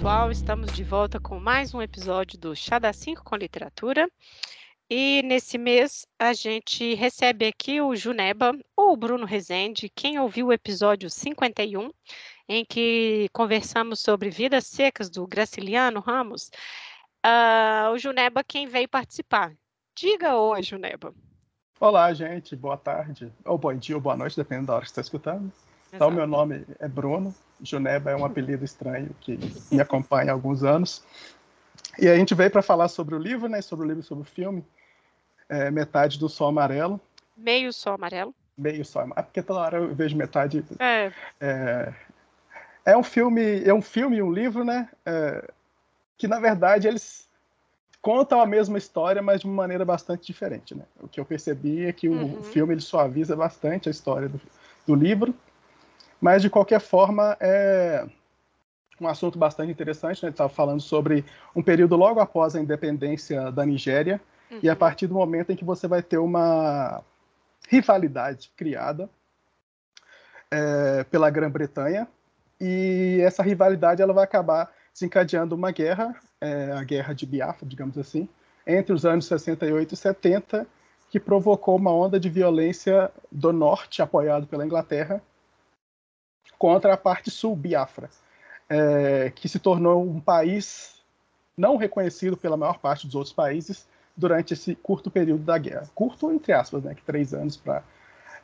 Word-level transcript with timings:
pessoal, 0.00 0.30
estamos 0.30 0.72
de 0.72 0.82
volta 0.82 1.20
com 1.20 1.38
mais 1.38 1.74
um 1.74 1.82
episódio 1.82 2.38
do 2.38 2.56
Chá 2.56 2.78
da 2.78 2.90
5 2.90 3.22
com 3.22 3.36
Literatura. 3.36 4.08
E 4.88 5.22
nesse 5.24 5.58
mês 5.58 6.06
a 6.18 6.32
gente 6.32 6.94
recebe 6.94 7.46
aqui 7.46 7.82
o 7.82 7.94
Juneba 7.94 8.58
ou 8.74 8.94
o 8.94 8.96
Bruno 8.96 9.26
Rezende, 9.26 9.92
quem 9.94 10.18
ouviu 10.18 10.46
o 10.46 10.52
episódio 10.54 11.10
51, 11.10 11.90
em 12.48 12.64
que 12.64 13.28
conversamos 13.30 14.00
sobre 14.00 14.30
Vidas 14.30 14.66
Secas 14.68 15.10
do 15.10 15.26
Graciliano 15.26 16.00
Ramos. 16.00 16.50
Uh, 17.22 17.92
o 17.92 17.98
Juneba 17.98 18.42
quem 18.42 18.66
veio 18.66 18.88
participar. 18.88 19.52
Diga 19.94 20.34
oi, 20.34 20.62
Juneba. 20.62 21.12
Olá, 21.78 22.10
gente. 22.14 22.56
Boa 22.56 22.78
tarde. 22.78 23.30
Ou 23.44 23.58
bom 23.58 23.74
dia 23.74 23.96
ou 23.96 24.00
boa 24.00 24.16
noite, 24.16 24.34
dependendo 24.34 24.68
da 24.68 24.76
hora 24.76 24.82
que 24.82 24.88
você 24.88 24.92
está 24.92 25.02
escutando. 25.02 25.52
Então, 25.92 26.10
meu 26.10 26.26
nome 26.26 26.64
é 26.78 26.88
Bruno. 26.88 27.34
Juneba 27.62 28.10
é 28.10 28.16
um 28.16 28.24
apelido 28.24 28.64
estranho 28.64 29.10
que 29.20 29.38
me 29.70 29.80
acompanha 29.80 30.30
há 30.30 30.34
alguns 30.34 30.64
anos. 30.64 31.02
E 31.98 32.08
a 32.08 32.16
gente 32.16 32.34
veio 32.34 32.50
para 32.50 32.62
falar 32.62 32.88
sobre 32.88 33.14
o 33.14 33.18
livro, 33.18 33.48
né? 33.48 33.60
Sobre 33.60 33.86
o 33.86 33.88
livro, 33.88 34.02
sobre 34.02 34.22
o 34.22 34.26
filme. 34.26 34.64
É, 35.48 35.70
metade 35.70 36.18
do 36.18 36.28
Sol 36.28 36.48
Amarelo. 36.48 37.00
Meio 37.36 37.72
Sol 37.72 37.94
Amarelo. 37.94 38.34
Meio 38.56 38.84
Sol 38.84 39.02
Amarelo. 39.02 39.20
É 39.20 39.22
porque 39.22 39.42
toda 39.42 39.60
hora 39.60 39.78
eu 39.78 39.94
vejo 39.94 40.16
metade. 40.16 40.64
É. 40.78 41.12
É, 41.40 41.92
é 42.84 42.96
um 42.96 43.02
filme, 43.02 43.62
é 43.64 43.74
um 43.74 43.82
filme 43.82 44.16
e 44.16 44.22
um 44.22 44.32
livro, 44.32 44.64
né? 44.64 44.88
É, 45.04 45.50
que 46.16 46.28
na 46.28 46.38
verdade 46.38 46.86
eles 46.86 47.28
contam 48.00 48.40
a 48.40 48.46
mesma 48.46 48.78
história, 48.78 49.20
mas 49.20 49.40
de 49.40 49.46
uma 49.46 49.54
maneira 49.54 49.84
bastante 49.84 50.26
diferente, 50.26 50.74
né? 50.74 50.84
O 51.00 51.08
que 51.08 51.20
eu 51.20 51.24
percebi 51.24 51.84
é 51.84 51.92
que 51.92 52.08
uhum. 52.08 52.38
o 52.38 52.42
filme 52.42 52.74
ele 52.74 52.80
suaviza 52.80 53.36
bastante 53.36 53.88
a 53.88 53.90
história 53.90 54.28
do, 54.28 54.40
do 54.86 54.94
livro 54.94 55.34
mas, 56.20 56.42
de 56.42 56.50
qualquer 56.50 56.80
forma, 56.80 57.36
é 57.40 58.06
um 59.00 59.08
assunto 59.08 59.38
bastante 59.38 59.72
interessante. 59.72 60.22
Né? 60.22 60.28
Ele 60.28 60.34
estava 60.34 60.50
falando 60.50 60.80
sobre 60.80 61.24
um 61.56 61.62
período 61.62 61.96
logo 61.96 62.20
após 62.20 62.54
a 62.54 62.60
independência 62.60 63.50
da 63.50 63.64
Nigéria, 63.64 64.20
uhum. 64.50 64.60
e 64.62 64.68
a 64.68 64.72
uhum. 64.72 64.78
partir 64.78 65.06
do 65.06 65.14
momento 65.14 65.50
em 65.50 65.56
que 65.56 65.64
você 65.64 65.88
vai 65.88 66.02
ter 66.02 66.18
uma 66.18 67.02
rivalidade 67.68 68.50
criada 68.56 69.08
é, 70.50 71.04
pela 71.04 71.30
Grã-Bretanha, 71.30 72.06
e 72.60 73.20
essa 73.22 73.42
rivalidade 73.42 74.02
ela 74.02 74.12
vai 74.12 74.24
acabar 74.24 74.70
desencadeando 74.92 75.54
uma 75.54 75.70
guerra, 75.70 76.14
é, 76.40 76.72
a 76.72 76.82
Guerra 76.82 77.14
de 77.14 77.24
Biafra, 77.24 77.66
digamos 77.66 77.96
assim, 77.96 78.28
entre 78.66 78.92
os 78.92 79.06
anos 79.06 79.24
68 79.26 79.94
e 79.94 79.96
70, 79.96 80.66
que 81.08 81.18
provocou 81.18 81.76
uma 81.76 81.92
onda 81.92 82.20
de 82.20 82.28
violência 82.28 83.10
do 83.32 83.52
norte, 83.52 84.02
apoiado 84.02 84.46
pela 84.46 84.64
Inglaterra, 84.64 85.22
contra 86.60 86.92
a 86.92 86.96
parte 86.98 87.30
sul, 87.30 87.56
Biafra, 87.56 88.10
é, 88.68 89.32
que 89.34 89.48
se 89.48 89.58
tornou 89.58 90.04
um 90.04 90.20
país 90.20 91.02
não 91.56 91.78
reconhecido 91.78 92.36
pela 92.36 92.54
maior 92.54 92.78
parte 92.78 93.06
dos 93.06 93.14
outros 93.14 93.32
países 93.32 93.88
durante 94.14 94.52
esse 94.52 94.74
curto 94.74 95.10
período 95.10 95.42
da 95.42 95.56
guerra. 95.56 95.88
Curto, 95.94 96.30
entre 96.30 96.52
aspas, 96.52 96.82
né, 96.84 96.94
que 96.94 97.02
três 97.02 97.32
anos 97.32 97.56
para 97.56 97.82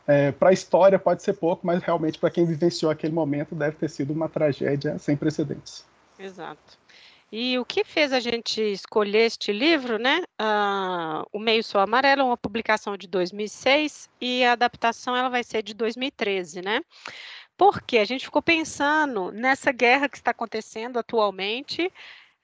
é, 0.07 0.31
para 0.31 0.51
a 0.51 0.53
história 0.53 0.99
pode 0.99 1.23
ser 1.23 1.35
pouco, 1.35 1.67
mas 1.67 1.83
realmente 1.83 2.19
para 2.19 2.31
quem 2.31 2.47
vivenciou 2.47 2.91
aquele 2.91 3.13
momento 3.13 3.55
deve 3.55 3.77
ter 3.77 3.91
sido 3.91 4.13
uma 4.13 4.29
tragédia 4.29 4.99
sem 4.99 5.17
precedentes. 5.17 5.85
Exato. 6.19 6.79
E 7.31 7.59
o 7.59 7.65
que 7.65 7.83
fez 7.83 8.13
a 8.13 8.21
gente 8.21 8.63
escolher 8.63 9.27
este 9.27 9.53
livro, 9.53 9.99
né? 9.99 10.23
Uh, 10.41 11.27
o 11.33 11.41
Meio 11.41 11.63
Sol 11.65 11.81
Amarelo 11.81 12.23
é 12.23 12.25
uma 12.25 12.37
publicação 12.37 12.97
de 12.97 13.09
2006 13.09 14.09
e 14.21 14.45
a 14.45 14.53
adaptação 14.53 15.17
ela 15.17 15.29
vai 15.29 15.43
ser 15.43 15.63
de 15.63 15.75
2013, 15.75 16.63
né? 16.63 16.81
Porque 17.57 17.99
a 17.99 18.05
gente 18.05 18.25
ficou 18.25 18.43
pensando 18.43 19.31
nessa 19.33 19.73
guerra 19.73 20.09
que 20.09 20.17
está 20.17 20.31
acontecendo 20.31 20.99
atualmente, 20.99 21.91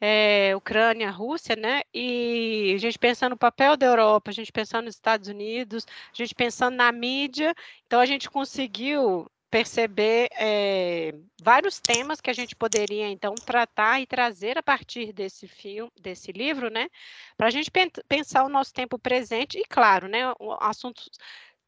é, 0.01 0.55
Ucrânia, 0.57 1.11
Rússia, 1.11 1.55
né? 1.55 1.83
E 1.95 2.73
a 2.75 2.79
gente 2.79 2.99
pensando 2.99 3.33
no 3.33 3.37
papel 3.37 3.77
da 3.77 3.87
Europa, 3.87 4.31
a 4.31 4.35
gente 4.35 4.51
pensando 4.51 4.87
nos 4.87 4.97
Estados 4.97 5.29
Unidos, 5.29 5.87
a 6.13 6.17
gente 6.17 6.35
pensando 6.35 6.75
na 6.77 6.91
mídia, 6.91 7.55
então 7.87 8.01
a 8.01 8.07
gente 8.07 8.29
conseguiu 8.31 9.31
perceber 9.53 10.31
é, 10.33 11.15
vários 11.43 11.79
temas 11.79 12.23
que 12.23 12.31
a 12.31 12.33
gente 12.33 12.57
poderia 12.57 13.07
então 13.09 13.35
tratar 13.35 14.01
e 14.01 14.07
trazer 14.07 14.57
a 14.57 14.63
partir 14.63 15.13
desse 15.13 15.47
filme, 15.47 15.93
desse 16.01 16.33
livro, 16.33 16.71
né? 16.71 16.89
Para 17.37 17.49
a 17.49 17.51
gente 17.51 17.71
pensar 18.09 18.45
o 18.45 18.49
nosso 18.49 18.73
tempo 18.73 18.99
presente 18.99 19.59
e, 19.59 19.65
claro, 19.67 20.09
né? 20.09 20.21
Assuntos 20.59 21.11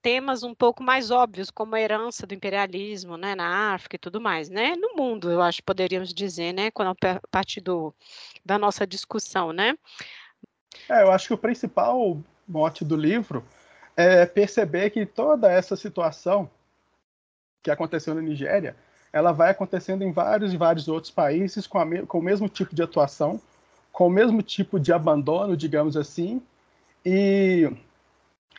temas 0.04 0.42
um 0.42 0.54
pouco 0.54 0.82
mais 0.82 1.10
óbvios, 1.10 1.50
como 1.50 1.74
a 1.74 1.80
herança 1.80 2.26
do 2.26 2.34
imperialismo, 2.34 3.16
né, 3.16 3.34
na 3.34 3.72
África 3.72 3.96
e 3.96 3.98
tudo 3.98 4.20
mais, 4.20 4.50
né, 4.50 4.76
no 4.76 4.94
mundo, 4.94 5.30
eu 5.30 5.40
acho, 5.40 5.62
poderíamos 5.62 6.12
dizer, 6.12 6.52
né, 6.52 6.70
quando 6.70 6.90
a 6.90 7.20
partir 7.30 7.62
do, 7.62 7.94
da 8.44 8.58
nossa 8.58 8.86
discussão, 8.86 9.50
né. 9.50 9.78
É, 10.90 11.02
eu 11.02 11.10
acho 11.10 11.28
que 11.28 11.32
o 11.32 11.38
principal 11.38 12.18
mote 12.46 12.84
do 12.84 12.94
livro 12.94 13.42
é 13.96 14.26
perceber 14.26 14.90
que 14.90 15.06
toda 15.06 15.50
essa 15.50 15.74
situação 15.74 16.50
que 17.62 17.70
aconteceu 17.70 18.14
na 18.14 18.20
Nigéria, 18.20 18.76
ela 19.10 19.32
vai 19.32 19.52
acontecendo 19.52 20.04
em 20.04 20.12
vários 20.12 20.52
e 20.52 20.58
vários 20.58 20.86
outros 20.86 21.10
países 21.10 21.66
com, 21.66 22.06
com 22.06 22.18
o 22.18 22.22
mesmo 22.22 22.46
tipo 22.46 22.74
de 22.74 22.82
atuação, 22.82 23.40
com 23.90 24.08
o 24.08 24.10
mesmo 24.10 24.42
tipo 24.42 24.78
de 24.78 24.92
abandono, 24.92 25.56
digamos 25.56 25.96
assim, 25.96 26.42
e 27.06 27.72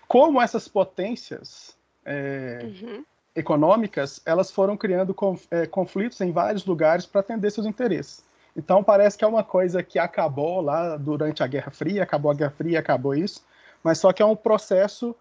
como 0.08 0.42
essas 0.42 0.68
potências 0.68 1.76
é, 2.06 2.60
uhum. 2.64 3.04
econômicas 3.36 4.22
elas 4.26 4.52
foram 4.52 4.78
criando 4.78 5.14
conf, 5.14 5.46
é, 5.52 5.66
conflitos 5.66 6.22
em 6.22 6.32
vários 6.32 6.66
lugares 6.66 7.06
para 7.06 7.22
atender 7.22 7.52
seus 7.52 7.66
interesses. 7.66 8.24
Então 8.56 8.84
parece 8.84 9.18
que 9.18 9.26
é 9.26 9.28
uma 9.28 9.44
coisa 9.44 9.84
que 9.84 10.00
acabou 10.00 10.62
lá 10.62 10.96
durante 10.96 11.44
a 11.44 11.48
Guerra 11.48 11.72
Fria, 11.72 12.04
acabou 12.04 12.32
a 12.32 12.36
Guerra 12.36 12.52
Fria, 12.52 12.80
acabou 12.80 13.14
isso, 13.14 13.44
mas 13.84 13.98
só 13.98 14.14
que 14.14 14.22
é 14.22 14.26
um 14.26 14.36
processo 14.36 15.16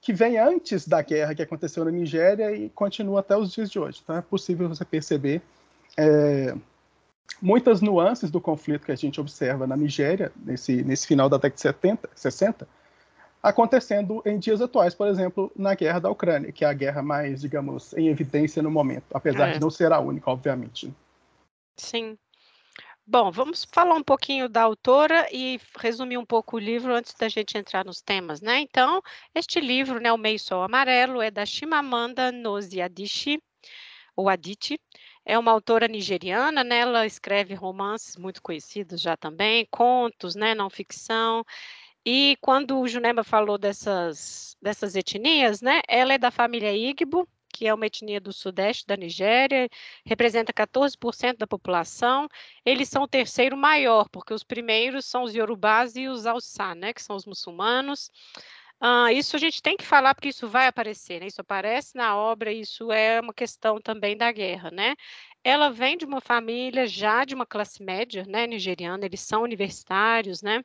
que 0.00 0.12
vem 0.12 0.38
antes 0.38 0.88
da 0.88 1.02
guerra 1.02 1.34
que 1.34 1.42
aconteceu 1.42 1.84
na 1.84 1.90
Nigéria 1.90 2.52
e 2.52 2.70
continua 2.70 3.20
até 3.20 3.36
os 3.36 3.52
dias 3.52 3.70
de 3.70 3.78
hoje. 3.78 4.00
Então 4.02 4.16
é 4.16 4.22
possível 4.22 4.66
você 4.66 4.84
perceber 4.84 5.42
é, 5.96 6.54
muitas 7.42 7.82
nuances 7.82 8.30
do 8.30 8.40
conflito 8.40 8.86
que 8.86 8.92
a 8.92 8.96
gente 8.96 9.20
observa 9.20 9.66
na 9.66 9.76
Nigéria 9.76 10.32
nesse, 10.42 10.82
nesse 10.82 11.06
final 11.06 11.28
da 11.28 11.36
década 11.36 11.54
de 11.54 11.60
70, 11.60 12.10
60, 12.14 12.68
acontecendo 13.42 14.22
em 14.26 14.38
dias 14.38 14.60
atuais, 14.60 14.94
por 14.94 15.08
exemplo, 15.08 15.50
na 15.56 15.74
guerra 15.74 16.00
da 16.00 16.10
Ucrânia, 16.10 16.52
que 16.52 16.64
é 16.64 16.68
a 16.68 16.72
guerra 16.72 17.02
mais, 17.02 17.40
digamos, 17.40 17.92
em 17.94 18.08
evidência 18.08 18.62
no 18.62 18.70
momento, 18.70 19.04
apesar 19.12 19.48
é. 19.48 19.52
de 19.52 19.60
não 19.60 19.70
ser 19.70 19.92
a 19.92 19.98
única, 19.98 20.30
obviamente. 20.30 20.92
Sim. 21.76 22.18
Bom, 23.06 23.30
vamos 23.32 23.66
falar 23.72 23.94
um 23.96 24.04
pouquinho 24.04 24.48
da 24.48 24.62
autora 24.62 25.26
e 25.32 25.58
resumir 25.78 26.16
um 26.16 26.24
pouco 26.24 26.56
o 26.56 26.60
livro 26.60 26.94
antes 26.94 27.12
da 27.14 27.28
gente 27.28 27.58
entrar 27.58 27.84
nos 27.84 28.00
temas, 28.00 28.40
né? 28.40 28.60
Então, 28.60 29.02
este 29.34 29.58
livro, 29.58 29.98
né, 29.98 30.12
O 30.12 30.18
Meio 30.18 30.38
Sol 30.38 30.62
Amarelo, 30.62 31.20
é 31.20 31.28
da 31.30 31.44
Chimamanda 31.44 32.30
Ngozi 32.30 32.80
Adichie, 32.80 33.42
ou 34.14 34.28
Adichie, 34.28 34.78
é 35.24 35.36
uma 35.36 35.50
autora 35.50 35.88
nigeriana, 35.88 36.62
né? 36.62 36.78
Ela 36.80 37.04
escreve 37.04 37.54
romances 37.54 38.16
muito 38.16 38.40
conhecidos 38.40 39.00
já 39.00 39.16
também, 39.16 39.66
contos, 39.70 40.36
né, 40.36 40.54
não 40.54 40.70
ficção, 40.70 41.44
e 42.04 42.36
quando 42.40 42.78
o 42.80 42.88
Juneba 42.88 43.22
falou 43.22 43.58
dessas, 43.58 44.56
dessas 44.60 44.96
etnias, 44.96 45.60
né, 45.60 45.82
ela 45.88 46.14
é 46.14 46.18
da 46.18 46.30
família 46.30 46.74
Igbo, 46.74 47.28
que 47.52 47.66
é 47.66 47.74
uma 47.74 47.86
etnia 47.86 48.20
do 48.20 48.32
sudeste 48.32 48.86
da 48.86 48.96
Nigéria, 48.96 49.68
representa 50.06 50.52
14% 50.52 51.36
da 51.36 51.46
população. 51.46 52.28
Eles 52.64 52.88
são 52.88 53.02
o 53.02 53.08
terceiro 53.08 53.56
maior, 53.56 54.08
porque 54.08 54.32
os 54.32 54.44
primeiros 54.44 55.04
são 55.04 55.24
os 55.24 55.34
Yorubás 55.34 55.96
e 55.96 56.08
os 56.08 56.26
Hausa, 56.26 56.74
né, 56.74 56.92
que 56.94 57.02
são 57.02 57.16
os 57.16 57.26
muçulmanos. 57.26 58.10
Uh, 58.82 59.10
isso 59.12 59.36
a 59.36 59.38
gente 59.38 59.60
tem 59.60 59.76
que 59.76 59.84
falar 59.84 60.14
porque 60.14 60.30
isso 60.30 60.48
vai 60.48 60.66
aparecer, 60.66 61.20
né? 61.20 61.26
Isso 61.26 61.42
aparece 61.42 61.94
na 61.94 62.16
obra, 62.16 62.50
isso 62.50 62.90
é 62.90 63.20
uma 63.20 63.34
questão 63.34 63.78
também 63.78 64.16
da 64.16 64.32
guerra, 64.32 64.70
né? 64.70 64.94
Ela 65.44 65.68
vem 65.70 65.98
de 65.98 66.06
uma 66.06 66.20
família 66.20 66.86
já 66.86 67.26
de 67.26 67.34
uma 67.34 67.44
classe 67.44 67.82
média, 67.82 68.24
né, 68.26 68.46
nigeriana, 68.46 69.04
eles 69.04 69.20
são 69.20 69.42
universitários, 69.42 70.40
né? 70.40 70.64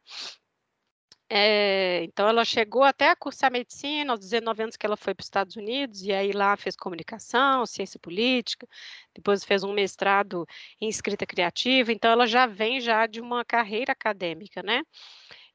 É, 1.30 2.04
então, 2.04 2.27
ela 2.27 2.45
chegou 2.45 2.83
até 2.83 3.10
a 3.10 3.16
cursar 3.16 3.51
medicina, 3.51 4.13
aos 4.13 4.19
19 4.19 4.62
anos 4.62 4.77
que 4.77 4.86
ela 4.86 4.95
foi 4.95 5.16
para 5.16 5.24
os 5.24 5.25
Estados 5.25 5.56
Unidos, 5.56 6.04
e 6.04 6.13
aí 6.13 6.31
lá 6.31 6.56
fez 6.56 6.75
comunicação, 6.75 7.66
ciência 7.66 8.00
política, 8.00 8.68
depois 9.13 9.44
fez 9.44 9.63
um 9.63 9.74
mestrado 9.74 10.45
em 10.80 10.88
escrita 10.88 11.25
criativa, 11.25 11.92
então 11.92 12.12
ela 12.12 12.27
já 12.27 12.45
vem 12.45 12.80
já 12.80 13.07
de 13.07 13.19
uma 13.22 13.44
carreira 13.44 13.92
acadêmica, 13.92 14.62
né? 14.62 14.83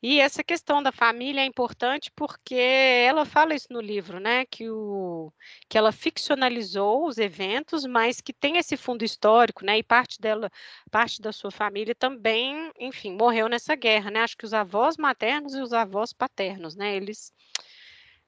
E 0.03 0.19
essa 0.19 0.43
questão 0.43 0.83
da 0.83 0.91
família 0.91 1.43
é 1.43 1.45
importante 1.45 2.11
porque 2.17 2.55
ela 2.55 3.27
fala 3.27 3.55
isso 3.55 3.67
no 3.71 3.81
livro, 3.83 4.19
né? 4.19 4.47
Que, 4.47 4.71
o, 4.71 5.31
que 5.69 5.77
ela 5.77 5.93
ficcionalizou 5.93 7.07
os 7.07 7.19
eventos, 7.19 7.85
mas 7.85 8.19
que 8.21 8.33
tem 8.33 8.57
esse 8.57 8.79
fundo 8.79 9.05
histórico, 9.05 9.65
né? 9.65 9.79
E 9.79 9.83
parte 9.83 10.19
dela, 10.19 10.51
parte 10.91 11.21
da 11.21 11.33
sua 11.33 11.51
família 11.51 11.95
também, 11.95 12.73
enfim, 12.79 13.15
morreu 13.15 13.47
nessa 13.47 13.75
guerra, 13.75 14.11
né? 14.11 14.21
Acho 14.23 14.39
que 14.39 14.47
os 14.47 14.55
avós 14.55 14.97
maternos 14.97 15.55
e 15.55 15.61
os 15.61 15.73
avós 15.75 16.15
paternos, 16.15 16.75
né? 16.75 16.97
Eles 16.97 17.31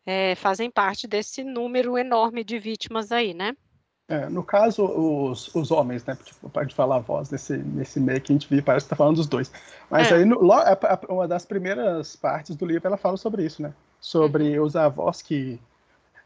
é, 0.04 0.34
fazem 0.34 0.70
parte 0.70 1.06
desse 1.06 1.42
número 1.42 1.96
enorme 1.96 2.44
de 2.44 2.58
vítimas 2.58 3.10
aí, 3.10 3.32
né? 3.32 3.56
É, 4.12 4.28
no 4.28 4.42
caso, 4.42 4.84
os, 4.84 5.54
os 5.54 5.70
homens, 5.70 6.04
né? 6.04 6.18
Tipo, 6.22 6.50
pode 6.50 6.74
falar 6.74 6.96
a 6.96 6.98
voz 6.98 7.30
nesse, 7.30 7.56
nesse 7.56 7.98
meio 7.98 8.20
que 8.20 8.30
a 8.30 8.34
gente 8.34 8.46
viu, 8.46 8.62
parece 8.62 8.84
que 8.84 8.90
tá 8.90 8.96
falando 8.96 9.16
dos 9.16 9.26
dois. 9.26 9.50
Mas 9.88 10.12
é. 10.12 10.16
aí, 10.16 10.24
no, 10.26 10.38
uma 11.08 11.26
das 11.26 11.46
primeiras 11.46 12.14
partes 12.14 12.54
do 12.54 12.66
livro, 12.66 12.86
ela 12.86 12.98
fala 12.98 13.16
sobre 13.16 13.42
isso, 13.42 13.62
né? 13.62 13.72
Sobre 13.98 14.58
uhum. 14.58 14.66
os 14.66 14.76
avós 14.76 15.22
que 15.22 15.58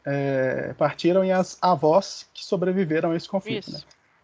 é, 0.04 0.74
partiram 0.76 1.24
e 1.24 1.30
as 1.30 1.58
avós 1.62 2.26
que 2.34 2.44
sobreviveram 2.44 3.12
a 3.12 3.16
esse 3.16 3.28
conflito, 3.28 3.70
né? 3.70 3.78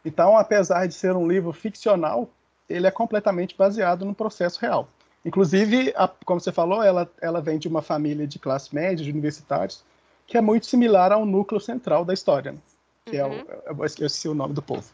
Então, 0.04 0.36
apesar 0.36 0.88
de 0.88 0.94
ser 0.94 1.14
um 1.14 1.28
livro 1.28 1.52
ficcional, 1.52 2.28
ele 2.68 2.88
é 2.88 2.90
completamente 2.90 3.56
baseado 3.56 4.04
no 4.04 4.12
processo 4.12 4.58
real. 4.60 4.88
Inclusive, 5.24 5.94
a, 5.96 6.08
como 6.24 6.40
você 6.40 6.50
falou, 6.50 6.82
ela, 6.82 7.08
ela 7.20 7.40
vem 7.40 7.60
de 7.60 7.68
uma 7.68 7.80
família 7.80 8.26
de 8.26 8.40
classe 8.40 8.74
média, 8.74 9.04
de 9.04 9.10
universitários, 9.12 9.84
que 10.26 10.36
é 10.36 10.40
muito 10.40 10.66
similar 10.66 11.12
ao 11.12 11.24
núcleo 11.24 11.60
central 11.60 12.04
da 12.04 12.12
história. 12.12 12.50
Né? 12.50 12.58
Que 13.04 13.20
uhum. 13.20 13.44
é 13.66 13.72
o, 13.72 13.76
eu 13.78 13.84
esqueci 13.84 14.28
o 14.28 14.34
nome 14.34 14.54
do 14.54 14.62
povo. 14.62 14.84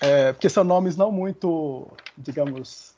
É, 0.00 0.32
porque 0.32 0.48
são 0.48 0.64
nomes 0.64 0.96
não 0.96 1.12
muito, 1.12 1.86
digamos, 2.16 2.94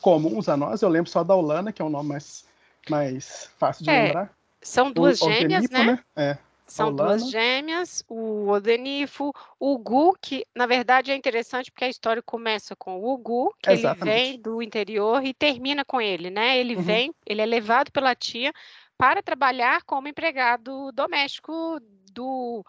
comuns 0.00 0.48
a 0.48 0.56
nós. 0.56 0.80
Eu 0.82 0.88
lembro 0.88 1.10
só 1.10 1.22
da 1.22 1.34
Olana, 1.34 1.72
que 1.72 1.82
é 1.82 1.84
um 1.84 1.90
nome 1.90 2.08
mais, 2.10 2.46
mais 2.88 3.50
fácil 3.58 3.84
de 3.84 3.90
é, 3.90 4.04
lembrar. 4.04 4.34
São 4.62 4.90
duas 4.90 5.20
o, 5.20 5.30
gêmeas, 5.30 5.68
né? 5.70 5.84
né? 5.84 6.04
É, 6.16 6.38
são 6.66 6.94
duas 6.94 7.30
gêmeas, 7.30 8.02
o 8.08 8.48
Odenifo, 8.48 9.32
o 9.60 9.78
Gu, 9.78 10.16
que 10.20 10.46
na 10.54 10.66
verdade 10.66 11.10
é 11.10 11.16
interessante 11.16 11.70
porque 11.70 11.84
a 11.84 11.90
história 11.90 12.22
começa 12.22 12.74
com 12.74 13.04
o 13.04 13.18
Gu, 13.18 13.54
que 13.62 13.70
Exatamente. 13.70 14.18
ele 14.18 14.30
vem 14.30 14.40
do 14.40 14.62
interior 14.62 15.22
e 15.24 15.34
termina 15.34 15.84
com 15.84 16.00
ele, 16.00 16.30
né? 16.30 16.58
Ele 16.58 16.74
uhum. 16.74 16.82
vem, 16.82 17.14
ele 17.26 17.42
é 17.42 17.46
levado 17.46 17.92
pela 17.92 18.14
tia 18.14 18.52
para 18.96 19.22
trabalhar 19.22 19.82
como 19.82 20.08
empregado 20.08 20.90
doméstico 20.92 21.78
do 22.10 22.64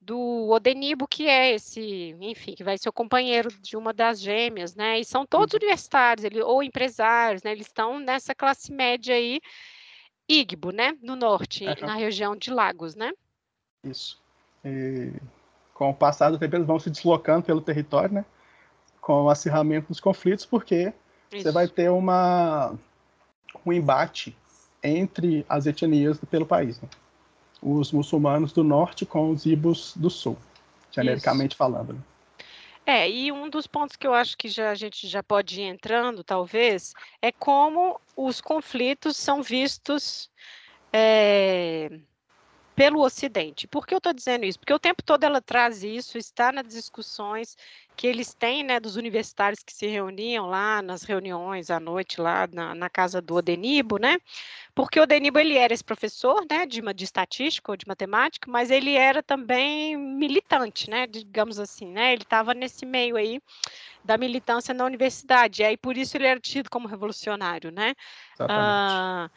do 0.00 0.48
Odenibo, 0.50 1.06
que 1.06 1.28
é 1.28 1.54
esse, 1.54 2.16
enfim, 2.20 2.54
que 2.54 2.64
vai 2.64 2.78
ser 2.78 2.88
o 2.88 2.92
companheiro 2.92 3.50
de 3.60 3.76
uma 3.76 3.92
das 3.92 4.20
gêmeas, 4.20 4.74
né? 4.74 5.00
E 5.00 5.04
são 5.04 5.26
todos 5.26 5.52
uhum. 5.52 5.58
universitários, 5.58 6.24
ele, 6.24 6.40
ou 6.40 6.62
empresários, 6.62 7.42
né? 7.42 7.52
Eles 7.52 7.66
estão 7.66 7.98
nessa 7.98 8.34
classe 8.34 8.72
média 8.72 9.14
aí, 9.14 9.40
Igbo, 10.28 10.70
né? 10.70 10.96
No 11.02 11.16
norte, 11.16 11.64
uhum. 11.66 11.86
na 11.86 11.94
região 11.94 12.36
de 12.36 12.50
Lagos, 12.50 12.94
né? 12.94 13.12
Isso. 13.84 14.20
E 14.64 15.12
com 15.74 15.90
o 15.90 15.94
passar 15.94 16.30
do 16.30 16.38
tempo, 16.38 16.56
eles 16.56 16.66
vão 16.66 16.78
se 16.78 16.90
deslocando 16.90 17.44
pelo 17.44 17.60
território, 17.60 18.14
né? 18.14 18.24
Com 19.00 19.24
o 19.24 19.30
acirramento 19.30 19.88
dos 19.88 20.00
conflitos, 20.00 20.44
porque 20.44 20.92
Isso. 21.32 21.42
você 21.42 21.52
vai 21.52 21.68
ter 21.68 21.90
uma, 21.90 22.74
um 23.64 23.72
embate 23.72 24.36
entre 24.82 25.44
as 25.48 25.66
etnias 25.66 26.18
pelo 26.30 26.46
país, 26.46 26.80
né? 26.80 26.88
Os 27.62 27.92
muçulmanos 27.92 28.52
do 28.52 28.62
norte 28.62 29.04
com 29.04 29.30
os 29.30 29.46
ibos 29.46 29.92
do 29.96 30.10
sul, 30.10 30.36
genericamente 30.90 31.52
Isso. 31.52 31.58
falando. 31.58 31.92
Né? 31.92 32.00
É, 32.86 33.10
e 33.10 33.30
um 33.30 33.50
dos 33.50 33.66
pontos 33.66 33.96
que 33.96 34.06
eu 34.06 34.14
acho 34.14 34.36
que 34.36 34.48
já, 34.48 34.70
a 34.70 34.74
gente 34.74 35.06
já 35.06 35.22
pode 35.22 35.60
ir 35.60 35.64
entrando, 35.64 36.24
talvez, 36.24 36.94
é 37.20 37.30
como 37.30 38.00
os 38.16 38.40
conflitos 38.40 39.16
são 39.16 39.42
vistos 39.42 40.30
é, 40.90 42.00
pelo 42.78 43.00
Ocidente. 43.02 43.66
Por 43.66 43.84
que 43.84 43.92
eu 43.92 43.98
estou 43.98 44.12
dizendo 44.12 44.44
isso? 44.44 44.56
Porque 44.56 44.72
o 44.72 44.78
tempo 44.78 45.02
todo 45.02 45.24
ela 45.24 45.40
traz 45.40 45.82
isso, 45.82 46.16
está 46.16 46.52
nas 46.52 46.68
discussões 46.68 47.56
que 47.96 48.06
eles 48.06 48.32
têm, 48.32 48.62
né, 48.62 48.78
dos 48.78 48.94
universitários 48.94 49.64
que 49.64 49.72
se 49.72 49.88
reuniam 49.88 50.46
lá 50.46 50.80
nas 50.80 51.02
reuniões 51.02 51.72
à 51.72 51.80
noite 51.80 52.20
lá 52.20 52.46
na, 52.46 52.76
na 52.76 52.88
casa 52.88 53.20
do 53.20 53.34
Odenibo, 53.34 53.98
né? 53.98 54.20
Porque 54.76 55.00
o 55.00 55.02
Odenibo 55.02 55.40
ele 55.40 55.56
era 55.56 55.74
esse 55.74 55.82
professor, 55.82 56.46
né, 56.48 56.66
de, 56.66 56.80
de 56.80 57.04
estatística 57.04 57.72
ou 57.72 57.76
de 57.76 57.84
matemática, 57.88 58.48
mas 58.48 58.70
ele 58.70 58.94
era 58.94 59.24
também 59.24 59.96
militante, 59.96 60.88
né, 60.88 61.08
digamos 61.08 61.58
assim, 61.58 61.90
né? 61.90 62.12
Ele 62.12 62.22
estava 62.22 62.54
nesse 62.54 62.86
meio 62.86 63.16
aí 63.16 63.42
da 64.04 64.16
militância 64.16 64.72
na 64.72 64.84
universidade, 64.84 65.62
e 65.62 65.64
aí 65.64 65.76
por 65.76 65.96
isso 65.96 66.16
ele 66.16 66.28
era 66.28 66.38
tido 66.38 66.70
como 66.70 66.86
revolucionário, 66.86 67.72
né? 67.72 67.96
Exatamente. 68.34 68.94
Ah, 68.94 69.30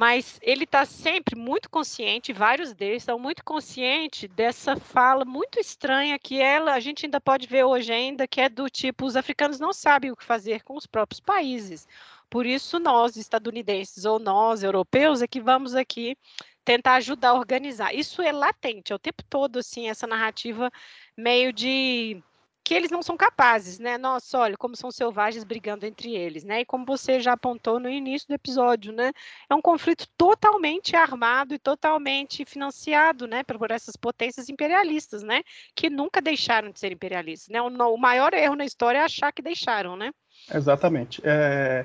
mas 0.00 0.40
ele 0.40 0.64
está 0.64 0.86
sempre 0.86 1.38
muito 1.38 1.68
consciente, 1.68 2.32
vários 2.32 2.72
deles 2.72 3.02
estão 3.02 3.18
muito 3.18 3.44
conscientes 3.44 4.30
dessa 4.30 4.74
fala 4.74 5.26
muito 5.26 5.60
estranha 5.60 6.18
que 6.18 6.40
ela, 6.40 6.72
a 6.72 6.80
gente 6.80 7.04
ainda 7.04 7.20
pode 7.20 7.46
ver 7.46 7.64
hoje 7.64 7.92
ainda, 7.92 8.26
que 8.26 8.40
é 8.40 8.48
do 8.48 8.70
tipo, 8.70 9.04
os 9.04 9.14
africanos 9.14 9.60
não 9.60 9.74
sabem 9.74 10.10
o 10.10 10.16
que 10.16 10.24
fazer 10.24 10.62
com 10.62 10.74
os 10.74 10.86
próprios 10.86 11.20
países. 11.20 11.86
Por 12.30 12.46
isso 12.46 12.78
nós, 12.78 13.14
estadunidenses 13.18 14.06
ou 14.06 14.18
nós, 14.18 14.62
europeus, 14.62 15.20
é 15.20 15.28
que 15.28 15.38
vamos 15.38 15.74
aqui 15.74 16.16
tentar 16.64 16.94
ajudar 16.94 17.30
a 17.30 17.34
organizar. 17.34 17.94
Isso 17.94 18.22
é 18.22 18.32
latente, 18.32 18.94
é 18.94 18.96
o 18.96 18.98
tempo 18.98 19.22
todo 19.28 19.58
assim 19.58 19.90
essa 19.90 20.06
narrativa 20.06 20.70
meio 21.14 21.52
de 21.52 22.22
que 22.70 22.74
eles 22.74 22.92
não 22.92 23.02
são 23.02 23.16
capazes, 23.16 23.80
né? 23.80 23.98
Nossa, 23.98 24.38
olha 24.38 24.56
como 24.56 24.76
são 24.76 24.92
selvagens 24.92 25.42
brigando 25.42 25.84
entre 25.84 26.14
eles, 26.14 26.44
né? 26.44 26.60
E 26.60 26.64
como 26.64 26.86
você 26.86 27.18
já 27.18 27.32
apontou 27.32 27.80
no 27.80 27.90
início 27.90 28.28
do 28.28 28.34
episódio, 28.34 28.92
né? 28.92 29.10
É 29.50 29.54
um 29.56 29.60
conflito 29.60 30.06
totalmente 30.16 30.94
armado 30.94 31.52
e 31.52 31.58
totalmente 31.58 32.44
financiado, 32.44 33.26
né? 33.26 33.42
Por 33.42 33.72
essas 33.72 33.96
potências 33.96 34.48
imperialistas, 34.48 35.24
né? 35.24 35.42
Que 35.74 35.90
nunca 35.90 36.22
deixaram 36.22 36.70
de 36.70 36.78
ser 36.78 36.92
imperialistas, 36.92 37.48
né? 37.48 37.60
O, 37.60 37.66
o 37.66 37.98
maior 37.98 38.32
erro 38.34 38.54
na 38.54 38.64
história 38.64 39.00
é 39.00 39.02
achar 39.02 39.32
que 39.32 39.42
deixaram, 39.42 39.96
né? 39.96 40.12
Exatamente. 40.54 41.20
É... 41.24 41.84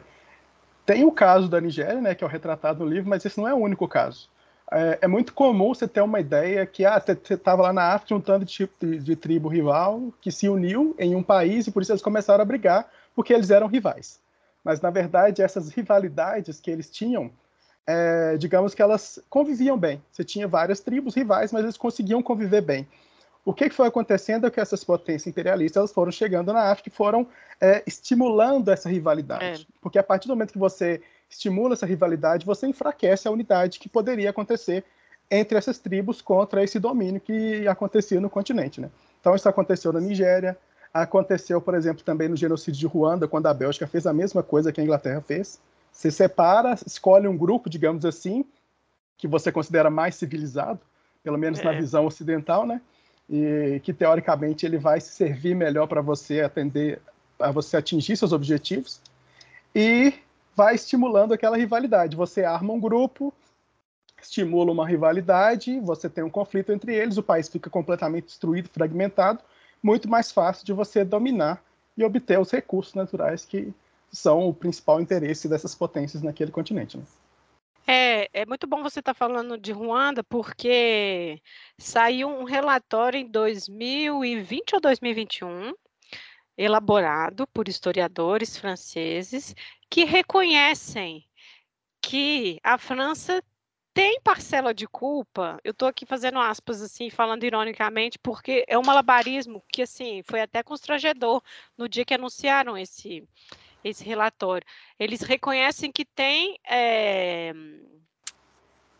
Tem 0.86 1.04
o 1.04 1.12
caso 1.12 1.50
da 1.50 1.60
Nigéria, 1.60 2.00
né? 2.00 2.14
Que 2.14 2.24
é 2.24 2.28
o 2.28 2.30
retratado 2.30 2.86
no 2.86 2.92
livro, 2.92 3.10
mas 3.10 3.26
esse 3.26 3.40
não 3.40 3.48
é 3.48 3.56
o 3.56 3.58
único 3.58 3.88
caso 3.88 4.30
é, 4.72 5.00
é, 5.02 5.08
muito 5.08 5.34
comum 5.34 5.74
você 5.74 5.88
ter 5.88 6.02
uma 6.02 6.20
ideia 6.20 6.66
que 6.66 6.86
ah, 6.86 7.00
você 7.00 7.34
estava 7.34 7.62
lá 7.62 7.74
na 7.74 7.94
África 7.94 8.16
um 8.16 8.22
tanto 8.22 8.46
de, 8.46 8.52
tipo 8.52 8.86
de, 8.86 8.98
de, 9.00 9.16
tribo 9.16 9.48
rival 9.48 10.12
que 10.20 10.32
se 10.32 10.50
uniu 10.50 10.96
em 10.98 11.16
um 11.16 11.22
país 11.22 11.68
e 11.68 11.72
por 11.72 11.84
isso 11.84 11.92
eles 11.92 12.02
começaram 12.02 12.42
a 12.42 12.46
brigar, 12.46 12.90
porque 13.16 13.34
eles 13.34 13.52
eram 13.52 13.68
rivais. 13.68 14.20
Mas, 14.64 14.82
na 14.82 14.90
verdade, 14.90 15.44
essas 15.44 15.70
rivalidades 15.70 16.60
que 16.60 16.72
eles 16.72 16.90
tinham, 16.90 17.30
é, 17.86 18.36
digamos 18.38 18.74
que 18.74 18.82
elas 18.82 19.20
conviviam 19.30 19.78
bem. 19.78 20.02
Você 20.12 20.24
tinha 20.24 20.48
várias 20.48 20.80
tribos 20.80 21.14
rivais, 21.14 21.52
mas 21.52 21.64
eles 21.64 21.78
conseguiam 21.78 22.24
conviver 22.24 22.62
bem. 22.62 22.88
O 23.46 23.54
que, 23.54 23.70
foi 23.70 23.88
acontecendo 23.88 24.48
é 24.48 24.50
que 24.50 24.60
essas 24.60 24.84
potências 24.84 25.28
imperialistas 25.28 25.78
elas 25.78 25.94
foram 25.94 26.12
chegando 26.12 26.52
na 26.52 26.72
África 26.72 26.90
e 26.90 26.92
foram 26.92 27.28
é, 27.62 27.84
estimulando 27.86 28.70
essa 28.70 28.90
rivalidade. 28.90 29.68
É. 29.70 29.74
Porque 29.80 30.00
a 30.00 30.04
partir 30.04 30.28
do 30.28 30.36
momento 30.36 30.52
que 30.52 30.58
você 30.58 31.00
estimula 31.30 31.74
essa 31.74 31.86
rivalidade, 31.86 32.46
você 32.46 32.68
enfraquece 32.68 33.28
a 33.28 33.32
unidade 33.32 33.80
que 33.80 33.90
poderia 33.90 34.30
acontecer 34.30 34.84
entre 35.30 35.58
essas 35.58 35.80
tribos 35.80 36.22
contra 36.22 36.64
esse 36.64 36.80
domínio 36.80 37.20
que 37.20 37.68
acontecia 37.68 38.20
no 38.20 38.30
continente. 38.30 38.80
Né? 38.80 38.90
Então, 39.20 39.36
isso 39.36 39.50
aconteceu 39.50 39.92
na 39.92 40.00
Nigéria, 40.00 40.58
aconteceu, 40.94 41.60
por 41.60 41.74
exemplo, 41.74 42.04
também 42.04 42.30
no 42.30 42.36
genocídio 42.36 42.80
de 42.80 42.88
Ruanda, 42.88 43.28
quando 43.28 43.48
a 43.48 43.54
Bélgica 43.54 43.88
fez 43.88 44.06
a 44.06 44.14
mesma 44.14 44.44
coisa 44.44 44.72
que 44.72 44.80
a 44.80 44.84
Inglaterra 44.84 45.22
fez. 45.22 45.60
Você 45.92 46.12
separa, 46.12 46.76
escolhe 46.86 47.28
um 47.28 47.38
grupo, 47.38 47.70
digamos 47.70 48.06
assim, 48.06 48.46
que 49.18 49.28
você 49.28 49.52
considera 49.52 49.90
mais 49.90 50.16
civilizado, 50.16 50.80
pelo 51.24 51.38
menos 51.38 51.60
é. 51.60 51.64
na 51.64 51.72
visão 51.72 52.06
ocidental, 52.06 52.66
né? 52.66 52.82
E 53.30 53.82
que 53.84 53.94
teoricamente 53.94 54.66
ele 54.66 54.78
vai 54.78 55.02
servir 55.02 55.56
melhor 55.56 55.88
para 55.88 56.02
você 56.02 56.42
atender, 56.42 57.02
para 57.38 57.52
você 57.52 57.78
atingir 57.78 58.16
seus 58.16 58.32
objetivos. 58.32 59.02
E 59.74 60.14
vai 60.56 60.76
estimulando 60.76 61.34
aquela 61.34 61.58
rivalidade. 61.58 62.16
Você 62.16 62.44
arma 62.44 62.74
um 62.74 62.80
grupo, 62.80 63.34
estimula 64.22 64.72
uma 64.72 64.88
rivalidade, 64.88 65.80
você 65.82 66.10
tem 66.10 66.24
um 66.24 66.30
conflito 66.30 66.72
entre 66.72 66.96
eles, 66.96 67.18
o 67.18 67.24
país 67.24 67.50
fica 67.50 67.70
completamente 67.70 68.26
destruído, 68.26 68.70
fragmentado, 68.70 69.44
muito 69.84 70.10
mais 70.10 70.32
fácil 70.32 70.66
de 70.66 70.74
você 70.74 71.04
dominar 71.04 71.62
e 71.98 72.04
obter 72.04 72.40
os 72.40 72.50
recursos 72.50 72.94
naturais 72.94 73.46
que 73.46 73.74
são 74.12 74.48
o 74.48 74.54
principal 74.54 75.02
interesse 75.02 75.48
dessas 75.48 75.76
potências 75.76 76.24
naquele 76.24 76.52
continente. 76.52 76.98
Né? 76.98 77.04
É, 77.88 78.30
é 78.42 78.46
muito 78.46 78.66
bom 78.66 78.82
você 78.82 79.00
estar 79.00 79.14
tá 79.14 79.18
falando 79.18 79.58
de 79.58 79.72
Ruanda, 79.72 80.24
porque 80.24 81.40
saiu 81.78 82.30
um 82.30 82.44
relatório 82.44 83.20
em 83.20 83.28
2020 83.28 84.76
ou 84.76 84.82
2021, 84.82 85.74
elaborado 86.58 87.48
por 87.48 87.68
historiadores 87.68 88.58
franceses, 88.58 89.56
que 89.90 90.04
reconhecem 90.04 91.26
que 92.02 92.60
a 92.64 92.78
França 92.78 93.44
tem 93.94 94.20
parcela 94.20 94.74
de 94.74 94.86
culpa. 94.86 95.58
Eu 95.64 95.72
estou 95.72 95.88
aqui 95.88 96.06
fazendo 96.06 96.38
aspas 96.38 96.82
assim, 96.82 97.10
falando 97.10 97.46
ironicamente, 97.46 98.20
porque 98.20 98.66
é 98.68 98.78
um 98.78 98.84
malabarismo 98.84 99.64
que 99.72 99.82
assim 99.82 100.22
foi 100.24 100.42
até 100.42 100.62
constrangedor 100.62 101.42
no 101.78 101.88
dia 101.88 102.04
que 102.04 102.14
anunciaram 102.14 102.78
esse 102.78 103.24
esse 103.84 104.04
relatório. 104.04 104.68
Eles 105.00 105.22
reconhecem 105.22 105.92
que 105.92 106.04
tem 106.04 106.60
é, 106.68 107.54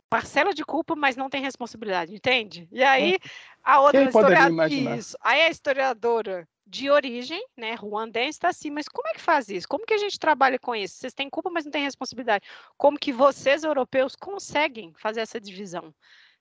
parcela 0.08 0.54
de 0.54 0.64
culpa, 0.64 0.96
mas 0.96 1.18
não 1.18 1.30
tem 1.30 1.42
responsabilidade, 1.42 2.14
entende? 2.14 2.70
E 2.72 2.84
aí 2.84 3.18
a 3.64 3.82
outra 3.82 4.04
historiadora, 4.04 4.70
isso, 4.70 5.18
aí 5.20 5.42
a 5.42 5.50
historiadora 5.50 6.48
de 6.68 6.90
origem, 6.90 7.46
né, 7.56 7.76
ruandense, 7.76 8.38
está 8.38 8.50
assim, 8.50 8.72
mas 8.72 8.88
como 8.88 9.08
é 9.08 9.14
que 9.14 9.22
faz 9.22 9.50
isso? 9.50 9.68
Como 9.68 9.86
que 9.86 9.94
a 9.94 9.98
gente 9.98 10.20
trabalha 10.20 10.58
com 10.58 10.76
isso? 10.76 10.96
Vocês 10.96 11.14
têm 11.14 11.30
culpa, 11.30 11.50
mas 11.52 11.66
não 11.66 11.72
têm 11.72 11.84
responsabilidade. 11.84 12.46
Como 12.78 12.98
que 13.00 13.14
vocês, 13.14 13.64
europeus, 13.64 14.16
conseguem 14.16 14.94
fazer 14.96 15.22
essa 15.22 15.40
divisão? 15.40 15.94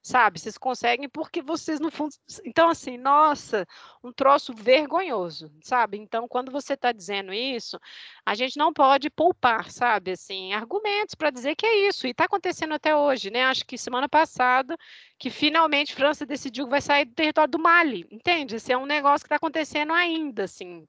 Sabe? 0.04 0.38
Vocês 0.38 0.58
conseguem 0.58 1.08
porque 1.08 1.40
vocês, 1.40 1.80
no 1.80 1.90
fundo. 1.90 2.14
Então, 2.44 2.68
assim, 2.68 2.98
nossa, 2.98 3.66
um 4.02 4.12
troço 4.12 4.52
vergonhoso, 4.52 5.50
sabe? 5.62 5.96
Então, 5.98 6.28
quando 6.28 6.52
você 6.52 6.74
está 6.74 6.92
dizendo 6.92 7.32
isso, 7.32 7.80
a 8.24 8.34
gente 8.34 8.58
não 8.58 8.70
pode 8.70 9.08
poupar, 9.08 9.70
sabe? 9.70 10.12
Assim, 10.12 10.52
argumentos 10.52 11.14
para 11.14 11.30
dizer 11.30 11.56
que 11.56 11.64
é 11.64 11.88
isso. 11.88 12.06
E 12.06 12.10
está 12.10 12.24
acontecendo 12.24 12.74
até 12.74 12.94
hoje, 12.94 13.30
né? 13.30 13.44
Acho 13.44 13.64
que 13.64 13.78
semana 13.78 14.06
passada, 14.06 14.76
que 15.18 15.30
finalmente 15.30 15.94
França 15.94 16.26
decidiu 16.26 16.66
que 16.66 16.70
vai 16.70 16.82
sair 16.82 17.06
do 17.06 17.14
território 17.14 17.50
do 17.50 17.58
Mali, 17.58 18.06
entende? 18.10 18.56
Esse 18.56 18.72
é 18.72 18.76
um 18.76 18.86
negócio 18.86 19.20
que 19.20 19.26
está 19.26 19.36
acontecendo 19.36 19.94
ainda, 19.94 20.44
assim. 20.44 20.86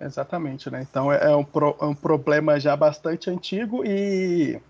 Exatamente, 0.00 0.68
né? 0.68 0.82
Então 0.82 1.12
é, 1.12 1.30
é 1.30 1.36
um, 1.36 1.44
pro, 1.44 1.76
é 1.80 1.84
um 1.84 1.94
problema 1.94 2.58
já 2.58 2.76
bastante 2.76 3.30
antigo 3.30 3.84
e 3.84 4.60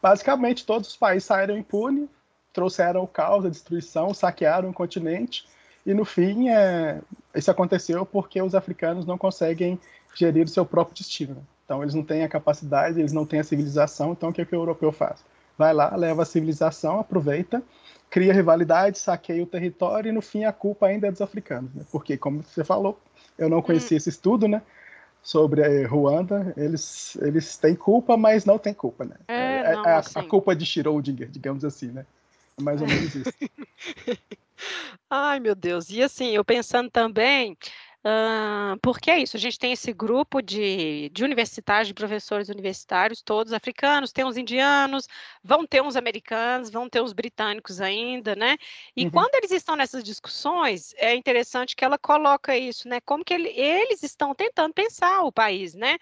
basicamente 0.00 0.66
todos 0.66 0.88
os 0.88 0.96
países 0.96 1.24
saíram 1.24 1.56
impunes, 1.56 2.08
trouxeram 2.52 3.02
o 3.02 3.08
caos, 3.08 3.44
a 3.44 3.48
destruição, 3.48 4.12
saquearam 4.14 4.70
o 4.70 4.72
continente 4.72 5.46
e 5.84 5.94
no 5.94 6.04
fim 6.04 6.48
é, 6.48 7.00
isso 7.34 7.50
aconteceu 7.50 8.04
porque 8.04 8.40
os 8.42 8.54
africanos 8.54 9.06
não 9.06 9.16
conseguem 9.16 9.78
gerir 10.14 10.44
o 10.44 10.48
seu 10.48 10.66
próprio 10.66 10.96
destino. 10.96 11.34
Né? 11.34 11.42
Então 11.64 11.82
eles 11.82 11.94
não 11.94 12.02
têm 12.02 12.24
a 12.24 12.28
capacidade, 12.28 12.98
eles 12.98 13.12
não 13.12 13.26
têm 13.26 13.40
a 13.40 13.44
civilização, 13.44 14.12
então 14.12 14.30
o 14.30 14.32
que, 14.32 14.40
é 14.40 14.44
que 14.44 14.54
o 14.54 14.58
europeu 14.58 14.90
faz? 14.90 15.24
Vai 15.56 15.74
lá, 15.74 15.94
leva 15.96 16.22
a 16.22 16.26
civilização, 16.26 17.00
aproveita, 17.00 17.62
cria 18.08 18.32
rivalidade, 18.32 18.98
saqueia 18.98 19.42
o 19.42 19.46
território 19.46 20.08
e 20.08 20.12
no 20.12 20.22
fim 20.22 20.44
a 20.44 20.52
culpa 20.52 20.86
ainda 20.86 21.08
é 21.08 21.10
dos 21.10 21.20
africanos, 21.20 21.74
né? 21.74 21.84
porque 21.90 22.16
como 22.16 22.42
você 22.42 22.64
falou, 22.64 22.98
eu 23.36 23.48
não 23.48 23.60
conhecia 23.60 23.96
hum. 23.96 23.98
esse 23.98 24.08
estudo, 24.08 24.48
né? 24.48 24.62
Sobre 25.28 25.62
a 25.62 25.86
Ruanda, 25.86 26.54
eles, 26.56 27.14
eles 27.20 27.58
têm 27.58 27.76
culpa, 27.76 28.16
mas 28.16 28.46
não 28.46 28.58
têm 28.58 28.72
culpa, 28.72 29.04
né? 29.04 29.14
É, 29.28 29.58
é, 29.58 29.72
não, 29.74 29.84
é 29.84 29.92
a, 29.92 29.98
assim. 29.98 30.18
a, 30.18 30.22
culpa 30.22 30.56
de 30.56 30.64
Schrödinger, 30.64 31.28
digamos 31.28 31.66
assim, 31.66 31.88
né? 31.88 32.06
É 32.58 32.62
mais 32.62 32.80
ou 32.80 32.88
menos 32.88 33.14
isso. 33.14 33.30
Ai, 35.10 35.38
meu 35.38 35.54
Deus. 35.54 35.90
E 35.90 36.02
assim, 36.02 36.30
eu 36.30 36.42
pensando 36.42 36.90
também, 36.90 37.58
Uh, 38.04 38.78
porque 38.80 39.10
é 39.10 39.18
isso, 39.18 39.36
a 39.36 39.40
gente 39.40 39.58
tem 39.58 39.72
esse 39.72 39.92
grupo 39.92 40.40
de, 40.40 41.10
de 41.12 41.24
universitários, 41.24 41.88
de 41.88 41.94
professores 41.94 42.48
universitários, 42.48 43.20
todos 43.20 43.52
africanos, 43.52 44.12
tem 44.12 44.24
uns 44.24 44.36
indianos, 44.36 45.08
vão 45.42 45.66
ter 45.66 45.82
uns 45.82 45.96
americanos, 45.96 46.70
vão 46.70 46.88
ter 46.88 47.02
uns 47.02 47.12
britânicos 47.12 47.80
ainda, 47.80 48.36
né? 48.36 48.56
E 48.96 49.04
uhum. 49.04 49.10
quando 49.10 49.34
eles 49.34 49.50
estão 49.50 49.74
nessas 49.74 50.04
discussões, 50.04 50.94
é 50.96 51.14
interessante 51.14 51.74
que 51.74 51.84
ela 51.84 51.98
coloca 51.98 52.56
isso, 52.56 52.88
né? 52.88 53.00
Como 53.00 53.24
que 53.24 53.34
ele, 53.34 53.48
eles 53.48 54.02
estão 54.04 54.32
tentando 54.32 54.72
pensar 54.72 55.22
o 55.24 55.32
país, 55.32 55.74
né? 55.74 55.98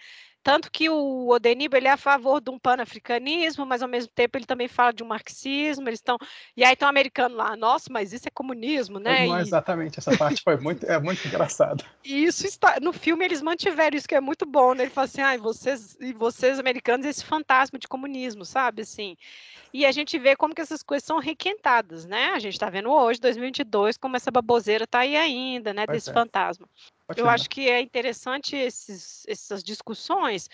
Tanto 0.47 0.71
que 0.71 0.89
o 0.89 1.29
Odenib 1.29 1.75
ele 1.75 1.89
é 1.89 1.91
a 1.91 1.97
favor 1.97 2.41
de 2.41 2.51
um 2.51 2.57
panafricanismo, 2.57 3.67
mas 3.67 3.83
ao 3.83 3.89
mesmo 3.89 4.13
tempo 4.15 4.39
ele 4.39 4.47
também 4.47 4.69
fala 4.69 4.93
de 4.93 5.03
um 5.03 5.09
marxismo. 5.09 5.89
Eles 5.89 5.99
estão 5.99 6.17
e 6.57 6.63
aí 6.63 6.77
um 6.81 6.87
americano 6.87 7.35
lá, 7.35 7.57
nossa, 7.57 7.89
mas 7.91 8.13
isso 8.13 8.29
é 8.29 8.31
comunismo, 8.31 9.01
né? 9.01 9.27
Não, 9.27 9.41
e... 9.41 9.43
exatamente. 9.43 9.99
Essa 9.99 10.17
parte 10.17 10.45
foi 10.45 10.57
muito 10.57 10.87
é 10.87 11.01
muito 11.01 11.27
engraçada. 11.27 11.85
E 12.05 12.23
isso 12.23 12.47
está 12.47 12.79
no 12.81 12.93
filme 12.93 13.25
eles 13.25 13.43
mantiveram 13.43 13.97
isso 13.97 14.07
que 14.07 14.15
é 14.15 14.21
muito 14.21 14.47
bom, 14.47 14.73
né? 14.73 14.85
Ele 14.85 14.91
fala 14.91 15.07
assim, 15.07 15.21
ah, 15.21 15.37
vocês 15.37 15.97
e 16.01 16.13
vocês 16.13 16.61
americanos 16.61 17.05
esse 17.05 17.25
fantasma 17.25 17.77
de 17.81 17.89
comunismo, 17.89 18.45
sabe 18.45 18.83
assim. 18.83 19.17
E 19.75 19.85
a 19.85 19.91
gente 19.91 20.17
vê 20.17 20.37
como 20.37 20.55
que 20.55 20.61
essas 20.61 20.81
coisas 20.81 21.05
são 21.05 21.19
requentadas, 21.19 22.07
né? 22.07 22.27
A 22.27 22.39
gente 22.39 22.53
está 22.53 22.71
vendo 22.71 22.93
hoje, 22.93 23.21
2022, 23.21 23.97
como 23.97 24.15
essa 24.15 24.31
baboseira 24.31 24.85
está 24.85 25.01
aí 25.01 25.17
ainda, 25.17 25.75
né? 25.75 25.87
Pois 25.87 25.97
desse 25.97 26.11
é. 26.11 26.13
fantasma. 26.13 26.69
Pode 27.07 27.21
Eu 27.21 27.29
acho 27.29 27.49
que 27.49 27.69
é 27.69 27.81
interessante 27.81 28.57
esses, 28.57 29.25
essas 29.29 29.63
discussões, 29.63 30.49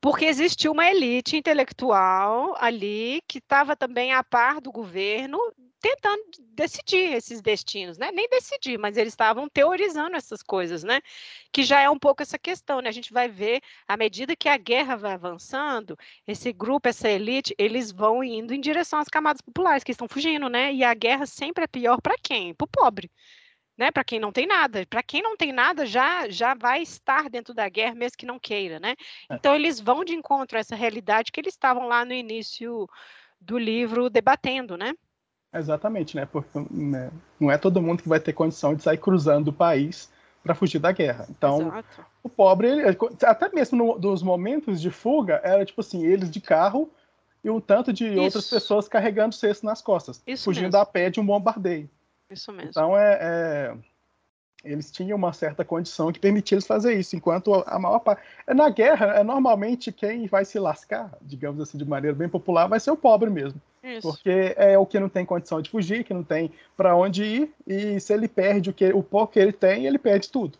porque 0.00 0.26
existiu 0.26 0.72
uma 0.72 0.86
elite 0.86 1.36
intelectual 1.36 2.54
ali 2.58 3.22
que 3.26 3.38
estava 3.38 3.74
também 3.74 4.12
a 4.12 4.22
par 4.22 4.60
do 4.60 4.70
governo, 4.70 5.38
tentando 5.80 6.22
decidir 6.54 7.14
esses 7.14 7.40
destinos, 7.40 7.96
né? 7.96 8.10
Nem 8.12 8.28
decidir, 8.28 8.78
mas 8.78 8.98
eles 8.98 9.14
estavam 9.14 9.48
teorizando 9.48 10.16
essas 10.16 10.42
coisas, 10.42 10.82
né? 10.82 11.00
Que 11.50 11.62
já 11.62 11.80
é 11.80 11.88
um 11.88 11.98
pouco 11.98 12.22
essa 12.22 12.38
questão, 12.38 12.82
né? 12.82 12.88
A 12.90 12.92
gente 12.92 13.12
vai 13.12 13.28
ver, 13.28 13.62
à 13.88 13.96
medida 13.96 14.36
que 14.36 14.48
a 14.48 14.58
guerra 14.58 14.96
vai 14.96 15.12
avançando, 15.12 15.96
esse 16.26 16.52
grupo, 16.52 16.88
essa 16.88 17.08
elite, 17.08 17.54
eles 17.58 17.90
vão 17.90 18.22
indo 18.22 18.52
em 18.52 18.60
direção 18.60 18.98
às 18.98 19.08
camadas 19.08 19.40
populares 19.40 19.84
que 19.84 19.92
estão 19.92 20.08
fugindo, 20.08 20.50
né? 20.50 20.72
E 20.72 20.84
a 20.84 20.92
guerra 20.92 21.24
sempre 21.24 21.64
é 21.64 21.66
pior 21.66 22.00
para 22.02 22.16
quem? 22.22 22.54
Para 22.54 22.64
o 22.64 22.68
pobre 22.68 23.10
né? 23.76 23.90
Para 23.90 24.04
quem 24.04 24.20
não 24.20 24.32
tem 24.32 24.46
nada. 24.46 24.86
Para 24.86 25.02
quem 25.02 25.22
não 25.22 25.36
tem 25.36 25.52
nada, 25.52 25.84
já 25.84 26.28
já 26.28 26.54
vai 26.54 26.82
estar 26.82 27.28
dentro 27.28 27.52
da 27.52 27.68
guerra, 27.68 27.94
mesmo 27.94 28.18
que 28.18 28.26
não 28.26 28.38
queira, 28.38 28.78
né? 28.78 28.94
É. 29.28 29.34
Então 29.34 29.54
eles 29.54 29.80
vão 29.80 30.04
de 30.04 30.14
encontro 30.14 30.56
a 30.56 30.60
essa 30.60 30.76
realidade 30.76 31.32
que 31.32 31.40
eles 31.40 31.54
estavam 31.54 31.86
lá 31.86 32.04
no 32.04 32.12
início 32.12 32.88
do 33.40 33.58
livro 33.58 34.08
debatendo, 34.08 34.76
né? 34.76 34.94
Exatamente, 35.52 36.16
né? 36.16 36.26
Porque 36.26 36.58
né, 36.70 37.10
não 37.38 37.50
é 37.50 37.56
todo 37.56 37.80
mundo 37.80 38.02
que 38.02 38.08
vai 38.08 38.18
ter 38.18 38.32
condição 38.32 38.74
de 38.74 38.82
sair 38.82 38.98
cruzando 38.98 39.48
o 39.48 39.52
país 39.52 40.12
para 40.42 40.54
fugir 40.54 40.78
da 40.78 40.92
guerra. 40.92 41.26
Então, 41.30 41.68
Exato. 41.68 42.06
o 42.22 42.28
pobre, 42.28 42.68
ele, 42.68 42.82
até 43.22 43.48
mesmo 43.50 43.78
no, 43.78 43.98
nos 43.98 44.22
momentos 44.22 44.80
de 44.80 44.90
fuga, 44.90 45.40
era 45.44 45.64
tipo 45.64 45.80
assim, 45.80 46.04
eles 46.04 46.30
de 46.30 46.40
carro 46.40 46.90
e 47.42 47.48
um 47.48 47.60
tanto 47.60 47.92
de 47.92 48.06
Isso. 48.08 48.20
outras 48.20 48.50
pessoas 48.50 48.88
carregando 48.88 49.34
cesto 49.34 49.64
nas 49.64 49.80
costas, 49.80 50.22
Isso 50.26 50.44
fugindo 50.44 50.64
mesmo. 50.64 50.78
a 50.78 50.86
pé 50.86 51.08
de 51.08 51.20
um 51.20 51.26
bombardeio. 51.26 51.88
Isso 52.34 52.52
mesmo. 52.52 52.70
Então, 52.70 52.98
é, 52.98 53.18
é, 53.20 53.76
eles 54.64 54.90
tinham 54.90 55.16
uma 55.16 55.32
certa 55.32 55.64
condição 55.64 56.12
que 56.12 56.18
permitia 56.18 56.56
eles 56.56 56.66
fazer 56.66 56.94
isso, 56.98 57.14
enquanto 57.14 57.54
a 57.66 57.78
maior 57.78 58.00
parte. 58.00 58.22
É, 58.46 58.52
na 58.52 58.68
guerra, 58.68 59.14
é 59.14 59.22
normalmente 59.22 59.92
quem 59.92 60.26
vai 60.26 60.44
se 60.44 60.58
lascar, 60.58 61.16
digamos 61.22 61.60
assim, 61.60 61.78
de 61.78 61.84
maneira 61.84 62.16
bem 62.16 62.28
popular, 62.28 62.66
vai 62.66 62.80
ser 62.80 62.90
o 62.90 62.96
pobre 62.96 63.30
mesmo. 63.30 63.60
Isso. 63.82 64.08
Porque 64.08 64.54
é 64.56 64.76
o 64.78 64.86
que 64.86 64.98
não 64.98 65.08
tem 65.08 65.24
condição 65.24 65.60
de 65.62 65.70
fugir, 65.70 66.04
que 66.04 66.14
não 66.14 66.24
tem 66.24 66.50
para 66.76 66.96
onde 66.96 67.22
ir, 67.22 67.54
e 67.66 68.00
se 68.00 68.12
ele 68.12 68.26
perde 68.26 68.70
o, 68.70 68.72
que, 68.72 68.92
o 68.92 69.02
pouco 69.02 69.34
que 69.34 69.38
ele 69.38 69.52
tem, 69.52 69.86
ele 69.86 69.98
perde 69.98 70.30
tudo. 70.30 70.58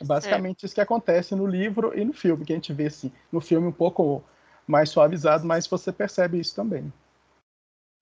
É 0.00 0.04
basicamente 0.04 0.64
é. 0.64 0.66
isso 0.66 0.74
que 0.74 0.80
acontece 0.80 1.34
no 1.34 1.46
livro 1.46 1.96
e 1.96 2.04
no 2.04 2.12
filme, 2.12 2.44
que 2.44 2.52
a 2.52 2.56
gente 2.56 2.72
vê 2.72 2.86
assim, 2.86 3.12
no 3.30 3.40
filme 3.40 3.68
um 3.68 3.72
pouco 3.72 4.22
mais 4.66 4.90
suavizado, 4.90 5.46
mas 5.46 5.66
você 5.66 5.92
percebe 5.92 6.40
isso 6.40 6.54
também. 6.56 6.92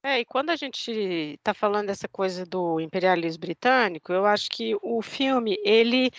É, 0.05 0.19
e 0.21 0.25
quando 0.25 0.51
a 0.51 0.57
gente 0.57 0.91
está 0.91 1.55
falando 1.55 1.87
dessa 1.87 2.09
coisa 2.09 2.45
do 2.45 2.81
imperialismo 2.81 3.41
britânico, 3.41 4.13
eu 4.13 4.27
acho 4.27 4.51
que 4.51 4.77
o 4.83 5.01
filme, 5.01 5.57
ele, 5.65 6.11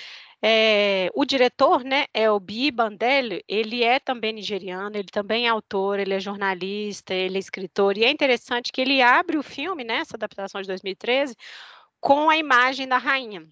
é, 0.42 1.10
o 1.14 1.26
diretor, 1.26 1.84
né, 1.84 2.06
é 2.14 2.32
o 2.32 2.40
Bi 2.40 2.72
Bandelli, 2.72 3.44
ele 3.46 3.84
é 3.84 4.00
também 4.00 4.32
nigeriano, 4.32 4.96
ele 4.96 5.10
também 5.10 5.48
é 5.48 5.50
autor, 5.50 6.00
ele 6.00 6.14
é 6.14 6.20
jornalista, 6.20 7.14
ele 7.14 7.36
é 7.38 7.40
escritor, 7.40 7.98
e 7.98 8.06
é 8.06 8.10
interessante 8.10 8.72
que 8.72 8.80
ele 8.80 9.02
abre 9.02 9.38
o 9.38 9.44
filme, 9.44 9.84
né, 9.84 10.04
adaptação 10.14 10.62
de 10.62 10.68
2013, 10.68 11.36
com 12.00 12.30
a 12.30 12.38
imagem 12.38 12.88
da 12.88 12.98
rainha, 12.98 13.46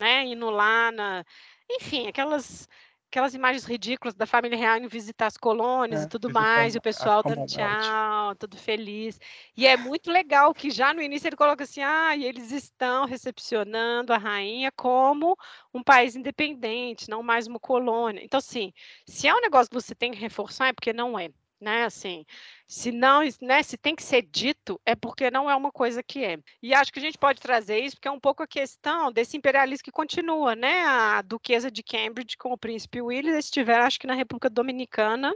né, 0.00 0.24
indo 0.24 0.50
lá 0.50 0.90
na, 0.90 1.24
enfim, 1.70 2.08
aquelas 2.08 2.68
aquelas 3.16 3.32
imagens 3.32 3.64
ridículas 3.64 4.14
da 4.14 4.26
família 4.26 4.58
real 4.58 4.76
indo 4.76 4.90
visitar 4.90 5.26
as 5.26 5.38
colônias 5.38 6.02
é, 6.02 6.04
e 6.04 6.08
tudo 6.08 6.30
mais, 6.30 6.74
e 6.74 6.78
o 6.78 6.82
pessoal 6.82 7.22
dando 7.22 7.46
tchau, 7.46 8.34
tudo 8.34 8.58
feliz. 8.58 9.18
E 9.56 9.66
é 9.66 9.74
muito 9.74 10.10
legal 10.10 10.52
que 10.52 10.68
já 10.68 10.92
no 10.92 11.00
início 11.00 11.26
ele 11.26 11.36
coloca 11.36 11.64
assim: 11.64 11.80
ah, 11.80 12.14
e 12.14 12.26
eles 12.26 12.52
estão 12.52 13.06
recepcionando 13.06 14.12
a 14.12 14.18
rainha 14.18 14.70
como 14.70 15.34
um 15.72 15.82
país 15.82 16.14
independente, 16.14 17.08
não 17.08 17.22
mais 17.22 17.46
uma 17.46 17.58
colônia. 17.58 18.22
Então, 18.22 18.36
assim, 18.36 18.70
se 19.06 19.26
é 19.26 19.34
um 19.34 19.40
negócio 19.40 19.70
que 19.70 19.80
você 19.80 19.94
tem 19.94 20.12
que 20.12 20.18
reforçar, 20.18 20.68
é 20.68 20.72
porque 20.74 20.92
não 20.92 21.18
é 21.18 21.30
né? 21.60 21.84
Assim, 21.84 22.24
se 22.66 22.92
não, 22.92 23.20
né, 23.40 23.62
se 23.62 23.76
tem 23.76 23.94
que 23.94 24.02
ser 24.02 24.22
dito, 24.22 24.80
é 24.84 24.94
porque 24.94 25.30
não 25.30 25.50
é 25.50 25.56
uma 25.56 25.72
coisa 25.72 26.02
que 26.02 26.24
é. 26.24 26.38
E 26.62 26.74
acho 26.74 26.92
que 26.92 26.98
a 26.98 27.02
gente 27.02 27.18
pode 27.18 27.40
trazer 27.40 27.78
isso 27.78 27.96
porque 27.96 28.08
é 28.08 28.10
um 28.10 28.20
pouco 28.20 28.42
a 28.42 28.46
questão 28.46 29.10
desse 29.10 29.36
imperialismo 29.36 29.84
que 29.84 29.92
continua, 29.92 30.54
né? 30.54 30.84
A 30.84 31.22
duquesa 31.22 31.70
de 31.70 31.82
Cambridge 31.82 32.36
com 32.36 32.52
o 32.52 32.58
príncipe 32.58 33.00
William 33.00 33.38
estiveram, 33.38 33.84
acho 33.84 34.00
que 34.00 34.06
na 34.06 34.14
República 34.14 34.50
Dominicana, 34.50 35.34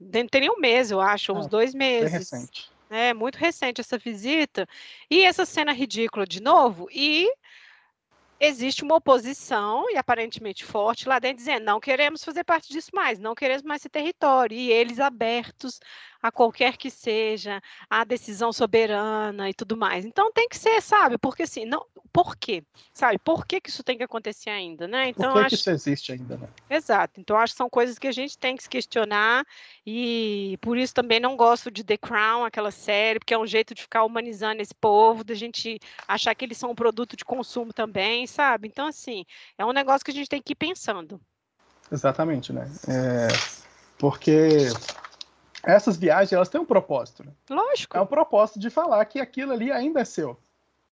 não 0.00 0.26
tem 0.26 0.40
nem 0.40 0.50
um 0.50 0.58
mês, 0.58 0.90
eu 0.90 1.00
acho, 1.00 1.32
uns 1.32 1.46
dois 1.46 1.74
meses. 1.74 2.12
É 2.12 2.18
recente. 2.18 2.70
É 2.90 3.14
muito 3.14 3.36
recente 3.36 3.80
essa 3.80 3.98
visita. 3.98 4.68
E 5.10 5.24
essa 5.24 5.44
cena 5.44 5.72
ridícula 5.72 6.26
de 6.26 6.40
novo, 6.40 6.88
e 6.90 7.28
existe 8.38 8.82
uma 8.84 8.96
oposição, 8.96 9.90
e 9.90 9.96
aparentemente 9.96 10.64
forte, 10.64 11.08
lá 11.08 11.18
dentro, 11.18 11.38
dizendo: 11.38 11.64
não 11.64 11.80
queremos 11.80 12.24
fazer 12.24 12.44
parte 12.44 12.72
disso 12.72 12.90
mais, 12.94 13.18
não 13.18 13.34
queremos 13.34 13.62
mais 13.62 13.80
esse 13.82 13.88
território. 13.88 14.56
E 14.56 14.70
eles 14.70 15.00
abertos 15.00 15.80
a 16.24 16.32
qualquer 16.32 16.78
que 16.78 16.90
seja 16.90 17.62
a 17.90 18.02
decisão 18.02 18.50
soberana 18.50 19.50
e 19.50 19.52
tudo 19.52 19.76
mais. 19.76 20.06
Então 20.06 20.32
tem 20.32 20.48
que 20.48 20.56
ser, 20.56 20.80
sabe? 20.80 21.18
Porque 21.18 21.42
assim, 21.42 21.66
não, 21.66 21.84
por 22.10 22.34
quê? 22.34 22.64
Sabe? 22.94 23.18
Por 23.18 23.46
que, 23.46 23.60
que 23.60 23.68
isso 23.68 23.84
tem 23.84 23.98
que 23.98 24.04
acontecer 24.04 24.48
ainda, 24.48 24.88
né? 24.88 25.10
Então 25.10 25.34
por 25.34 25.40
que, 25.40 25.44
acho... 25.44 25.48
que 25.50 25.54
isso 25.56 25.70
existe 25.70 26.12
ainda, 26.12 26.38
né? 26.38 26.48
Exato. 26.70 27.20
Então 27.20 27.36
acho 27.36 27.52
que 27.52 27.58
são 27.58 27.68
coisas 27.68 27.98
que 27.98 28.08
a 28.08 28.12
gente 28.12 28.38
tem 28.38 28.56
que 28.56 28.62
se 28.62 28.70
questionar 28.70 29.44
e 29.86 30.56
por 30.62 30.78
isso 30.78 30.94
também 30.94 31.20
não 31.20 31.36
gosto 31.36 31.70
de 31.70 31.84
The 31.84 31.98
Crown, 31.98 32.46
aquela 32.46 32.70
série, 32.70 33.18
porque 33.18 33.34
é 33.34 33.38
um 33.38 33.46
jeito 33.46 33.74
de 33.74 33.82
ficar 33.82 34.02
humanizando 34.02 34.62
esse 34.62 34.74
povo, 34.74 35.24
da 35.24 35.34
gente 35.34 35.78
achar 36.08 36.34
que 36.34 36.46
eles 36.46 36.56
são 36.56 36.70
um 36.70 36.74
produto 36.74 37.18
de 37.18 37.24
consumo 37.24 37.70
também, 37.70 38.26
sabe? 38.26 38.66
Então 38.66 38.86
assim, 38.86 39.26
é 39.58 39.66
um 39.66 39.72
negócio 39.72 40.02
que 40.02 40.10
a 40.10 40.14
gente 40.14 40.30
tem 40.30 40.40
que 40.40 40.54
ir 40.54 40.56
pensando. 40.56 41.20
Exatamente, 41.92 42.50
né? 42.50 42.66
É... 42.88 43.28
Porque 43.98 44.70
essas 45.66 45.96
viagens 45.96 46.32
elas 46.32 46.48
têm 46.48 46.60
um 46.60 46.66
propósito. 46.66 47.24
Né? 47.24 47.32
Lógico. 47.50 47.96
É 47.96 48.00
um 48.00 48.06
propósito 48.06 48.58
de 48.58 48.70
falar 48.70 49.04
que 49.04 49.20
aquilo 49.20 49.52
ali 49.52 49.70
ainda 49.70 50.00
é 50.00 50.04
seu. 50.04 50.38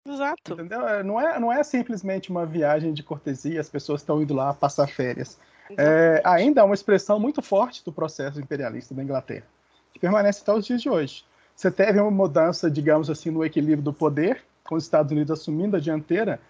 Exato. 0.06 0.54
Entendeu? 0.54 0.88
É, 0.88 1.02
não 1.02 1.20
é, 1.20 1.38
não 1.38 1.52
é 1.52 1.62
simplesmente 1.62 2.30
uma 2.30 2.46
viagem 2.46 2.92
de 2.92 3.02
cortesia, 3.02 3.60
as 3.60 3.68
pessoas 3.68 4.00
estão 4.00 4.22
indo 4.22 4.34
lá 4.34 4.54
passar 4.54 4.86
férias. 4.88 5.38
É, 5.76 6.22
ainda 6.24 6.62
é 6.62 6.64
uma 6.64 6.74
expressão 6.74 7.20
muito 7.20 7.42
forte 7.42 7.84
do 7.84 7.92
processo 7.92 8.40
imperialista 8.40 8.94
da 8.94 9.02
Inglaterra, 9.02 9.44
que 9.92 9.98
permanece 9.98 10.40
até 10.42 10.52
os 10.52 10.64
dias 10.64 10.80
de 10.80 10.88
hoje. 10.88 11.24
Você 11.54 11.70
teve 11.70 12.00
uma 12.00 12.10
mudança, 12.10 12.70
digamos 12.70 13.10
assim, 13.10 13.30
no 13.30 13.44
equilíbrio 13.44 13.82
do 13.82 13.92
poder, 13.92 14.42
com 14.64 14.76
os 14.76 14.84
Estados 14.84 15.12
Unidos 15.12 15.30
assumindo 15.30 15.76
a 15.76 15.80
dianteira, 15.80 16.40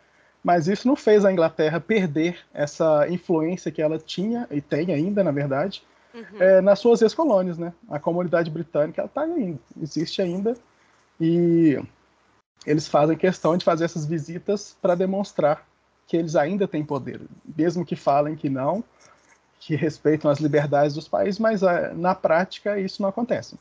mas 0.42 0.68
isso 0.68 0.86
não 0.86 0.94
fez 0.94 1.24
a 1.24 1.32
Inglaterra 1.32 1.80
perder 1.80 2.38
essa 2.54 3.08
influência 3.08 3.72
que 3.72 3.82
ela 3.82 3.98
tinha 3.98 4.46
e 4.50 4.60
tem 4.60 4.92
ainda, 4.92 5.24
na 5.24 5.32
verdade, 5.32 5.82
uhum. 6.18 6.42
é, 6.42 6.60
nas 6.60 6.78
suas 6.78 7.02
ex-colônias, 7.02 7.58
né? 7.58 7.72
A 7.88 7.98
comunidade 7.98 8.50
britânica 8.50 9.04
está 9.04 9.22
ainda, 9.22 9.58
existe 9.80 10.22
ainda 10.22 10.54
e 11.20 11.80
eles 12.66 12.88
fazem 12.88 13.16
questão 13.16 13.56
de 13.56 13.64
fazer 13.64 13.84
essas 13.84 14.04
visitas 14.04 14.76
para 14.80 14.94
demonstrar 14.94 15.66
que 16.06 16.16
eles 16.16 16.36
ainda 16.36 16.66
têm 16.66 16.84
poder, 16.84 17.20
mesmo 17.56 17.84
que 17.84 17.94
falem 17.94 18.34
que 18.34 18.48
não, 18.48 18.82
que 19.60 19.76
respeitam 19.76 20.30
as 20.30 20.38
liberdades 20.38 20.94
dos 20.94 21.08
países, 21.08 21.38
mas 21.38 21.62
uh, 21.62 21.94
na 21.94 22.14
prática 22.14 22.78
isso 22.78 23.02
não 23.02 23.08
acontece. 23.08 23.58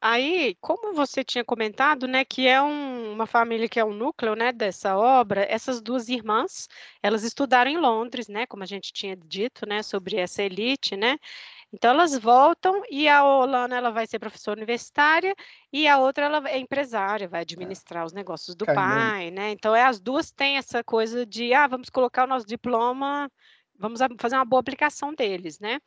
Aí, 0.00 0.56
como 0.60 0.94
você 0.94 1.22
tinha 1.22 1.44
comentado, 1.44 2.06
né, 2.08 2.24
que 2.24 2.48
é 2.48 2.62
um, 2.62 3.12
uma 3.12 3.26
família 3.26 3.68
que 3.68 3.78
é 3.78 3.84
o 3.84 3.88
um 3.88 3.94
núcleo, 3.94 4.34
né, 4.34 4.52
dessa 4.52 4.96
obra, 4.96 5.46
essas 5.50 5.82
duas 5.82 6.08
irmãs, 6.08 6.66
elas 7.02 7.24
estudaram 7.24 7.70
em 7.70 7.76
Londres, 7.76 8.26
né, 8.26 8.46
como 8.46 8.62
a 8.62 8.66
gente 8.66 8.92
tinha 8.92 9.14
dito, 9.14 9.66
né, 9.66 9.82
sobre 9.82 10.16
essa 10.16 10.42
elite, 10.42 10.96
né, 10.96 11.18
então 11.74 11.90
elas 11.90 12.16
voltam 12.16 12.82
e 12.88 13.08
a 13.08 13.24
Olana 13.24 13.76
ela 13.76 13.90
vai 13.90 14.06
ser 14.06 14.18
professora 14.18 14.58
universitária 14.58 15.34
e 15.72 15.88
a 15.88 15.98
outra 15.98 16.26
ela 16.26 16.48
é 16.48 16.58
empresária, 16.58 17.28
vai 17.28 17.40
administrar 17.42 18.04
é. 18.04 18.06
os 18.06 18.12
negócios 18.12 18.54
do 18.54 18.64
pai, 18.64 19.32
né? 19.32 19.50
Então 19.50 19.74
é, 19.74 19.82
as 19.82 19.98
duas 19.98 20.30
têm 20.30 20.56
essa 20.56 20.84
coisa 20.84 21.26
de 21.26 21.52
ah, 21.52 21.66
vamos 21.66 21.90
colocar 21.90 22.24
o 22.24 22.28
nosso 22.28 22.46
diploma 22.46 23.28
vamos 23.76 24.00
fazer 24.20 24.36
uma 24.36 24.44
boa 24.44 24.60
aplicação 24.60 25.12
deles, 25.12 25.58
né? 25.58 25.80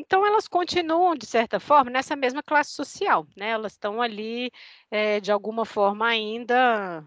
Então, 0.00 0.24
elas 0.24 0.46
continuam, 0.46 1.16
de 1.16 1.26
certa 1.26 1.58
forma, 1.58 1.90
nessa 1.90 2.14
mesma 2.14 2.40
classe 2.40 2.70
social, 2.70 3.26
né? 3.36 3.50
Elas 3.50 3.72
estão 3.72 4.00
ali, 4.00 4.48
é, 4.92 5.18
de 5.20 5.32
alguma 5.32 5.64
forma, 5.66 6.06
ainda 6.06 7.04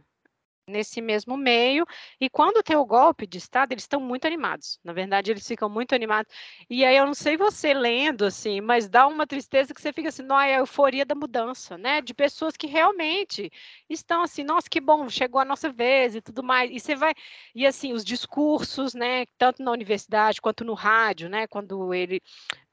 nesse 0.71 1.01
mesmo 1.01 1.37
meio. 1.37 1.85
E 2.19 2.29
quando 2.29 2.63
tem 2.63 2.75
o 2.75 2.85
golpe 2.85 3.27
de 3.27 3.37
Estado, 3.37 3.73
eles 3.73 3.83
estão 3.83 3.99
muito 3.99 4.25
animados. 4.25 4.79
Na 4.83 4.93
verdade, 4.93 5.31
eles 5.31 5.47
ficam 5.47 5.69
muito 5.69 5.93
animados. 5.93 6.33
E 6.69 6.85
aí, 6.85 6.97
eu 6.97 7.05
não 7.05 7.13
sei 7.13 7.37
você 7.37 7.73
lendo, 7.73 8.25
assim, 8.25 8.61
mas 8.61 8.89
dá 8.89 9.05
uma 9.07 9.27
tristeza 9.27 9.73
que 9.73 9.81
você 9.81 9.93
fica 9.93 10.09
assim, 10.09 10.23
não, 10.23 10.39
é 10.39 10.55
a 10.55 10.59
euforia 10.59 11.05
da 11.05 11.13
mudança, 11.15 11.77
né? 11.77 12.01
De 12.01 12.13
pessoas 12.13 12.55
que 12.57 12.67
realmente 12.67 13.51
estão 13.89 14.23
assim, 14.23 14.43
nossa, 14.43 14.69
que 14.69 14.79
bom, 14.81 15.09
chegou 15.09 15.41
a 15.41 15.45
nossa 15.45 15.71
vez 15.71 16.15
e 16.15 16.21
tudo 16.21 16.43
mais. 16.43 16.71
E 16.71 16.79
você 16.79 16.95
vai. 16.95 17.13
E 17.53 17.65
assim, 17.67 17.93
os 17.93 18.03
discursos, 18.03 18.93
né? 18.93 19.25
Tanto 19.37 19.61
na 19.63 19.71
universidade 19.71 20.41
quanto 20.41 20.63
no 20.63 20.73
rádio, 20.73 21.29
né? 21.29 21.47
Quando 21.47 21.93
ele. 21.93 22.21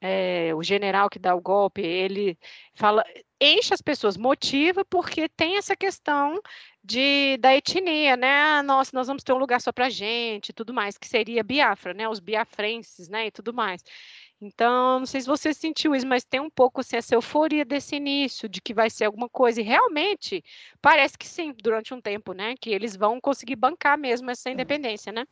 É, 0.01 0.53
o 0.55 0.63
general 0.63 1.09
que 1.09 1.19
dá 1.19 1.35
o 1.35 1.41
golpe, 1.41 1.81
ele 1.81 2.37
fala, 2.73 3.03
enche 3.41 3.73
as 3.73 3.81
pessoas, 3.81 4.17
motiva, 4.17 4.83
porque 4.85 5.29
tem 5.29 5.57
essa 5.57 5.75
questão 5.75 6.39
de, 6.83 7.37
da 7.37 7.55
etnia, 7.55 8.15
né? 8.15 8.41
Ah, 8.41 8.63
nossa, 8.63 8.91
nós 8.93 9.07
vamos 9.07 9.23
ter 9.23 9.33
um 9.33 9.37
lugar 9.37 9.61
só 9.61 9.71
para 9.71 9.89
gente, 9.89 10.53
tudo 10.53 10.73
mais, 10.73 10.97
que 10.97 11.07
seria 11.07 11.43
Biafra, 11.43 11.93
né? 11.93 12.07
Os 12.07 12.19
biafrenses, 12.19 13.09
né? 13.09 13.27
E 13.27 13.31
tudo 13.31 13.53
mais. 13.53 13.83
Então, 14.41 14.99
não 14.99 15.05
sei 15.05 15.19
se 15.19 15.27
você 15.27 15.53
sentiu 15.53 15.93
isso, 15.93 16.07
mas 16.07 16.23
tem 16.23 16.39
um 16.39 16.49
pouco 16.49 16.79
assim, 16.79 16.95
essa 16.95 17.13
euforia 17.13 17.65
desse 17.65 17.97
início, 17.97 18.47
de 18.47 18.61
que 18.61 18.73
vai 18.73 18.89
ser 18.89 19.05
alguma 19.05 19.27
coisa, 19.27 19.59
e 19.59 19.63
realmente 19.63 20.43
parece 20.81 21.17
que 21.17 21.27
sim, 21.27 21.53
durante 21.61 21.93
um 21.93 21.99
tempo, 21.99 22.31
né? 22.31 22.55
Que 22.59 22.69
eles 22.69 22.95
vão 22.95 23.19
conseguir 23.19 23.57
bancar 23.57 23.97
mesmo 23.97 24.31
essa 24.31 24.49
independência, 24.49 25.11
né? 25.11 25.25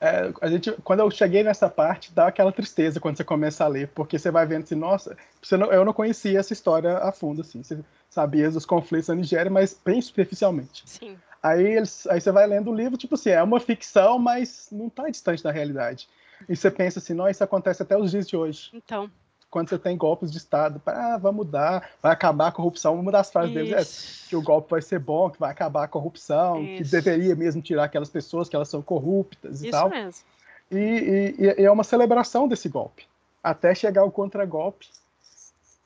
É, 0.00 0.30
a 0.42 0.48
gente, 0.50 0.70
quando 0.84 1.00
eu 1.00 1.10
cheguei 1.10 1.42
nessa 1.42 1.70
parte, 1.70 2.12
dá 2.12 2.26
aquela 2.26 2.52
tristeza 2.52 3.00
quando 3.00 3.16
você 3.16 3.24
começa 3.24 3.64
a 3.64 3.68
ler, 3.68 3.88
porque 3.88 4.18
você 4.18 4.30
vai 4.30 4.44
vendo 4.44 4.64
assim, 4.64 4.74
nossa, 4.74 5.16
não, 5.52 5.72
eu 5.72 5.82
não 5.82 5.94
conhecia 5.94 6.38
essa 6.38 6.52
história 6.52 6.98
a 6.98 7.10
fundo, 7.10 7.40
assim. 7.40 7.62
Você 7.62 7.78
sabia 8.14 8.50
dos 8.50 8.64
conflitos 8.64 9.08
na 9.08 9.16
Nigéria, 9.16 9.50
mas 9.50 9.78
bem 9.84 10.00
superficialmente. 10.00 10.84
Sim. 10.86 11.16
Aí, 11.42 11.76
eles, 11.76 12.06
aí 12.06 12.20
você 12.20 12.32
vai 12.32 12.46
lendo 12.46 12.70
o 12.70 12.74
livro, 12.74 12.96
tipo 12.96 13.16
assim, 13.16 13.30
é 13.30 13.42
uma 13.42 13.60
ficção, 13.60 14.18
mas 14.18 14.68
não 14.72 14.86
está 14.86 15.10
distante 15.10 15.42
da 15.42 15.50
realidade. 15.50 16.08
E 16.48 16.56
você 16.56 16.70
pensa 16.70 16.98
assim, 17.00 17.12
não, 17.12 17.28
isso 17.28 17.44
acontece 17.44 17.82
até 17.82 17.98
os 17.98 18.10
dias 18.10 18.26
de 18.26 18.36
hoje. 18.36 18.70
Então. 18.72 19.10
Quando 19.50 19.68
você 19.68 19.78
tem 19.78 19.96
golpes 19.96 20.32
de 20.32 20.38
Estado, 20.38 20.80
ah, 20.86 21.18
vai 21.18 21.32
mudar, 21.32 21.90
vai 22.02 22.12
acabar 22.12 22.48
a 22.48 22.52
corrupção, 22.52 22.98
uma 22.98 23.12
das 23.12 23.30
frases 23.30 23.54
deles 23.54 24.24
é 24.26 24.28
que 24.30 24.36
o 24.36 24.42
golpe 24.42 24.70
vai 24.70 24.82
ser 24.82 24.98
bom, 24.98 25.30
que 25.30 25.38
vai 25.38 25.50
acabar 25.50 25.84
a 25.84 25.88
corrupção, 25.88 26.62
isso. 26.62 26.82
que 26.82 26.90
deveria 26.90 27.36
mesmo 27.36 27.62
tirar 27.62 27.84
aquelas 27.84 28.08
pessoas 28.08 28.48
que 28.48 28.56
elas 28.56 28.68
são 28.68 28.82
corruptas 28.82 29.62
e 29.62 29.68
isso 29.68 29.70
tal. 29.70 29.90
Mesmo. 29.90 30.24
E, 30.70 31.34
e, 31.38 31.60
e 31.60 31.64
é 31.64 31.70
uma 31.70 31.84
celebração 31.84 32.48
desse 32.48 32.68
golpe, 32.68 33.06
até 33.42 33.74
chegar 33.74 34.04
o 34.04 34.10
contragolpe, 34.10 34.88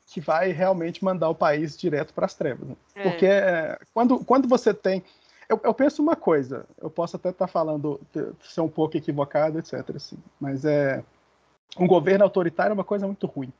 que 0.09 0.19
vai 0.19 0.51
realmente 0.51 1.03
mandar 1.03 1.29
o 1.29 1.35
país 1.35 1.77
direto 1.77 2.13
para 2.13 2.25
as 2.25 2.33
trevas. 2.33 2.67
Né? 2.67 2.75
É. 2.95 3.03
Porque 3.03 3.25
é, 3.25 3.77
quando, 3.93 4.19
quando 4.25 4.47
você 4.47 4.73
tem. 4.73 5.03
Eu, 5.47 5.59
eu, 5.63 5.73
penso 5.73 6.01
uma 6.01 6.15
coisa, 6.15 6.65
eu 6.79 6.89
posso 6.89 7.15
até 7.15 7.29
estar 7.29 7.47
tá 7.47 7.51
falando, 7.51 7.99
ser 8.43 8.61
um 8.61 8.69
pouco 8.69 8.97
equivocado, 8.97 9.57
etc. 9.57 9.95
Assim, 9.95 10.17
mas 10.39 10.65
é. 10.65 11.03
Um 11.77 11.85
governo 11.85 12.23
autoritário 12.23 12.71
é 12.71 12.73
uma 12.73 12.83
coisa 12.83 13.05
muito 13.05 13.27
ruim. 13.27 13.53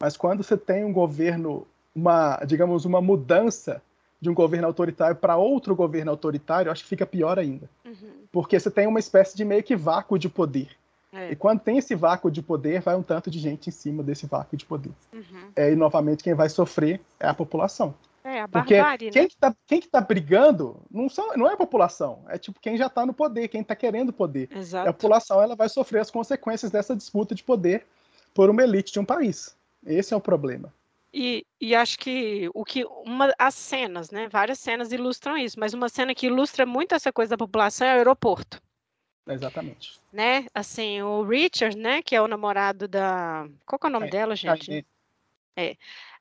Mas 0.00 0.16
quando 0.16 0.44
você 0.44 0.56
tem 0.56 0.84
um 0.84 0.92
governo, 0.92 1.66
uma, 1.94 2.36
digamos, 2.46 2.84
uma 2.84 3.00
mudança 3.00 3.82
de 4.20 4.30
um 4.30 4.34
governo 4.34 4.68
autoritário 4.68 5.16
para 5.16 5.36
outro 5.36 5.74
governo 5.74 6.12
autoritário, 6.12 6.70
acho 6.70 6.84
que 6.84 6.88
fica 6.88 7.04
pior 7.04 7.36
ainda. 7.40 7.68
Uhum. 7.84 8.24
Porque 8.30 8.58
você 8.58 8.70
tem 8.70 8.86
uma 8.86 9.00
espécie 9.00 9.36
de 9.36 9.44
meio 9.44 9.62
que 9.64 9.74
vácuo 9.74 10.16
de 10.16 10.28
poder. 10.28 10.68
É. 11.12 11.32
E 11.32 11.36
quando 11.36 11.60
tem 11.60 11.76
esse 11.76 11.94
vácuo 11.94 12.30
de 12.30 12.40
poder, 12.40 12.80
vai 12.80 12.96
um 12.96 13.02
tanto 13.02 13.30
de 13.30 13.38
gente 13.38 13.68
em 13.68 13.72
cima 13.72 14.02
desse 14.02 14.26
vácuo 14.26 14.56
de 14.56 14.64
poder. 14.64 14.92
Uhum. 15.12 15.52
É, 15.54 15.70
e 15.70 15.76
novamente 15.76 16.24
quem 16.24 16.34
vai 16.34 16.48
sofrer 16.48 17.00
é 17.20 17.28
a 17.28 17.34
população. 17.34 17.94
É, 18.24 18.40
a 18.40 18.48
Porque 18.48 18.76
barbárie, 18.76 19.10
quem 19.10 19.22
né? 19.22 19.28
que 19.28 19.36
tá, 19.36 19.54
quem 19.66 19.80
que 19.80 19.88
tá 19.88 20.00
brigando 20.00 20.76
não, 20.90 21.08
são, 21.08 21.36
não 21.36 21.50
é 21.50 21.54
a 21.54 21.56
população, 21.56 22.24
é 22.28 22.38
tipo 22.38 22.60
quem 22.60 22.76
já 22.76 22.86
está 22.86 23.04
no 23.04 23.12
poder, 23.12 23.48
quem 23.48 23.62
está 23.62 23.74
querendo 23.74 24.12
poder. 24.12 24.48
Exato. 24.54 24.88
A 24.88 24.92
população 24.92 25.42
ela 25.42 25.56
vai 25.56 25.68
sofrer 25.68 26.00
as 26.00 26.10
consequências 26.10 26.70
dessa 26.70 26.94
disputa 26.94 27.34
de 27.34 27.42
poder 27.42 27.84
por 28.32 28.48
uma 28.48 28.62
elite 28.62 28.92
de 28.92 29.00
um 29.00 29.04
país. 29.04 29.56
Esse 29.84 30.14
é 30.14 30.16
o 30.16 30.20
problema. 30.20 30.72
E, 31.12 31.44
e, 31.60 31.74
acho 31.74 31.98
que 31.98 32.48
o 32.54 32.64
que 32.64 32.86
uma 33.04 33.34
as 33.38 33.54
cenas, 33.54 34.10
né? 34.10 34.28
Várias 34.30 34.58
cenas 34.58 34.92
ilustram 34.92 35.36
isso, 35.36 35.60
mas 35.60 35.74
uma 35.74 35.90
cena 35.90 36.14
que 36.14 36.26
ilustra 36.26 36.64
muito 36.64 36.94
essa 36.94 37.12
coisa 37.12 37.30
da 37.30 37.36
população 37.36 37.86
é 37.86 37.92
o 37.92 37.98
aeroporto. 37.98 38.62
Exatamente. 39.26 40.00
Né? 40.12 40.46
Assim, 40.54 41.00
o 41.02 41.22
Richard, 41.22 41.76
né, 41.76 42.02
que 42.02 42.14
é 42.14 42.20
o 42.20 42.28
namorado 42.28 42.88
da. 42.88 43.48
Qual 43.64 43.78
é 43.82 43.86
o 43.86 43.90
nome 43.90 44.08
é, 44.08 44.10
dela, 44.10 44.34
gente? 44.34 44.84
É. 45.56 45.76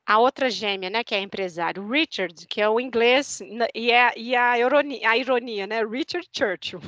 A 0.05 0.17
outra 0.17 0.49
gêmea, 0.49 0.89
né, 0.89 1.03
que 1.03 1.13
é 1.13 1.21
empresário, 1.21 1.87
Richard, 1.87 2.47
que 2.47 2.59
é 2.59 2.67
o 2.67 2.79
inglês, 2.79 3.39
e, 3.73 3.91
é, 3.91 4.11
e 4.17 4.35
a, 4.35 4.57
ironia, 4.57 5.09
a 5.09 5.15
ironia, 5.15 5.67
né, 5.67 5.85
Richard 5.85 6.27
Churchill. 6.33 6.81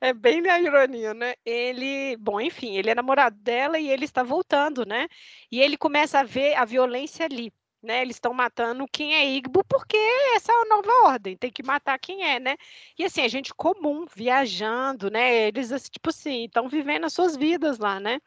É. 0.00 0.08
é 0.08 0.12
bem 0.12 0.48
a 0.48 0.60
ironia, 0.60 1.12
né? 1.12 1.34
Ele, 1.44 2.16
bom, 2.18 2.40
enfim, 2.40 2.76
ele 2.76 2.90
é 2.90 2.94
namorado 2.94 3.36
dela 3.36 3.78
e 3.78 3.90
ele 3.90 4.04
está 4.04 4.22
voltando, 4.22 4.86
né? 4.86 5.08
E 5.50 5.60
ele 5.60 5.76
começa 5.76 6.20
a 6.20 6.24
ver 6.24 6.54
a 6.54 6.64
violência 6.64 7.26
ali 7.26 7.52
né? 7.84 8.02
Eles 8.02 8.16
estão 8.16 8.32
matando 8.32 8.86
quem 8.90 9.14
é 9.14 9.26
Igbo 9.26 9.62
porque 9.64 9.96
essa 10.34 10.52
é 10.52 10.54
a 10.54 10.64
nova 10.64 11.08
ordem, 11.08 11.36
tem 11.36 11.50
que 11.50 11.62
matar 11.62 11.98
quem 11.98 12.24
é, 12.24 12.40
né? 12.40 12.56
E 12.98 13.04
assim, 13.04 13.22
a 13.22 13.28
gente 13.28 13.54
comum, 13.54 14.06
viajando, 14.14 15.10
né? 15.10 15.48
Eles, 15.48 15.72
assim, 15.72 15.90
tipo 15.90 16.10
assim, 16.10 16.44
estão 16.44 16.68
vivendo 16.68 17.04
as 17.04 17.12
suas 17.12 17.36
vidas 17.36 17.78
lá, 17.78 18.00
né? 18.00 18.20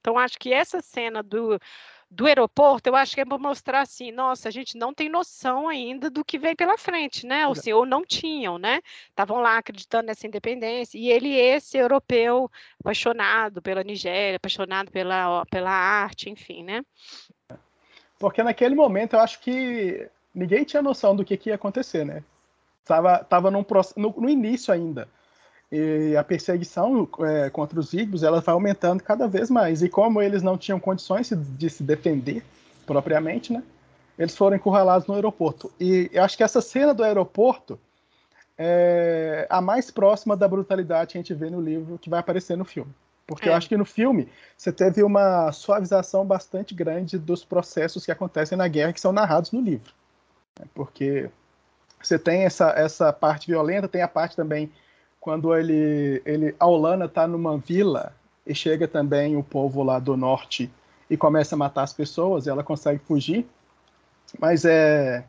Então, 0.00 0.18
acho 0.18 0.38
que 0.38 0.52
essa 0.52 0.82
cena 0.82 1.22
do, 1.22 1.58
do 2.10 2.26
aeroporto, 2.26 2.88
eu 2.88 2.94
acho 2.94 3.14
que 3.14 3.20
é 3.20 3.24
para 3.24 3.38
mostrar 3.38 3.80
assim, 3.80 4.12
nossa, 4.12 4.48
a 4.48 4.52
gente 4.52 4.76
não 4.76 4.94
tem 4.94 5.08
noção 5.08 5.66
ainda 5.68 6.10
do 6.10 6.24
que 6.24 6.38
vem 6.38 6.54
pela 6.54 6.78
frente, 6.78 7.26
né? 7.26 7.46
Ou, 7.48 7.54
senhor 7.54 7.86
não 7.86 8.04
tinham, 8.04 8.58
né? 8.58 8.80
Estavam 9.08 9.40
lá 9.40 9.58
acreditando 9.58 10.06
nessa 10.06 10.26
independência. 10.26 10.98
E 10.98 11.10
ele, 11.10 11.34
esse 11.34 11.76
europeu, 11.78 12.50
apaixonado 12.80 13.60
pela 13.62 13.82
Nigéria, 13.82 14.36
apaixonado 14.36 14.90
pela, 14.92 15.44
pela 15.46 15.70
arte, 15.70 16.30
enfim, 16.30 16.62
né? 16.62 16.84
Porque 18.18 18.42
naquele 18.42 18.74
momento 18.74 19.14
eu 19.14 19.20
acho 19.20 19.40
que 19.40 20.08
ninguém 20.34 20.64
tinha 20.64 20.82
noção 20.82 21.14
do 21.14 21.24
que, 21.24 21.36
que 21.36 21.50
ia 21.50 21.54
acontecer, 21.54 22.04
né? 22.04 22.22
Tava, 22.84 23.18
tava 23.18 23.50
num, 23.50 23.64
no, 23.96 24.14
no 24.16 24.28
início 24.28 24.72
ainda. 24.72 25.08
E 25.72 26.16
a 26.16 26.22
perseguição 26.22 27.08
é, 27.20 27.50
contra 27.50 27.80
os 27.80 27.92
Igbos 27.92 28.22
ela 28.22 28.40
vai 28.40 28.52
aumentando 28.52 29.02
cada 29.02 29.26
vez 29.26 29.50
mais. 29.50 29.82
E 29.82 29.88
como 29.88 30.22
eles 30.22 30.42
não 30.42 30.56
tinham 30.56 30.78
condições 30.78 31.30
de 31.32 31.70
se 31.70 31.82
defender 31.82 32.44
propriamente, 32.86 33.52
né? 33.52 33.62
Eles 34.18 34.36
foram 34.36 34.56
encurralados 34.56 35.08
no 35.08 35.14
aeroporto. 35.14 35.72
E 35.80 36.08
eu 36.12 36.22
acho 36.22 36.36
que 36.36 36.44
essa 36.44 36.60
cena 36.60 36.94
do 36.94 37.02
aeroporto 37.02 37.78
é 38.56 39.46
a 39.50 39.60
mais 39.60 39.90
próxima 39.90 40.36
da 40.36 40.46
brutalidade 40.46 41.12
que 41.12 41.18
a 41.18 41.20
gente 41.20 41.34
vê 41.34 41.50
no 41.50 41.60
livro 41.60 41.98
que 41.98 42.08
vai 42.08 42.20
aparecer 42.20 42.56
no 42.56 42.64
filme. 42.64 42.94
Porque 43.26 43.48
é. 43.48 43.52
eu 43.52 43.56
acho 43.56 43.68
que 43.68 43.76
no 43.76 43.84
filme 43.84 44.28
você 44.56 44.72
teve 44.72 45.02
uma 45.02 45.50
suavização 45.52 46.26
bastante 46.26 46.74
grande 46.74 47.18
dos 47.18 47.44
processos 47.44 48.04
que 48.04 48.12
acontecem 48.12 48.56
na 48.56 48.68
guerra 48.68 48.92
que 48.92 49.00
são 49.00 49.12
narrados 49.12 49.52
no 49.52 49.60
livro. 49.60 49.92
Né? 50.58 50.66
Porque 50.74 51.30
você 52.02 52.18
tem 52.18 52.44
essa, 52.44 52.70
essa 52.70 53.12
parte 53.12 53.46
violenta, 53.46 53.88
tem 53.88 54.02
a 54.02 54.08
parte 54.08 54.36
também 54.36 54.70
quando 55.18 55.56
ele, 55.56 56.20
ele 56.26 56.54
a 56.60 56.66
Olana 56.66 57.06
está 57.06 57.26
numa 57.26 57.56
vila 57.56 58.14
e 58.46 58.54
chega 58.54 58.86
também 58.86 59.36
o 59.36 59.42
povo 59.42 59.82
lá 59.82 59.98
do 59.98 60.18
norte 60.18 60.70
e 61.08 61.16
começa 61.16 61.54
a 61.54 61.58
matar 61.58 61.82
as 61.82 61.94
pessoas, 61.94 62.46
e 62.46 62.50
ela 62.50 62.62
consegue 62.62 62.98
fugir. 62.98 63.46
Mas 64.38 64.64
é 64.64 65.24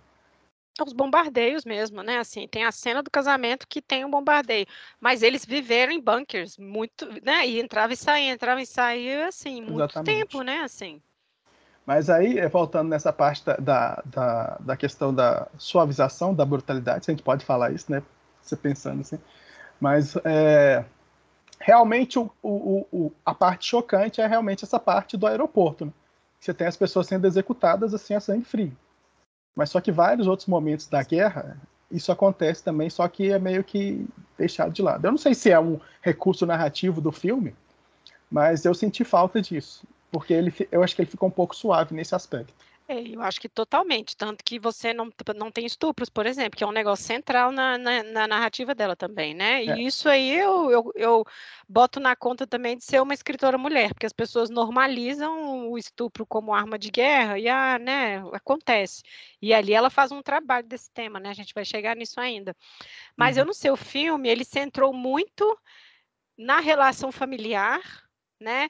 os 0.84 0.94
bombardeios 0.94 1.64
mesmo, 1.64 2.02
né? 2.02 2.18
Assim, 2.18 2.48
tem 2.48 2.66
a 2.66 2.72
cena 2.72 3.02
do 3.02 3.10
casamento 3.10 3.68
que 3.68 3.82
tem 3.82 4.04
um 4.04 4.10
bombardeio, 4.10 4.66
mas 5.00 5.24
eles 5.24 5.46
viveram 5.46 5.94
em 5.94 6.02
bunkers 6.02 6.58
muito, 6.58 7.08
né? 7.24 7.48
E 7.48 7.60
entrava 7.60 7.94
e 7.94 7.98
saía, 7.98 8.32
entrava 8.32 8.62
e 8.62 8.66
saía, 8.66 9.28
assim, 9.28 9.62
muito 9.62 9.92
Exatamente. 9.92 10.18
tempo, 10.18 10.42
né? 10.42 10.62
Assim. 10.62 11.02
Mas 11.86 12.10
aí, 12.10 12.40
é, 12.40 12.50
voltando 12.50 12.90
nessa 12.90 13.14
parte 13.14 13.46
da, 13.46 13.56
da, 13.58 14.04
da, 14.06 14.58
da, 14.60 14.78
questão 14.78 15.14
da 15.14 15.48
suavização 15.58 16.34
da 16.34 16.44
brutalidade, 16.44 17.06
se 17.06 17.12
a 17.12 17.14
gente 17.14 17.24
pode 17.24 17.46
falar 17.46 17.72
isso, 17.72 17.92
né? 17.92 18.02
Você 18.42 18.56
pensando 18.56 19.02
assim. 19.02 19.20
Mas 19.80 20.16
é, 20.24 20.84
realmente 21.60 22.18
o, 22.18 22.32
o, 22.42 22.88
o, 22.92 23.12
a 23.26 23.34
parte 23.34 23.68
chocante 23.68 24.20
é 24.20 24.28
realmente 24.28 24.64
essa 24.64 24.80
parte 24.80 25.16
do 25.16 25.28
aeroporto. 25.28 25.86
Né? 25.86 25.94
Você 26.40 26.54
tem 26.54 26.68
as 26.68 26.78
pessoas 26.78 27.08
sendo 27.08 27.26
executadas 27.26 27.94
assim 27.94 28.14
a 28.14 28.20
sangue 28.20 28.46
frio. 28.46 28.76
Mas 29.56 29.70
só 29.70 29.80
que 29.80 29.92
vários 29.92 30.28
outros 30.28 30.48
momentos 30.48 30.88
da 30.88 31.02
guerra, 31.02 31.58
isso 31.90 32.12
acontece 32.12 32.64
também, 32.64 32.90
só 32.90 33.08
que 33.08 33.32
é 33.32 33.40
meio 33.40 33.64
que 33.64 34.06
deixado 34.38 34.74
de 34.74 34.82
lado. 34.82 35.06
Eu 35.06 35.12
não 35.12 35.18
sei 35.18 35.34
se 35.34 35.50
é 35.50 35.60
um 35.60 35.80
recurso 36.02 36.46
narrativo 36.46 37.00
do 37.00 37.12
filme, 37.12 37.56
mas 38.30 38.66
eu 38.66 38.74
senti 38.74 39.04
falta 39.04 39.42
disso, 39.42 39.88
porque 40.12 40.34
ele, 40.34 40.54
eu 40.72 40.84
acho 40.84 40.96
que 40.96 41.02
ele 41.02 41.10
ficou 41.10 41.30
um 41.30 41.32
pouco 41.32 41.56
suave 41.56 41.96
nesse 41.96 42.14
aspecto. 42.14 42.54
É, 42.88 43.00
eu 43.00 43.20
acho 43.22 43.42
que 43.42 43.50
totalmente, 43.50 44.16
tanto 44.16 44.44
que 44.44 44.60
você 44.60 44.94
não, 44.94 45.10
não 45.36 45.52
tem 45.52 45.66
estupros, 45.66 46.08
por 46.08 46.28
exemplo, 46.28 46.56
que 46.56 46.64
é 46.64 46.68
um 46.68 46.72
negócio 46.72 47.04
central 47.04 47.52
na, 47.52 47.80
na, 47.80 48.04
na 48.04 48.28
narrativa 48.28 48.76
dela 48.76 48.96
também, 48.96 49.34
né? 49.34 49.64
E 49.64 49.70
é. 49.72 49.82
isso 49.82 50.08
aí 50.08 50.32
eu, 50.32 50.70
eu, 50.70 50.92
eu, 50.96 51.26
boto 51.68 52.00
na 52.00 52.16
conta 52.16 52.46
também 52.46 52.78
de 52.78 52.84
ser 52.84 53.02
uma 53.02 53.16
escritora 53.16 53.58
mulher, 53.58 53.92
porque 53.92 54.06
as 54.06 54.14
pessoas 54.14 54.52
normalizam 54.52 55.68
o 55.72 55.80
estupro 55.80 56.28
como 56.28 56.54
arma 56.54 56.78
de 56.78 56.92
guerra, 56.92 57.40
e 57.40 57.50
ah, 57.50 57.80
né, 57.80 58.18
acontece. 58.32 59.02
E 59.42 59.52
ali 59.52 59.74
ela 59.74 59.90
faz 59.90 60.12
um 60.12 60.22
trabalho 60.22 60.68
desse 60.68 60.92
tema, 60.92 61.20
né? 61.20 61.30
A 61.30 61.34
gente 61.34 61.56
vai 61.56 61.66
chegar 61.66 61.96
nisso 61.96 62.20
ainda. 62.20 62.56
Mas 63.18 63.36
uhum. 63.36 63.42
eu 63.42 63.46
não 63.48 63.54
sei, 63.54 63.72
o 63.72 63.76
filme, 63.76 64.30
ele 64.30 64.46
centrou 64.46 64.94
muito 64.94 65.58
na 66.38 66.60
relação 66.60 67.12
familiar, 67.12 67.82
né? 68.40 68.68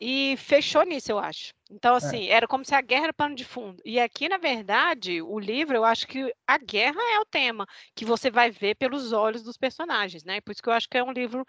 E 0.00 0.36
fechou 0.36 0.82
nisso, 0.82 1.10
eu 1.10 1.18
acho. 1.18 1.54
Então, 1.70 1.94
é. 1.94 1.96
assim, 1.96 2.26
é. 2.28 2.32
era 2.32 2.46
como 2.46 2.64
se 2.64 2.74
a 2.74 2.80
guerra 2.80 3.04
era 3.04 3.14
pano 3.14 3.34
de 3.34 3.44
fundo. 3.44 3.82
E 3.84 3.98
aqui, 3.98 4.28
na 4.28 4.36
verdade, 4.36 5.22
o 5.22 5.38
livro, 5.38 5.74
eu 5.74 5.84
acho 5.84 6.06
que 6.06 6.32
a 6.46 6.58
guerra 6.58 7.00
é 7.14 7.18
o 7.18 7.24
tema 7.24 7.66
que 7.94 8.04
você 8.04 8.30
vai 8.30 8.50
ver 8.50 8.74
pelos 8.76 9.12
olhos 9.12 9.42
dos 9.42 9.56
personagens, 9.56 10.22
né? 10.22 10.40
Por 10.40 10.52
isso 10.52 10.62
que 10.62 10.68
eu 10.68 10.74
acho 10.74 10.88
que 10.88 10.98
é 10.98 11.04
um 11.04 11.12
livro 11.12 11.46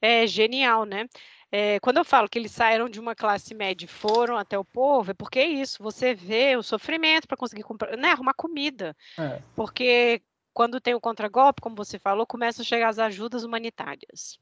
é, 0.00 0.26
genial, 0.26 0.84
né? 0.84 1.06
É, 1.50 1.78
quando 1.80 1.98
eu 1.98 2.04
falo 2.04 2.28
que 2.28 2.38
eles 2.38 2.52
saíram 2.52 2.88
de 2.88 2.98
uma 2.98 3.14
classe 3.14 3.54
média 3.54 3.84
e 3.84 3.88
foram 3.88 4.36
até 4.36 4.58
o 4.58 4.64
povo, 4.64 5.10
é 5.10 5.14
porque 5.14 5.38
é 5.38 5.46
isso, 5.46 5.82
você 5.82 6.14
vê 6.14 6.56
o 6.56 6.62
sofrimento 6.62 7.28
para 7.28 7.36
conseguir 7.36 7.62
comprar, 7.62 7.96
né, 7.96 8.10
arrumar 8.10 8.34
comida. 8.34 8.96
É. 9.18 9.40
Porque 9.54 10.22
quando 10.52 10.80
tem 10.80 10.94
o 10.94 11.00
contragolpe, 11.00 11.60
como 11.60 11.76
você 11.76 11.98
falou, 11.98 12.26
começam 12.26 12.62
a 12.62 12.66
chegar 12.66 12.88
as 12.88 12.98
ajudas 12.98 13.44
humanitárias 13.44 14.38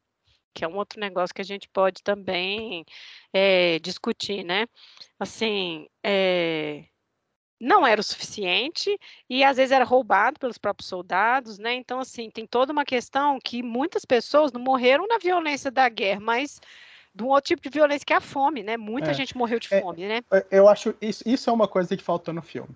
que 0.55 0.65
é 0.65 0.69
um 0.69 0.77
outro 0.77 1.01
negócio 1.01 1.35
que 1.35 1.43
a 1.43 1.45
gente 1.45 1.69
pode 1.69 2.03
também 2.03 2.85
é, 3.33 3.79
discutir, 3.81 4.45
né? 4.45 4.67
Assim, 5.19 5.89
é, 6.03 6.85
não 7.61 7.87
era 7.87 8.01
o 8.01 8.05
suficiente 8.05 8.99
e 9.31 9.45
às 9.45 9.57
vezes 9.57 9.71
era 9.71 9.85
roubado 9.85 10.41
pelos 10.41 10.59
próprios 10.59 10.89
soldados, 10.89 11.59
né? 11.59 11.75
Então, 11.75 12.01
assim, 12.01 12.29
tem 12.29 12.45
toda 12.45 12.73
uma 12.73 12.85
questão 12.85 13.39
que 13.43 13.63
muitas 13.63 14.05
pessoas 14.05 14.51
não 14.51 14.61
morreram 14.61 15.07
na 15.07 15.19
violência 15.19 15.71
da 15.71 15.89
guerra, 15.89 16.21
mas 16.21 16.61
de 17.15 17.23
um 17.23 17.29
outro 17.29 17.49
tipo 17.49 17.63
de 17.63 17.71
violência 17.71 18.05
que 18.05 18.13
é 18.13 18.17
a 18.17 18.21
fome, 18.21 18.65
né? 18.65 18.77
Muita 18.77 19.13
é, 19.13 19.15
gente 19.15 19.37
morreu 19.37 19.61
de 19.61 19.73
é, 19.73 19.81
fome, 19.81 20.09
né? 20.09 20.23
Eu 20.51 20.69
acho 20.69 20.95
isso, 21.01 21.23
isso 21.25 21.49
é 21.49 21.53
uma 21.53 21.69
coisa 21.69 21.97
que 21.97 22.03
faltou 22.03 22.35
no 22.35 22.43
filme. 22.43 22.75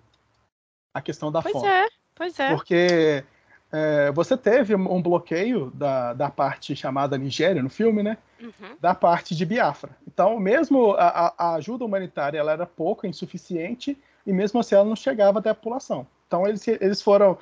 A 0.93 1.01
questão 1.01 1.31
da 1.31 1.41
pois 1.41 1.51
fome. 1.51 1.67
Pois 1.67 1.75
é, 1.75 1.89
pois 2.15 2.39
é. 2.39 2.55
Porque 2.55 3.25
é, 3.71 4.11
você 4.11 4.37
teve 4.37 4.73
um 4.75 5.01
bloqueio 5.01 5.71
da, 5.73 6.13
da 6.13 6.29
parte 6.29 6.75
chamada 6.75 7.17
Nigéria 7.17 7.61
no 7.61 7.69
filme, 7.69 8.01
né? 8.01 8.17
Uhum. 8.41 8.77
Da 8.79 8.95
parte 8.95 9.35
de 9.35 9.45
Biafra. 9.45 9.91
Então, 10.07 10.39
mesmo 10.39 10.93
a, 10.93 11.33
a, 11.37 11.55
ajuda 11.55 11.83
humanitária 11.83 12.39
ela 12.39 12.53
era 12.53 12.65
pouca, 12.65 13.07
insuficiente, 13.07 13.97
e 14.25 14.31
mesmo 14.31 14.59
assim 14.59 14.75
ela 14.75 14.85
não 14.85 14.95
chegava 14.95 15.39
até 15.39 15.49
a 15.49 15.55
população. 15.55 16.07
Então, 16.27 16.47
eles, 16.47 16.65
eles 16.67 17.01
foram, 17.01 17.37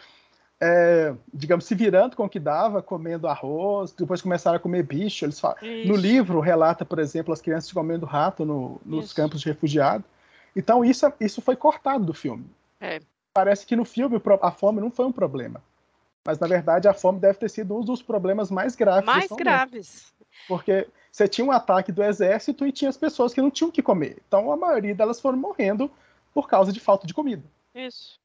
é, 0.60 1.14
digamos, 1.32 1.66
se 1.66 1.76
virando 1.76 2.16
com 2.16 2.26
o 2.26 2.30
que 2.30 2.40
dava, 2.40 2.82
comendo 2.82 3.28
arroz, 3.28 3.92
depois 3.92 4.22
começaram 4.22 4.58
a 4.58 4.60
comer 4.60 4.82
bicho. 4.82 5.26
Eles 5.26 5.40
falam, 5.40 5.58
no 5.86 5.96
livro 5.96 6.40
relata, 6.40 6.84
por 6.84 6.98
exemplo, 6.98 7.34
as 7.34 7.42
crianças 7.42 7.72
comendo 7.72 8.06
rato 8.06 8.44
no, 8.44 8.82
nos 8.84 9.06
isso. 9.06 9.16
campos 9.16 9.42
de 9.42 9.48
refugiados. 9.48 10.08
Então, 10.56 10.84
isso, 10.84 11.12
isso 11.20 11.40
foi 11.40 11.56
cortado 11.56 12.04
do 12.04 12.14
filme. 12.14 12.46
É. 12.82 13.00
Parece 13.32 13.66
que 13.66 13.76
no 13.76 13.86
filme 13.86 14.20
a 14.42 14.52
fome 14.52 14.80
não 14.80 14.90
foi 14.90 15.06
um 15.06 15.12
problema. 15.12 15.62
Mas, 16.26 16.40
na 16.40 16.48
verdade, 16.48 16.88
a 16.88 16.94
fome 16.94 17.20
deve 17.20 17.38
ter 17.38 17.50
sido 17.50 17.78
um 17.78 17.82
dos 17.82 18.02
problemas 18.02 18.50
mais 18.50 18.76
graves. 18.76 19.06
Mais 19.06 19.28
graves. 19.28 20.14
Porque 20.48 20.88
você 21.12 21.28
tinha 21.28 21.46
um 21.46 21.52
ataque 21.52 21.92
do 21.92 22.04
exército 22.04 22.66
e 22.66 22.72
tinha 22.72 22.90
as 22.90 22.98
pessoas 22.98 23.34
que 23.34 23.42
não 23.42 23.52
tinham 23.52 23.70
o 23.70 23.72
que 23.72 23.84
comer. 23.84 24.18
Então, 24.28 24.52
a 24.52 24.58
maioria 24.58 24.96
delas 24.96 25.22
foram 25.22 25.38
morrendo 25.38 25.90
por 26.34 26.48
causa 26.48 26.74
de 26.74 26.80
falta 26.80 27.06
de 27.06 27.14
comida. 27.14 27.44
Isso. 27.74 28.20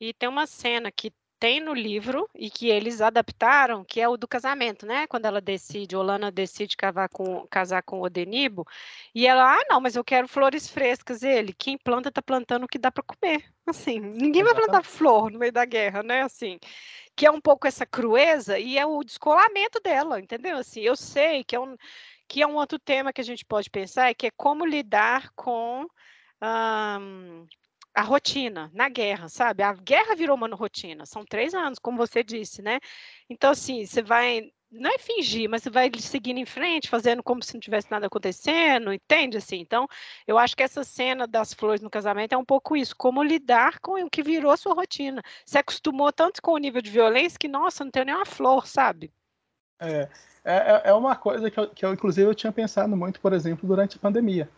E 0.00 0.14
tem 0.14 0.28
uma 0.28 0.46
cena 0.46 0.90
que 0.90 1.12
tem 1.42 1.58
no 1.58 1.74
livro 1.74 2.30
e 2.36 2.48
que 2.48 2.68
eles 2.68 3.00
adaptaram, 3.00 3.84
que 3.84 4.00
é 4.00 4.08
o 4.08 4.16
do 4.16 4.28
casamento, 4.28 4.86
né? 4.86 5.08
Quando 5.08 5.26
ela 5.26 5.40
decide, 5.40 5.96
Olana 5.96 6.30
decide 6.30 6.76
casar 6.76 7.08
com, 7.08 7.44
casar 7.48 7.82
com 7.82 7.98
o 7.98 8.04
Odenibo, 8.04 8.64
e 9.12 9.26
ela, 9.26 9.56
ah, 9.56 9.64
não, 9.68 9.80
mas 9.80 9.96
eu 9.96 10.04
quero 10.04 10.28
flores 10.28 10.68
frescas. 10.68 11.24
Ele, 11.24 11.52
quem 11.52 11.76
planta 11.76 12.12
tá 12.12 12.22
plantando 12.22 12.62
o 12.62 12.68
que 12.68 12.78
dá 12.78 12.92
para 12.92 13.02
comer. 13.02 13.44
Assim, 13.66 13.98
ninguém 13.98 14.44
vai 14.44 14.54
plantar 14.54 14.84
flor 14.84 15.32
no 15.32 15.40
meio 15.40 15.50
da 15.50 15.64
guerra, 15.64 16.04
né? 16.04 16.22
Assim, 16.22 16.60
que 17.16 17.26
é 17.26 17.30
um 17.30 17.40
pouco 17.40 17.66
essa 17.66 17.84
crueza 17.84 18.56
e 18.56 18.78
é 18.78 18.86
o 18.86 19.02
descolamento 19.02 19.80
dela, 19.80 20.20
entendeu? 20.20 20.58
Assim, 20.58 20.82
eu 20.82 20.94
sei 20.94 21.42
que 21.42 21.56
é 21.56 21.60
um 21.60 21.76
que 22.28 22.40
é 22.40 22.46
um 22.46 22.54
outro 22.54 22.78
tema 22.78 23.12
que 23.12 23.20
a 23.20 23.24
gente 23.24 23.44
pode 23.44 23.68
pensar, 23.68 24.10
é 24.10 24.14
que 24.14 24.28
é 24.28 24.30
como 24.30 24.64
lidar 24.64 25.30
com 25.34 25.86
um, 26.40 27.46
a 27.94 28.02
rotina 28.02 28.70
na 28.72 28.88
guerra, 28.88 29.28
sabe? 29.28 29.62
A 29.62 29.72
guerra 29.72 30.14
virou 30.14 30.36
uma 30.36 30.48
rotina, 30.54 31.04
são 31.04 31.24
três 31.24 31.54
anos, 31.54 31.78
como 31.78 31.96
você 31.96 32.22
disse, 32.24 32.62
né? 32.62 32.80
Então, 33.28 33.50
assim, 33.50 33.84
você 33.84 34.02
vai, 34.02 34.50
não 34.70 34.90
é 34.90 34.98
fingir, 34.98 35.48
mas 35.48 35.62
você 35.62 35.70
vai 35.70 35.90
seguindo 35.98 36.38
em 36.38 36.46
frente, 36.46 36.88
fazendo 36.88 37.22
como 37.22 37.42
se 37.42 37.54
não 37.54 37.60
tivesse 37.60 37.90
nada 37.90 38.06
acontecendo, 38.06 38.92
entende? 38.92 39.36
Assim, 39.36 39.58
então, 39.58 39.86
eu 40.26 40.38
acho 40.38 40.56
que 40.56 40.62
essa 40.62 40.82
cena 40.84 41.26
das 41.26 41.52
flores 41.52 41.82
no 41.82 41.90
casamento 41.90 42.32
é 42.32 42.36
um 42.36 42.44
pouco 42.44 42.76
isso, 42.76 42.96
como 42.96 43.22
lidar 43.22 43.78
com 43.80 44.02
o 44.02 44.10
que 44.10 44.22
virou 44.22 44.50
a 44.50 44.56
sua 44.56 44.74
rotina. 44.74 45.22
Você 45.44 45.58
acostumou 45.58 46.10
tanto 46.12 46.40
com 46.40 46.52
o 46.52 46.58
nível 46.58 46.80
de 46.80 46.90
violência 46.90 47.38
que, 47.38 47.48
nossa, 47.48 47.84
não 47.84 47.90
tem 47.90 48.06
nenhuma 48.06 48.24
flor, 48.24 48.66
sabe? 48.66 49.12
É, 49.78 50.08
é, 50.44 50.82
é 50.86 50.94
uma 50.94 51.14
coisa 51.14 51.50
que 51.50 51.60
eu, 51.60 51.68
que 51.68 51.84
eu, 51.84 51.92
inclusive, 51.92 52.28
eu 52.28 52.34
tinha 52.34 52.52
pensado 52.52 52.96
muito, 52.96 53.20
por 53.20 53.32
exemplo, 53.32 53.68
durante 53.68 53.96
a 53.96 54.00
pandemia 54.00 54.48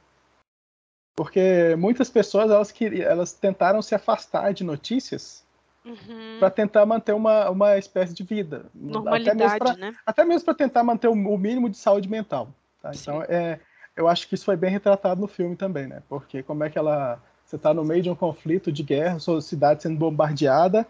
porque 1.14 1.76
muitas 1.78 2.10
pessoas 2.10 2.50
elas 2.50 2.72
queriam, 2.72 3.08
elas 3.08 3.32
tentaram 3.32 3.80
se 3.80 3.94
afastar 3.94 4.52
de 4.52 4.64
notícias 4.64 5.44
uhum. 5.84 6.38
para 6.38 6.50
tentar 6.50 6.84
manter 6.84 7.12
uma, 7.12 7.50
uma 7.50 7.78
espécie 7.78 8.12
de 8.12 8.22
vida, 8.22 8.66
normalidade, 8.74 9.30
até 9.30 9.44
mesmo 9.44 9.58
pra, 9.58 9.76
né? 9.76 9.94
Até 10.04 10.24
mesmo 10.24 10.44
para 10.44 10.54
tentar 10.54 10.82
manter 10.82 11.08
o, 11.08 11.12
o, 11.12 11.38
mínimo 11.38 11.70
de 11.70 11.76
saúde 11.76 12.08
mental. 12.08 12.48
Tá? 12.82 12.90
Então 12.94 13.22
é, 13.28 13.60
eu 13.96 14.08
acho 14.08 14.28
que 14.28 14.34
isso 14.34 14.44
foi 14.44 14.56
bem 14.56 14.70
retratado 14.70 15.20
no 15.20 15.28
filme 15.28 15.56
também, 15.56 15.86
né? 15.86 16.02
Porque 16.08 16.42
como 16.42 16.64
é 16.64 16.70
que 16.70 16.78
ela 16.78 17.20
você 17.44 17.56
está 17.56 17.74
no 17.74 17.84
meio 17.84 18.02
de 18.02 18.10
um 18.10 18.14
conflito 18.14 18.72
de 18.72 18.82
guerra, 18.82 19.18
sua 19.18 19.40
cidade 19.40 19.82
sendo 19.82 19.98
bombardeada 19.98 20.86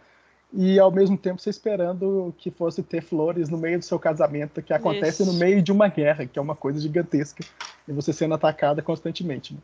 e 0.53 0.79
ao 0.79 0.91
mesmo 0.91 1.19
tempo 1.19 1.41
você 1.41 1.51
esperando 1.51 2.33
que 2.39 2.51
fosse 2.51 2.83
ter 2.83 3.03
flores 3.03 3.49
no 3.49 3.59
meio 3.59 3.79
do 3.79 3.85
seu 3.85 3.99
casamento, 3.99 4.63
que 4.63 4.73
acontece 4.73 5.23
Isso. 5.23 5.33
no 5.33 5.39
meio 5.39 5.61
de 5.61 5.73
uma 5.73 5.89
guerra, 5.89 6.25
que 6.27 6.39
é 6.39 6.43
uma 6.43 6.55
coisa 6.55 6.81
gigantesca, 6.81 7.45
e 7.89 7.93
você 7.93 8.13
sendo 8.13 8.35
atacada 8.35 8.81
constantemente. 8.81 9.53
Né? 9.53 9.61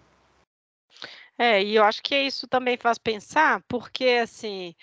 É, 1.40 1.62
e 1.64 1.74
eu 1.74 1.84
acho 1.84 2.02
que 2.02 2.14
isso 2.14 2.46
também 2.46 2.76
faz 2.76 2.98
pensar, 2.98 3.62
porque 3.66 4.04
assim, 4.22 4.74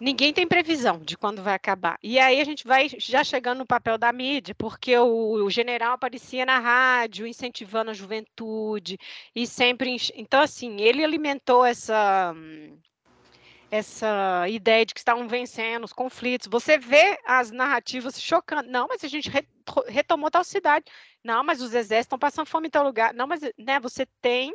ninguém 0.00 0.32
tem 0.32 0.48
previsão 0.48 0.98
de 0.98 1.16
quando 1.16 1.44
vai 1.44 1.54
acabar. 1.54 1.96
E 2.02 2.18
aí 2.18 2.40
a 2.40 2.44
gente 2.44 2.66
vai 2.66 2.88
já 2.98 3.22
chegando 3.22 3.58
no 3.58 3.66
papel 3.66 3.96
da 3.96 4.12
mídia, 4.12 4.52
porque 4.56 4.98
o, 4.98 5.44
o 5.44 5.50
general 5.50 5.92
aparecia 5.92 6.44
na 6.44 6.58
rádio, 6.58 7.24
incentivando 7.24 7.92
a 7.92 7.94
juventude, 7.94 8.98
e 9.32 9.46
sempre. 9.46 9.96
Então, 10.16 10.40
assim, 10.40 10.80
ele 10.80 11.04
alimentou 11.04 11.64
essa 11.64 12.34
essa 13.70 14.48
ideia 14.48 14.84
de 14.84 14.92
que 14.92 15.00
estavam 15.00 15.28
vencendo 15.28 15.84
os 15.84 15.92
conflitos. 15.92 16.48
Você 16.48 16.78
vê 16.78 17.16
as 17.24 17.52
narrativas 17.52 18.20
chocando. 18.20 18.68
Não, 18.68 18.88
mas 18.88 19.04
a 19.04 19.08
gente 19.08 19.30
retomou 19.86 20.30
tal 20.32 20.42
cidade. 20.44 20.86
Não, 21.22 21.44
mas 21.44 21.60
os 21.60 21.74
exércitos 21.74 22.06
estão 22.06 22.18
passando 22.18 22.46
fome 22.48 22.66
em 22.66 22.70
tal 22.70 22.84
lugar. 22.84 23.14
Não, 23.14 23.26
mas 23.28 23.40
né, 23.56 23.78
você 23.80 24.04
tem 24.20 24.52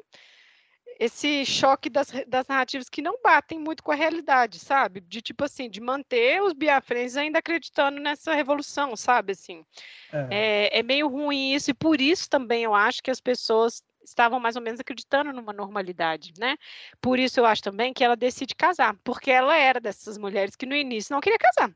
esse 1.00 1.46
choque 1.46 1.90
das, 1.90 2.12
das 2.28 2.46
narrativas 2.46 2.90
que 2.90 3.02
não 3.02 3.22
batem 3.24 3.58
muito 3.58 3.82
com 3.82 3.92
a 3.92 3.96
realidade, 3.96 4.60
sabe? 4.60 5.00
De 5.00 5.22
tipo 5.22 5.46
assim, 5.46 5.70
de 5.70 5.80
manter 5.80 6.44
os 6.44 6.52
biafrenses 6.52 7.16
ainda 7.16 7.40
acreditando 7.40 8.02
nessa 8.02 8.34
revolução, 8.34 8.98
sabe? 8.98 9.32
Assim, 9.32 9.66
é. 10.12 10.28
É, 10.30 10.80
é 10.80 10.84
meio 10.84 11.08
ruim 11.08 11.54
isso, 11.54 11.72
e 11.72 11.74
por 11.74 12.02
isso 12.02 12.30
também 12.30 12.64
eu 12.64 12.76
acho 12.76 13.02
que 13.02 13.10
as 13.10 13.22
pessoas 13.22 13.82
estavam 14.04 14.40
mais 14.40 14.58
ou 14.58 14.62
menos 14.62 14.80
acreditando 14.80 15.32
numa 15.32 15.54
normalidade, 15.54 16.34
né? 16.38 16.58
Por 17.00 17.18
isso 17.18 17.40
eu 17.40 17.46
acho 17.46 17.64
também 17.64 17.94
que 17.94 18.04
ela 18.04 18.16
decide 18.16 18.54
casar, 18.54 18.96
porque 19.04 19.32
ela 19.32 19.56
era 19.56 19.80
dessas 19.80 20.18
mulheres 20.18 20.56
que 20.56 20.66
no 20.66 20.76
início 20.76 21.14
não 21.14 21.22
queria 21.22 21.40
casar. 21.40 21.72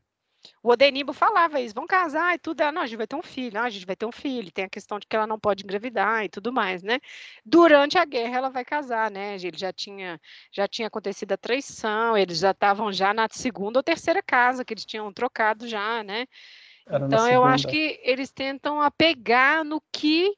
O 0.62 0.70
Odenimbo 0.70 1.12
falava 1.12 1.60
isso, 1.60 1.74
vão 1.74 1.86
casar 1.86 2.34
e 2.34 2.38
tudo. 2.38 2.60
Ela, 2.60 2.72
não, 2.72 2.82
a 2.82 2.86
gente 2.86 2.96
vai 2.96 3.06
ter 3.06 3.16
um 3.16 3.22
filho, 3.22 3.58
ah, 3.58 3.64
a 3.64 3.70
gente 3.70 3.86
vai 3.86 3.96
ter 3.96 4.06
um 4.06 4.12
filho. 4.12 4.50
Tem 4.50 4.64
a 4.64 4.68
questão 4.68 4.98
de 4.98 5.06
que 5.06 5.14
ela 5.14 5.26
não 5.26 5.38
pode 5.38 5.64
engravidar 5.64 6.24
e 6.24 6.28
tudo 6.28 6.52
mais, 6.52 6.82
né? 6.82 7.00
Durante 7.44 7.98
a 7.98 8.04
guerra 8.04 8.38
ela 8.38 8.50
vai 8.50 8.64
casar, 8.64 9.10
né? 9.10 9.34
Ele 9.34 9.56
já 9.56 9.72
tinha, 9.72 10.20
já 10.52 10.66
tinha 10.66 10.88
acontecido 10.88 11.32
a 11.32 11.36
traição, 11.36 12.16
eles 12.16 12.38
já 12.38 12.50
estavam 12.50 12.92
já 12.92 13.12
na 13.12 13.28
segunda 13.30 13.78
ou 13.78 13.82
terceira 13.82 14.22
casa 14.22 14.64
que 14.64 14.74
eles 14.74 14.84
tinham 14.84 15.12
trocado 15.12 15.68
já, 15.68 16.02
né? 16.02 16.26
Era 16.86 17.06
então 17.06 17.28
eu 17.28 17.44
acho 17.44 17.66
que 17.66 18.00
eles 18.02 18.30
tentam 18.30 18.80
apegar 18.80 19.64
no 19.64 19.82
que 19.92 20.34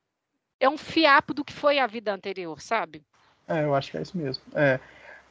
é 0.60 0.68
um 0.68 0.78
fiapo 0.78 1.34
do 1.34 1.44
que 1.44 1.52
foi 1.52 1.78
a 1.78 1.86
vida 1.86 2.12
anterior, 2.12 2.60
sabe? 2.60 3.02
É, 3.48 3.64
eu 3.64 3.74
acho 3.74 3.90
que 3.90 3.98
é 3.98 4.02
isso 4.02 4.16
mesmo. 4.16 4.42
É, 4.54 4.80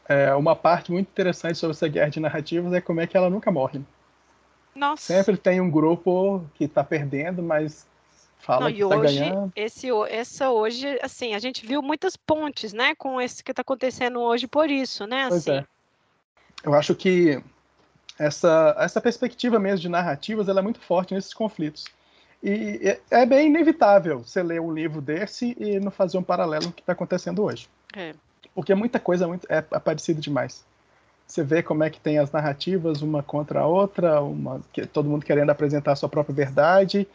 é 0.08 0.36
uma 0.36 0.56
parte 0.56 0.92
muito 0.92 1.08
interessante 1.08 1.58
sobre 1.58 1.76
essa 1.76 1.88
guerra 1.88 2.10
de 2.10 2.20
narrativas 2.20 2.74
é 2.74 2.82
como 2.82 3.02
é 3.02 3.08
que 3.08 3.18
ela 3.18 3.30
nunca 3.30 3.52
morre. 3.52 3.82
Nossa. 4.76 5.14
Sempre 5.14 5.38
tem 5.38 5.62
um 5.62 5.72
grupo 5.72 6.44
que 6.56 6.66
está 6.66 6.84
perdendo, 6.84 7.42
mas 7.42 7.88
fala 8.40 8.66
Não, 8.66 8.74
que 8.76 8.84
está 8.84 8.98
ganhando. 8.98 9.54
Esse, 9.56 9.88
essa 10.10 10.52
hoje, 10.52 11.00
assim, 11.02 11.34
a 11.34 11.40
gente 11.40 11.66
viu 11.66 11.82
muitas 11.82 12.16
pontes, 12.18 12.74
né, 12.74 12.94
com 12.96 13.20
esse 13.20 13.44
que 13.44 13.52
está 13.52 13.62
acontecendo 13.62 14.20
hoje 14.20 14.48
por 14.48 14.70
isso, 14.70 15.08
né? 15.08 15.28
Pois 15.30 15.48
assim. 15.48 15.60
é. 15.60 15.66
Eu 16.64 16.74
acho 16.74 16.96
que 16.96 17.42
essa, 18.18 18.76
essa 18.80 19.00
perspectiva 19.00 19.60
mesmo 19.60 19.80
de 19.80 19.90
narrativas 19.90 20.48
ela 20.48 20.60
é 20.60 20.64
muito 20.64 20.80
forte 20.80 21.14
nesses 21.14 21.34
conflitos. 21.34 21.86
E 22.44 22.80
é, 22.84 23.22
é 23.22 23.26
bem 23.26 23.48
inevitável 23.48 24.20
você 24.20 24.44
ler 24.44 24.62
um 24.62 24.74
livro 24.74 25.02
desse 25.02 25.56
e 25.60 25.80
não 25.80 25.92
fazer 25.92 26.18
um 26.18 26.24
paralelo 26.24 26.66
com 26.66 26.70
o 26.70 26.74
que 26.74 26.82
está 26.82 26.94
acontecendo 26.94 27.44
hoje. 27.44 27.68
É. 27.96 28.14
Porque 28.54 28.74
muita 28.76 29.00
coisa 29.00 29.28
é, 29.50 29.58
é 29.58 29.80
parecida 29.80 30.22
demais. 30.22 30.66
Você 31.28 31.44
vê 31.44 31.64
como 31.64 31.84
é 31.84 31.90
que 31.90 32.00
tem 32.00 32.20
as 32.20 32.32
narrativas 32.32 33.02
uma 33.02 33.24
contra 33.24 33.62
a 33.62 33.68
outra, 33.68 34.22
uma, 34.22 34.62
que, 34.72 34.86
todo 34.86 35.10
mundo 35.10 35.26
querendo 35.26 35.50
apresentar 35.50 35.94
a 35.94 35.96
sua 35.96 36.08
própria 36.08 36.36
verdade, 36.36 37.08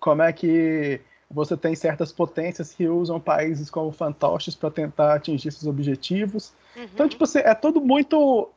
como 0.00 0.22
é 0.22 0.32
que 0.32 1.00
você 1.30 1.56
tem 1.56 1.74
certas 1.74 2.10
potências 2.10 2.72
que 2.72 2.88
usam 2.88 3.20
países 3.20 3.68
como 3.68 3.92
fantoches 3.92 4.54
para 4.54 4.70
tentar 4.70 5.14
atingir 5.14 5.52
seus 5.52 5.66
objetivos. 5.66 6.52
Uhum. 6.74 6.84
Então, 6.84 7.08
tipo 7.08 7.24
assim, 7.24 7.40
é 7.40 7.54
tudo 7.54 7.80
muito. 7.80 8.48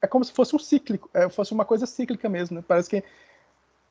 É 0.00 0.06
como 0.06 0.24
se 0.24 0.32
fosse 0.32 0.56
um 0.56 0.58
cíclico, 0.58 1.08
é, 1.12 1.28
fosse 1.28 1.52
uma 1.52 1.64
coisa 1.64 1.86
cíclica 1.86 2.28
mesmo, 2.28 2.56
né? 2.56 2.64
Parece 2.66 2.88
que 2.88 3.04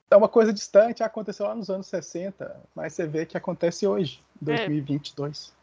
é 0.10 0.16
uma 0.16 0.30
coisa 0.30 0.52
distante, 0.52 1.04
aconteceu 1.04 1.46
lá 1.46 1.56
nos 1.56 1.70
anos 1.70 1.88
60, 1.88 2.56
mas 2.76 2.94
você 2.94 3.06
vê 3.06 3.26
que 3.26 3.38
acontece 3.38 3.86
hoje, 3.88 4.22
2022. 4.42 5.54
É. 5.60 5.63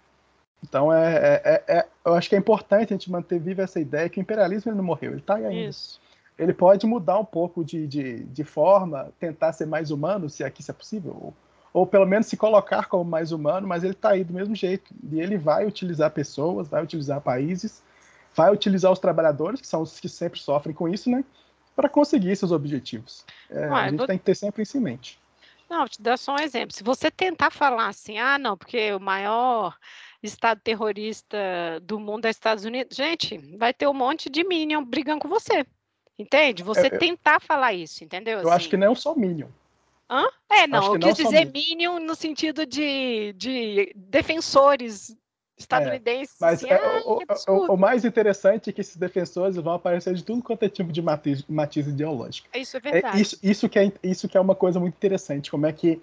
Então, 0.63 0.93
é, 0.93 1.15
é, 1.15 1.43
é, 1.45 1.79
é, 1.79 1.87
eu 2.05 2.15
acho 2.15 2.29
que 2.29 2.35
é 2.35 2.39
importante 2.39 2.93
a 2.93 2.97
gente 2.97 3.11
manter 3.11 3.39
viva 3.41 3.63
essa 3.63 3.81
ideia 3.81 4.09
que 4.09 4.21
o 4.21 4.23
imperialismo 4.23 4.71
ele 4.71 4.77
não 4.77 4.85
morreu, 4.85 5.13
ele 5.13 5.21
está 5.21 5.37
aí 5.37 5.47
ainda. 5.47 5.71
Isso. 5.71 6.01
Ele 6.39 6.53
pode 6.53 6.87
mudar 6.87 7.19
um 7.19 7.25
pouco 7.25 7.65
de, 7.65 7.87
de, 7.87 8.25
de, 8.25 8.45
forma, 8.45 9.13
tentar 9.19 9.53
ser 9.53 9.67
mais 9.67 9.91
humano, 9.91 10.29
se 10.29 10.43
aqui 10.43 10.63
isso 10.63 10.71
é 10.71 10.75
possível, 10.75 11.17
ou, 11.21 11.35
ou 11.73 11.87
pelo 11.87 12.07
menos 12.07 12.27
se 12.27 12.37
colocar 12.37 12.87
como 12.87 13.05
mais 13.05 13.33
humano, 13.33 13.67
mas 13.67 13.85
ele 13.85 13.93
está 13.93 14.11
aí 14.11 14.25
do 14.25 14.33
mesmo 14.33 14.55
jeito. 14.55 14.93
E 15.11 15.21
ele 15.21 15.37
vai 15.37 15.67
utilizar 15.67 16.11
pessoas, 16.11 16.69
vai 16.69 16.83
utilizar 16.83 17.21
países, 17.21 17.83
vai 18.35 18.53
utilizar 18.53 18.91
os 18.91 18.99
trabalhadores, 18.99 19.61
que 19.61 19.67
são 19.67 19.83
os 19.83 20.01
que 20.01 20.09
sempre 20.09 20.41
sofrem 20.41 20.75
com 20.75 20.89
isso, 20.89 21.11
né? 21.11 21.25
Para 21.77 21.89
conseguir 21.89 22.35
seus 22.37 22.53
objetivos. 22.53 23.25
É, 23.51 23.65
a 23.65 23.89
gente 23.89 23.99
vou... 23.99 24.07
tem 24.07 24.19
que 24.19 24.25
ter 24.25 24.35
sempre 24.35 24.63
isso 24.63 24.77
em 24.79 24.81
mente. 24.81 25.21
Não, 25.69 25.81
vou 25.81 25.89
te 25.89 26.03
dar 26.03 26.17
só 26.17 26.35
um 26.35 26.41
exemplo. 26.41 26.75
Se 26.75 26.83
você 26.83 27.11
tentar 27.11 27.51
falar 27.51 27.89
assim, 27.89 28.19
ah, 28.19 28.39
não, 28.39 28.57
porque 28.57 28.93
o 28.93 28.99
maior 28.99 29.77
Estado 30.23 30.61
terrorista 30.63 31.37
do 31.83 31.99
mundo 31.99 32.27
é 32.27 32.31
Estados 32.31 32.65
Unidos, 32.65 32.97
gente, 32.97 33.39
vai 33.57 33.73
ter 33.73 33.87
um 33.87 33.95
monte 33.95 34.29
de 34.29 34.45
Minion 34.45 34.85
brigando 34.85 35.21
com 35.21 35.29
você. 35.29 35.65
Entende? 36.19 36.63
Você 36.63 36.89
é, 36.89 36.91
tentar 36.91 37.41
falar 37.41 37.73
isso, 37.73 38.05
entendeu? 38.05 38.41
Eu 38.41 38.49
assim. 38.49 38.57
acho 38.57 38.69
que 38.69 38.77
não 38.77 38.93
é 38.93 38.95
só 38.95 39.15
Minion. 39.15 39.49
Hã? 40.11 40.27
É, 40.51 40.67
não, 40.67 40.95
eu 40.95 41.01
quis 41.01 41.17
dizer 41.17 41.47
Minion 41.47 41.99
no 42.01 42.15
sentido 42.15 42.67
de, 42.67 43.33
de 43.35 43.93
defensores 43.97 45.17
estadunidenses. 45.57 46.35
É, 46.35 46.45
mas 46.45 46.65
assim, 46.65 46.73
é, 46.73 47.03
o, 47.05 47.21
o, 47.49 47.75
o, 47.75 47.77
mais 47.77 48.05
interessante 48.05 48.71
é 48.71 48.73
que 48.73 48.81
esses 48.81 48.97
defensores 48.97 49.57
vão 49.57 49.75
aparecer 49.75 50.15
de 50.15 50.25
tudo 50.25 50.43
quanto 50.43 50.65
é 50.65 50.69
tipo 50.69 50.93
de 50.93 51.01
matiz, 51.01 51.45
matiz 51.49 51.87
ideológico. 51.87 52.49
Isso 52.55 52.77
é 52.77 52.81
verdade. 52.81 53.19
É, 53.19 53.21
isso, 53.21 53.39
isso, 53.43 53.69
que 53.69 53.79
é, 53.79 53.93
isso 54.03 54.29
que 54.29 54.37
é 54.37 54.41
uma 54.41 54.55
coisa 54.55 54.81
muito 54.81 54.95
interessante, 54.95 55.51
como 55.51 55.67
é 55.67 55.73
que 55.73 56.01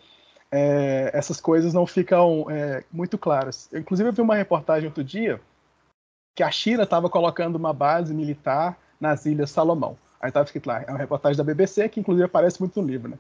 é, 0.51 1.11
essas 1.13 1.41
coisas 1.41 1.73
não 1.73 1.85
ficam 1.85 2.45
é, 2.49 2.83
muito 2.91 3.17
claras. 3.17 3.69
Eu, 3.71 3.79
inclusive, 3.79 4.09
eu 4.09 4.13
vi 4.13 4.21
uma 4.21 4.35
reportagem 4.35 4.87
outro 4.87 5.03
dia 5.03 5.39
que 6.35 6.43
a 6.43 6.51
China 6.51 6.83
estava 6.83 7.09
colocando 7.09 7.55
uma 7.55 7.73
base 7.73 8.13
militar 8.13 8.77
nas 8.99 9.25
Ilhas 9.25 9.51
Salomão. 9.51 9.97
Aí 10.21 10.29
estava 10.29 10.45
escrito 10.45 10.67
lá, 10.67 10.81
é 10.81 10.89
uma 10.89 10.97
reportagem 10.97 11.37
da 11.37 11.43
BBC, 11.43 11.89
que 11.89 11.99
inclusive 11.99 12.25
aparece 12.25 12.59
muito 12.59 12.81
no 12.81 12.87
livro, 12.87 13.09
né? 13.09 13.17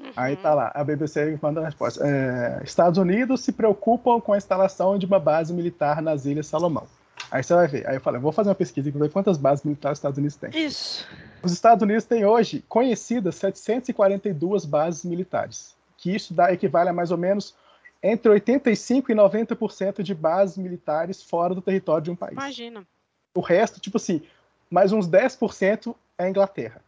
Uhum. 0.00 0.12
Aí 0.16 0.36
tá 0.36 0.52
lá, 0.54 0.72
a 0.74 0.82
BBC 0.82 1.38
manda 1.40 1.60
a 1.60 1.64
resposta. 1.64 2.04
É, 2.04 2.60
Estados 2.64 2.98
Unidos 2.98 3.42
se 3.42 3.52
preocupam 3.52 4.20
com 4.20 4.32
a 4.32 4.36
instalação 4.36 4.98
de 4.98 5.06
uma 5.06 5.20
base 5.20 5.52
militar 5.52 6.02
nas 6.02 6.26
Ilhas 6.26 6.46
Salomão. 6.46 6.86
Aí 7.30 7.42
você 7.42 7.54
vai 7.54 7.66
ver. 7.66 7.88
Aí 7.88 7.96
eu 7.96 8.00
falei, 8.00 8.20
vou 8.20 8.32
fazer 8.32 8.48
uma 8.48 8.54
pesquisa 8.54 8.88
e 8.88 8.92
ver 8.92 9.10
quantas 9.10 9.36
bases 9.36 9.64
militares 9.64 9.96
os 9.96 10.00
Estados 10.00 10.18
Unidos 10.18 10.36
têm. 10.36 10.50
Isso. 10.50 11.06
Os 11.42 11.52
Estados 11.52 11.82
Unidos 11.82 12.04
têm 12.04 12.24
hoje 12.24 12.64
conhecidas 12.68 13.36
742 13.36 14.64
bases 14.64 15.04
militares 15.04 15.74
que 16.04 16.14
isso 16.14 16.34
dá, 16.34 16.52
equivale 16.52 16.90
a 16.90 16.92
mais 16.92 17.10
ou 17.10 17.16
menos 17.16 17.54
entre 18.02 18.30
85% 18.30 19.08
e 19.08 19.14
90% 19.14 20.02
de 20.02 20.14
bases 20.14 20.58
militares 20.58 21.22
fora 21.22 21.54
do 21.54 21.62
território 21.62 22.04
de 22.04 22.10
um 22.10 22.16
país. 22.16 22.32
Imagina. 22.32 22.86
O 23.34 23.40
resto, 23.40 23.80
tipo 23.80 23.96
assim, 23.96 24.20
mais 24.70 24.92
uns 24.92 25.08
10% 25.08 25.96
é 26.18 26.24
a 26.24 26.28
Inglaterra. 26.28 26.82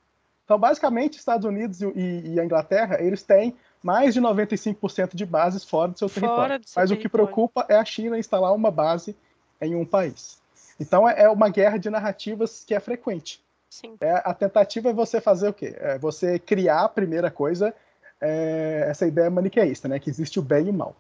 Então, 0.44 0.59
basicamente, 0.59 1.16
Estados 1.16 1.46
Unidos 1.46 1.81
e, 1.81 2.35
e, 2.35 2.38
a 2.38 2.44
Inglaterra, 2.44 3.00
eles 3.00 3.22
têm 3.22 3.57
mais 3.83 4.12
de 4.12 4.20
95% 4.20 5.14
de 5.16 5.24
bases 5.24 5.64
fora 5.64 5.92
do 5.92 5.98
seu 5.98 6.11
fora 6.11 6.20
território. 6.20 6.59
Do 6.59 6.68
seu 6.68 6.83
Mas 6.83 6.90
território. 6.90 6.98
o 6.98 7.02
que 7.02 7.09
preocupa 7.09 7.66
é 7.70 7.76
a 7.76 7.85
China 7.87 8.18
instalar 8.18 8.55
uma 8.55 8.70
base 8.70 9.16
em 9.62 9.74
um 9.74 9.87
país. 9.87 10.42
Então, 10.79 11.09
é, 11.09 11.22
é 11.22 11.31
uma 11.31 11.48
guerra 11.48 11.79
de 11.79 11.88
narrativas 11.88 12.62
que 12.66 12.74
é 12.74 12.81
frequente. 12.81 13.42
Sim. 13.70 13.96
É, 13.98 14.20
a 14.22 14.35
tentativa 14.35 14.90
é 14.90 14.92
você 14.92 15.22
fazer 15.22 15.48
o 15.48 15.55
quê? 15.55 15.74
É 15.79 15.98
você 15.98 16.38
criar 16.38 16.83
a 16.83 16.88
primeira 16.88 17.31
coisa 17.31 17.74
é, 18.20 18.87
essa 18.88 19.07
ideia 19.07 19.31
maniqueísta, 19.31 19.88
né? 19.88 19.98
Que 19.98 20.11
existe 20.11 20.38
o 20.38 20.42
bem 20.42 20.66
e 20.66 20.70
o 20.70 20.74
mal 20.74 20.96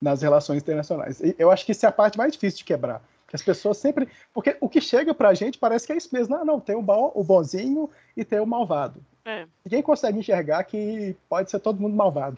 nas 0.00 0.20
relações 0.20 0.60
internacionais. 0.60 1.20
E 1.20 1.34
eu 1.38 1.50
acho 1.50 1.64
que 1.64 1.72
isso 1.72 1.86
é 1.86 1.88
a 1.88 1.92
parte 1.92 2.18
mais 2.18 2.32
difícil 2.32 2.58
de 2.58 2.64
quebrar. 2.64 3.00
Que 3.28 3.36
as 3.36 3.42
pessoas 3.42 3.78
sempre. 3.78 4.08
Porque 4.34 4.56
o 4.60 4.68
que 4.68 4.80
chega 4.80 5.14
pra 5.14 5.32
gente 5.32 5.58
parece 5.58 5.86
que 5.86 5.92
é 5.92 5.96
isso 5.96 6.08
mesmo. 6.12 6.36
Não, 6.36 6.44
não, 6.44 6.60
tem 6.60 6.74
o, 6.74 6.82
bom, 6.82 7.12
o 7.14 7.22
bonzinho 7.22 7.88
e 8.16 8.24
tem 8.24 8.40
o 8.40 8.46
malvado. 8.46 9.04
É. 9.24 9.46
Ninguém 9.64 9.82
consegue 9.82 10.18
enxergar 10.18 10.64
que 10.64 11.16
pode 11.28 11.50
ser 11.50 11.60
todo 11.60 11.80
mundo 11.80 11.94
malvado. 11.94 12.36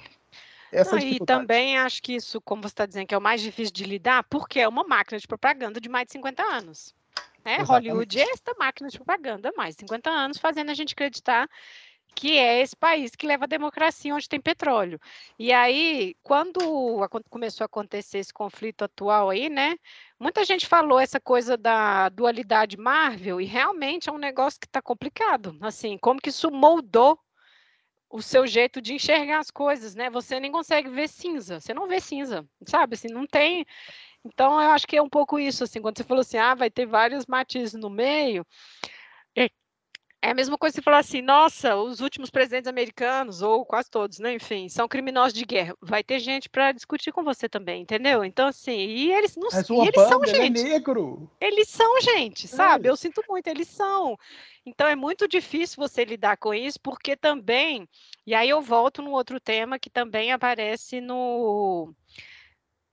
Essa 0.70 0.98
é 0.98 1.04
e 1.04 1.18
também 1.20 1.78
acho 1.78 2.02
que 2.02 2.14
isso, 2.16 2.40
como 2.40 2.62
você 2.62 2.68
está 2.68 2.84
dizendo, 2.84 3.06
que 3.06 3.14
é 3.14 3.18
o 3.18 3.22
mais 3.22 3.40
difícil 3.40 3.72
de 3.72 3.84
lidar, 3.84 4.24
porque 4.24 4.60
é 4.60 4.68
uma 4.68 4.84
máquina 4.84 5.18
de 5.18 5.26
propaganda 5.26 5.80
de 5.80 5.88
mais 5.88 6.06
de 6.06 6.12
50 6.12 6.42
anos. 6.42 6.94
Né? 7.44 7.58
Hollywood 7.58 8.20
é 8.20 8.30
esta 8.30 8.54
máquina 8.58 8.88
de 8.88 8.98
propaganda 8.98 9.52
mais 9.56 9.76
de 9.76 9.80
50 9.80 10.10
anos, 10.10 10.38
fazendo 10.38 10.70
a 10.70 10.74
gente 10.74 10.92
acreditar 10.92 11.48
que 12.14 12.38
é 12.38 12.60
esse 12.60 12.76
país 12.76 13.14
que 13.16 13.26
leva 13.26 13.44
a 13.44 13.48
democracia 13.48 14.14
onde 14.14 14.28
tem 14.28 14.40
petróleo. 14.40 15.00
E 15.38 15.52
aí, 15.52 16.14
quando 16.22 16.60
começou 17.28 17.64
a 17.64 17.66
acontecer 17.66 18.18
esse 18.18 18.32
conflito 18.32 18.82
atual 18.84 19.30
aí, 19.30 19.48
né? 19.48 19.76
Muita 20.18 20.44
gente 20.44 20.66
falou 20.66 21.00
essa 21.00 21.20
coisa 21.20 21.56
da 21.56 22.08
dualidade 22.08 22.76
Marvel 22.76 23.40
e 23.40 23.44
realmente 23.44 24.08
é 24.08 24.12
um 24.12 24.18
negócio 24.18 24.60
que 24.60 24.66
está 24.66 24.80
complicado. 24.80 25.56
Assim, 25.60 25.98
como 25.98 26.20
que 26.20 26.30
isso 26.30 26.50
moldou 26.50 27.18
o 28.08 28.22
seu 28.22 28.46
jeito 28.46 28.80
de 28.80 28.94
enxergar 28.94 29.40
as 29.40 29.50
coisas, 29.50 29.96
né? 29.96 30.08
Você 30.08 30.38
nem 30.38 30.52
consegue 30.52 30.88
ver 30.88 31.08
cinza, 31.08 31.58
você 31.58 31.74
não 31.74 31.88
vê 31.88 32.00
cinza, 32.00 32.46
sabe? 32.64 32.94
Assim, 32.94 33.08
não 33.08 33.26
tem. 33.26 33.66
Então, 34.24 34.60
eu 34.62 34.70
acho 34.70 34.86
que 34.86 34.96
é 34.96 35.02
um 35.02 35.08
pouco 35.08 35.38
isso, 35.38 35.64
assim, 35.64 35.82
quando 35.82 35.98
você 35.98 36.04
falou 36.04 36.20
assim, 36.20 36.38
ah, 36.38 36.54
vai 36.54 36.70
ter 36.70 36.86
vários 36.86 37.26
matizes 37.26 37.74
no 37.74 37.90
meio, 37.90 38.46
é 40.24 40.28
É 40.28 40.30
a 40.30 40.34
mesma 40.34 40.56
coisa 40.56 40.74
você 40.74 40.80
falar 40.80 40.98
assim, 40.98 41.20
nossa, 41.20 41.76
os 41.76 42.00
últimos 42.00 42.30
presidentes 42.30 42.66
americanos, 42.66 43.42
ou 43.42 43.64
quase 43.64 43.90
todos, 43.90 44.18
né? 44.18 44.32
Enfim, 44.32 44.70
são 44.70 44.88
criminosos 44.88 45.34
de 45.34 45.44
guerra. 45.44 45.76
Vai 45.82 46.02
ter 46.02 46.18
gente 46.18 46.48
para 46.48 46.72
discutir 46.72 47.12
com 47.12 47.22
você 47.22 47.46
também, 47.46 47.82
entendeu? 47.82 48.24
Então, 48.24 48.48
assim, 48.48 48.72
e 48.72 49.12
eles 49.12 49.36
não 49.36 49.50
Mas 49.52 49.68
Obama, 49.68 49.86
eles 49.86 50.08
são 50.08 50.24
é 50.24 50.26
gente. 50.26 50.60
É 50.60 50.62
negro. 50.64 51.30
Eles 51.38 51.68
são 51.68 52.00
gente, 52.00 52.48
sabe? 52.48 52.88
É. 52.88 52.90
Eu 52.90 52.96
sinto 52.96 53.22
muito, 53.28 53.46
eles 53.48 53.68
são. 53.68 54.18
Então 54.64 54.88
é 54.88 54.96
muito 54.96 55.28
difícil 55.28 55.76
você 55.76 56.06
lidar 56.06 56.38
com 56.38 56.54
isso, 56.54 56.80
porque 56.80 57.14
também, 57.14 57.86
e 58.26 58.34
aí 58.34 58.48
eu 58.48 58.62
volto 58.62 59.02
no 59.02 59.10
outro 59.10 59.38
tema 59.38 59.78
que 59.78 59.90
também 59.90 60.32
aparece 60.32 61.02
no 61.02 61.92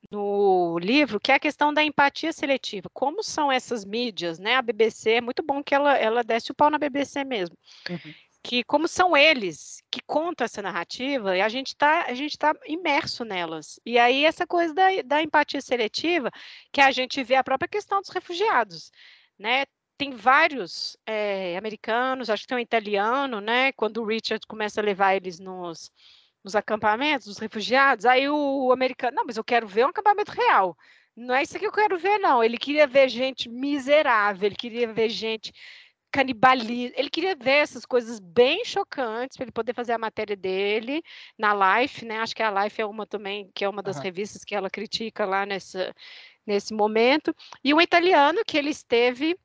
no 0.10 0.78
livro, 0.80 1.20
que 1.20 1.32
é 1.32 1.36
a 1.36 1.40
questão 1.40 1.74
da 1.74 1.84
empatia 1.84 2.34
seletiva. 2.34 2.90
Como 2.94 3.24
são 3.24 3.52
essas 3.52 3.86
mídias, 3.86 4.40
né? 4.40 4.56
A 4.56 4.62
BBC, 4.62 5.12
é 5.12 5.22
muito 5.22 5.44
bom 5.44 5.64
que 5.64 5.76
ela, 5.76 5.98
ela 5.98 6.24
desce 6.24 6.52
o 6.52 6.56
pau 6.56 6.70
na 6.70 6.78
BBC 6.78 7.24
mesmo. 7.24 7.58
Uhum. 7.90 8.14
Que 8.44 8.64
como 8.64 8.88
são 8.88 9.16
eles 9.16 9.84
que 9.92 10.02
contam 10.02 10.46
essa 10.46 10.62
narrativa, 10.62 11.38
e 11.38 11.42
a 11.42 11.50
gente 11.50 11.68
está 11.68 12.06
tá 12.40 12.60
imerso 12.66 13.24
nelas. 13.24 13.80
E 13.86 14.00
aí, 14.00 14.26
essa 14.26 14.48
coisa 14.48 14.74
da, 14.74 14.88
da 15.06 15.22
empatia 15.22 15.62
seletiva, 15.62 16.32
que 16.72 16.82
a 16.82 16.92
gente 16.92 17.24
vê 17.24 17.36
a 17.36 17.44
própria 17.44 17.70
questão 17.70 18.02
dos 18.02 18.10
refugiados, 18.10 18.92
né? 19.38 19.66
tem 20.02 20.10
vários 20.10 20.98
é, 21.06 21.56
americanos, 21.56 22.28
acho 22.28 22.42
que 22.42 22.48
tem 22.48 22.58
um 22.58 22.60
italiano, 22.60 23.40
né? 23.40 23.72
Quando 23.74 24.02
o 24.02 24.06
Richard 24.06 24.44
começa 24.48 24.82
a 24.82 24.84
levar 24.84 25.16
eles 25.16 25.40
nos, 25.40 25.92
nos 26.44 26.56
acampamentos 26.56 27.28
dos 27.28 27.38
refugiados, 27.38 28.06
aí 28.06 28.28
o, 28.30 28.72
americano, 28.72 29.16
não, 29.16 29.26
mas 29.26 29.38
eu 29.38 29.44
quero 29.44 29.68
ver 29.68 29.86
um 29.86 29.90
acampamento 29.90 30.32
real. 30.32 30.78
Não 31.16 31.36
é 31.36 31.44
isso 31.44 31.60
que 31.60 31.68
eu 31.68 31.72
quero 31.72 31.98
ver, 31.98 32.18
não. 32.20 32.44
Ele 32.44 32.58
queria 32.58 32.88
ver 32.88 33.10
gente 33.10 33.50
miserável, 33.50 34.48
ele 34.48 34.56
queria 34.56 34.92
ver 34.92 35.10
gente 35.10 35.54
canibalismo. 36.12 36.94
Ele 36.98 37.10
queria 37.10 37.36
ver 37.36 37.52
essas 37.52 37.86
coisas 37.86 38.20
bem 38.20 38.66
chocantes 38.66 39.38
para 39.38 39.46
ele 39.46 39.52
poder 39.52 39.74
fazer 39.74 39.94
a 39.94 39.98
matéria 39.98 40.36
dele 40.36 41.02
na 41.38 41.54
Life, 41.54 42.06
né? 42.06 42.20
Acho 42.20 42.36
que 42.36 42.44
a 42.44 42.64
Life 42.64 42.82
é 42.82 42.86
uma 42.86 43.08
também, 43.08 43.50
que 43.56 43.64
é 43.64 43.70
uma 43.70 43.82
das 43.82 43.98
uhum. 43.98 44.04
revistas 44.04 44.44
que 44.44 44.54
ela 44.54 44.70
critica 44.70 45.26
lá 45.26 45.46
nessa, 45.46 45.94
nesse 46.46 46.74
momento. 46.74 47.36
E 47.64 47.74
um 47.74 47.82
italiano 47.82 48.42
que 48.46 48.58
ele 48.58 48.70
esteve. 48.70 49.38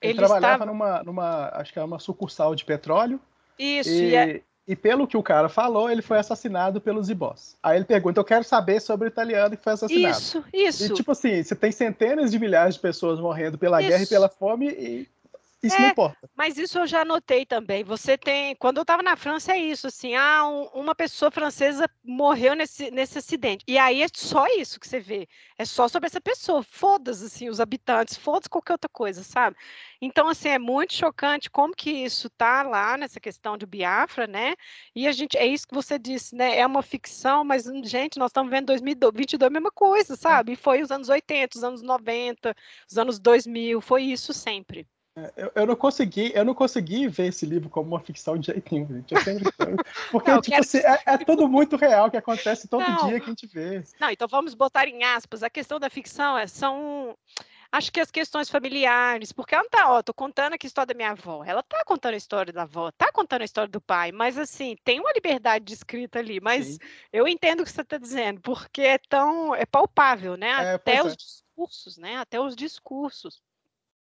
Ele, 0.00 0.12
ele 0.12 0.14
trabalhava 0.14 0.64
estava... 0.64 0.66
numa, 0.66 1.02
numa, 1.02 1.48
acho 1.54 1.72
que 1.72 1.78
é 1.78 1.84
uma 1.84 1.98
sucursal 1.98 2.54
de 2.54 2.64
petróleo. 2.64 3.20
Isso, 3.58 3.90
e, 3.90 4.10
e 4.10 4.14
é... 4.14 4.42
E 4.66 4.76
pelo 4.76 5.06
que 5.06 5.16
o 5.16 5.22
cara 5.22 5.48
falou, 5.48 5.90
ele 5.90 6.02
foi 6.02 6.18
assassinado 6.18 6.80
pelos 6.80 7.10
Ibós. 7.10 7.56
Aí 7.62 7.76
ele 7.76 7.84
pergunta: 7.84 8.20
Eu 8.20 8.24
quero 8.24 8.44
saber 8.44 8.80
sobre 8.80 9.08
o 9.08 9.10
italiano 9.10 9.56
que 9.56 9.64
foi 9.64 9.72
assassinado. 9.72 10.16
Isso, 10.16 10.44
isso. 10.52 10.84
E 10.84 10.94
tipo 10.94 11.12
assim, 11.12 11.42
você 11.42 11.54
tem 11.56 11.72
centenas 11.72 12.30
de 12.30 12.38
milhares 12.38 12.74
de 12.74 12.80
pessoas 12.80 13.18
morrendo 13.18 13.58
pela 13.58 13.80
isso. 13.80 13.90
guerra 13.90 14.02
e 14.02 14.06
pela 14.06 14.28
fome 14.28 14.68
e 14.68 15.08
isso 15.62 15.76
é, 15.76 15.80
não 15.80 15.88
importa. 15.88 16.30
Mas 16.34 16.56
isso 16.56 16.78
eu 16.78 16.86
já 16.86 17.04
notei 17.04 17.44
também. 17.44 17.84
Você 17.84 18.16
tem. 18.16 18.54
Quando 18.56 18.78
eu 18.78 18.82
estava 18.82 19.02
na 19.02 19.14
França, 19.14 19.52
é 19.52 19.58
isso, 19.58 19.86
assim, 19.86 20.14
ah, 20.14 20.46
um, 20.46 20.80
uma 20.80 20.94
pessoa 20.94 21.30
francesa 21.30 21.88
morreu 22.02 22.54
nesse, 22.54 22.90
nesse 22.90 23.18
acidente. 23.18 23.64
E 23.68 23.78
aí 23.78 24.02
é 24.02 24.06
só 24.12 24.46
isso 24.46 24.80
que 24.80 24.88
você 24.88 25.00
vê. 25.00 25.28
É 25.58 25.64
só 25.64 25.86
sobre 25.86 26.06
essa 26.06 26.20
pessoa. 26.20 26.62
Foda-se, 26.62 27.26
assim, 27.26 27.48
os 27.48 27.60
habitantes, 27.60 28.16
foda-se 28.16 28.48
qualquer 28.48 28.72
outra 28.72 28.88
coisa, 28.88 29.22
sabe? 29.22 29.56
Então, 30.00 30.28
assim, 30.28 30.48
é 30.48 30.58
muito 30.58 30.94
chocante 30.94 31.50
como 31.50 31.74
que 31.74 31.90
isso 31.90 32.30
tá 32.30 32.62
lá 32.62 32.96
nessa 32.96 33.20
questão 33.20 33.58
de 33.58 33.66
Biafra, 33.66 34.26
né? 34.26 34.54
E 34.94 35.06
a 35.06 35.12
gente, 35.12 35.36
é 35.36 35.46
isso 35.46 35.68
que 35.68 35.74
você 35.74 35.98
disse, 35.98 36.34
né? 36.34 36.58
É 36.58 36.66
uma 36.66 36.82
ficção, 36.82 37.44
mas, 37.44 37.64
gente, 37.84 38.18
nós 38.18 38.30
estamos 38.30 38.50
vendo 38.50 38.66
2022 38.66 39.46
a 39.46 39.50
mesma 39.50 39.70
coisa, 39.70 40.16
sabe? 40.16 40.52
E 40.52 40.56
foi 40.56 40.82
os 40.82 40.90
anos 40.90 41.08
80, 41.10 41.58
os 41.58 41.64
anos 41.64 41.82
90, 41.82 42.54
os 42.90 42.96
anos 42.98 43.18
2000, 43.18 43.80
foi 43.82 44.04
isso 44.04 44.32
sempre. 44.32 44.86
É, 45.20 45.32
eu, 45.36 45.52
eu, 45.54 45.66
não 45.66 45.76
consegui, 45.76 46.32
eu 46.34 46.44
não 46.44 46.54
consegui 46.54 47.06
ver 47.08 47.26
esse 47.28 47.44
livro 47.44 47.68
como 47.68 47.88
uma 47.88 48.00
ficção 48.00 48.38
de 48.38 48.46
jeito 48.46 48.74
nenhum, 48.74 48.88
gente. 48.88 49.22
Sempre... 49.22 49.44
Porque 50.10 50.30
não, 50.30 50.40
tipo, 50.40 50.56
quero... 50.56 50.60
assim, 50.62 50.78
é, 50.78 51.02
é, 51.06 51.18
tudo 51.18 51.48
muito 51.48 51.76
real 51.76 52.10
que 52.10 52.16
acontece 52.16 52.68
todo 52.68 52.82
não. 52.82 53.08
dia 53.08 53.20
que 53.20 53.26
a 53.26 53.28
gente 53.28 53.46
vê. 53.46 53.82
Não, 54.00 54.10
então 54.10 54.26
vamos 54.26 54.54
botar 54.54 54.86
em 54.88 55.04
aspas. 55.04 55.42
A 55.42 55.50
questão 55.50 55.78
da 55.78 55.90
ficção 55.90 56.38
é, 56.38 56.46
são. 56.46 57.16
Acho 57.72 57.92
que 57.92 58.00
as 58.00 58.10
questões 58.10 58.50
familiares, 58.50 59.30
porque 59.30 59.54
ela 59.54 59.62
não 59.62 59.70
tá, 59.70 59.92
ó, 59.92 60.02
tô 60.02 60.12
contando 60.12 60.54
aqui 60.54 60.66
a 60.66 60.68
história 60.68 60.88
da 60.88 60.94
minha 60.94 61.12
avó. 61.12 61.44
Ela 61.44 61.62
tá 61.62 61.84
contando 61.84 62.14
a 62.14 62.16
história 62.16 62.52
da 62.52 62.62
avó, 62.62 62.90
tá 62.90 63.12
contando 63.12 63.42
a 63.42 63.44
história 63.44 63.70
do 63.70 63.80
pai, 63.80 64.10
mas 64.10 64.36
assim, 64.36 64.76
tem 64.82 64.98
uma 64.98 65.12
liberdade 65.12 65.66
de 65.66 65.74
escrita 65.74 66.18
ali, 66.18 66.40
mas 66.40 66.66
Sim. 66.66 66.78
eu 67.12 67.28
entendo 67.28 67.60
o 67.60 67.64
que 67.64 67.70
você 67.70 67.82
está 67.82 67.96
dizendo, 67.96 68.40
porque 68.40 68.82
é 68.82 68.98
tão. 68.98 69.54
é 69.54 69.64
palpável, 69.64 70.36
né? 70.36 70.48
É, 70.48 70.74
Até 70.74 71.00
os 71.04 71.12
é. 71.12 71.16
discursos, 71.16 71.96
né? 71.96 72.16
Até 72.16 72.40
os 72.40 72.56
discursos 72.56 73.40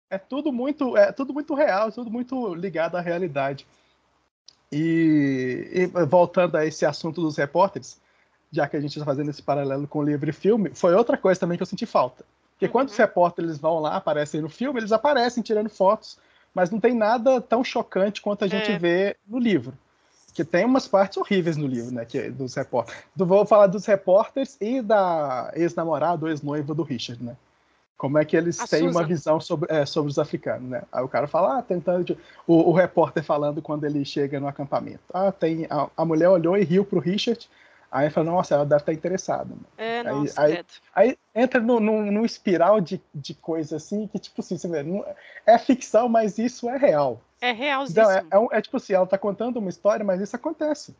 é 0.09 0.17
tudo 0.17 0.51
muito 0.51 0.95
é 0.97 1.11
tudo 1.11 1.33
muito 1.33 1.53
real, 1.53 1.91
tudo 1.91 2.09
muito 2.09 2.53
ligado 2.53 2.95
à 2.95 3.01
realidade. 3.01 3.67
E, 4.71 5.69
e, 5.73 6.05
voltando 6.05 6.57
a 6.57 6.65
esse 6.65 6.85
assunto 6.85 7.21
dos 7.21 7.37
repórteres, 7.37 7.99
já 8.51 8.67
que 8.67 8.75
a 8.75 8.79
gente 8.79 8.91
está 8.91 9.05
fazendo 9.05 9.29
esse 9.29 9.41
paralelo 9.41 9.87
com 9.87 9.99
o 9.99 10.03
livro 10.03 10.29
e 10.29 10.33
filme, 10.33 10.71
foi 10.73 10.93
outra 10.93 11.17
coisa 11.17 11.39
também 11.39 11.57
que 11.57 11.63
eu 11.63 11.67
senti 11.67 11.85
falta. 11.85 12.25
Porque 12.51 12.65
uhum. 12.65 12.71
quando 12.71 12.89
os 12.89 12.97
repórteres 12.97 13.57
vão 13.57 13.79
lá, 13.79 13.95
aparecem 13.95 14.41
no 14.41 14.49
filme, 14.49 14.79
eles 14.79 14.91
aparecem 14.91 15.43
tirando 15.43 15.69
fotos, 15.69 16.17
mas 16.53 16.69
não 16.69 16.79
tem 16.79 16.93
nada 16.93 17.39
tão 17.39 17.63
chocante 17.63 18.21
quanto 18.21 18.43
a 18.43 18.47
gente 18.47 18.71
é. 18.71 18.79
vê 18.79 19.15
no 19.27 19.39
livro. 19.39 19.73
Que 20.33 20.43
tem 20.43 20.65
umas 20.65 20.87
partes 20.87 21.17
horríveis 21.17 21.57
no 21.57 21.65
livro, 21.65 21.91
né? 21.91 22.05
Que, 22.05 22.17
é 22.17 22.29
dos 22.29 22.53
repórteres. 22.53 23.01
Vou 23.15 23.45
falar 23.45 23.67
dos 23.67 23.85
repórteres 23.85 24.57
e 24.61 24.81
da 24.81 25.51
ex-namorada 25.55 26.25
ou 26.25 26.29
ex-noiva 26.29 26.75
do 26.75 26.83
Richard, 26.83 27.23
né? 27.23 27.35
Como 27.97 28.17
é 28.19 28.25
que 28.25 28.37
eles 28.37 28.59
a 28.59 28.67
têm 28.67 28.81
Susan. 28.81 28.91
uma 28.91 29.05
visão 29.05 29.39
sobre, 29.39 29.73
é, 29.73 29.85
sobre 29.85 30.11
os 30.11 30.19
africanos, 30.19 30.69
né? 30.69 30.83
Aí 30.91 31.03
o 31.03 31.07
cara 31.07 31.27
fala, 31.27 31.57
ah, 31.57 31.61
tentando. 31.63 32.15
O, 32.45 32.69
o, 32.69 32.71
repórter 32.71 33.23
falando 33.23 33.61
quando 33.61 33.85
ele 33.85 34.05
chega 34.05 34.39
no 34.39 34.47
acampamento. 34.47 34.99
Ah, 35.11 35.31
tem. 35.31 35.65
A, 35.69 35.89
a 35.97 36.05
mulher 36.05 36.29
olhou 36.29 36.55
e 36.55 36.63
riu 36.63 36.85
pro 36.85 36.99
Richard. 36.99 37.49
Aí 37.91 38.09
fala, 38.09 38.31
nossa, 38.31 38.53
ela 38.53 38.65
deve 38.65 38.81
estar 38.81 38.93
interessada. 38.93 39.55
É, 39.77 39.99
aí, 39.99 40.03
nossa, 40.05 40.41
aí, 40.41 40.65
aí, 40.93 41.17
entra 41.33 41.59
num, 41.59 41.79
num, 41.79 42.25
espiral 42.25 42.81
de, 42.81 43.01
de 43.15 43.33
coisa 43.33 43.77
assim 43.77 44.07
que, 44.07 44.19
tipo 44.19 44.41
assim, 44.41 44.57
você 44.57 44.67
vê, 44.67 44.83
não, 44.83 45.05
é 45.45 45.57
ficção, 45.57 46.09
mas 46.09 46.37
isso 46.37 46.69
é 46.69 46.77
real. 46.77 47.21
É 47.39 47.51
realzinho. 47.51 48.03
Então, 48.03 48.11
é, 48.11 48.55
é, 48.55 48.57
é, 48.57 48.61
tipo 48.61 48.77
assim, 48.77 48.93
ela 48.93 49.05
está 49.05 49.17
contando 49.17 49.57
uma 49.57 49.69
história, 49.69 50.05
mas 50.05 50.19
isso 50.19 50.35
acontece. 50.35 50.93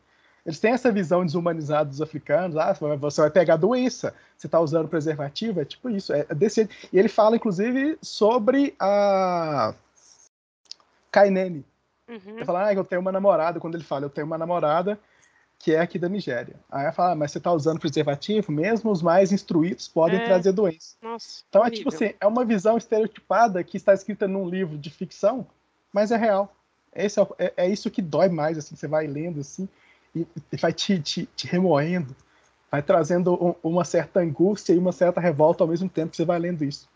Eles 0.48 0.58
têm 0.58 0.72
essa 0.72 0.90
visão 0.90 1.26
desumanizada 1.26 1.90
dos 1.90 2.00
africanos. 2.00 2.56
Ah, 2.56 2.72
você 2.72 3.20
vai 3.20 3.30
pegar 3.30 3.56
doença, 3.56 4.14
você 4.34 4.46
está 4.46 4.58
usando 4.58 4.88
preservativo, 4.88 5.60
é 5.60 5.64
tipo 5.66 5.90
isso. 5.90 6.10
É 6.10 6.24
desse 6.34 6.66
E 6.90 6.98
ele 6.98 7.10
fala, 7.10 7.36
inclusive, 7.36 7.98
sobre 8.00 8.74
a 8.80 9.74
Kainene. 11.12 11.66
Uhum. 12.08 12.36
Ele 12.36 12.46
fala, 12.46 12.68
ah, 12.68 12.72
eu 12.72 12.82
tenho 12.82 13.02
uma 13.02 13.12
namorada. 13.12 13.60
Quando 13.60 13.74
ele 13.74 13.84
fala, 13.84 14.06
eu 14.06 14.08
tenho 14.08 14.26
uma 14.26 14.38
namorada 14.38 14.98
que 15.58 15.74
é 15.74 15.80
aqui 15.80 15.98
da 15.98 16.08
Nigéria. 16.08 16.54
Aí 16.72 16.84
ela 16.84 16.92
fala, 16.92 17.12
ah, 17.12 17.14
mas 17.14 17.30
você 17.30 17.36
está 17.36 17.52
usando 17.52 17.78
preservativo? 17.78 18.50
Mesmo 18.50 18.90
os 18.90 19.02
mais 19.02 19.32
instruídos 19.32 19.86
podem 19.86 20.18
é. 20.18 20.24
trazer 20.24 20.52
doença. 20.52 20.96
Nossa, 21.02 21.42
então 21.46 21.62
é 21.62 21.70
tipo 21.70 21.90
assim, 21.90 22.14
é 22.18 22.26
uma 22.26 22.46
visão 22.46 22.78
estereotipada 22.78 23.62
que 23.62 23.76
está 23.76 23.92
escrita 23.92 24.26
num 24.26 24.48
livro 24.48 24.78
de 24.78 24.88
ficção, 24.88 25.46
mas 25.92 26.10
é 26.10 26.16
real. 26.16 26.50
Esse 26.94 27.20
é, 27.20 27.26
é, 27.38 27.52
é 27.58 27.68
isso 27.68 27.90
que 27.90 28.00
dói 28.00 28.30
mais, 28.30 28.56
assim, 28.56 28.74
você 28.74 28.88
vai 28.88 29.06
lendo 29.06 29.40
assim 29.40 29.68
e, 30.14 30.26
vai 30.60 30.72
te, 30.72 30.98
te, 31.00 31.26
te, 31.36 31.46
remoendo, 31.46 32.14
vai 32.70 32.82
trazendo 32.82 33.34
um, 33.34 33.54
uma 33.62 33.84
certa 33.84 34.20
angústia 34.20 34.72
e 34.72 34.78
uma 34.78 34.92
certa 34.92 35.20
revolta 35.20 35.64
ao 35.64 35.68
mesmo 35.68 35.88
tempo 35.88 36.10
que 36.10 36.16
você 36.16 36.24
vai 36.24 36.38
lendo 36.38 36.64
isso. 36.64 36.88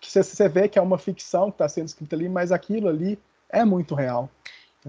Que 0.00 0.10
você, 0.10 0.22
você 0.22 0.48
vê 0.48 0.68
que 0.68 0.78
é 0.78 0.82
uma 0.82 0.98
ficção 0.98 1.50
que 1.50 1.54
está 1.56 1.68
sendo 1.68 1.88
escrita 1.88 2.16
ali, 2.16 2.28
mas 2.28 2.52
aquilo 2.52 2.88
ali 2.88 3.18
é 3.48 3.64
muito 3.64 3.94
real. 3.94 4.30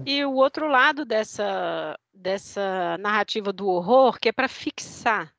E 0.06 0.24
o 0.24 0.32
outro 0.32 0.66
lado 0.68 1.04
dessa, 1.04 1.98
dessa 2.14 2.96
narrativa 2.98 3.52
do 3.52 3.68
horror, 3.68 4.18
que 4.18 4.30
é 4.30 4.32
para 4.32 4.48
fixar 4.48 5.32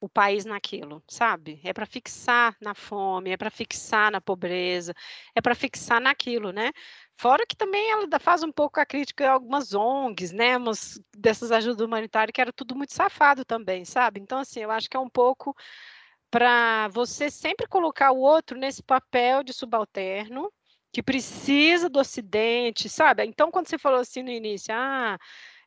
o 0.00 0.08
país 0.08 0.44
naquilo, 0.44 1.00
sabe? 1.08 1.60
É 1.62 1.72
para 1.72 1.86
fixar 1.86 2.56
na 2.60 2.74
fome, 2.74 3.30
é 3.30 3.36
para 3.36 3.50
fixar 3.50 4.10
na 4.10 4.20
pobreza, 4.20 4.92
é 5.32 5.40
para 5.40 5.54
fixar 5.54 6.00
naquilo, 6.00 6.50
né? 6.52 6.72
Fora 7.16 7.46
que 7.46 7.56
também 7.56 7.90
ela 7.90 8.06
faz 8.18 8.42
um 8.42 8.50
pouco 8.50 8.80
a 8.80 8.86
crítica 8.86 9.28
a 9.28 9.32
algumas 9.32 9.74
ONGs, 9.74 10.32
né? 10.32 10.56
Umas, 10.56 11.00
dessas 11.16 11.52
ajudas 11.52 11.80
humanitárias, 11.80 12.32
que 12.32 12.40
era 12.40 12.52
tudo 12.52 12.74
muito 12.74 12.92
safado 12.94 13.44
também, 13.44 13.84
sabe? 13.84 14.20
Então, 14.20 14.38
assim, 14.38 14.60
eu 14.60 14.70
acho 14.70 14.90
que 14.90 14.96
é 14.96 15.00
um 15.00 15.08
pouco 15.08 15.54
para 16.30 16.88
você 16.88 17.30
sempre 17.30 17.66
colocar 17.66 18.10
o 18.12 18.18
outro 18.18 18.58
nesse 18.58 18.82
papel 18.82 19.42
de 19.44 19.52
subalterno, 19.52 20.50
que 20.92 21.02
precisa 21.02 21.88
do 21.88 22.00
Ocidente, 22.00 22.88
sabe? 22.88 23.24
Então, 23.24 23.50
quando 23.50 23.68
você 23.68 23.78
falou 23.78 24.00
assim 24.00 24.22
no 24.22 24.30
início, 24.30 24.74
ah, 24.74 25.18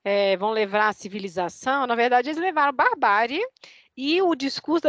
é, 0.03 0.37
vão 0.37 0.51
levar 0.51 0.89
a 0.89 0.93
civilização, 0.93 1.87
na 1.87 1.95
verdade, 1.95 2.29
eles 2.29 2.39
levaram 2.41 2.73
barbárie 2.73 3.41
e 3.97 4.21
o 4.21 4.35
discurso 4.35 4.83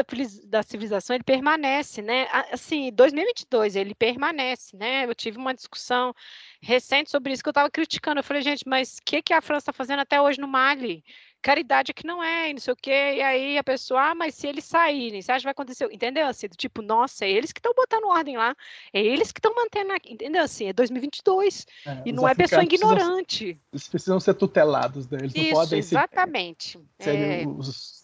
da, 0.45 0.63
civilização 0.63 1.15
ele 1.15 1.23
permanece, 1.23 2.03
né? 2.03 2.27
Assim, 2.51 2.91
2022 2.93 3.77
ele 3.77 3.95
permanece, 3.95 4.77
né? 4.77 5.05
Eu 5.07 5.15
tive 5.15 5.39
uma 5.39 5.55
discussão 5.55 6.15
recente 6.61 7.11
sobre 7.11 7.33
isso 7.33 7.43
que 7.43 7.49
eu 7.49 7.53
estava 7.53 7.71
criticando. 7.71 8.19
Eu 8.19 8.25
falei, 8.25 8.43
gente, 8.43 8.65
mas 8.67 8.99
o 8.99 9.03
que, 9.05 9.23
que 9.23 9.33
a 9.33 9.41
França 9.41 9.71
está 9.71 9.73
fazendo 9.73 10.01
até 10.01 10.21
hoje 10.21 10.41
no 10.41 10.49
Mali? 10.49 11.05
caridade 11.47 11.95
que 11.95 12.05
não 12.05 12.21
é, 12.21 12.51
e 12.51 12.55
não 12.55 12.61
sei 12.61 12.73
o 12.73 12.77
quê, 12.77 12.91
e 12.91 13.23
aí 13.23 13.57
a 13.57 13.63
pessoa, 13.63 14.11
ah, 14.11 14.15
mas 14.17 14.35
se 14.35 14.49
eles 14.49 14.65
saírem, 14.65 15.23
você 15.23 15.31
acha 15.31 15.41
que 15.41 15.45
vai 15.45 15.53
acontecer? 15.53 15.89
Entendeu? 15.93 16.27
Assim, 16.27 16.49
tipo, 16.49 16.83
nossa, 16.83 17.25
é 17.25 17.31
eles 17.31 17.53
que 17.53 17.61
estão 17.61 17.73
botando 17.73 18.07
ordem 18.07 18.37
lá, 18.37 18.57
é 18.93 19.01
eles 19.01 19.31
que 19.31 19.39
estão 19.39 19.55
mantendo 19.55 19.93
aqui, 19.93 20.13
entendeu? 20.13 20.43
Assim, 20.43 20.67
é 20.67 20.73
2022, 20.73 21.65
é, 21.87 22.03
e 22.05 22.13
não 22.13 22.27
é 22.27 22.35
pessoa 22.35 22.65
ignorante. 22.65 23.55
Precisam, 23.55 23.69
eles 23.73 23.89
precisam 23.89 24.19
ser 24.19 24.35
tutelados, 24.35 25.09
né? 25.09 25.19
Eles 25.21 25.35
Isso, 25.37 25.45
não 25.45 25.53
podem 25.53 25.79
exatamente. 25.79 26.81
Ser, 26.99 27.17
é... 27.17 27.47
os 27.47 27.96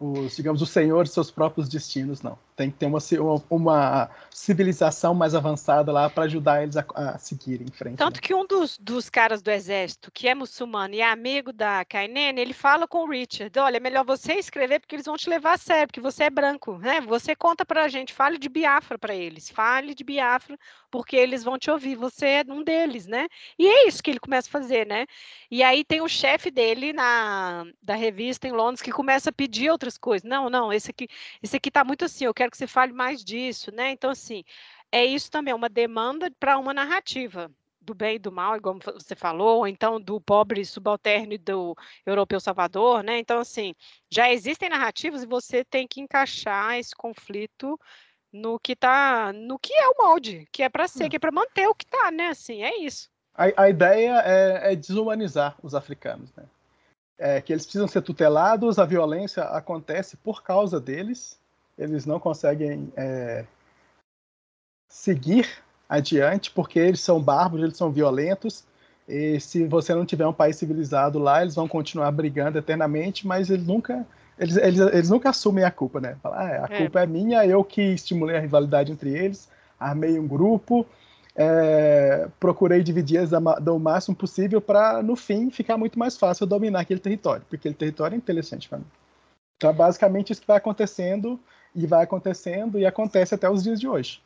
os, 0.00 0.34
digamos, 0.34 0.62
o 0.62 0.66
senhor 0.66 1.04
de 1.04 1.10
seus 1.10 1.30
próprios 1.30 1.68
destinos, 1.68 2.22
não. 2.22 2.38
Tem 2.60 2.70
que 2.70 2.76
ter 2.76 2.86
uma, 2.86 3.42
uma 3.48 4.10
civilização 4.30 5.14
mais 5.14 5.34
avançada 5.34 5.90
lá 5.90 6.10
para 6.10 6.24
ajudar 6.24 6.62
eles 6.62 6.76
a, 6.76 6.84
a 6.94 7.16
seguir 7.16 7.62
em 7.62 7.70
frente. 7.70 7.96
Tanto 7.96 8.16
né? 8.16 8.20
que 8.22 8.34
um 8.34 8.46
dos, 8.46 8.76
dos 8.76 9.08
caras 9.08 9.40
do 9.40 9.50
exército, 9.50 10.10
que 10.12 10.28
é 10.28 10.34
muçulmano 10.34 10.94
e 10.94 11.00
é 11.00 11.10
amigo 11.10 11.54
da 11.54 11.86
Kainene, 11.86 12.38
ele 12.38 12.52
fala 12.52 12.86
com 12.86 12.98
o 12.98 13.08
Richard, 13.08 13.58
olha, 13.58 13.78
é 13.78 13.80
melhor 13.80 14.04
você 14.04 14.34
escrever 14.34 14.78
porque 14.80 14.94
eles 14.94 15.06
vão 15.06 15.16
te 15.16 15.30
levar 15.30 15.54
a 15.54 15.58
sério, 15.58 15.86
porque 15.86 16.02
você 16.02 16.24
é 16.24 16.30
branco, 16.30 16.76
né? 16.76 17.00
Você 17.00 17.34
conta 17.34 17.64
para 17.64 17.84
a 17.84 17.88
gente, 17.88 18.12
fale 18.12 18.36
de 18.36 18.48
Biafra 18.50 18.98
para 18.98 19.14
eles, 19.14 19.48
fale 19.48 19.94
de 19.94 20.04
Biafra, 20.04 20.58
porque 20.90 21.16
eles 21.16 21.42
vão 21.42 21.58
te 21.58 21.70
ouvir, 21.70 21.96
você 21.96 22.26
é 22.26 22.44
um 22.46 22.62
deles, 22.62 23.06
né? 23.06 23.26
E 23.58 23.66
é 23.66 23.88
isso 23.88 24.02
que 24.02 24.10
ele 24.10 24.20
começa 24.20 24.48
a 24.48 24.52
fazer, 24.52 24.86
né? 24.86 25.06
E 25.50 25.62
aí 25.62 25.82
tem 25.82 26.02
o 26.02 26.08
chefe 26.08 26.50
dele 26.50 26.92
na 26.92 27.64
da 27.82 27.94
revista 27.94 28.46
em 28.46 28.52
Londres 28.52 28.82
que 28.82 28.92
começa 28.92 29.30
a 29.30 29.32
pedir 29.32 29.70
outras 29.70 29.96
coisas. 29.96 30.28
Não, 30.28 30.50
não, 30.50 30.72
esse 30.72 30.90
aqui, 30.90 31.08
esse 31.42 31.56
aqui 31.56 31.70
tá 31.70 31.84
muito 31.84 32.04
assim, 32.04 32.24
eu 32.24 32.34
quero 32.34 32.49
que 32.50 32.56
você 32.56 32.66
fale 32.66 32.92
mais 32.92 33.24
disso, 33.24 33.72
né? 33.72 33.92
Então 33.92 34.10
assim, 34.10 34.44
é 34.92 35.04
isso 35.04 35.30
também, 35.30 35.54
uma 35.54 35.68
demanda 35.68 36.30
para 36.38 36.58
uma 36.58 36.74
narrativa 36.74 37.50
do 37.80 37.94
bem 37.94 38.16
e 38.16 38.18
do 38.18 38.30
mal, 38.30 38.56
igual 38.56 38.78
você 38.94 39.16
falou, 39.16 39.58
ou 39.58 39.66
então 39.66 40.00
do 40.00 40.20
pobre 40.20 40.64
subalterno 40.64 41.32
e 41.32 41.38
do 41.38 41.76
europeu 42.04 42.38
salvador, 42.38 43.02
né? 43.02 43.18
Então 43.18 43.38
assim, 43.38 43.74
já 44.10 44.30
existem 44.30 44.68
narrativas 44.68 45.22
e 45.22 45.26
você 45.26 45.64
tem 45.64 45.88
que 45.88 46.00
encaixar 46.00 46.78
esse 46.78 46.94
conflito 46.94 47.78
no 48.32 48.58
que 48.58 48.76
tá, 48.76 49.32
no 49.32 49.58
que 49.58 49.72
é 49.72 49.88
o 49.88 49.94
molde, 49.98 50.46
que 50.52 50.62
é 50.62 50.68
para 50.68 50.86
ser, 50.86 51.06
hum. 51.06 51.08
que 51.08 51.16
é 51.16 51.18
para 51.18 51.32
manter 51.32 51.66
o 51.66 51.74
que 51.74 51.86
tá, 51.86 52.10
né? 52.10 52.28
Assim, 52.28 52.62
é 52.62 52.78
isso. 52.78 53.08
A, 53.34 53.62
a 53.64 53.70
ideia 53.70 54.20
é, 54.24 54.72
é, 54.72 54.76
desumanizar 54.76 55.56
os 55.62 55.74
africanos, 55.74 56.32
né? 56.34 56.44
É 57.18 57.40
que 57.40 57.52
eles 57.52 57.64
precisam 57.64 57.88
ser 57.88 58.02
tutelados, 58.02 58.78
a 58.78 58.84
violência 58.84 59.42
acontece 59.44 60.16
por 60.16 60.42
causa 60.42 60.80
deles, 60.80 61.39
eles 61.80 62.04
não 62.04 62.20
conseguem 62.20 62.92
é, 62.96 63.44
seguir 64.88 65.48
adiante 65.88 66.50
porque 66.50 66.78
eles 66.78 67.00
são 67.00 67.20
bárbaros, 67.20 67.64
eles 67.64 67.76
são 67.76 67.90
violentos. 67.90 68.64
E 69.08 69.40
se 69.40 69.66
você 69.66 69.94
não 69.94 70.06
tiver 70.06 70.26
um 70.26 70.32
país 70.32 70.56
civilizado 70.56 71.18
lá, 71.18 71.42
eles 71.42 71.54
vão 71.54 71.66
continuar 71.66 72.12
brigando 72.12 72.58
eternamente, 72.58 73.26
mas 73.26 73.50
eles 73.50 73.66
nunca 73.66 74.06
eles, 74.38 74.56
eles, 74.56 74.80
eles 74.80 75.10
nunca 75.10 75.30
assumem 75.30 75.64
a 75.64 75.70
culpa, 75.70 76.00
né? 76.00 76.16
Ah, 76.24 76.66
a 76.68 76.74
é. 76.74 76.78
culpa 76.78 77.00
é 77.02 77.06
minha, 77.06 77.44
eu 77.44 77.62
que 77.62 77.82
estimulei 77.82 78.36
a 78.36 78.40
rivalidade 78.40 78.90
entre 78.90 79.10
eles, 79.10 79.50
armei 79.78 80.18
um 80.18 80.26
grupo, 80.26 80.86
é, 81.36 82.26
procurei 82.38 82.82
dividir 82.82 83.18
eles 83.18 83.30
do 83.60 83.78
máximo 83.78 84.16
possível 84.16 84.60
para, 84.60 85.02
no 85.02 85.14
fim, 85.14 85.50
ficar 85.50 85.76
muito 85.76 85.98
mais 85.98 86.16
fácil 86.16 86.46
dominar 86.46 86.80
aquele 86.80 87.00
território, 87.00 87.42
porque 87.42 87.56
aquele 87.56 87.74
território 87.74 88.14
é 88.14 88.16
interessante 88.16 88.66
para 88.66 88.78
mim. 88.78 88.86
Então, 89.56 89.68
é 89.68 89.72
basicamente, 89.74 90.32
isso 90.32 90.40
que 90.40 90.46
vai 90.46 90.56
acontecendo, 90.56 91.38
e 91.74 91.86
vai 91.86 92.04
acontecendo, 92.04 92.78
e 92.78 92.86
acontece 92.86 93.34
até 93.34 93.48
os 93.48 93.62
dias 93.62 93.80
de 93.80 93.88
hoje. 93.88 94.22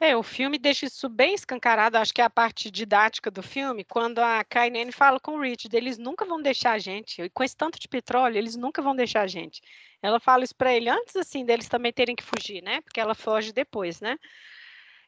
É, 0.00 0.16
o 0.16 0.22
filme 0.22 0.58
deixa 0.58 0.86
isso 0.86 1.08
bem 1.08 1.34
escancarado, 1.34 1.98
acho 1.98 2.14
que 2.14 2.20
é 2.20 2.24
a 2.24 2.30
parte 2.30 2.70
didática 2.70 3.32
do 3.32 3.42
filme, 3.42 3.82
quando 3.82 4.20
a 4.20 4.44
Kainene 4.44 4.92
fala 4.92 5.18
com 5.18 5.32
o 5.32 5.40
Richard, 5.40 5.76
eles 5.76 5.98
nunca 5.98 6.24
vão 6.24 6.40
deixar 6.40 6.72
a 6.72 6.78
gente, 6.78 7.28
com 7.30 7.42
esse 7.42 7.56
tanto 7.56 7.80
de 7.80 7.88
petróleo, 7.88 8.36
eles 8.36 8.54
nunca 8.54 8.80
vão 8.80 8.94
deixar 8.94 9.22
a 9.22 9.26
gente. 9.26 9.60
Ela 10.00 10.20
fala 10.20 10.44
isso 10.44 10.54
para 10.54 10.72
ele 10.72 10.88
antes, 10.88 11.16
assim, 11.16 11.44
deles 11.44 11.68
também 11.68 11.92
terem 11.92 12.14
que 12.14 12.22
fugir, 12.22 12.62
né? 12.62 12.80
Porque 12.82 13.00
ela 13.00 13.14
foge 13.14 13.52
depois, 13.52 14.00
né? 14.00 14.16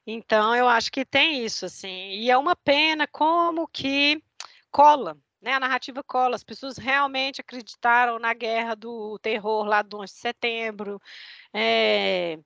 Então, 0.05 0.57
eu 0.57 0.66
acho 0.66 0.91
que 0.91 1.05
tem 1.05 1.45
isso, 1.45 1.66
assim, 1.66 2.11
e 2.11 2.28
é 2.28 2.36
uma 2.36 2.57
pena 2.57 3.07
como 3.07 3.68
que 3.68 4.20
cola, 4.72 5.16
né? 5.41 5.55
A 5.55 5.61
narrativa 5.61 6.03
cola, 6.03 6.36
as 6.36 6.45
pessoas 6.45 6.76
realmente 6.76 7.41
acreditaram 7.41 8.18
na 8.18 8.34
guerra 8.34 8.74
do 8.74 9.18
terror 9.20 9.64
lá 9.64 9.82
do 9.82 9.99
11 9.99 10.14
de 10.14 10.20
setembro, 10.20 11.01
é 11.55 12.38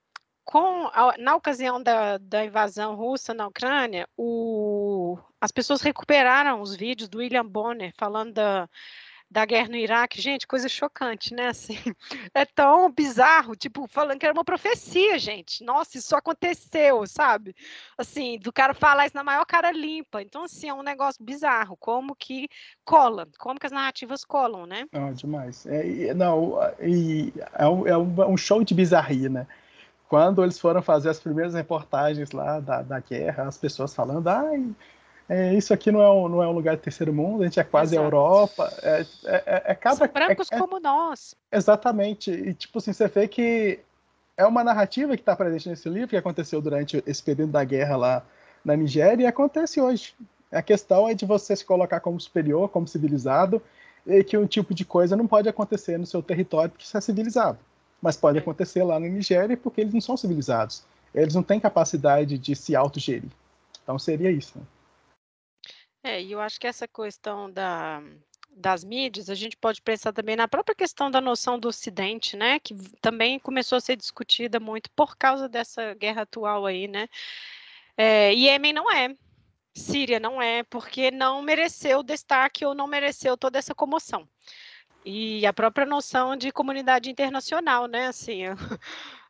com 0.45 0.91
na 1.17 1.35
ocasião 1.35 1.81
da, 1.81 2.19
da, 2.19 2.45
invasão 2.45 2.95
russa 2.95 3.33
na 3.33 3.47
Ucrânia, 3.47 4.07
o, 4.15 5.17
as 5.41 5.51
pessoas 5.51 5.81
recuperaram 5.81 6.61
os 6.61 6.75
vídeos 6.75 7.09
do 7.09 7.17
William 7.17 7.45
Bonner 7.45 7.91
falando 7.97 8.33
da, 8.33 8.69
da 9.35 9.43
guerra 9.43 9.67
no 9.67 9.75
Iraque. 9.75 10.21
Gente, 10.21 10.47
coisa 10.47 10.69
chocante, 10.69 11.33
né? 11.33 11.47
Assim, 11.49 11.75
é 12.33 12.45
tão 12.45 12.89
bizarro, 12.89 13.53
tipo, 13.53 13.85
falando 13.85 14.17
que 14.17 14.25
era 14.25 14.33
uma 14.33 14.45
profecia, 14.45 15.19
gente. 15.19 15.61
Nossa, 15.61 15.97
isso 15.97 16.15
aconteceu, 16.15 17.05
sabe? 17.05 17.53
Assim, 17.97 18.39
do 18.39 18.53
cara 18.53 18.73
falar 18.73 19.07
isso 19.07 19.15
na 19.15 19.25
maior 19.25 19.45
cara 19.45 19.73
limpa. 19.73 20.21
Então, 20.21 20.45
assim, 20.45 20.69
é 20.69 20.73
um 20.73 20.81
negócio 20.81 21.21
bizarro. 21.21 21.75
Como 21.75 22.15
que 22.15 22.47
cola, 22.85 23.27
como 23.37 23.59
que 23.59 23.65
as 23.65 23.73
narrativas 23.73 24.23
colam, 24.23 24.65
né? 24.65 24.85
Não, 24.93 25.11
demais. 25.11 25.65
É, 25.65 26.13
não, 26.13 26.57
e 26.79 27.33
é, 27.55 27.67
um, 27.67 27.87
é 27.87 28.27
um 28.27 28.37
show 28.37 28.63
de 28.63 28.73
bizarria, 28.73 29.27
né? 29.27 29.45
quando 30.07 30.43
eles 30.43 30.59
foram 30.59 30.83
fazer 30.83 31.09
as 31.09 31.19
primeiras 31.19 31.55
reportagens 31.55 32.31
lá 32.31 32.59
da, 32.59 32.83
da 32.83 32.99
guerra, 32.99 33.47
as 33.47 33.57
pessoas 33.57 33.93
falando, 33.93 34.27
ai, 34.27 34.63
é, 35.27 35.53
isso 35.53 35.73
aqui 35.73 35.91
não 35.91 36.01
é, 36.01 36.09
um, 36.09 36.27
não 36.27 36.43
é 36.43 36.47
um 36.47 36.51
lugar 36.51 36.75
de 36.75 36.81
terceiro 36.81 37.13
mundo, 37.13 37.41
a 37.41 37.45
gente 37.45 37.59
é 37.59 37.63
quase 37.63 37.95
Exato. 37.95 38.05
Europa. 38.05 38.73
É, 38.81 39.05
é, 39.25 39.43
é, 39.45 39.63
é 39.71 39.75
cada, 39.75 39.95
São 39.95 40.07
brancos 40.07 40.51
é, 40.51 40.59
como 40.59 40.79
nós. 40.79 41.35
Exatamente. 41.51 42.31
E, 42.31 42.53
tipo 42.53 42.77
assim, 42.77 42.93
você 42.93 43.07
vê 43.07 43.27
que 43.27 43.79
é 44.37 44.45
uma 44.45 44.63
narrativa 44.63 45.15
que 45.15 45.21
está 45.21 45.35
presente 45.35 45.69
nesse 45.69 45.89
livro, 45.89 46.09
que 46.09 46.17
aconteceu 46.17 46.61
durante 46.61 47.03
esse 47.07 47.23
período 47.23 47.51
da 47.51 47.63
guerra 47.63 47.95
lá 47.95 48.25
na 48.63 48.75
Nigéria, 48.75 49.23
e 49.23 49.27
acontece 49.27 49.81
hoje. 49.81 50.13
A 50.51 50.61
questão 50.61 51.09
é 51.09 51.13
de 51.13 51.25
você 51.25 51.55
se 51.55 51.65
colocar 51.65 51.99
como 51.99 52.19
superior, 52.19 52.69
como 52.69 52.87
civilizado, 52.87 53.61
e 54.05 54.23
que 54.23 54.37
um 54.37 54.45
tipo 54.45 54.73
de 54.73 54.85
coisa 54.85 55.15
não 55.15 55.27
pode 55.27 55.49
acontecer 55.49 55.97
no 55.97 56.05
seu 56.05 56.21
território 56.21 56.69
porque 56.69 56.85
você 56.85 56.97
é 56.97 57.01
civilizado 57.01 57.57
mas 58.05 58.15
pode 58.15 58.37
acontecer 58.37 58.83
lá 58.83 58.99
na 58.99 59.07
Nigéria 59.07 59.57
porque 59.57 59.81
eles 59.81 59.91
não 59.91 59.99
são 59.99 60.15
civilizados. 60.15 60.83
Eles 61.11 61.33
não 61.33 61.41
têm 61.41 61.59
capacidade 61.59 62.37
de 62.37 62.55
se 62.55 62.75
autogerir. 62.75 63.31
Então 63.81 63.97
seria 63.97 64.29
isso. 64.29 64.59
Né? 64.59 64.63
É, 66.05 66.21
e 66.21 66.33
eu 66.33 66.39
acho 66.39 66.59
que 66.59 66.67
essa 66.67 66.87
questão 66.87 67.51
da, 67.51 67.99
das 68.51 68.83
mídias, 68.83 69.27
a 69.27 69.33
gente 69.33 69.57
pode 69.57 69.81
pensar 69.81 70.13
também 70.13 70.35
na 70.35 70.47
própria 70.47 70.75
questão 70.75 71.09
da 71.09 71.19
noção 71.19 71.57
do 71.57 71.67
Ocidente, 71.67 72.37
né, 72.37 72.59
que 72.59 72.75
também 73.01 73.39
começou 73.39 73.77
a 73.79 73.81
ser 73.81 73.95
discutida 73.95 74.59
muito 74.59 74.87
por 74.91 75.17
causa 75.17 75.49
dessa 75.49 75.95
guerra 75.95 76.21
atual 76.21 76.63
aí, 76.67 76.87
né. 76.87 77.09
É, 77.97 78.31
Iêmen 78.35 78.71
não 78.71 78.91
é, 78.91 79.15
Síria 79.75 80.19
não 80.19 80.39
é, 80.39 80.61
porque 80.61 81.09
não 81.09 81.41
mereceu 81.41 82.03
destaque 82.03 82.63
ou 82.63 82.75
não 82.75 82.85
mereceu 82.85 83.35
toda 83.35 83.57
essa 83.57 83.73
comoção. 83.73 84.29
E 85.03 85.43
a 85.43 85.53
própria 85.53 85.87
noção 85.87 86.35
de 86.35 86.51
comunidade 86.51 87.09
internacional, 87.09 87.87
né? 87.87 88.07
Assim, 88.07 88.43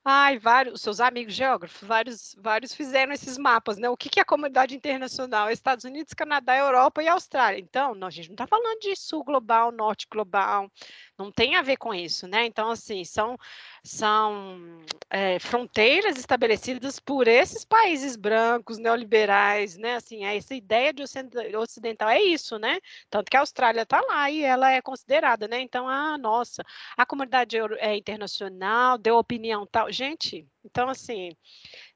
Ai, 0.07 0.37
vários, 0.37 0.81
seus 0.81 0.99
amigos 0.99 1.33
geógrafos, 1.33 1.87
vários, 1.87 2.35
vários 2.39 2.75
fizeram 2.75 3.11
esses 3.11 3.39
mapas, 3.39 3.77
né? 3.77 3.89
O 3.89 3.97
que, 3.97 4.07
que 4.07 4.19
é 4.19 4.21
a 4.21 4.25
comunidade 4.25 4.75
internacional? 4.75 5.49
Estados 5.49 5.83
Unidos, 5.83 6.13
Canadá, 6.13 6.55
Europa 6.55 7.01
e 7.01 7.07
Austrália. 7.07 7.59
Então, 7.59 7.95
não, 7.95 8.07
a 8.07 8.11
gente 8.11 8.27
não 8.29 8.35
está 8.35 8.45
falando 8.45 8.79
de 8.81 8.95
sul 8.95 9.23
global, 9.23 9.71
norte 9.71 10.05
global, 10.09 10.71
não 11.17 11.31
tem 11.31 11.55
a 11.55 11.61
ver 11.61 11.77
com 11.77 11.93
isso, 11.93 12.27
né? 12.27 12.45
Então, 12.45 12.69
assim, 12.69 13.03
são, 13.03 13.37
são 13.83 14.81
é, 15.09 15.39
fronteiras 15.39 16.17
estabelecidas 16.17 16.99
por 16.99 17.27
esses 17.27 17.63
países 17.63 18.15
brancos, 18.15 18.77
neoliberais, 18.77 19.77
né? 19.77 19.95
Assim, 19.95 20.25
essa 20.25 20.53
ideia 20.53 20.93
de 20.93 21.03
ocidental 21.57 22.09
é 22.09 22.21
isso, 22.21 22.57
né? 22.59 22.79
Tanto 23.09 23.29
que 23.29 23.37
a 23.37 23.41
Austrália 23.41 23.81
está 23.81 24.01
lá 24.01 24.29
e 24.29 24.43
ela 24.43 24.71
é 24.71 24.81
considerada, 24.81 25.47
né? 25.47 25.61
Então, 25.61 25.87
ah, 25.87 26.17
nossa, 26.17 26.63
a 26.97 27.05
comunidade 27.05 27.57
é 27.79 27.95
internacional 27.95 28.97
deu 28.97 29.17
opinião 29.17 29.65
tal 29.65 29.91
gente. 29.91 30.47
Então, 30.63 30.89
assim, 30.89 31.35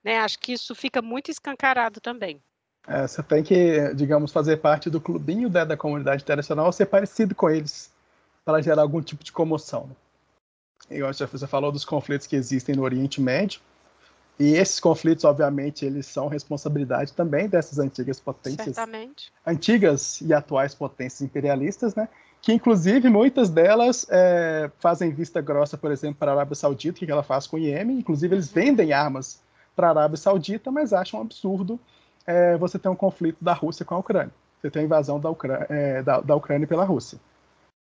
né, 0.04 0.20
acho 0.20 0.40
que 0.40 0.54
isso 0.54 0.74
fica 0.76 1.02
muito 1.02 1.32
escancarado 1.32 2.00
também. 2.00 2.42
É, 2.88 3.08
você 3.08 3.22
tem 3.22 3.44
que, 3.44 3.94
digamos, 3.94 4.32
fazer 4.32 4.58
parte 4.58 4.90
do 4.90 5.02
clubinho 5.02 5.50
da, 5.50 5.64
da 5.64 5.78
comunidade 5.78 6.24
internacional, 6.24 6.72
ser 6.72 6.86
parecido 6.86 7.36
com 7.36 7.50
eles, 7.50 7.92
para 8.50 8.64
gerar 8.64 8.82
algum 8.82 9.00
tipo 9.00 9.24
de 9.24 9.32
comoção. 9.32 9.86
Né? 9.86 9.96
Eu 10.90 11.06
acho 11.06 11.24
que 11.24 11.32
você 11.32 11.46
falou 11.46 11.72
dos 11.72 11.86
conflitos 11.86 12.26
que 12.26 12.36
existem 12.36 12.76
no 12.76 12.82
Oriente 12.82 13.22
Médio, 13.22 13.62
e 14.40 14.56
esses 14.56 14.80
conflitos, 14.80 15.24
obviamente, 15.24 15.86
eles 15.86 16.08
são 16.08 16.28
responsabilidade 16.28 17.14
também 17.14 17.48
dessas 17.48 17.78
antigas 17.78 18.20
potências. 18.20 18.74
Certamente. 18.74 19.32
Antigas 19.46 20.22
e 20.22 20.34
atuais 20.34 20.74
potências 20.74 21.22
imperialistas, 21.22 21.94
né? 21.94 22.10
que 22.42 22.52
inclusive 22.52 23.08
muitas 23.08 23.52
delas 23.52 24.08
é, 24.10 24.72
fazem 24.80 25.12
vista 25.12 25.42
grossa, 25.42 25.78
por 25.78 25.92
exemplo, 25.92 26.16
para 26.18 26.32
a 26.32 26.36
Arábia 26.36 26.56
Saudita, 26.56 27.04
o 27.04 27.06
que 27.06 27.12
ela 27.12 27.22
faz 27.22 27.46
com 27.46 27.58
o 27.58 27.60
Iêmen. 27.60 28.00
Inclusive, 28.00 28.34
eles 28.34 28.50
vendem 28.50 28.94
armas 28.94 29.42
para 29.76 29.88
a 29.88 29.90
Arábia 29.92 30.18
Saudita, 30.18 30.72
mas 30.72 30.92
acham 30.92 31.20
um 31.20 31.24
absurdo 31.24 31.80
é, 32.26 32.58
você 32.58 32.80
ter 32.80 32.90
um 32.90 32.96
conflito 32.96 33.38
da 33.44 33.54
Rússia 33.54 33.86
com 33.86 33.94
a 33.94 34.00
Ucrânia. 34.00 34.34
Você 34.60 34.72
tem 34.72 34.82
a 34.82 34.86
invasão 34.86 35.20
da, 35.20 35.30
Ucrânia, 35.30 35.68
é, 35.70 36.02
da, 36.02 36.20
da 36.22 36.36
Ucrânia 36.36 36.66
pela 36.66 36.84
Rússia. 36.84 37.20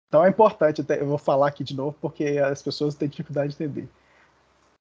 Então 0.10 0.26
é 0.26 0.30
importante, 0.30 0.84
eu 0.89 1.05
vou 1.05 1.20
falar 1.20 1.47
aqui 1.47 1.64
de 1.64 1.76
novo, 1.76 1.95
porque 2.01 2.39
as 2.39 2.62
pessoas 2.64 2.95
têm 2.95 3.07
dificuldade 3.07 3.55
de 3.55 3.64
entender. 3.64 3.88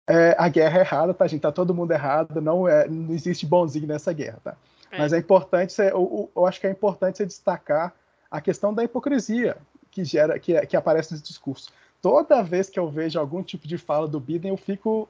É, 0.06 0.34
a 0.38 0.48
guerra 0.48 0.78
é 0.78 0.80
errada, 0.80 1.12
tá, 1.12 1.26
gente? 1.26 1.42
Tá 1.42 1.52
todo 1.52 1.74
mundo 1.74 1.92
errado, 1.92 2.40
não, 2.40 2.66
é, 2.66 2.88
não 2.88 3.12
existe 3.12 3.44
bonzinho 3.44 3.86
nessa 3.86 4.10
guerra, 4.10 4.38
tá? 4.42 4.56
É. 4.90 4.98
Mas 4.98 5.12
é 5.12 5.18
importante, 5.18 5.78
eu, 5.82 6.30
eu, 6.34 6.46
acho 6.46 6.58
que 6.58 6.66
é 6.66 6.70
importante 6.70 7.18
você 7.18 7.26
destacar 7.26 7.94
a 8.30 8.40
questão 8.40 8.72
da 8.72 8.82
hipocrisia 8.82 9.58
que 9.90 10.02
gera, 10.02 10.38
que, 10.38 10.58
que 10.66 10.76
aparece 10.76 11.12
nesse 11.12 11.24
discurso. 11.24 11.70
Toda 12.00 12.42
vez 12.42 12.70
que 12.70 12.80
eu 12.80 12.88
vejo 12.88 13.20
algum 13.20 13.42
tipo 13.42 13.68
de 13.68 13.76
fala 13.76 14.08
do 14.08 14.18
Biden, 14.18 14.50
eu 14.50 14.56
fico, 14.56 15.06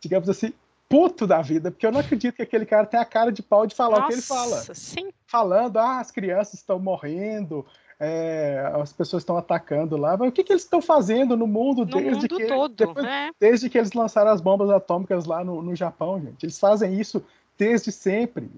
digamos 0.00 0.28
assim, 0.28 0.52
puto 0.88 1.24
da 1.24 1.40
vida, 1.40 1.70
porque 1.70 1.86
eu 1.86 1.92
não 1.92 2.00
acredito 2.00 2.34
que 2.34 2.42
aquele 2.42 2.66
cara 2.66 2.84
tenha 2.84 3.02
a 3.02 3.06
cara 3.06 3.30
de 3.30 3.42
pau 3.42 3.64
de 3.64 3.76
falar 3.76 4.00
Nossa, 4.00 4.04
o 4.04 4.08
que 4.08 4.14
ele 4.14 4.22
fala. 4.22 4.74
Sim. 4.74 5.10
Falando, 5.24 5.76
ah, 5.76 6.00
as 6.00 6.10
crianças 6.10 6.54
estão 6.54 6.80
morrendo, 6.80 7.64
é, 7.98 8.70
as 8.74 8.92
pessoas 8.92 9.22
estão 9.22 9.36
atacando 9.36 9.96
lá. 9.96 10.16
Mas 10.16 10.28
o 10.28 10.32
que, 10.32 10.44
que 10.44 10.52
eles 10.52 10.62
estão 10.62 10.82
fazendo 10.82 11.36
no 11.36 11.46
mundo 11.46 11.84
no 11.84 11.86
desde 11.86 12.14
mundo 12.14 12.36
que 12.36 12.46
todo, 12.46 12.74
depois, 12.74 13.04
né? 13.04 13.30
desde 13.40 13.70
que 13.70 13.78
eles 13.78 13.92
lançaram 13.92 14.30
as 14.30 14.40
bombas 14.40 14.70
atômicas 14.70 15.24
lá 15.24 15.44
no, 15.44 15.62
no 15.62 15.74
Japão, 15.74 16.20
gente? 16.20 16.44
Eles 16.44 16.58
fazem 16.58 16.98
isso 16.98 17.24
desde 17.56 17.90
sempre. 17.90 18.50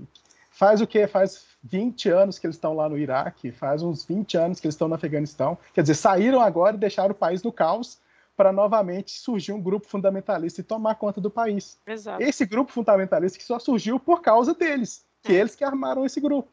Faz 0.50 0.80
o 0.80 0.86
que? 0.86 1.06
Faz 1.06 1.46
20 1.62 2.08
anos 2.08 2.38
que 2.38 2.46
eles 2.46 2.56
estão 2.56 2.74
lá 2.74 2.88
no 2.88 2.98
Iraque, 2.98 3.52
faz 3.52 3.82
uns 3.82 4.04
20 4.04 4.36
anos 4.36 4.60
que 4.60 4.66
eles 4.66 4.74
estão 4.74 4.88
no 4.88 4.94
Afeganistão. 4.94 5.56
Quer 5.72 5.82
dizer, 5.82 5.94
saíram 5.94 6.40
agora 6.40 6.76
e 6.76 6.80
deixaram 6.80 7.12
o 7.12 7.14
país 7.14 7.42
no 7.42 7.52
caos 7.52 7.98
para 8.36 8.52
novamente 8.52 9.10
surgir 9.10 9.52
um 9.52 9.60
grupo 9.60 9.86
fundamentalista 9.88 10.60
e 10.60 10.64
tomar 10.64 10.94
conta 10.94 11.20
do 11.20 11.30
país. 11.30 11.78
Exato. 11.86 12.22
Esse 12.22 12.46
grupo 12.46 12.72
fundamentalista 12.72 13.38
que 13.38 13.44
só 13.44 13.58
surgiu 13.58 13.98
por 13.98 14.22
causa 14.22 14.54
deles, 14.54 15.04
que 15.22 15.32
é. 15.32 15.36
eles 15.36 15.56
que 15.56 15.64
armaram 15.64 16.04
esse 16.04 16.20
grupo. 16.20 16.48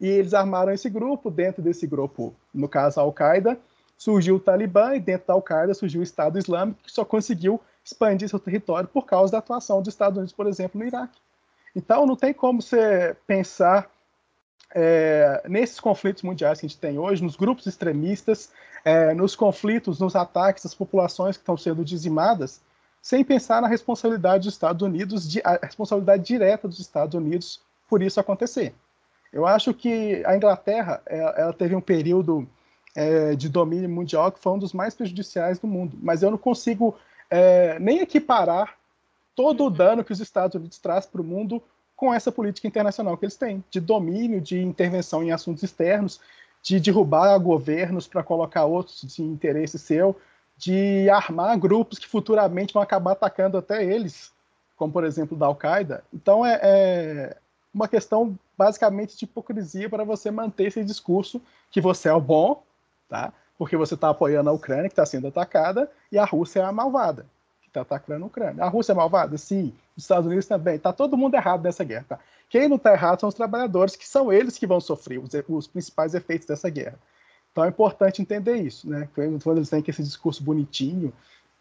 E 0.00 0.08
eles 0.08 0.34
armaram 0.34 0.72
esse 0.72 0.90
grupo, 0.90 1.30
dentro 1.30 1.62
desse 1.62 1.86
grupo, 1.86 2.34
no 2.52 2.68
caso 2.68 3.00
a 3.00 3.02
Al-Qaeda, 3.02 3.58
surgiu 3.96 4.36
o 4.36 4.40
Talibã 4.40 4.94
e 4.94 5.00
dentro 5.00 5.26
da 5.26 5.34
Al-Qaeda 5.34 5.72
surgiu 5.74 6.00
o 6.00 6.04
Estado 6.04 6.38
Islâmico, 6.38 6.82
que 6.82 6.92
só 6.92 7.04
conseguiu 7.04 7.60
expandir 7.82 8.28
seu 8.28 8.38
território 8.38 8.88
por 8.88 9.06
causa 9.06 9.32
da 9.32 9.38
atuação 9.38 9.80
dos 9.80 9.94
Estados 9.94 10.18
Unidos, 10.18 10.34
por 10.34 10.46
exemplo, 10.46 10.78
no 10.78 10.86
Iraque. 10.86 11.18
Então 11.74 12.06
não 12.06 12.16
tem 12.16 12.34
como 12.34 12.60
você 12.60 13.16
pensar 13.26 13.90
é, 14.74 15.42
nesses 15.48 15.80
conflitos 15.80 16.22
mundiais 16.22 16.60
que 16.60 16.66
a 16.66 16.68
gente 16.68 16.78
tem 16.78 16.98
hoje, 16.98 17.22
nos 17.22 17.36
grupos 17.36 17.66
extremistas, 17.66 18.50
é, 18.84 19.14
nos 19.14 19.34
conflitos, 19.34 20.00
nos 20.00 20.14
ataques 20.14 20.66
às 20.66 20.74
populações 20.74 21.36
que 21.36 21.42
estão 21.42 21.56
sendo 21.56 21.84
dizimadas, 21.84 22.60
sem 23.00 23.24
pensar 23.24 23.62
na 23.62 23.68
responsabilidade 23.68 24.44
dos 24.44 24.54
Estados 24.54 24.82
Unidos, 24.82 25.38
a 25.44 25.64
responsabilidade 25.64 26.24
direta 26.24 26.66
dos 26.66 26.80
Estados 26.80 27.14
Unidos 27.14 27.60
por 27.88 28.02
isso 28.02 28.18
acontecer. 28.18 28.74
Eu 29.36 29.46
acho 29.46 29.74
que 29.74 30.22
a 30.24 30.34
Inglaterra 30.34 31.02
é, 31.04 31.18
ela 31.18 31.52
teve 31.52 31.76
um 31.76 31.80
período 31.80 32.48
é, 32.94 33.34
de 33.34 33.50
domínio 33.50 33.86
mundial 33.86 34.32
que 34.32 34.38
foi 34.38 34.52
um 34.52 34.58
dos 34.58 34.72
mais 34.72 34.94
prejudiciais 34.94 35.58
do 35.58 35.66
mundo, 35.66 35.94
mas 36.00 36.22
eu 36.22 36.30
não 36.30 36.38
consigo 36.38 36.96
é, 37.28 37.78
nem 37.78 37.98
equiparar 37.98 38.78
todo 39.34 39.66
o 39.66 39.70
dano 39.70 40.02
que 40.02 40.10
os 40.10 40.20
Estados 40.20 40.54
Unidos 40.54 40.78
traz 40.78 41.04
para 41.04 41.20
o 41.20 41.24
mundo 41.24 41.62
com 41.94 42.14
essa 42.14 42.32
política 42.32 42.66
internacional 42.66 43.14
que 43.18 43.26
eles 43.26 43.36
têm, 43.36 43.62
de 43.70 43.78
domínio, 43.78 44.40
de 44.40 44.58
intervenção 44.62 45.22
em 45.22 45.32
assuntos 45.32 45.62
externos, 45.62 46.18
de 46.62 46.80
derrubar 46.80 47.38
governos 47.38 48.08
para 48.08 48.22
colocar 48.22 48.64
outros 48.64 49.02
de 49.02 49.22
interesse 49.22 49.78
seu, 49.78 50.16
de 50.56 51.10
armar 51.10 51.58
grupos 51.58 51.98
que 51.98 52.08
futuramente 52.08 52.72
vão 52.72 52.82
acabar 52.82 53.12
atacando 53.12 53.58
até 53.58 53.84
eles, 53.84 54.32
como 54.78 54.94
por 54.94 55.04
exemplo 55.04 55.36
da 55.36 55.44
Al-Qaeda. 55.44 56.02
Então 56.10 56.44
é, 56.44 56.58
é, 56.62 57.36
uma 57.76 57.86
questão 57.86 58.36
basicamente 58.56 59.16
de 59.18 59.26
hipocrisia 59.26 59.90
para 59.90 60.02
você 60.02 60.30
manter 60.30 60.68
esse 60.68 60.82
discurso 60.82 61.42
que 61.70 61.78
você 61.78 62.08
é 62.08 62.12
o 62.14 62.20
bom, 62.20 62.62
tá? 63.06 63.34
Porque 63.58 63.76
você 63.76 63.92
está 63.92 64.08
apoiando 64.08 64.48
a 64.48 64.52
Ucrânia 64.52 64.88
que 64.88 64.94
está 64.94 65.04
sendo 65.04 65.28
atacada 65.28 65.90
e 66.10 66.18
a 66.18 66.24
Rússia 66.24 66.60
é 66.60 66.64
a 66.64 66.72
malvada 66.72 67.26
que 67.60 67.68
está 67.68 67.82
atacando 67.82 68.24
a 68.24 68.28
Ucrânia. 68.28 68.64
A 68.64 68.68
Rússia 68.68 68.92
é 68.92 68.94
malvada, 68.94 69.36
sim. 69.36 69.74
Os 69.94 70.04
Estados 70.04 70.26
Unidos 70.26 70.46
também. 70.46 70.76
Está 70.76 70.90
todo 70.90 71.18
mundo 71.18 71.34
errado 71.34 71.62
nessa 71.62 71.84
guerra. 71.84 72.06
Tá? 72.08 72.18
Quem 72.48 72.66
não 72.66 72.76
está 72.76 72.92
errado 72.92 73.20
são 73.20 73.28
os 73.28 73.34
trabalhadores, 73.34 73.94
que 73.94 74.08
são 74.08 74.32
eles 74.32 74.56
que 74.56 74.66
vão 74.66 74.80
sofrer 74.80 75.18
os, 75.18 75.30
os 75.48 75.66
principais 75.66 76.14
efeitos 76.14 76.46
dessa 76.46 76.70
guerra. 76.70 76.98
Então 77.52 77.62
é 77.62 77.68
importante 77.68 78.22
entender 78.22 78.56
isso, 78.56 78.88
né? 78.88 79.08
Quando 79.14 79.58
eles 79.58 79.70
têm 79.70 79.82
esse 79.86 80.02
discurso 80.02 80.42
bonitinho, 80.42 81.12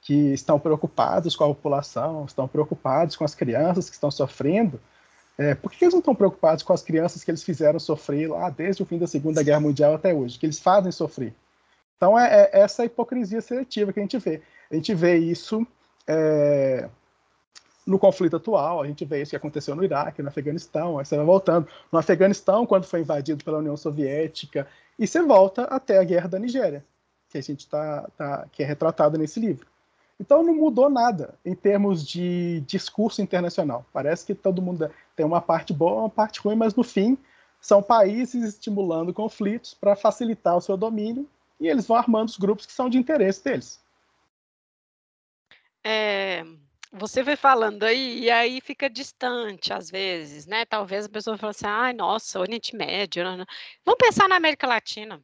que 0.01 0.34
estão 0.34 0.59
preocupados 0.59 1.36
com 1.36 1.45
a 1.45 1.47
população, 1.47 2.26
estão 2.26 2.47
preocupados 2.47 3.16
com 3.16 3.24
as 3.24 3.34
crianças 3.34 3.89
que 3.89 3.95
estão 3.95 4.11
sofrendo, 4.11 4.80
é, 5.38 5.53
por 5.53 5.71
que 5.71 5.83
eles 5.83 5.93
não 5.93 5.99
estão 5.99 6.15
preocupados 6.15 6.63
com 6.63 6.71
as 6.71 6.81
crianças 6.81 7.23
que 7.23 7.31
eles 7.31 7.43
fizeram 7.43 7.79
sofrer 7.79 8.29
lá 8.29 8.49
desde 8.49 8.81
o 8.81 8.86
fim 8.86 8.97
da 8.97 9.07
Segunda 9.07 9.43
Guerra 9.43 9.59
Mundial 9.59 9.93
até 9.93 10.13
hoje, 10.13 10.39
que 10.39 10.45
eles 10.45 10.59
fazem 10.59 10.91
sofrer? 10.91 11.33
Então 11.97 12.17
é, 12.17 12.49
é 12.53 12.61
essa 12.61 12.86
hipocrisia 12.86 13.41
seletiva 13.41 13.91
que 13.91 13.99
a 13.99 14.03
gente 14.03 14.17
vê. 14.17 14.41
A 14.71 14.75
gente 14.75 14.93
vê 14.93 15.17
isso 15.17 15.65
é, 16.07 16.89
no 17.86 17.99
conflito 17.99 18.38
atual, 18.38 18.81
a 18.81 18.88
gente 18.88 19.05
vê 19.05 19.21
isso 19.21 19.31
que 19.31 19.36
aconteceu 19.36 19.75
no 19.75 19.83
Iraque, 19.83 20.21
no 20.21 20.29
Afeganistão, 20.29 20.97
aí 20.97 21.05
você 21.05 21.15
vai 21.15 21.25
voltando. 21.25 21.67
No 21.91 21.99
Afeganistão, 21.99 22.65
quando 22.65 22.86
foi 22.86 23.01
invadido 23.01 23.43
pela 23.43 23.59
União 23.59 23.77
Soviética, 23.77 24.67
e 24.97 25.05
você 25.05 25.21
volta 25.21 25.63
até 25.63 25.99
a 25.99 26.03
Guerra 26.03 26.29
da 26.29 26.39
Nigéria, 26.39 26.83
que 27.29 27.38
a 27.38 27.41
gente 27.41 27.67
tá, 27.67 28.09
tá 28.17 28.47
que 28.51 28.63
é 28.63 28.65
retratada 28.65 29.17
nesse 29.17 29.39
livro. 29.39 29.67
Então 30.20 30.43
não 30.43 30.55
mudou 30.55 30.89
nada 30.89 31.38
em 31.43 31.53
termos 31.53 32.05
de 32.05 32.61
discurso 32.61 33.22
internacional. 33.22 33.86
Parece 33.91 34.26
que 34.26 34.34
todo 34.34 34.61
mundo 34.61 34.89
tem 35.16 35.26
uma 35.26 35.41
parte 35.41 35.74
boa, 35.74 36.01
uma 36.01 36.09
parte 36.09 36.39
ruim, 36.39 36.55
mas 36.55 36.74
no 36.74 36.84
fim 36.84 37.18
são 37.59 37.82
países 37.82 38.43
estimulando 38.43 39.13
conflitos 39.13 39.74
para 39.74 39.95
facilitar 39.95 40.55
o 40.55 40.61
seu 40.61 40.78
domínio 40.78 41.28
e 41.59 41.68
eles 41.68 41.88
vão 41.88 41.97
armando 41.97 42.30
os 42.30 42.38
grupos 42.38 42.66
que 42.66 42.72
são 42.72 42.89
de 42.89 42.97
interesse 42.97 43.43
deles. 43.43 43.84
É, 45.84 46.43
você 46.91 47.22
vai 47.22 47.36
falando 47.36 47.84
aí 47.84 48.24
e 48.24 48.32
aí 48.32 48.61
fica 48.61 48.89
distante 48.89 49.74
às 49.74 49.89
vezes, 49.89 50.45
né? 50.45 50.66
Talvez 50.66 51.05
a 51.05 51.09
pessoa 51.09 51.38
fale 51.38 51.51
assim, 51.51 51.66
ai, 51.68 51.93
nossa, 51.93 52.39
Oriente 52.39 52.76
Médio. 52.76 53.24
Não, 53.24 53.38
não. 53.38 53.45
Vamos 53.84 53.99
pensar 53.99 54.30
na 54.30 54.38
América 54.38 54.66
Latina 54.66 55.22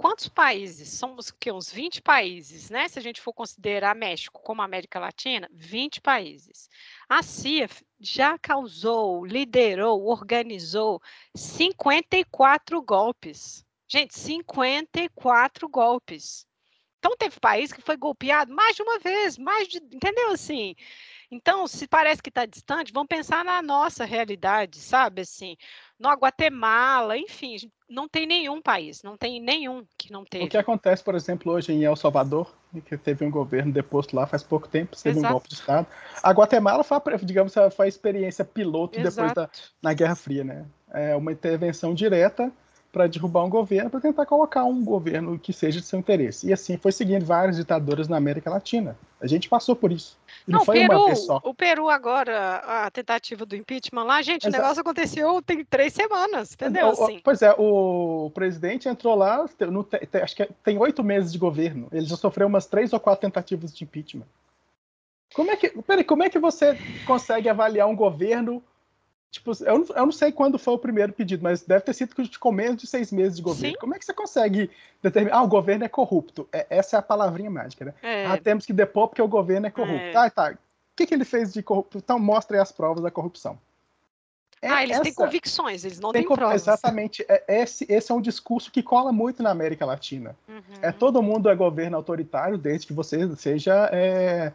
quantos 0.00 0.28
países? 0.28 0.88
Somos 0.88 1.30
que 1.30 1.52
uns 1.52 1.70
20 1.70 2.00
países, 2.00 2.70
né? 2.70 2.88
Se 2.88 2.98
a 2.98 3.02
gente 3.02 3.20
for 3.20 3.34
considerar 3.34 3.94
México 3.94 4.40
como 4.42 4.62
América 4.62 4.98
Latina, 4.98 5.46
20 5.52 6.00
países. 6.00 6.70
A 7.06 7.22
CIA 7.22 7.68
já 8.00 8.38
causou, 8.38 9.26
liderou, 9.26 10.06
organizou 10.06 11.02
54 11.36 12.80
golpes. 12.80 13.62
Gente, 13.86 14.18
54 14.18 15.68
golpes. 15.68 16.46
Então 16.98 17.14
teve 17.18 17.38
país 17.38 17.70
que 17.70 17.82
foi 17.82 17.98
golpeado 17.98 18.54
mais 18.54 18.76
de 18.76 18.82
uma 18.82 18.98
vez, 18.98 19.36
mais 19.36 19.68
de, 19.68 19.78
entendeu 19.78 20.32
assim? 20.32 20.74
Então, 21.30 21.68
se 21.68 21.86
parece 21.86 22.20
que 22.20 22.28
está 22.28 22.44
distante, 22.44 22.92
vamos 22.92 23.06
pensar 23.06 23.44
na 23.44 23.62
nossa 23.62 24.04
realidade, 24.04 24.78
sabe? 24.78 25.22
Assim, 25.22 25.56
no 25.98 26.10
Guatemala, 26.10 27.16
enfim, 27.16 27.56
não 27.88 28.08
tem 28.08 28.26
nenhum 28.26 28.60
país, 28.60 29.02
não 29.04 29.16
tem 29.16 29.40
nenhum 29.40 29.84
que 29.96 30.10
não 30.10 30.24
teve. 30.24 30.44
O 30.46 30.48
que 30.48 30.56
acontece, 30.56 31.04
por 31.04 31.14
exemplo, 31.14 31.52
hoje 31.52 31.72
em 31.72 31.84
El 31.84 31.94
Salvador, 31.94 32.52
que 32.84 32.96
teve 32.96 33.24
um 33.24 33.30
governo 33.30 33.72
deposto 33.72 34.16
lá 34.16 34.26
faz 34.26 34.42
pouco 34.42 34.66
tempo, 34.66 34.96
teve 34.96 35.18
Exato. 35.18 35.26
um 35.28 35.32
golpe 35.32 35.48
de 35.48 35.54
Estado. 35.54 35.86
A 36.20 36.32
Guatemala 36.32 36.82
foi, 36.82 36.98
digamos, 37.22 37.54
foi 37.76 37.86
a 37.86 37.88
experiência 37.88 38.44
piloto 38.44 38.98
Exato. 38.98 39.14
depois 39.14 39.32
da 39.32 39.50
na 39.80 39.94
Guerra 39.94 40.16
Fria, 40.16 40.42
né? 40.42 40.66
É 40.92 41.14
uma 41.14 41.30
intervenção 41.30 41.94
direta 41.94 42.52
para 42.92 43.06
derrubar 43.06 43.44
um 43.44 43.50
governo, 43.50 43.88
para 43.88 44.00
tentar 44.00 44.26
colocar 44.26 44.64
um 44.64 44.84
governo 44.84 45.38
que 45.38 45.52
seja 45.52 45.80
de 45.80 45.86
seu 45.86 45.98
interesse. 45.98 46.48
E 46.48 46.52
assim 46.52 46.76
foi 46.76 46.90
seguindo 46.90 47.24
várias 47.24 47.56
ditaduras 47.56 48.08
na 48.08 48.16
América 48.16 48.50
Latina. 48.50 48.96
A 49.20 49.26
gente 49.26 49.48
passou 49.48 49.76
por 49.76 49.92
isso. 49.92 50.18
não, 50.46 50.58
não 50.58 50.64
foi 50.64 50.80
Peru, 50.80 50.98
uma 50.98 51.06
vez 51.06 51.18
só. 51.20 51.40
O 51.44 51.54
Peru 51.54 51.88
agora, 51.88 52.56
a 52.56 52.90
tentativa 52.90 53.46
do 53.46 53.54
impeachment 53.54 54.02
lá, 54.02 54.22
gente, 54.22 54.46
Exato. 54.46 54.56
o 54.56 54.62
negócio 54.62 54.80
aconteceu 54.80 55.42
tem 55.42 55.64
três 55.64 55.92
semanas, 55.92 56.54
entendeu? 56.54 56.88
O, 56.88 56.90
assim. 56.90 57.20
Pois 57.22 57.42
é, 57.42 57.54
o 57.56 58.30
presidente 58.34 58.88
entrou 58.88 59.14
lá, 59.14 59.46
no, 59.70 59.86
acho 60.22 60.36
que 60.36 60.48
tem 60.64 60.78
oito 60.78 61.04
meses 61.04 61.32
de 61.32 61.38
governo. 61.38 61.86
Ele 61.92 62.06
já 62.06 62.16
sofreu 62.16 62.48
umas 62.48 62.66
três 62.66 62.92
ou 62.92 62.98
quatro 62.98 63.20
tentativas 63.20 63.74
de 63.74 63.84
impeachment. 63.84 64.26
Como 65.34 65.50
é 65.50 65.56
que, 65.56 65.68
peraí, 65.82 66.02
como 66.02 66.24
é 66.24 66.28
que 66.28 66.40
você 66.40 66.76
consegue 67.06 67.48
avaliar 67.48 67.86
um 67.86 67.94
governo 67.94 68.62
Tipo, 69.30 69.52
eu 69.64 69.78
não, 69.78 69.86
eu 69.86 70.04
não 70.06 70.12
sei 70.12 70.32
quando 70.32 70.58
foi 70.58 70.74
o 70.74 70.78
primeiro 70.78 71.12
pedido, 71.12 71.42
mas 71.42 71.62
deve 71.62 71.84
ter 71.84 71.94
sido 71.94 72.14
com 72.40 72.50
menos 72.50 72.80
de 72.80 72.86
seis 72.86 73.12
meses 73.12 73.36
de 73.36 73.42
governo. 73.42 73.74
Sim. 73.74 73.80
Como 73.80 73.94
é 73.94 73.98
que 73.98 74.04
você 74.04 74.12
consegue 74.12 74.68
determinar? 75.00 75.38
Ah, 75.38 75.42
o 75.42 75.48
governo 75.48 75.84
é 75.84 75.88
corrupto. 75.88 76.48
É, 76.52 76.66
essa 76.68 76.96
é 76.96 76.98
a 76.98 77.02
palavrinha 77.02 77.50
mágica, 77.50 77.84
né? 77.84 77.94
É. 78.02 78.26
Ah, 78.26 78.36
temos 78.36 78.66
que 78.66 78.72
depor 78.72 79.06
porque 79.06 79.22
o 79.22 79.28
governo 79.28 79.68
é 79.68 79.70
corrupto. 79.70 80.02
É. 80.02 80.16
Ah, 80.16 80.28
tá. 80.28 80.50
O 80.50 80.56
que, 80.96 81.06
que 81.06 81.14
ele 81.14 81.24
fez 81.24 81.52
de 81.52 81.62
corrupto? 81.62 81.98
Então 81.98 82.18
mostre 82.18 82.58
as 82.58 82.72
provas 82.72 83.04
da 83.04 83.10
corrupção. 83.10 83.56
É 84.60 84.68
ah, 84.68 84.82
eles 84.82 84.96
essa... 84.96 85.04
têm 85.04 85.14
convicções, 85.14 85.84
eles 85.84 86.00
não 86.00 86.12
têm 86.12 86.24
provas. 86.24 86.62
Exatamente. 86.62 87.24
É, 87.28 87.62
esse, 87.62 87.86
esse 87.88 88.12
é 88.12 88.14
um 88.14 88.20
discurso 88.20 88.70
que 88.70 88.82
cola 88.82 89.12
muito 89.12 89.42
na 89.42 89.50
América 89.50 89.86
Latina. 89.86 90.36
Uhum. 90.48 90.62
É 90.82 90.90
todo 90.90 91.22
mundo 91.22 91.48
é 91.48 91.54
governo 91.54 91.96
autoritário 91.96 92.58
desde 92.58 92.86
que 92.86 92.92
você 92.92 93.34
seja 93.36 93.88
é, 93.92 94.52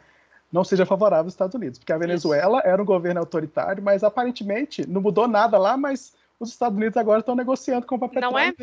não 0.56 0.64
seja 0.64 0.86
favorável 0.86 1.26
aos 1.26 1.34
Estados 1.34 1.54
Unidos. 1.54 1.78
Porque 1.78 1.92
a 1.92 1.98
Venezuela 1.98 2.60
Isso. 2.60 2.68
era 2.68 2.82
um 2.82 2.86
governo 2.86 3.20
autoritário, 3.20 3.84
mas 3.84 4.06
aparentemente 4.06 4.88
não 4.90 5.02
mudou 5.02 5.28
nada 5.28 5.58
lá, 5.58 5.76
mas 5.76 6.16
os 6.40 6.50
Estados 6.50 6.78
Unidos 6.78 6.96
agora 6.96 7.20
estão 7.20 7.36
negociando 7.36 7.86
com 7.86 7.96
o 7.96 8.00
papel 8.00 8.22
Não 8.22 8.40
é? 8.40 8.54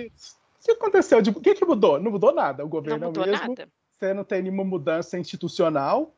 Se 0.59 0.71
aconteceu, 0.71 1.21
de, 1.21 1.29
o 1.29 1.35
que, 1.35 1.55
que 1.55 1.65
mudou? 1.67 2.01
Não 2.01 2.11
mudou 2.11 2.35
nada. 2.35 2.65
O 2.65 2.69
governo 2.69 3.13
não 3.13 3.23
é 3.23 3.27
o 3.27 3.31
mesmo. 3.31 3.49
Nada. 3.49 3.69
Você 3.91 4.15
não 4.15 4.25
tem 4.25 4.41
nenhuma 4.43 4.65
mudança 4.65 5.19
institucional, 5.19 6.15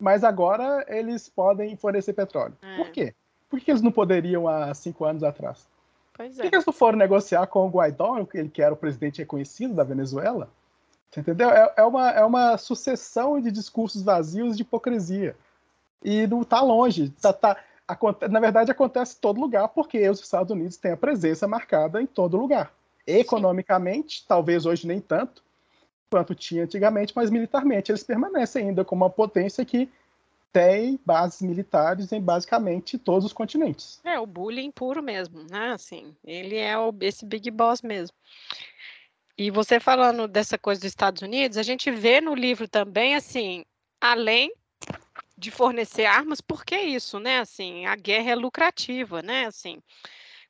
mas 0.00 0.24
agora 0.24 0.86
eles 0.88 1.28
podem 1.28 1.76
fornecer 1.76 2.14
petróleo. 2.14 2.56
É. 2.62 2.76
Por 2.76 2.88
quê? 2.88 3.14
Por 3.50 3.60
que 3.60 3.70
eles 3.70 3.82
não 3.82 3.92
poderiam 3.92 4.48
há 4.48 4.72
cinco 4.72 5.04
anos 5.04 5.22
atrás? 5.22 5.68
Pois 6.14 6.38
é. 6.38 6.42
Por 6.42 6.50
que 6.50 6.56
eles 6.56 6.66
não 6.66 6.72
foram 6.72 6.96
negociar 6.96 7.46
com 7.48 7.66
o 7.66 7.70
Guaidó, 7.70 8.26
ele 8.32 8.48
que 8.48 8.62
era 8.62 8.72
o 8.72 8.76
presidente 8.76 9.18
reconhecido 9.18 9.74
da 9.74 9.84
Venezuela? 9.84 10.48
Você 11.10 11.20
entendeu? 11.20 11.50
É, 11.50 11.72
é, 11.76 11.82
uma, 11.84 12.10
é 12.10 12.24
uma 12.24 12.58
sucessão 12.58 13.40
de 13.40 13.50
discursos 13.50 14.02
vazios 14.02 14.56
de 14.56 14.62
hipocrisia. 14.62 15.36
E 16.04 16.26
não 16.26 16.42
está 16.42 16.60
longe. 16.60 17.10
Tá, 17.20 17.32
tá, 17.32 17.56
na 18.30 18.40
verdade, 18.40 18.70
acontece 18.70 19.16
em 19.16 19.20
todo 19.20 19.40
lugar, 19.40 19.68
porque 19.68 20.08
os 20.08 20.20
Estados 20.20 20.50
Unidos 20.52 20.76
têm 20.76 20.92
a 20.92 20.96
presença 20.96 21.48
marcada 21.48 22.00
em 22.02 22.06
todo 22.06 22.36
lugar. 22.36 22.72
Economicamente, 23.06 24.24
talvez 24.26 24.66
hoje 24.66 24.86
nem 24.86 25.00
tanto 25.00 25.42
quanto 26.10 26.34
tinha 26.34 26.64
antigamente, 26.64 27.12
mas 27.14 27.30
militarmente 27.30 27.90
eles 27.90 28.02
permanecem 28.02 28.68
ainda 28.68 28.84
como 28.84 29.04
uma 29.04 29.10
potência 29.10 29.64
que 29.64 29.90
tem 30.52 30.98
bases 31.04 31.42
militares 31.42 32.12
em 32.12 32.20
basicamente 32.20 32.96
todos 32.96 33.26
os 33.26 33.32
continentes. 33.32 34.00
É, 34.02 34.18
o 34.18 34.26
bullying 34.26 34.70
puro 34.70 35.02
mesmo, 35.02 35.44
né? 35.50 35.72
Assim, 35.72 36.14
ele 36.24 36.56
é 36.56 36.78
o, 36.78 36.94
esse 37.00 37.26
big 37.26 37.50
boss 37.50 37.82
mesmo. 37.82 38.16
E 39.38 39.50
você 39.50 39.78
falando 39.78 40.26
dessa 40.26 40.56
coisa 40.56 40.80
dos 40.80 40.88
Estados 40.88 41.20
Unidos, 41.22 41.58
a 41.58 41.62
gente 41.62 41.90
vê 41.90 42.20
no 42.20 42.34
livro 42.34 42.66
também, 42.66 43.14
assim, 43.14 43.64
além 44.00 44.50
de 45.36 45.50
fornecer 45.50 46.06
armas, 46.06 46.40
por 46.40 46.64
que 46.64 46.76
isso, 46.76 47.18
né? 47.18 47.40
Assim, 47.40 47.84
a 47.84 47.94
guerra 47.94 48.30
é 48.30 48.34
lucrativa, 48.34 49.20
né? 49.20 49.44
Assim, 49.46 49.82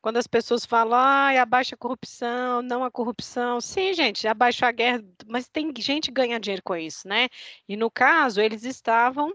quando 0.01 0.19
as 0.19 0.29
pessoas 0.29 0.65
falam, 0.65 0.97
ah, 0.97 1.43
abaixa 1.43 1.75
a 1.75 1.79
corrupção, 1.79 2.63
não 2.63 2.85
a 2.85 2.91
corrupção. 2.91 3.61
Sim, 3.61 3.93
gente, 3.93 4.29
abaixa 4.29 4.69
a 4.69 4.73
guerra, 4.73 5.03
mas 5.27 5.49
tem 5.49 5.73
gente 5.79 6.13
ganha 6.13 6.39
dinheiro 6.39 6.63
com 6.63 6.77
isso, 6.77 7.09
né? 7.09 7.29
E 7.69 7.77
no 7.77 7.91
caso, 7.91 8.41
eles 8.41 8.63
estavam 8.63 9.35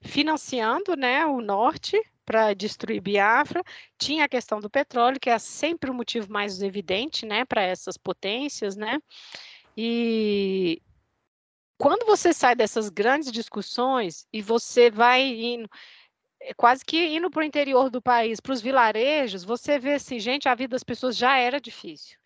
financiando 0.00 0.96
né, 0.96 1.26
o 1.26 1.42
norte 1.42 2.00
para 2.26 2.52
destruir 2.52 3.00
Biafra. 3.00 3.62
Tinha 3.96 4.24
a 4.24 4.28
questão 4.28 4.60
do 4.60 4.68
petróleo, 4.68 5.20
que 5.20 5.30
é 5.30 5.38
sempre 5.38 5.90
o 5.90 5.94
motivo 5.94 6.30
mais 6.30 6.60
evidente 6.60 7.24
né, 7.24 7.44
para 7.44 7.62
essas 7.62 7.96
potências, 7.96 8.76
né? 8.76 8.98
E 9.76 10.82
quando 11.78 12.04
você 12.04 12.32
sai 12.32 12.56
dessas 12.56 12.88
grandes 12.88 13.30
discussões 13.30 14.26
e 14.32 14.42
você 14.42 14.90
vai 14.90 15.22
indo, 15.22 15.70
é 16.40 16.52
quase 16.54 16.84
que 16.84 17.06
indo 17.06 17.30
para 17.30 17.40
o 17.40 17.44
interior 17.44 17.90
do 17.90 18.02
país, 18.02 18.40
para 18.40 18.52
os 18.52 18.60
vilarejos, 18.60 19.44
você 19.44 19.78
vê 19.78 19.94
assim, 19.94 20.18
gente, 20.18 20.48
a 20.48 20.54
vida 20.54 20.70
das 20.70 20.84
pessoas 20.84 21.16
já 21.16 21.38
era 21.38 21.60
difícil 21.60 22.18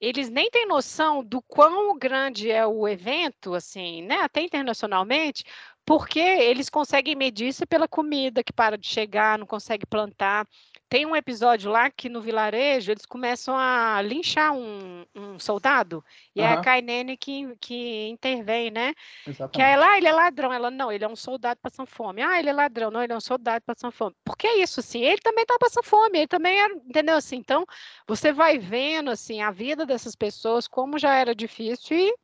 eles 0.00 0.28
nem 0.28 0.50
têm 0.50 0.66
noção 0.66 1.24
do 1.24 1.40
quão 1.40 1.96
grande 1.96 2.50
é 2.50 2.66
o 2.66 2.86
evento, 2.86 3.54
assim, 3.54 4.02
né? 4.02 4.16
Até 4.16 4.42
internacionalmente, 4.42 5.44
porque 5.84 6.20
eles 6.20 6.70
conseguem 6.70 7.14
medir 7.14 7.48
isso 7.48 7.66
pela 7.66 7.86
comida 7.86 8.42
que 8.42 8.52
para 8.52 8.78
de 8.78 8.86
chegar, 8.86 9.38
não 9.38 9.46
consegue 9.46 9.84
plantar. 9.86 10.46
Tem 10.88 11.04
um 11.06 11.16
episódio 11.16 11.70
lá 11.70 11.90
que 11.90 12.08
no 12.08 12.20
vilarejo 12.20 12.92
eles 12.92 13.04
começam 13.04 13.56
a 13.56 14.00
linchar 14.02 14.52
um, 14.52 15.04
um 15.14 15.38
soldado, 15.38 16.04
e 16.34 16.40
uhum. 16.40 16.46
é 16.46 16.52
a 16.52 16.60
Kainene 16.60 17.16
que, 17.16 17.54
que 17.60 18.08
intervém, 18.08 18.70
né? 18.70 18.94
Exatamente. 19.26 19.54
Que 19.54 19.62
é 19.62 19.76
lá, 19.76 19.92
ah, 19.92 19.98
ele 19.98 20.08
é 20.08 20.12
ladrão. 20.12 20.52
Ela, 20.52 20.70
não, 20.70 20.92
ele 20.92 21.04
é 21.04 21.08
um 21.08 21.16
soldado 21.16 21.58
passando 21.60 21.86
fome. 21.86 22.22
Ah, 22.22 22.38
ele 22.38 22.48
é 22.48 22.52
ladrão. 22.52 22.90
Não, 22.90 23.02
ele 23.02 23.12
é 23.12 23.16
um 23.16 23.20
soldado 23.20 23.64
passando 23.64 23.92
fome. 23.92 24.14
Porque 24.24 24.46
é 24.46 24.58
isso, 24.58 24.80
assim, 24.80 25.02
ele 25.02 25.20
também 25.20 25.44
tá 25.44 25.56
passando 25.58 25.84
fome, 25.84 26.18
ele 26.18 26.28
também 26.28 26.60
era, 26.60 26.74
entendeu? 26.74 27.16
Assim, 27.16 27.36
então, 27.36 27.64
você 28.06 28.32
vai 28.32 28.58
vendo, 28.58 29.10
assim, 29.10 29.42
a 29.42 29.50
vida 29.50 29.84
dessas 29.84 30.14
pessoas, 30.14 30.68
como 30.68 30.98
já 30.98 31.14
era 31.14 31.34
difícil, 31.34 31.96
e 31.96 32.14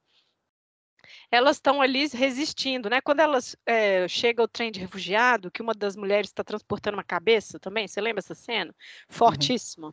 elas 1.31 1.57
estão 1.57 1.81
ali 1.81 2.07
resistindo, 2.09 2.91
né? 2.91 3.01
Quando 3.01 3.21
elas 3.21 3.57
é, 3.67 4.07
chega 4.09 4.43
o 4.43 4.49
trem 4.49 4.71
de 4.71 4.81
refugiado, 4.81 5.51
que 5.51 5.63
uma 5.63 5.75
das 5.75 5.97
mulheres 5.97 6.31
está 6.31 6.45
transportando 6.45 6.97
uma 6.97 7.05
cabeça 7.05 7.59
também, 7.59 7.87
você 7.87 8.01
lembra 8.01 8.21
essa 8.21 8.35
cena? 8.35 8.71
Uhum. 8.71 9.17
Fortíssima. 9.17 9.89
Uhum. 9.89 9.93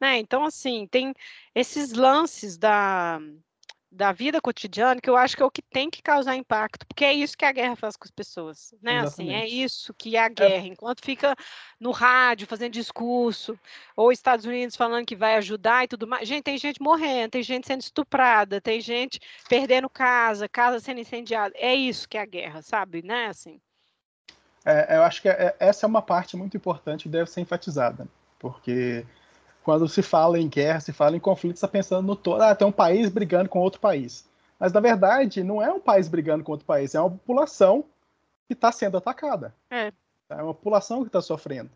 Né? 0.00 0.18
Então, 0.18 0.44
assim, 0.44 0.86
tem 0.86 1.14
esses 1.54 1.92
lances 1.92 2.56
da, 2.58 3.20
da 3.96 4.12
vida 4.12 4.40
cotidiana, 4.40 5.00
que 5.00 5.08
eu 5.08 5.16
acho 5.16 5.36
que 5.36 5.42
é 5.42 5.46
o 5.46 5.50
que 5.50 5.62
tem 5.62 5.88
que 5.88 6.02
causar 6.02 6.36
impacto, 6.36 6.86
porque 6.86 7.04
é 7.04 7.14
isso 7.14 7.36
que 7.36 7.44
a 7.44 7.50
guerra 7.50 7.74
faz 7.74 7.96
com 7.96 8.04
as 8.04 8.10
pessoas, 8.10 8.74
né? 8.82 9.00
Assim, 9.00 9.32
é 9.32 9.48
isso 9.48 9.94
que 9.94 10.16
é 10.16 10.20
a 10.20 10.26
é. 10.26 10.28
guerra. 10.28 10.66
É. 10.66 10.68
Enquanto 10.68 11.04
fica 11.04 11.34
no 11.80 11.90
rádio 11.90 12.46
fazendo 12.46 12.72
discurso, 12.72 13.58
ou 13.96 14.12
Estados 14.12 14.44
Unidos 14.44 14.76
falando 14.76 15.06
que 15.06 15.16
vai 15.16 15.36
ajudar 15.36 15.84
e 15.84 15.88
tudo 15.88 16.06
mais, 16.06 16.28
gente, 16.28 16.44
tem 16.44 16.58
gente 16.58 16.80
morrendo, 16.80 17.30
tem 17.30 17.42
gente 17.42 17.66
sendo 17.66 17.80
estuprada, 17.80 18.60
tem 18.60 18.80
gente 18.80 19.18
perdendo 19.48 19.88
casa, 19.88 20.48
casa 20.48 20.78
sendo 20.78 21.00
incendiada. 21.00 21.54
É 21.56 21.74
isso 21.74 22.06
que 22.06 22.18
é 22.18 22.20
a 22.20 22.26
guerra, 22.26 22.60
sabe, 22.60 23.02
né? 23.02 23.26
Assim. 23.28 23.58
É, 24.64 24.96
eu 24.96 25.02
acho 25.02 25.22
que 25.22 25.28
é, 25.28 25.56
essa 25.58 25.86
é 25.86 25.88
uma 25.88 26.02
parte 26.02 26.36
muito 26.36 26.56
importante 26.56 27.04
que 27.04 27.08
deve 27.08 27.30
ser 27.30 27.40
enfatizada, 27.40 28.06
porque 28.38 29.06
quando 29.66 29.88
se 29.88 30.00
fala 30.00 30.38
em 30.38 30.48
guerra, 30.48 30.78
se 30.78 30.92
fala 30.92 31.16
em 31.16 31.20
conflito, 31.20 31.56
está 31.56 31.66
pensando 31.66 32.06
no 32.06 32.14
todo, 32.14 32.40
ah, 32.40 32.54
tem 32.54 32.68
um 32.68 32.70
país 32.70 33.08
brigando 33.08 33.48
com 33.48 33.58
outro 33.58 33.80
país. 33.80 34.24
Mas 34.60 34.72
na 34.72 34.78
verdade, 34.78 35.42
não 35.42 35.60
é 35.60 35.68
um 35.72 35.80
país 35.80 36.06
brigando 36.06 36.44
com 36.44 36.52
outro 36.52 36.64
país, 36.64 36.94
é 36.94 37.00
uma 37.00 37.10
população 37.10 37.84
que 38.46 38.52
está 38.52 38.70
sendo 38.70 38.96
atacada. 38.96 39.52
É. 39.68 39.92
é 40.30 40.34
uma 40.36 40.54
população 40.54 41.00
que 41.00 41.08
está 41.08 41.20
sofrendo. 41.20 41.68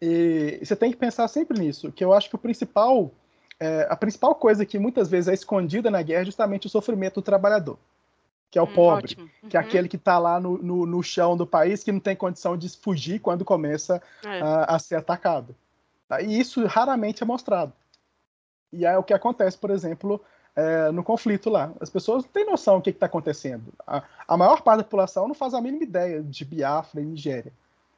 E 0.00 0.60
você 0.62 0.76
tem 0.76 0.92
que 0.92 0.96
pensar 0.96 1.26
sempre 1.26 1.58
nisso, 1.58 1.90
que 1.90 2.04
eu 2.04 2.12
acho 2.12 2.28
que 2.28 2.36
o 2.36 2.38
principal, 2.38 3.10
é, 3.58 3.88
a 3.90 3.96
principal 3.96 4.36
coisa 4.36 4.64
que 4.64 4.78
muitas 4.78 5.10
vezes 5.10 5.26
é 5.26 5.34
escondida 5.34 5.90
na 5.90 6.00
guerra 6.00 6.22
é 6.22 6.26
justamente 6.26 6.68
o 6.68 6.70
sofrimento 6.70 7.16
do 7.16 7.22
trabalhador, 7.22 7.76
que 8.52 8.56
é 8.56 8.62
o 8.62 8.66
hum, 8.66 8.72
pobre, 8.72 9.16
uhum. 9.18 9.48
que 9.48 9.56
é 9.56 9.60
uhum. 9.60 9.66
aquele 9.66 9.88
que 9.88 9.96
está 9.96 10.16
lá 10.16 10.38
no, 10.38 10.58
no, 10.58 10.86
no, 10.86 11.02
chão 11.02 11.36
do 11.36 11.44
país, 11.44 11.82
que 11.82 11.90
não 11.90 11.98
tem 11.98 12.14
condição 12.14 12.56
de 12.56 12.68
fugir 12.68 13.18
quando 13.18 13.44
começa 13.44 14.00
é. 14.24 14.40
a, 14.40 14.76
a 14.76 14.78
ser 14.78 14.94
atacado. 14.94 15.56
Tá? 16.12 16.20
E 16.20 16.38
isso 16.38 16.66
raramente 16.66 17.22
é 17.22 17.26
mostrado. 17.26 17.72
E 18.70 18.84
é 18.84 18.98
o 18.98 19.02
que 19.02 19.14
acontece, 19.14 19.56
por 19.56 19.70
exemplo, 19.70 20.22
é, 20.54 20.90
no 20.90 21.02
conflito 21.02 21.48
lá. 21.48 21.72
As 21.80 21.88
pessoas 21.88 22.22
não 22.22 22.30
têm 22.30 22.44
noção 22.44 22.76
do 22.76 22.82
que 22.82 22.90
está 22.90 23.06
acontecendo. 23.06 23.72
A, 23.86 24.02
a, 24.28 24.36
maior 24.36 24.60
parte 24.60 24.78
da 24.78 24.84
população 24.84 25.26
não 25.26 25.34
faz 25.34 25.54
a 25.54 25.60
mínima 25.62 25.84
ideia 25.84 26.22
de 26.22 26.44
Biafra 26.44 27.00
e 27.00 27.04
Nigéria. 27.04 27.50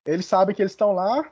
Eles 0.06 0.26
sabem 0.26 0.54
que 0.54 0.62
eles 0.62 0.70
estão 0.70 0.92
lá 0.92 1.28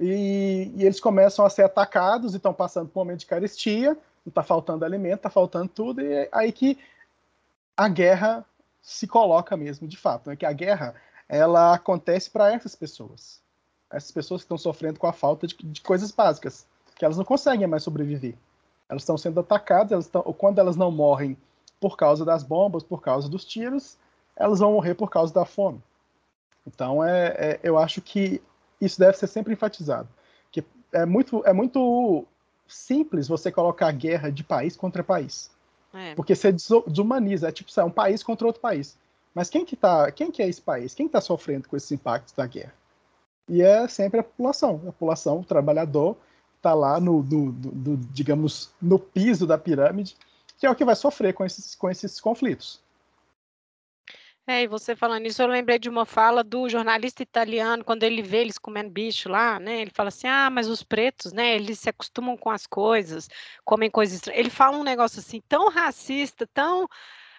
e, 0.00 0.72
e, 0.76 0.84
eles 0.84 0.98
começam 0.98 1.46
a 1.46 1.50
ser 1.50 1.62
atacados 1.62 2.34
e 2.34 2.38
estão 2.38 2.52
passando 2.52 2.88
por 2.88 3.00
um 3.00 3.04
momento 3.04 3.20
de 3.20 3.26
carestia, 3.26 3.96
está 4.26 4.42
faltando 4.42 4.84
alimento, 4.84 5.18
está 5.18 5.30
faltando 5.30 5.68
tudo, 5.68 6.00
e 6.00 6.12
é 6.12 6.28
aí 6.32 6.50
que 6.50 6.76
a 7.76 7.88
guerra 7.88 8.44
se 8.82 9.06
coloca 9.06 9.56
mesmo, 9.56 9.86
de 9.86 9.96
fato. 9.96 10.32
É 10.32 10.36
que 10.36 10.46
a 10.46 10.52
guerra 10.52 10.96
ela 11.28 11.74
acontece 11.74 12.28
para 12.28 12.52
essas 12.52 12.74
pessoas 12.74 13.43
essas 13.90 14.10
pessoas 14.10 14.40
que 14.40 14.44
estão 14.44 14.58
sofrendo 14.58 14.98
com 14.98 15.06
a 15.06 15.12
falta 15.12 15.46
de, 15.46 15.56
de 15.56 15.80
coisas 15.80 16.10
básicas, 16.10 16.66
que 16.96 17.04
elas 17.04 17.16
não 17.16 17.24
conseguem 17.24 17.66
mais 17.66 17.82
sobreviver. 17.82 18.34
Elas 18.88 19.02
estão 19.02 19.16
sendo 19.16 19.40
atacadas, 19.40 19.92
elas 19.92 20.04
estão, 20.06 20.22
quando 20.34 20.58
elas 20.58 20.76
não 20.76 20.90
morrem 20.90 21.36
por 21.80 21.96
causa 21.96 22.24
das 22.24 22.42
bombas, 22.42 22.82
por 22.82 23.02
causa 23.02 23.28
dos 23.28 23.44
tiros, 23.44 23.96
elas 24.36 24.58
vão 24.58 24.72
morrer 24.72 24.94
por 24.94 25.10
causa 25.10 25.32
da 25.32 25.44
fome. 25.44 25.82
Então, 26.66 27.04
é, 27.04 27.26
é, 27.38 27.60
eu 27.62 27.78
acho 27.78 28.00
que 28.00 28.42
isso 28.80 28.98
deve 28.98 29.16
ser 29.16 29.26
sempre 29.26 29.52
enfatizado. 29.52 30.08
Que 30.50 30.64
é 30.92 31.04
muito, 31.04 31.42
é 31.44 31.52
muito 31.52 32.26
simples 32.66 33.28
você 33.28 33.52
colocar 33.52 33.90
guerra 33.92 34.30
de 34.30 34.42
país 34.42 34.76
contra 34.76 35.04
país. 35.04 35.50
É. 35.92 36.14
Porque 36.14 36.34
você 36.34 36.52
desumaniza, 36.52 37.48
é 37.48 37.52
tipo, 37.52 37.70
é 37.78 37.84
um 37.84 37.90
país 37.90 38.22
contra 38.22 38.46
outro 38.46 38.60
país. 38.60 38.98
Mas 39.34 39.50
quem 39.50 39.64
que, 39.64 39.76
tá, 39.76 40.10
quem 40.10 40.30
que 40.30 40.42
é 40.42 40.48
esse 40.48 40.60
país? 40.60 40.94
Quem 40.94 41.06
está 41.06 41.20
sofrendo 41.20 41.68
com 41.68 41.76
esses 41.76 41.90
impactos 41.92 42.34
da 42.34 42.46
guerra? 42.46 42.74
E 43.48 43.62
é 43.62 43.86
sempre 43.88 44.20
a 44.20 44.22
população. 44.22 44.76
A 44.82 44.92
população, 44.92 45.40
o 45.40 45.44
trabalhador, 45.44 46.16
está 46.56 46.72
lá 46.72 46.98
no, 46.98 47.24
digamos, 48.10 48.72
no 48.80 48.98
piso 48.98 49.46
da 49.46 49.58
pirâmide, 49.58 50.16
que 50.58 50.66
é 50.66 50.70
o 50.70 50.74
que 50.74 50.84
vai 50.84 50.96
sofrer 50.96 51.34
com 51.34 51.44
esses, 51.44 51.74
com 51.74 51.90
esses 51.90 52.20
conflitos. 52.20 52.82
É, 54.46 54.62
e 54.62 54.66
você 54.66 54.94
falando 54.94 55.26
isso, 55.26 55.40
eu 55.40 55.46
lembrei 55.46 55.78
de 55.78 55.88
uma 55.88 56.04
fala 56.04 56.44
do 56.44 56.68
jornalista 56.68 57.22
italiano, 57.22 57.82
quando 57.82 58.02
ele 58.02 58.20
vê 58.20 58.38
eles 58.38 58.58
comendo 58.58 58.90
bicho 58.90 59.26
lá, 59.30 59.58
né? 59.58 59.80
Ele 59.80 59.90
fala 59.90 60.08
assim: 60.08 60.26
ah, 60.26 60.50
mas 60.50 60.68
os 60.68 60.82
pretos, 60.82 61.32
né? 61.32 61.54
Eles 61.54 61.80
se 61.80 61.88
acostumam 61.88 62.36
com 62.36 62.50
as 62.50 62.66
coisas, 62.66 63.28
comem 63.64 63.90
coisas 63.90 64.16
estranhas. 64.16 64.40
Ele 64.40 64.50
fala 64.50 64.76
um 64.76 64.84
negócio 64.84 65.18
assim, 65.18 65.40
tão 65.48 65.70
racista, 65.70 66.46
tão 66.52 66.86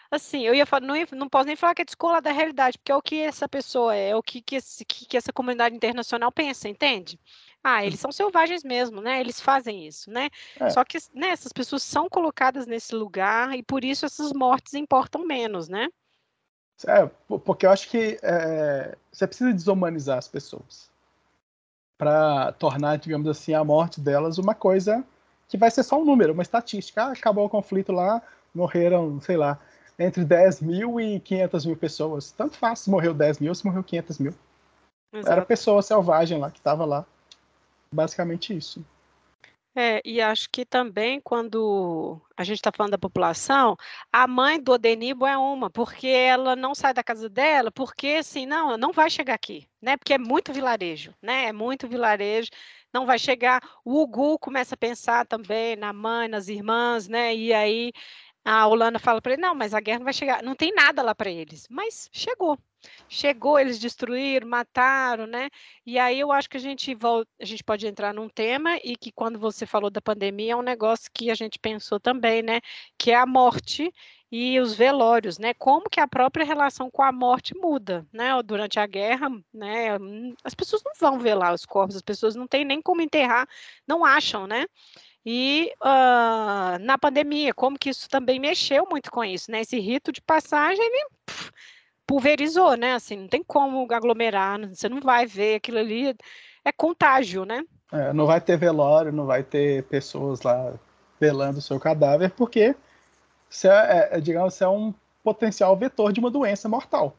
assim, 0.09 0.45
eu 0.45 0.53
ia 0.53 0.65
falar, 0.65 0.85
não, 0.85 0.95
ia, 0.95 1.07
não 1.13 1.29
posso 1.29 1.47
nem 1.47 1.55
falar 1.55 1.75
que 1.75 1.81
é 1.81 1.85
descolar 1.85 2.21
da 2.21 2.31
realidade, 2.31 2.77
porque 2.77 2.91
é 2.91 2.95
o 2.95 3.01
que 3.01 3.19
essa 3.21 3.47
pessoa 3.47 3.95
é, 3.95 4.09
é 4.09 4.15
o 4.15 4.23
que, 4.23 4.41
que, 4.41 4.55
esse, 4.55 4.85
que, 4.85 5.05
que 5.05 5.17
essa 5.17 5.33
comunidade 5.33 5.75
internacional 5.75 6.31
pensa, 6.31 6.69
entende? 6.69 7.19
Ah, 7.63 7.83
eles 7.83 7.99
são 7.99 8.11
selvagens 8.11 8.63
mesmo, 8.63 9.01
né? 9.01 9.19
Eles 9.19 9.39
fazem 9.41 9.87
isso, 9.87 10.11
né? 10.11 10.29
É. 10.59 10.69
Só 10.69 10.83
que 10.83 10.99
né, 11.13 11.29
essas 11.29 11.51
pessoas 11.51 11.81
são 11.81 12.07
colocadas 12.07 12.67
nesse 12.67 12.93
lugar 12.93 13.57
e 13.57 13.63
por 13.63 13.83
isso 13.83 14.05
essas 14.05 14.31
mortes 14.31 14.75
importam 14.75 15.25
menos, 15.25 15.67
né? 15.67 15.87
É, 16.87 17.09
porque 17.39 17.65
eu 17.65 17.71
acho 17.71 17.89
que 17.89 18.19
é, 18.21 18.95
você 19.11 19.25
precisa 19.25 19.51
desumanizar 19.51 20.17
as 20.17 20.27
pessoas 20.27 20.91
para 21.97 22.51
tornar, 22.53 22.97
digamos 22.97 23.27
assim, 23.29 23.53
a 23.53 23.63
morte 23.63 24.01
delas 24.01 24.37
uma 24.37 24.53
coisa 24.53 25.03
que 25.47 25.57
vai 25.57 25.71
ser 25.71 25.83
só 25.83 25.99
um 25.99 26.05
número, 26.05 26.33
uma 26.33 26.43
estatística. 26.43 27.03
Ah, 27.03 27.11
acabou 27.13 27.45
o 27.45 27.49
conflito 27.49 27.91
lá, 27.91 28.21
morreram, 28.53 29.19
sei 29.21 29.37
lá, 29.37 29.59
entre 29.97 30.23
10 30.23 30.61
mil 30.61 30.99
e 30.99 31.19
500 31.19 31.65
mil 31.65 31.77
pessoas. 31.77 32.31
Tanto 32.31 32.57
faz 32.57 32.79
se 32.79 32.89
morreu 32.89 33.13
10 33.13 33.39
mil 33.39 33.49
ou 33.49 33.55
se 33.55 33.65
morreu 33.65 33.83
500 33.83 34.19
mil. 34.19 34.33
Exato. 35.13 35.31
Era 35.31 35.45
pessoa 35.45 35.81
selvagem 35.81 36.37
lá 36.37 36.51
que 36.51 36.57
estava 36.57 36.85
lá. 36.85 37.05
Basicamente 37.91 38.55
isso. 38.55 38.83
É, 39.77 40.01
e 40.05 40.21
acho 40.21 40.49
que 40.49 40.65
também 40.65 41.19
quando 41.19 42.21
a 42.37 42.45
gente 42.45 42.55
está 42.55 42.71
falando 42.71 42.91
da 42.91 42.97
população, 42.97 43.75
a 44.11 44.25
mãe 44.25 44.57
do 44.57 44.71
Odenibo 44.71 45.25
é 45.25 45.37
uma, 45.37 45.69
porque 45.69 46.07
ela 46.07 46.55
não 46.55 46.73
sai 46.73 46.93
da 46.93 47.03
casa 47.03 47.27
dela, 47.27 47.69
porque 47.69 48.07
assim, 48.19 48.45
não, 48.45 48.77
não 48.77 48.93
vai 48.93 49.09
chegar 49.09 49.33
aqui, 49.33 49.67
né? 49.81 49.97
Porque 49.97 50.13
é 50.13 50.17
muito 50.17 50.53
vilarejo, 50.53 51.13
né? 51.21 51.47
É 51.47 51.51
muito 51.51 51.89
vilarejo, 51.89 52.49
não 52.93 53.05
vai 53.05 53.19
chegar. 53.19 53.61
O 53.83 54.01
Ugu 54.01 54.39
começa 54.39 54.75
a 54.75 54.77
pensar 54.77 55.25
também 55.25 55.75
na 55.75 55.91
mãe, 55.91 56.29
nas 56.29 56.47
irmãs, 56.47 57.09
né? 57.09 57.35
E 57.35 57.53
aí 57.53 57.91
a 58.45 58.67
Holanda 58.67 58.99
fala 58.99 59.19
para 59.21 59.33
ele: 59.33 59.41
não, 59.41 59.55
mas 59.55 59.73
a 59.73 59.79
guerra 59.79 59.99
não 59.99 60.05
vai 60.05 60.13
chegar, 60.13 60.43
não 60.43 60.55
tem 60.55 60.71
nada 60.73 61.01
lá 61.01 61.15
para 61.15 61.31
eles. 61.31 61.67
Mas 61.69 62.07
chegou. 62.13 62.57
Chegou, 63.09 63.59
eles 63.59 63.79
destruíram, 63.79 64.47
mataram, 64.47 65.25
né? 65.25 65.49
E 65.83 65.97
aí 65.97 66.19
eu 66.19 66.31
acho 66.31 66.47
que 66.47 66.57
a 66.57 66.59
gente 66.59 66.93
volta, 66.93 67.29
a 67.41 67.45
gente 67.45 67.63
pode 67.63 67.87
entrar 67.87 68.13
num 68.13 68.29
tema 68.29 68.77
e 68.83 68.95
que 68.95 69.11
quando 69.11 69.39
você 69.39 69.65
falou 69.65 69.89
da 69.89 69.99
pandemia 69.99 70.53
é 70.53 70.55
um 70.55 70.61
negócio 70.61 71.09
que 71.11 71.31
a 71.31 71.35
gente 71.35 71.57
pensou 71.57 71.99
também, 71.99 72.43
né? 72.43 72.61
Que 72.95 73.11
é 73.11 73.15
a 73.15 73.25
morte 73.25 73.91
e 74.31 74.59
os 74.59 74.75
velórios, 74.75 75.39
né? 75.39 75.53
Como 75.55 75.89
que 75.89 75.99
a 75.99 76.07
própria 76.07 76.45
relação 76.45 76.91
com 76.91 77.01
a 77.01 77.11
morte 77.11 77.55
muda, 77.57 78.05
né? 78.13 78.29
Durante 78.43 78.79
a 78.79 78.85
guerra, 78.85 79.29
né? 79.53 79.97
As 80.43 80.53
pessoas 80.53 80.83
não 80.83 80.93
vão 80.99 81.19
velar 81.19 81.53
os 81.53 81.65
corpos, 81.65 81.95
as 81.95 82.01
pessoas 82.03 82.35
não 82.35 82.47
têm 82.47 82.65
nem 82.65 82.81
como 82.81 83.01
enterrar, 83.01 83.47
não 83.87 84.05
acham, 84.05 84.45
né? 84.45 84.65
E 85.25 85.73
uh, 85.81 86.77
na 86.81 86.97
pandemia, 86.99 87.53
como 87.53 87.79
que 87.79 87.89
isso 87.89 88.07
também 88.07 88.39
mexeu 88.39 88.87
muito 88.89 89.09
com 89.09 89.23
isso, 89.23 89.49
né? 89.49 89.61
Esse 89.61 89.79
rito 89.79 90.11
de 90.11 90.21
passagem, 90.21 90.83
ele 90.83 91.07
pulverizou, 92.05 92.77
né? 92.77 92.93
Assim, 92.93 93.17
não 93.17 93.27
tem 93.27 93.43
como 93.43 93.91
aglomerar, 93.91 94.59
você 94.69 94.87
não 94.87 95.01
vai 95.01 95.25
ver 95.25 95.55
aquilo 95.55 95.79
ali, 95.79 96.15
é 96.63 96.71
contágio, 96.71 97.43
né? 97.43 97.63
É, 97.91 98.13
não 98.13 98.27
vai 98.27 98.39
ter 98.39 98.57
velório, 98.57 99.11
não 99.11 99.25
vai 99.25 99.43
ter 99.43 99.83
pessoas 99.85 100.41
lá 100.41 100.73
velando 101.19 101.59
o 101.59 101.61
seu 101.61 101.79
cadáver, 101.79 102.31
porque 102.31 102.75
é, 103.63 104.17
é, 104.17 104.21
digamos, 104.21 104.53
você 104.53 104.63
é 104.63 104.69
um 104.69 104.93
potencial 105.23 105.75
vetor 105.75 106.11
de 106.11 106.19
uma 106.19 106.29
doença 106.29 106.69
mortal. 106.69 107.15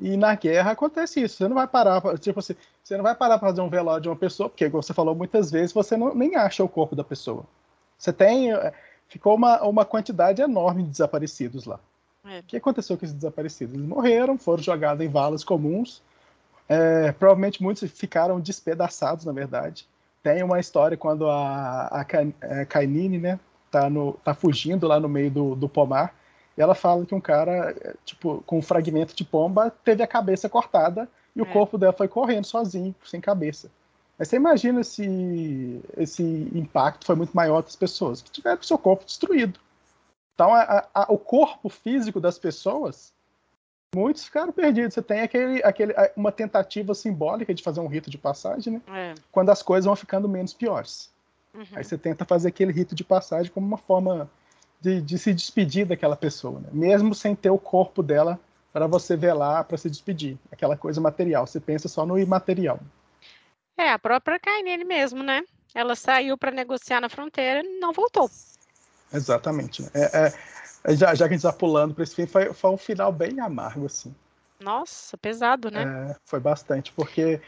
E 0.00 0.16
na 0.16 0.34
guerra 0.34 0.72
acontece 0.72 1.22
isso. 1.22 1.36
Você 1.36 1.48
não 1.48 1.54
vai 1.54 1.66
parar, 1.66 2.00
tipo 2.18 2.40
assim, 2.40 2.54
você 2.82 2.96
não 2.96 3.04
vai 3.04 3.14
parar 3.14 3.38
para 3.38 3.48
fazer 3.48 3.60
um 3.60 3.68
velório 3.68 4.02
de 4.02 4.08
uma 4.08 4.16
pessoa, 4.16 4.48
porque, 4.48 4.70
como 4.70 4.82
você 4.82 4.94
falou 4.94 5.14
muitas 5.14 5.50
vezes, 5.50 5.72
você 5.72 5.96
não, 5.96 6.14
nem 6.14 6.36
acha 6.36 6.64
o 6.64 6.68
corpo 6.68 6.96
da 6.96 7.04
pessoa. 7.04 7.44
Você 7.98 8.12
tem. 8.12 8.52
Eh, 8.52 8.72
ficou 9.08 9.34
uma, 9.34 9.62
uma 9.62 9.84
quantidade 9.84 10.40
enorme 10.40 10.82
de 10.82 10.90
desaparecidos 10.90 11.66
lá. 11.66 11.78
É. 12.24 12.40
O 12.40 12.42
que 12.44 12.56
aconteceu 12.56 12.96
com 12.96 13.04
esses 13.04 13.16
desaparecidos? 13.16 13.74
Eles 13.74 13.86
morreram, 13.86 14.38
foram 14.38 14.62
jogados 14.62 15.04
em 15.04 15.08
valas 15.08 15.44
comuns. 15.44 16.02
É, 16.68 17.12
provavelmente 17.12 17.62
muitos 17.62 17.90
ficaram 17.90 18.40
despedaçados, 18.40 19.24
na 19.24 19.32
verdade. 19.32 19.86
Tem 20.22 20.42
uma 20.42 20.60
história 20.60 20.96
quando 20.96 21.28
a, 21.28 21.88
a 21.88 22.06
eh, 22.42 22.64
Kainine, 22.66 23.18
né, 23.18 23.40
tá, 23.70 23.90
no, 23.90 24.12
tá 24.24 24.34
fugindo 24.34 24.86
lá 24.86 25.00
no 25.00 25.08
meio 25.08 25.30
do, 25.30 25.54
do 25.56 25.68
pomar 25.68 26.14
e 26.56 26.62
ela 26.62 26.74
fala 26.74 27.06
que 27.06 27.14
um 27.14 27.20
cara, 27.20 27.74
tipo, 28.04 28.42
com 28.46 28.58
um 28.58 28.62
fragmento 28.62 29.14
de 29.14 29.24
pomba, 29.24 29.70
teve 29.84 30.02
a 30.02 30.06
cabeça 30.06 30.48
cortada 30.48 31.08
e 31.34 31.40
é. 31.40 31.42
o 31.42 31.46
corpo 31.46 31.78
dela 31.78 31.92
foi 31.92 32.08
correndo 32.08 32.44
sozinho, 32.44 32.94
sem 33.04 33.20
cabeça. 33.20 33.70
Mas 34.18 34.28
você 34.28 34.36
imagina 34.36 34.84
se 34.84 35.80
esse 35.96 36.22
impacto 36.22 37.06
foi 37.06 37.16
muito 37.16 37.32
maior 37.32 37.62
das 37.62 37.76
pessoas 37.76 38.20
que 38.20 38.30
tiveram 38.30 38.60
o 38.60 38.64
seu 38.64 38.76
corpo 38.76 39.04
destruído. 39.04 39.58
Então, 40.34 40.52
a, 40.54 40.86
a, 40.94 41.12
o 41.12 41.18
corpo 41.18 41.68
físico 41.68 42.20
das 42.20 42.38
pessoas, 42.38 43.12
muitos 43.94 44.24
ficaram 44.24 44.52
perdidos. 44.52 44.94
Você 44.94 45.02
tem 45.02 45.20
aquele, 45.20 45.62
aquele, 45.62 45.94
uma 46.16 46.30
tentativa 46.30 46.94
simbólica 46.94 47.54
de 47.54 47.62
fazer 47.62 47.80
um 47.80 47.86
rito 47.86 48.10
de 48.10 48.18
passagem, 48.18 48.74
né? 48.74 48.82
É. 48.88 49.14
Quando 49.32 49.50
as 49.50 49.62
coisas 49.62 49.86
vão 49.86 49.96
ficando 49.96 50.28
menos 50.28 50.52
piores. 50.52 51.10
Uhum. 51.54 51.64
Aí 51.72 51.84
você 51.84 51.96
tenta 51.96 52.24
fazer 52.24 52.48
aquele 52.48 52.72
rito 52.72 52.94
de 52.94 53.04
passagem 53.04 53.50
como 53.50 53.66
uma 53.66 53.78
forma 53.78 54.30
de, 54.80 55.00
de 55.00 55.18
se 55.18 55.34
despedir 55.34 55.86
daquela 55.86 56.16
pessoa, 56.16 56.60
né? 56.60 56.68
mesmo 56.72 57.14
sem 57.14 57.34
ter 57.34 57.50
o 57.50 57.58
corpo 57.58 58.02
dela 58.02 58.38
para 58.72 58.86
você 58.86 59.16
velar, 59.16 59.64
para 59.64 59.76
se 59.76 59.90
despedir. 59.90 60.38
Aquela 60.50 60.76
coisa 60.76 61.00
material. 61.00 61.46
Você 61.46 61.58
pensa 61.58 61.88
só 61.88 62.06
no 62.06 62.18
imaterial. 62.18 62.78
É, 63.76 63.90
a 63.90 63.98
própria 63.98 64.38
Kainene 64.38 64.84
mesmo, 64.84 65.22
né? 65.22 65.42
Ela 65.74 65.94
saiu 65.94 66.36
para 66.36 66.50
negociar 66.50 67.00
na 67.00 67.08
fronteira 67.08 67.62
e 67.64 67.80
não 67.80 67.92
voltou. 67.92 68.30
Exatamente. 69.12 69.82
Né? 69.82 69.88
É, 69.94 70.32
é, 70.84 70.94
já, 70.94 71.14
já 71.14 71.26
que 71.26 71.34
a 71.34 71.36
gente 71.36 71.46
está 71.46 71.52
pulando 71.52 71.94
para 71.94 72.04
esse 72.04 72.14
fim, 72.14 72.26
foi, 72.26 72.52
foi 72.52 72.70
um 72.70 72.76
final 72.76 73.12
bem 73.12 73.40
amargo, 73.40 73.86
assim. 73.86 74.14
Nossa, 74.60 75.16
pesado, 75.16 75.70
né? 75.70 76.10
É, 76.10 76.16
foi 76.24 76.38
bastante, 76.38 76.92
porque, 76.92 77.40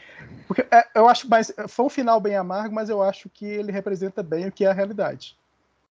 porque 0.47 0.65
é, 0.71 0.87
eu 0.95 1.07
acho, 1.07 1.29
mas 1.29 1.53
foi 1.67 1.85
um 1.85 1.89
final 1.89 2.19
bem 2.19 2.35
amargo, 2.35 2.73
mas 2.73 2.89
eu 2.89 3.03
acho 3.03 3.29
que 3.29 3.45
ele 3.45 3.71
representa 3.71 4.23
bem 4.23 4.47
o 4.47 4.51
que 4.51 4.65
é 4.65 4.69
a 4.69 4.73
realidade. 4.73 5.37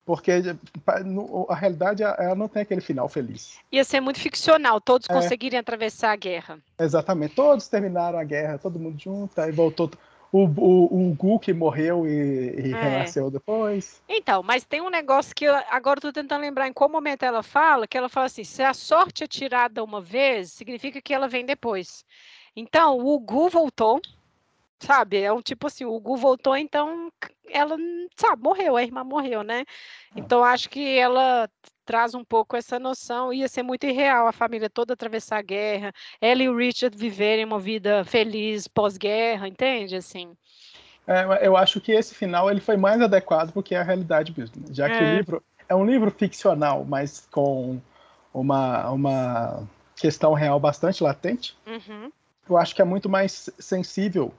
Porque 0.07 0.31
a 1.49 1.55
realidade 1.57 2.05
ela 2.05 2.37
não 2.37 2.47
tem 2.47 2.63
aquele 2.63 2.81
final 2.81 3.09
feliz. 3.09 3.59
Ia 3.73 3.83
ser 3.83 4.01
muito 4.01 4.21
ficcional, 4.21 4.81
todos 4.81 5.11
é. 5.11 5.13
conseguirem 5.13 5.59
atravessar 5.59 6.13
a 6.13 6.17
guerra. 6.17 6.61
Exatamente, 6.79 7.35
todos 7.35 7.67
terminaram 7.67 8.17
a 8.17 8.23
guerra, 8.23 8.57
todo 8.57 8.79
mundo 8.79 8.97
junto, 8.99 9.39
aí 9.41 9.51
voltou. 9.51 9.91
O, 10.33 10.45
o, 10.45 11.11
o 11.11 11.15
Gu 11.15 11.39
que 11.39 11.53
morreu 11.53 12.07
e, 12.07 12.69
e 12.69 12.73
é. 12.73 12.81
renasceu 12.81 13.31
depois. 13.31 14.01
Então, 14.09 14.43
mas 14.43 14.65
tem 14.65 14.81
um 14.81 14.91
negócio 14.91 15.35
que 15.35 15.45
eu, 15.45 15.55
agora 15.71 15.99
estou 15.99 16.13
tentando 16.13 16.43
lembrar 16.43 16.69
em 16.69 16.73
qual 16.73 16.91
momento 16.91 17.25
ela 17.25 17.43
fala, 17.43 17.87
que 17.87 17.99
ela 17.99 18.09
fala 18.09 18.27
assim: 18.27 18.45
se 18.45 18.63
a 18.63 18.75
sorte 18.75 19.25
é 19.25 19.27
tirada 19.27 19.83
uma 19.83 20.01
vez, 20.01 20.53
significa 20.53 21.01
que 21.01 21.15
ela 21.15 21.27
vem 21.27 21.45
depois. 21.45 22.05
Então, 22.55 22.99
o 22.99 23.19
Gu 23.19 23.49
voltou, 23.49 24.01
sabe? 24.81 25.21
É 25.21 25.33
um 25.33 25.41
tipo 25.41 25.67
assim, 25.67 25.85
o 25.85 25.99
Gu 25.99 26.17
voltou, 26.17 26.57
então 26.57 27.11
ela, 27.49 27.77
sabe, 28.17 28.43
morreu, 28.43 28.77
a 28.77 28.83
irmã 28.83 29.05
morreu, 29.05 29.43
né? 29.43 29.65
Então 30.15 30.43
acho 30.43 30.69
que 30.69 30.99
ela 30.99 31.49
traz 31.85 32.15
um 32.15 32.25
pouco 32.25 32.57
essa 32.57 32.79
noção, 32.79 33.33
ia 33.33 33.49
ser 33.49 33.63
muito 33.63 33.87
irreal 33.87 34.27
a 34.27 34.33
família 34.33 34.69
toda 34.69 34.93
atravessar 34.93 35.39
a 35.39 35.43
guerra, 35.43 35.93
ela 36.21 36.43
e 36.43 36.49
o 36.49 36.57
Richard 36.57 36.97
viverem 36.97 37.45
uma 37.45 37.61
vida 37.61 38.05
feliz 38.05 38.67
pós-guerra, 38.67 39.47
entende? 39.47 39.95
Assim. 39.95 40.37
É, 41.07 41.47
eu 41.47 41.57
acho 41.57 41.81
que 41.81 41.93
esse 41.93 42.15
final 42.15 42.51
ele 42.51 42.61
foi 42.61 42.77
mais 42.77 43.01
adequado 43.01 43.53
porque 43.53 43.75
é 43.75 43.79
a 43.79 43.85
realidade 43.85 44.35
mesmo, 44.37 44.61
né? 44.61 44.67
já 44.73 44.89
que 44.89 44.97
é. 44.97 44.99
o 44.99 45.17
livro 45.17 45.43
é 45.69 45.75
um 45.75 45.85
livro 45.85 46.11
ficcional, 46.11 46.85
mas 46.85 47.27
com 47.31 47.81
uma, 48.33 48.91
uma 48.91 49.69
questão 49.97 50.33
real 50.35 50.61
bastante 50.61 51.03
latente. 51.03 51.57
Uhum. 51.67 52.11
Eu 52.49 52.57
acho 52.57 52.75
que 52.75 52.83
é 52.83 52.85
muito 52.85 53.09
mais 53.09 53.51
sensível 53.59 54.33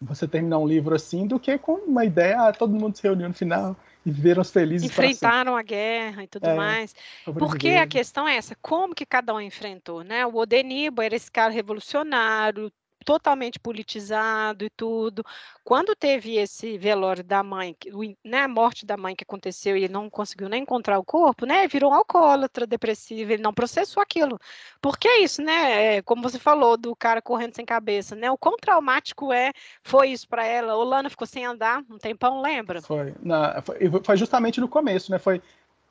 você 0.00 0.28
terminar 0.28 0.58
um 0.58 0.66
livro 0.66 0.94
assim 0.94 1.26
do 1.26 1.38
que 1.38 1.56
com 1.58 1.74
uma 1.74 2.04
ideia, 2.04 2.48
ah, 2.48 2.52
todo 2.52 2.74
mundo 2.74 2.96
se 2.96 3.02
reuniu 3.02 3.28
no 3.28 3.34
final 3.34 3.76
e 4.04 4.10
viveram 4.10 4.44
felizes 4.44 4.88
enfrentaram 4.88 5.56
a 5.56 5.62
guerra 5.62 6.24
e 6.24 6.26
tudo 6.26 6.46
é, 6.46 6.54
mais. 6.54 6.94
porque 7.38 7.70
a 7.70 7.86
questão 7.86 8.28
é 8.28 8.36
essa 8.36 8.56
como 8.60 8.94
que 8.94 9.06
cada 9.06 9.34
um 9.34 9.40
enfrentou 9.40 10.04
né? 10.04 10.26
O 10.26 10.34
Odenibo 10.36 11.00
era 11.00 11.16
esse 11.16 11.30
cara 11.30 11.52
revolucionário 11.52 12.70
totalmente 13.04 13.58
politizado 13.58 14.64
e 14.64 14.70
tudo. 14.70 15.24
Quando 15.62 15.94
teve 15.94 16.36
esse 16.36 16.78
velório 16.78 17.22
da 17.22 17.42
mãe, 17.42 17.76
né, 18.24 18.42
a 18.42 18.48
morte 18.48 18.86
da 18.86 18.96
mãe 18.96 19.14
que 19.14 19.24
aconteceu 19.24 19.76
e 19.76 19.84
ele 19.84 19.92
não 19.92 20.08
conseguiu 20.08 20.48
nem 20.48 20.62
encontrar 20.62 20.98
o 20.98 21.04
corpo, 21.04 21.46
né, 21.46 21.68
virou 21.68 21.90
um 21.90 21.94
alcoólatra, 21.94 22.66
depressivo, 22.66 23.32
ele 23.32 23.42
não 23.42 23.52
processou 23.52 24.02
aquilo. 24.02 24.38
Porque 24.80 25.06
é 25.06 25.20
isso, 25.20 25.42
né, 25.42 25.96
é, 25.96 26.02
como 26.02 26.22
você 26.22 26.38
falou 26.38 26.76
do 26.76 26.94
cara 26.96 27.20
correndo 27.22 27.54
sem 27.54 27.64
cabeça, 27.64 28.16
né, 28.16 28.30
o 28.30 28.38
quão 28.38 28.56
traumático 28.56 29.32
é, 29.32 29.52
foi 29.82 30.10
isso 30.10 30.28
para 30.28 30.46
ela. 30.46 30.74
Lana 30.74 31.10
ficou 31.10 31.26
sem 31.26 31.44
andar 31.44 31.82
um 31.90 31.98
tempão, 31.98 32.40
lembra? 32.40 32.80
Foi, 32.82 33.14
foi, 33.62 34.02
foi 34.02 34.16
justamente 34.16 34.60
no 34.60 34.68
começo, 34.68 35.10
né, 35.10 35.18
foi 35.18 35.42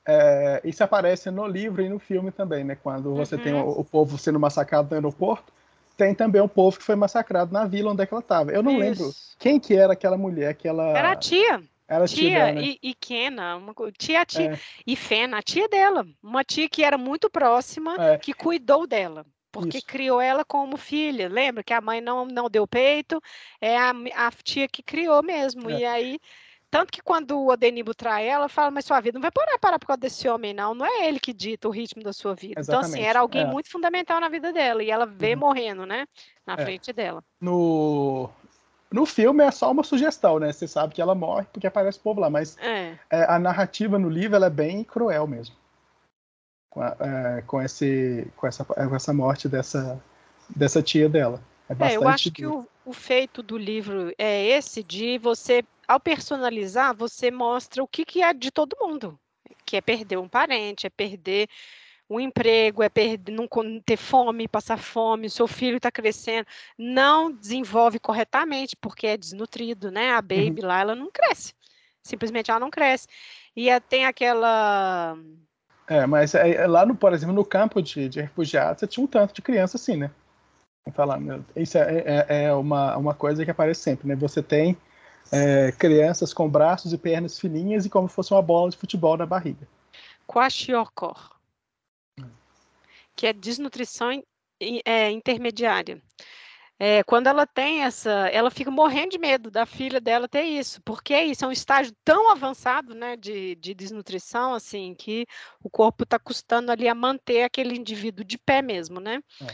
é, 0.05 0.61
isso 0.63 0.83
aparece 0.83 1.31
no 1.31 1.47
livro 1.47 1.81
e 1.81 1.89
no 1.89 1.97
filme 1.97 2.31
também, 2.31 2.63
né? 2.63 2.75
Quando 2.75 3.15
você 3.15 3.35
uhum. 3.35 3.41
tem 3.41 3.53
o, 3.53 3.69
o, 3.69 3.83
povo 3.85 4.17
sendo 4.17 4.39
massacrado 4.39 4.89
no 4.89 4.95
aeroporto, 4.95 5.53
tem 5.95 6.13
também 6.13 6.41
um 6.41 6.47
povo 6.47 6.77
que 6.77 6.83
foi 6.83 6.95
massacrado 6.95 7.53
na 7.53 7.65
vila 7.65 7.91
onde 7.91 8.03
é 8.03 8.07
ela 8.09 8.19
estava. 8.19 8.51
Eu 8.51 8.63
não 8.63 8.71
Isso. 8.71 8.79
lembro 8.79 9.15
quem 9.39 9.59
que 9.59 9.75
era 9.75 9.93
aquela 9.93 10.17
mulher 10.17 10.55
que 10.55 10.67
ela. 10.67 10.97
Era 10.97 11.11
a 11.11 11.15
tia. 11.15 11.63
Era 11.87 12.07
tia, 12.07 12.17
tia 12.17 12.39
dela, 12.39 12.51
né? 12.53 12.61
e, 12.61 12.79
e 12.81 12.93
Kena, 12.95 13.57
uma, 13.57 13.73
tia, 13.97 14.25
tia 14.25 14.53
é. 14.53 14.59
e 14.87 14.95
Fena, 14.95 15.37
a 15.37 15.41
tia 15.43 15.67
dela, 15.67 16.07
uma 16.23 16.43
tia 16.43 16.67
que 16.69 16.83
era 16.83 16.97
muito 16.97 17.29
próxima, 17.29 17.95
é. 17.99 18.17
que 18.17 18.33
cuidou 18.33 18.87
dela, 18.87 19.25
porque 19.51 19.77
Isso. 19.77 19.85
criou 19.85 20.19
ela 20.19 20.45
como 20.45 20.77
filha. 20.77 21.27
Lembra 21.27 21.61
que 21.61 21.73
a 21.73 21.81
mãe 21.81 21.99
não, 21.99 22.25
não 22.25 22.49
deu 22.49 22.65
peito, 22.65 23.21
é 23.59 23.77
a, 23.77 23.91
a 24.15 24.31
tia 24.43 24.67
que 24.67 24.81
criou 24.81 25.21
mesmo. 25.21 25.69
É. 25.69 25.79
E 25.79 25.85
aí 25.85 26.19
tanto 26.73 26.91
que 26.91 27.03
quando 27.03 27.39
o 27.39 27.51
Adenibo 27.51 27.93
trai 27.93 28.27
ela, 28.27 28.49
fala, 28.49 28.71
mas 28.71 28.83
sua 28.83 28.99
vida 28.99 29.19
não 29.19 29.21
vai 29.21 29.29
parar, 29.29 29.59
parar 29.59 29.77
por 29.77 29.85
causa 29.85 29.99
desse 29.99 30.27
homem, 30.27 30.55
não. 30.55 30.73
Não 30.73 30.83
é 30.83 31.07
ele 31.07 31.19
que 31.19 31.31
dita 31.31 31.67
o 31.67 31.71
ritmo 31.71 32.01
da 32.01 32.11
sua 32.11 32.33
vida. 32.33 32.59
Exatamente. 32.59 32.89
Então, 32.89 32.99
assim, 32.99 33.07
era 33.07 33.19
alguém 33.19 33.43
é. 33.43 33.45
muito 33.45 33.69
fundamental 33.69 34.19
na 34.19 34.27
vida 34.27 34.51
dela. 34.51 34.81
E 34.81 34.89
ela 34.89 35.05
vê 35.05 35.35
uhum. 35.35 35.41
morrendo, 35.41 35.85
né? 35.85 36.07
Na 36.47 36.55
é. 36.55 36.57
frente 36.57 36.91
dela. 36.91 37.23
No... 37.39 38.27
no 38.91 39.05
filme 39.05 39.43
é 39.43 39.51
só 39.51 39.69
uma 39.69 39.83
sugestão, 39.83 40.39
né? 40.39 40.51
Você 40.51 40.67
sabe 40.67 40.95
que 40.95 41.01
ela 41.01 41.13
morre 41.13 41.45
porque 41.53 41.67
aparece 41.67 41.99
o 41.99 42.01
povo 42.01 42.19
lá, 42.19 42.27
mas 42.27 42.57
é. 42.57 42.97
É, 43.07 43.31
a 43.31 43.37
narrativa 43.37 43.99
no 43.99 44.09
livro 44.09 44.35
ela 44.35 44.47
é 44.47 44.49
bem 44.49 44.83
cruel 44.83 45.27
mesmo. 45.27 45.55
Com, 46.71 46.81
a, 46.81 46.97
é, 46.99 47.43
com, 47.45 47.61
esse, 47.61 48.27
com, 48.35 48.47
essa, 48.47 48.65
com 48.65 48.95
essa 48.95 49.13
morte 49.13 49.47
dessa, 49.47 50.03
dessa 50.49 50.81
tia 50.81 51.07
dela. 51.07 51.39
É, 51.69 51.75
bastante 51.75 51.93
é, 51.93 52.03
eu 52.03 52.07
acho 52.07 52.31
que 52.31 52.47
o, 52.47 52.67
o 52.85 52.93
feito 52.93 53.41
do 53.41 53.57
livro 53.57 54.13
é 54.17 54.45
esse 54.47 54.83
de 54.83 55.17
você, 55.17 55.63
ao 55.87 55.99
personalizar, 55.99 56.95
você 56.95 57.31
mostra 57.31 57.83
o 57.83 57.87
que, 57.87 58.05
que 58.05 58.21
é 58.21 58.33
de 58.33 58.51
todo 58.51 58.77
mundo. 58.79 59.19
Que 59.65 59.77
é 59.77 59.81
perder 59.81 60.17
um 60.17 60.27
parente, 60.27 60.87
é 60.87 60.89
perder 60.89 61.47
um 62.09 62.19
emprego, 62.19 62.83
é 62.83 62.89
perder, 62.89 63.31
não 63.31 63.47
ter 63.83 63.97
fome, 63.97 64.47
passar 64.47 64.77
fome, 64.77 65.27
o 65.27 65.31
seu 65.31 65.47
filho 65.47 65.77
está 65.77 65.91
crescendo, 65.91 66.45
não 66.77 67.31
desenvolve 67.31 67.99
corretamente, 67.99 68.75
porque 68.75 69.07
é 69.07 69.17
desnutrido, 69.17 69.89
né? 69.89 70.11
A 70.11 70.21
baby 70.21 70.61
uhum. 70.61 70.67
lá, 70.67 70.81
ela 70.81 70.95
não 70.95 71.09
cresce. 71.11 71.53
Simplesmente 72.03 72.51
ela 72.51 72.59
não 72.59 72.69
cresce. 72.69 73.07
E 73.55 73.67
tem 73.81 74.05
aquela. 74.05 75.17
É, 75.87 76.05
mas 76.05 76.35
é, 76.35 76.67
lá, 76.67 76.85
no, 76.85 76.95
por 76.95 77.13
exemplo, 77.13 77.33
no 77.33 77.45
campo 77.45 77.81
de, 77.81 78.09
de 78.09 78.21
refugiados, 78.21 78.79
você 78.79 78.87
tinha 78.87 79.03
um 79.03 79.07
tanto 79.07 79.33
de 79.33 79.41
criança 79.41 79.77
assim, 79.77 79.97
né? 79.97 80.11
Falar, 80.91 81.19
isso 81.55 81.77
é, 81.77 82.03
é, 82.05 82.43
é, 82.45 82.53
uma, 82.53 82.97
uma 82.97 83.13
coisa 83.13 83.45
que 83.45 83.51
aparece 83.51 83.81
sempre, 83.81 84.07
né? 84.07 84.15
Você 84.15 84.43
tem 84.43 84.77
é, 85.31 85.71
crianças 85.71 86.33
com 86.33 86.49
braços 86.49 86.91
e 86.91 86.97
pernas 86.97 87.39
fininhas 87.39 87.85
e 87.85 87.89
como 87.89 88.09
se 88.09 88.15
fosse 88.15 88.33
uma 88.33 88.41
bola 88.41 88.69
de 88.69 88.77
futebol 88.77 89.15
na 89.17 89.25
barriga. 89.25 89.67
Kwashiorkor 90.27 91.33
que 93.15 93.27
é 93.27 93.33
desnutrição 93.33 94.23
é, 94.85 95.11
intermediária. 95.11 96.01
É, 96.79 97.03
quando 97.03 97.27
ela 97.27 97.45
tem 97.45 97.83
essa, 97.83 98.27
ela 98.29 98.49
fica 98.49 98.71
morrendo 98.71 99.11
de 99.11 99.19
medo 99.19 99.51
da 99.51 99.65
filha 99.65 100.01
dela 100.01 100.27
ter 100.27 100.43
isso, 100.43 100.81
porque 100.83 101.13
é 101.13 101.23
isso, 101.23 101.45
é 101.45 101.47
um 101.47 101.51
estágio 101.51 101.93
tão 102.03 102.31
avançado, 102.31 102.95
né, 102.95 103.15
de, 103.15 103.55
de 103.55 103.73
desnutrição, 103.73 104.53
assim, 104.53 104.95
que 104.95 105.25
o 105.61 105.69
corpo 105.69 106.03
está 106.03 106.17
custando 106.17 106.71
ali 106.71 106.89
a 106.89 106.95
manter 106.95 107.43
aquele 107.43 107.77
indivíduo 107.77 108.25
de 108.25 108.37
pé 108.37 108.61
mesmo, 108.61 108.99
né? 108.99 109.21
É. 109.41 109.45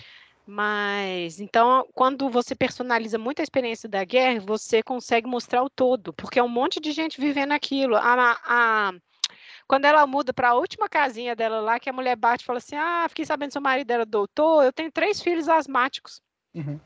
Mas, 0.50 1.40
então, 1.40 1.88
quando 1.94 2.28
você 2.28 2.56
personaliza 2.56 3.20
muito 3.20 3.40
a 3.40 3.44
experiência 3.44 3.88
da 3.88 4.04
guerra, 4.04 4.40
você 4.40 4.82
consegue 4.82 5.28
mostrar 5.28 5.62
o 5.62 5.70
todo, 5.70 6.12
porque 6.12 6.40
é 6.40 6.44
um 6.44 6.50
monte 6.50 6.80
de 6.80 6.92
gente 6.92 7.22
vivendo 7.22 7.52
aquilo. 7.52 7.96
A, 7.96 8.36
a, 8.44 8.94
quando 9.68 9.86
ela 9.86 10.08
muda 10.08 10.34
para 10.34 10.50
a 10.50 10.56
última 10.56 10.90
casinha 10.90 11.36
dela 11.36 11.62
lá, 11.62 11.80
que 11.80 11.88
a 11.88 11.94
mulher 11.94 12.16
bate 12.16 12.42
e 12.42 12.46
fala 12.48 12.58
assim: 12.58 12.76
Ah, 12.76 13.06
fiquei 13.08 13.26
sabendo 13.26 13.50
que 13.50 13.54
seu 13.54 13.62
marido 13.62 13.92
era 13.92 14.08
doutor, 14.08 14.64
eu 14.64 14.74
tenho 14.74 14.92
três 14.92 15.22
filhos 15.22 15.48
asmáticos. 15.48 16.20
Uhum. 16.56 16.80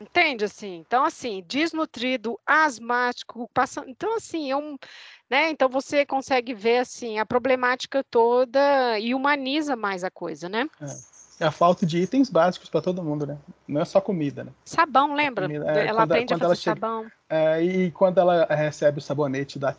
Entende 0.00 0.44
assim? 0.44 0.74
Então, 0.84 1.04
assim, 1.04 1.44
desnutrido, 1.46 2.36
asmático, 2.44 3.48
passando. 3.54 3.88
Então, 3.88 4.16
assim, 4.16 4.50
é 4.50 4.56
um. 4.56 4.76
Né? 5.30 5.50
Então 5.50 5.68
você 5.68 6.04
consegue 6.04 6.52
ver 6.52 6.78
assim 6.78 7.20
a 7.20 7.24
problemática 7.24 8.02
toda 8.10 8.98
e 8.98 9.14
humaniza 9.14 9.76
mais 9.76 10.02
a 10.02 10.10
coisa, 10.10 10.48
né? 10.48 10.68
É 10.80 11.13
é 11.40 11.44
a 11.44 11.50
falta 11.50 11.84
de 11.84 11.98
itens 11.98 12.30
básicos 12.30 12.68
para 12.68 12.80
todo 12.80 13.02
mundo, 13.02 13.26
né? 13.26 13.36
Não 13.66 13.80
é 13.80 13.84
só 13.84 14.00
comida, 14.00 14.44
né? 14.44 14.52
Sabão, 14.64 15.14
lembra? 15.14 15.46
Comida, 15.46 15.70
é, 15.70 15.86
ela 15.86 16.02
quando, 16.02 16.12
aprende 16.12 16.34
quando 16.34 16.42
a 16.42 16.48
fazer 16.48 16.60
chega, 16.60 16.80
sabão. 16.80 17.06
É, 17.28 17.62
e 17.62 17.90
quando 17.90 18.18
ela 18.18 18.46
recebe 18.46 18.98
o 18.98 19.02
sabonete 19.02 19.58
da 19.58 19.74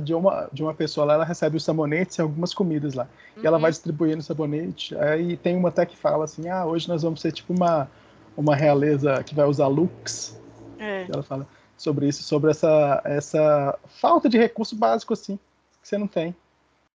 de 0.00 0.14
uma 0.14 0.48
de 0.52 0.62
uma 0.62 0.72
pessoa 0.72 1.04
lá, 1.06 1.14
ela 1.14 1.24
recebe 1.24 1.56
os 1.56 1.64
sabonetes 1.64 2.16
e 2.16 2.22
algumas 2.22 2.54
comidas 2.54 2.94
lá. 2.94 3.06
Uhum. 3.36 3.42
E 3.42 3.46
ela 3.46 3.58
vai 3.58 3.68
uhum. 3.68 3.72
distribuindo 3.72 4.18
o 4.20 4.22
sabonete. 4.22 4.96
Aí 4.96 5.36
tem 5.36 5.56
uma 5.56 5.68
até 5.68 5.84
que 5.84 5.96
fala 5.96 6.24
assim: 6.24 6.48
"Ah, 6.48 6.64
hoje 6.64 6.88
nós 6.88 7.02
vamos 7.02 7.20
ser 7.20 7.32
tipo 7.32 7.52
uma 7.52 7.88
uma 8.36 8.56
realeza 8.56 9.22
que 9.22 9.34
vai 9.34 9.46
usar 9.46 9.66
lux". 9.66 10.40
É. 10.78 11.06
Ela 11.12 11.22
fala 11.22 11.46
sobre 11.76 12.08
isso, 12.08 12.22
sobre 12.22 12.50
essa 12.50 13.02
essa 13.04 13.78
falta 13.88 14.28
de 14.28 14.38
recurso 14.38 14.74
básico 14.74 15.12
assim, 15.12 15.38
que 15.82 15.88
você 15.88 15.98
não 15.98 16.06
tem. 16.06 16.34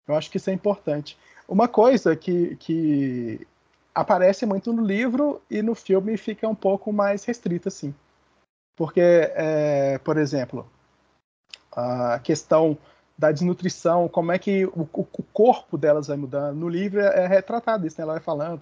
Eu 0.08 0.16
acho 0.16 0.32
que 0.32 0.38
isso 0.38 0.50
é 0.50 0.54
importante. 0.54 1.16
Uma 1.48 1.68
coisa 1.68 2.16
que, 2.16 2.56
que 2.56 3.48
aparece 3.94 4.46
muito 4.46 4.72
no 4.72 4.84
livro 4.84 5.42
e 5.50 5.62
no 5.62 5.76
filme 5.76 6.16
fica 6.18 6.48
um 6.48 6.56
pouco 6.56 6.92
mais 6.94 7.24
restrito, 7.24 7.68
assim. 7.68 7.94
Porque, 8.76 9.02
é, 9.02 9.98
por 10.00 10.18
exemplo, 10.18 10.66
a 11.72 12.20
questão 12.20 12.78
da 13.18 13.32
desnutrição, 13.32 14.08
como 14.08 14.32
é 14.32 14.40
que 14.40 14.66
o, 14.66 14.88
o, 14.94 15.24
corpo 15.34 15.78
delas 15.78 16.08
vai 16.08 16.16
mudando. 16.16 16.56
No 16.56 16.70
livro 16.70 17.02
é, 17.02 17.26
é 17.26 17.28
retratado 17.28 17.86
isso, 17.86 18.00
né? 18.00 18.04
Ela 18.04 18.14
vai 18.14 18.22
falando, 18.22 18.62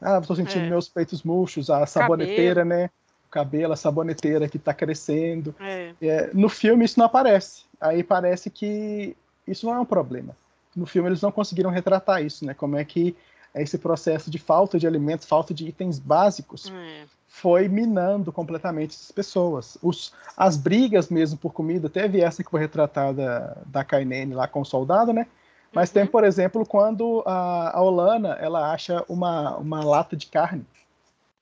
ah, 0.00 0.18
estou 0.18 0.34
sentindo 0.34 0.64
é. 0.64 0.70
meus 0.70 0.88
peitos 0.88 1.22
murchos, 1.22 1.68
a 1.68 1.84
saboneteira, 1.84 2.62
cabelo. 2.62 2.68
né? 2.68 2.90
O 3.26 3.30
cabelo, 3.30 3.72
a 3.74 3.76
saboneteira 3.76 4.48
que 4.48 4.56
está 4.56 4.72
crescendo. 4.72 5.54
É. 5.60 5.92
É, 6.00 6.30
no 6.32 6.48
filme 6.48 6.86
isso 6.86 6.98
não 6.98 7.04
aparece. 7.04 7.64
Aí 7.78 8.02
parece 8.02 8.48
que 8.48 9.14
isso 9.46 9.66
não 9.66 9.74
é 9.74 9.80
um 9.80 9.84
problema. 9.84 10.34
No 10.74 10.86
filme 10.86 11.10
eles 11.10 11.20
não 11.20 11.30
conseguiram 11.30 11.68
retratar 11.68 12.24
isso, 12.24 12.46
né? 12.46 12.54
Como 12.54 12.78
é 12.78 12.84
que 12.84 13.14
esse 13.54 13.78
processo 13.78 14.30
de 14.30 14.38
falta 14.38 14.78
de 14.78 14.86
alimentos, 14.86 15.26
falta 15.26 15.52
de 15.52 15.66
itens 15.66 15.98
básicos, 15.98 16.70
é. 16.70 17.04
foi 17.26 17.68
minando 17.68 18.32
completamente 18.32 18.94
essas 18.94 19.10
pessoas. 19.10 19.76
Os, 19.82 20.12
as 20.36 20.56
brigas 20.56 21.08
mesmo 21.08 21.38
por 21.38 21.52
comida, 21.52 21.88
teve 21.88 22.20
essa 22.20 22.44
que 22.44 22.50
foi 22.50 22.60
retratada 22.60 23.56
da 23.66 23.84
Kainene 23.84 24.34
lá 24.34 24.46
com 24.46 24.60
o 24.60 24.64
soldado, 24.64 25.12
né? 25.12 25.26
Mas 25.72 25.88
uhum. 25.90 25.94
tem, 25.94 26.06
por 26.06 26.24
exemplo, 26.24 26.66
quando 26.66 27.22
a, 27.26 27.76
a 27.76 27.82
Olana 27.82 28.34
ela 28.40 28.72
acha 28.72 29.04
uma, 29.08 29.56
uma 29.56 29.84
lata 29.84 30.16
de 30.16 30.26
carne 30.26 30.66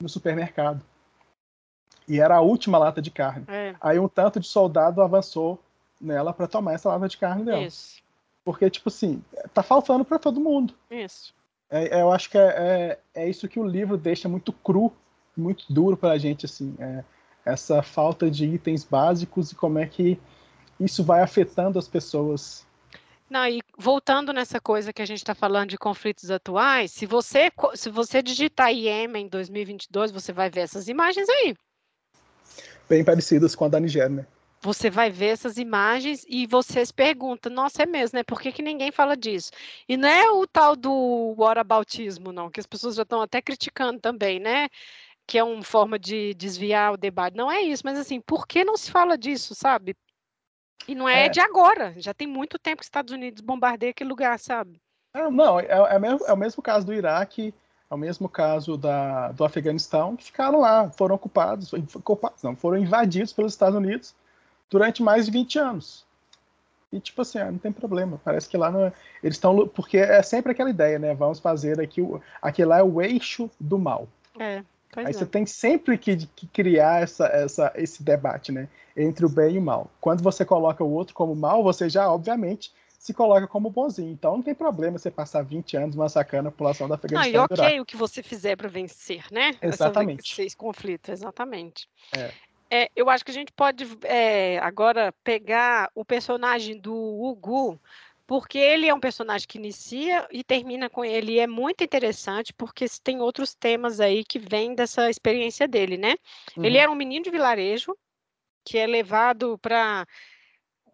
no 0.00 0.08
supermercado. 0.08 0.80
E 2.06 2.20
era 2.20 2.36
a 2.36 2.40
última 2.40 2.78
lata 2.78 3.02
de 3.02 3.10
carne. 3.10 3.44
É. 3.48 3.74
Aí 3.80 3.98
um 3.98 4.08
tanto 4.08 4.40
de 4.40 4.46
soldado 4.46 5.02
avançou 5.02 5.58
nela 6.00 6.32
para 6.32 6.46
tomar 6.46 6.72
essa 6.72 6.88
lata 6.88 7.08
de 7.08 7.18
carne 7.18 7.44
dela. 7.44 7.62
Isso. 7.62 8.02
Porque, 8.44 8.70
tipo 8.70 8.88
assim, 8.88 9.22
tá 9.52 9.62
faltando 9.62 10.04
para 10.04 10.18
todo 10.18 10.40
mundo. 10.40 10.74
Isso. 10.90 11.34
É, 11.70 11.98
é, 11.98 12.02
eu 12.02 12.10
acho 12.10 12.30
que 12.30 12.38
é, 12.38 12.42
é, 12.42 12.98
é, 13.22 13.28
isso 13.28 13.48
que 13.48 13.60
o 13.60 13.66
livro 13.66 13.96
deixa 13.96 14.28
muito 14.28 14.52
cru, 14.52 14.92
muito 15.36 15.64
duro 15.72 15.96
para 15.96 16.12
a 16.12 16.18
gente, 16.18 16.46
assim, 16.46 16.74
é, 16.78 17.04
essa 17.44 17.82
falta 17.82 18.30
de 18.30 18.46
itens 18.46 18.84
básicos 18.84 19.52
e 19.52 19.54
como 19.54 19.78
é 19.78 19.86
que 19.86 20.18
isso 20.80 21.04
vai 21.04 21.22
afetando 21.22 21.78
as 21.78 21.86
pessoas. 21.86 22.66
Não, 23.28 23.46
e 23.46 23.60
voltando 23.76 24.32
nessa 24.32 24.58
coisa 24.58 24.92
que 24.92 25.02
a 25.02 25.06
gente 25.06 25.18
está 25.18 25.34
falando 25.34 25.68
de 25.68 25.76
conflitos 25.76 26.30
atuais, 26.30 26.92
se 26.92 27.04
você 27.04 27.50
se 27.74 27.90
você 27.90 28.22
digitar 28.22 28.72
Iêmen 28.72 29.28
2022, 29.28 30.10
você 30.10 30.32
vai 30.32 30.48
ver 30.48 30.60
essas 30.60 30.88
imagens 30.88 31.28
aí. 31.28 31.54
Bem 32.88 33.04
parecidas 33.04 33.54
com 33.54 33.66
a 33.66 33.68
da 33.68 33.78
Nigéria, 33.78 34.08
né? 34.08 34.26
Você 34.60 34.90
vai 34.90 35.10
ver 35.10 35.28
essas 35.28 35.56
imagens 35.56 36.24
e 36.28 36.46
vocês 36.46 36.90
perguntam, 36.90 37.52
nossa, 37.52 37.82
é 37.82 37.86
mesmo, 37.86 38.16
né? 38.16 38.24
Por 38.24 38.40
que, 38.40 38.52
que 38.52 38.62
ninguém 38.62 38.90
fala 38.90 39.16
disso? 39.16 39.50
E 39.88 39.96
não 39.96 40.08
é 40.08 40.30
o 40.30 40.46
tal 40.46 40.74
do 40.74 41.34
whataboutismo, 41.36 42.32
não, 42.32 42.50
que 42.50 42.60
as 42.60 42.66
pessoas 42.66 42.96
já 42.96 43.02
estão 43.02 43.22
até 43.22 43.40
criticando 43.40 44.00
também, 44.00 44.40
né? 44.40 44.68
Que 45.26 45.38
é 45.38 45.44
uma 45.44 45.62
forma 45.62 45.98
de 45.98 46.34
desviar 46.34 46.92
o 46.92 46.96
debate. 46.96 47.36
Não 47.36 47.50
é 47.50 47.60
isso, 47.60 47.82
mas 47.84 47.98
assim, 47.98 48.20
por 48.20 48.46
que 48.46 48.64
não 48.64 48.76
se 48.76 48.90
fala 48.90 49.16
disso, 49.16 49.54
sabe? 49.54 49.96
E 50.86 50.94
não 50.94 51.08
é, 51.08 51.26
é. 51.26 51.28
de 51.28 51.40
agora, 51.40 51.94
já 51.98 52.14
tem 52.14 52.26
muito 52.26 52.58
tempo 52.58 52.78
que 52.78 52.84
os 52.84 52.86
Estados 52.86 53.12
Unidos 53.12 53.42
bombardeiam 53.42 53.90
aquele 53.90 54.10
lugar, 54.10 54.38
sabe? 54.38 54.80
Ah, 55.12 55.30
não, 55.30 55.60
é, 55.60 55.66
é, 55.68 55.98
mesmo, 55.98 56.26
é 56.26 56.32
o 56.32 56.36
mesmo 56.36 56.62
caso 56.62 56.86
do 56.86 56.94
Iraque, 56.94 57.54
é 57.90 57.94
o 57.94 57.98
mesmo 57.98 58.28
caso 58.28 58.76
da, 58.76 59.32
do 59.32 59.44
Afeganistão, 59.44 60.16
que 60.16 60.24
ficaram 60.24 60.60
lá, 60.60 60.90
foram 60.90 61.14
ocupados, 61.14 61.72
ocupados 61.94 62.42
não, 62.42 62.56
foram 62.56 62.78
invadidos 62.78 63.32
pelos 63.32 63.52
Estados 63.52 63.76
Unidos 63.76 64.14
durante 64.70 65.02
mais 65.02 65.26
de 65.26 65.32
20 65.32 65.58
anos. 65.58 66.06
E 66.92 66.98
tipo 66.98 67.20
assim, 67.20 67.38
ah, 67.38 67.50
não 67.50 67.58
tem 67.58 67.70
problema. 67.70 68.20
Parece 68.24 68.48
que 68.48 68.56
lá 68.56 68.70
não 68.70 68.86
é... 68.86 68.92
eles 69.22 69.36
estão 69.36 69.68
porque 69.68 69.98
é 69.98 70.22
sempre 70.22 70.52
aquela 70.52 70.70
ideia, 70.70 70.98
né? 70.98 71.14
Vamos 71.14 71.38
fazer 71.38 71.80
aqui 71.80 72.00
o 72.00 72.20
aqui 72.40 72.64
lá 72.64 72.78
é 72.78 72.82
o 72.82 73.02
eixo 73.02 73.50
do 73.60 73.78
mal. 73.78 74.08
É. 74.38 74.62
Aí 74.96 75.06
é. 75.06 75.12
você 75.12 75.26
tem 75.26 75.44
sempre 75.44 75.98
que, 75.98 76.16
que, 76.16 76.46
criar 76.46 77.02
essa, 77.02 77.26
essa, 77.26 77.72
esse 77.76 78.02
debate, 78.02 78.50
né? 78.50 78.68
Entre 78.96 79.24
o 79.26 79.28
bem 79.28 79.56
e 79.56 79.58
o 79.58 79.62
mal. 79.62 79.90
Quando 80.00 80.22
você 80.22 80.44
coloca 80.44 80.82
o 80.82 80.90
outro 80.90 81.14
como 81.14 81.36
mal, 81.36 81.62
você 81.62 81.90
já, 81.90 82.10
obviamente, 82.10 82.72
se 82.98 83.12
coloca 83.12 83.46
como 83.46 83.70
bonzinho. 83.70 84.10
Então 84.10 84.36
não 84.36 84.42
tem 84.42 84.54
problema 84.54 84.98
você 84.98 85.10
passar 85.10 85.42
20 85.42 85.76
anos 85.76 85.94
massacrando 85.94 86.48
a 86.48 86.50
população 86.50 86.88
da 86.88 86.94
Afeganistão. 86.94 87.32
Não, 87.32 87.56
e 87.56 87.60
ok 87.60 87.80
o 87.80 87.84
que 87.84 87.96
você 87.96 88.22
fizer 88.22 88.56
para 88.56 88.68
vencer, 88.68 89.24
né? 89.30 89.54
Exatamente. 89.60 90.40
Esse 90.40 90.56
conflito, 90.56 91.10
exatamente. 91.10 91.88
É. 92.16 92.32
É, 92.70 92.90
eu 92.94 93.08
acho 93.08 93.24
que 93.24 93.30
a 93.30 93.34
gente 93.34 93.52
pode 93.52 93.86
é, 94.02 94.58
agora 94.58 95.12
pegar 95.24 95.90
o 95.94 96.04
personagem 96.04 96.78
do 96.78 96.94
Ugu, 96.94 97.80
porque 98.26 98.58
ele 98.58 98.86
é 98.86 98.92
um 98.92 99.00
personagem 99.00 99.48
que 99.48 99.56
inicia 99.56 100.28
e 100.30 100.44
termina 100.44 100.90
com 100.90 101.02
ele. 101.02 101.32
E 101.32 101.38
é 101.38 101.46
muito 101.46 101.82
interessante, 101.82 102.52
porque 102.52 102.84
tem 103.02 103.20
outros 103.20 103.54
temas 103.54 104.00
aí 104.00 104.22
que 104.22 104.38
vêm 104.38 104.74
dessa 104.74 105.08
experiência 105.08 105.66
dele, 105.66 105.96
né? 105.96 106.14
Uhum. 106.56 106.64
Ele 106.64 106.76
era 106.76 106.90
um 106.90 106.94
menino 106.94 107.24
de 107.24 107.30
vilarejo, 107.30 107.96
que 108.64 108.76
é 108.76 108.86
levado 108.86 109.56
para 109.58 110.06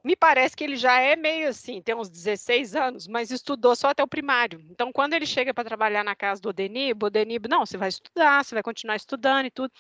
me 0.05 0.15
parece 0.15 0.55
que 0.55 0.63
ele 0.63 0.77
já 0.77 1.01
é 1.01 1.17
meio 1.17 1.49
assim, 1.49 1.81
tem 1.81 1.95
uns 1.95 2.11
16 2.11 2.77
anos, 2.77 3.09
mas 3.09 3.31
estudou 3.31 3.75
só 3.75 3.89
até 3.89 4.03
o 4.03 4.07
primário. 4.07 4.61
Então, 4.71 4.93
quando 4.93 5.15
ele 5.15 5.25
chega 5.25 5.55
para 5.55 5.65
trabalhar 5.65 6.05
na 6.05 6.15
casa 6.15 6.43
do 6.43 6.51
Odenib, 6.51 7.03
o 7.03 7.07
Odenib, 7.07 7.49
não, 7.49 7.65
você 7.65 7.79
vai 7.79 7.89
estudar, 7.89 8.45
você 8.45 8.55
vai 8.55 8.63
continuar 8.63 8.97
estudando 8.97 9.47
e 9.47 9.51
tudo. 9.51 9.73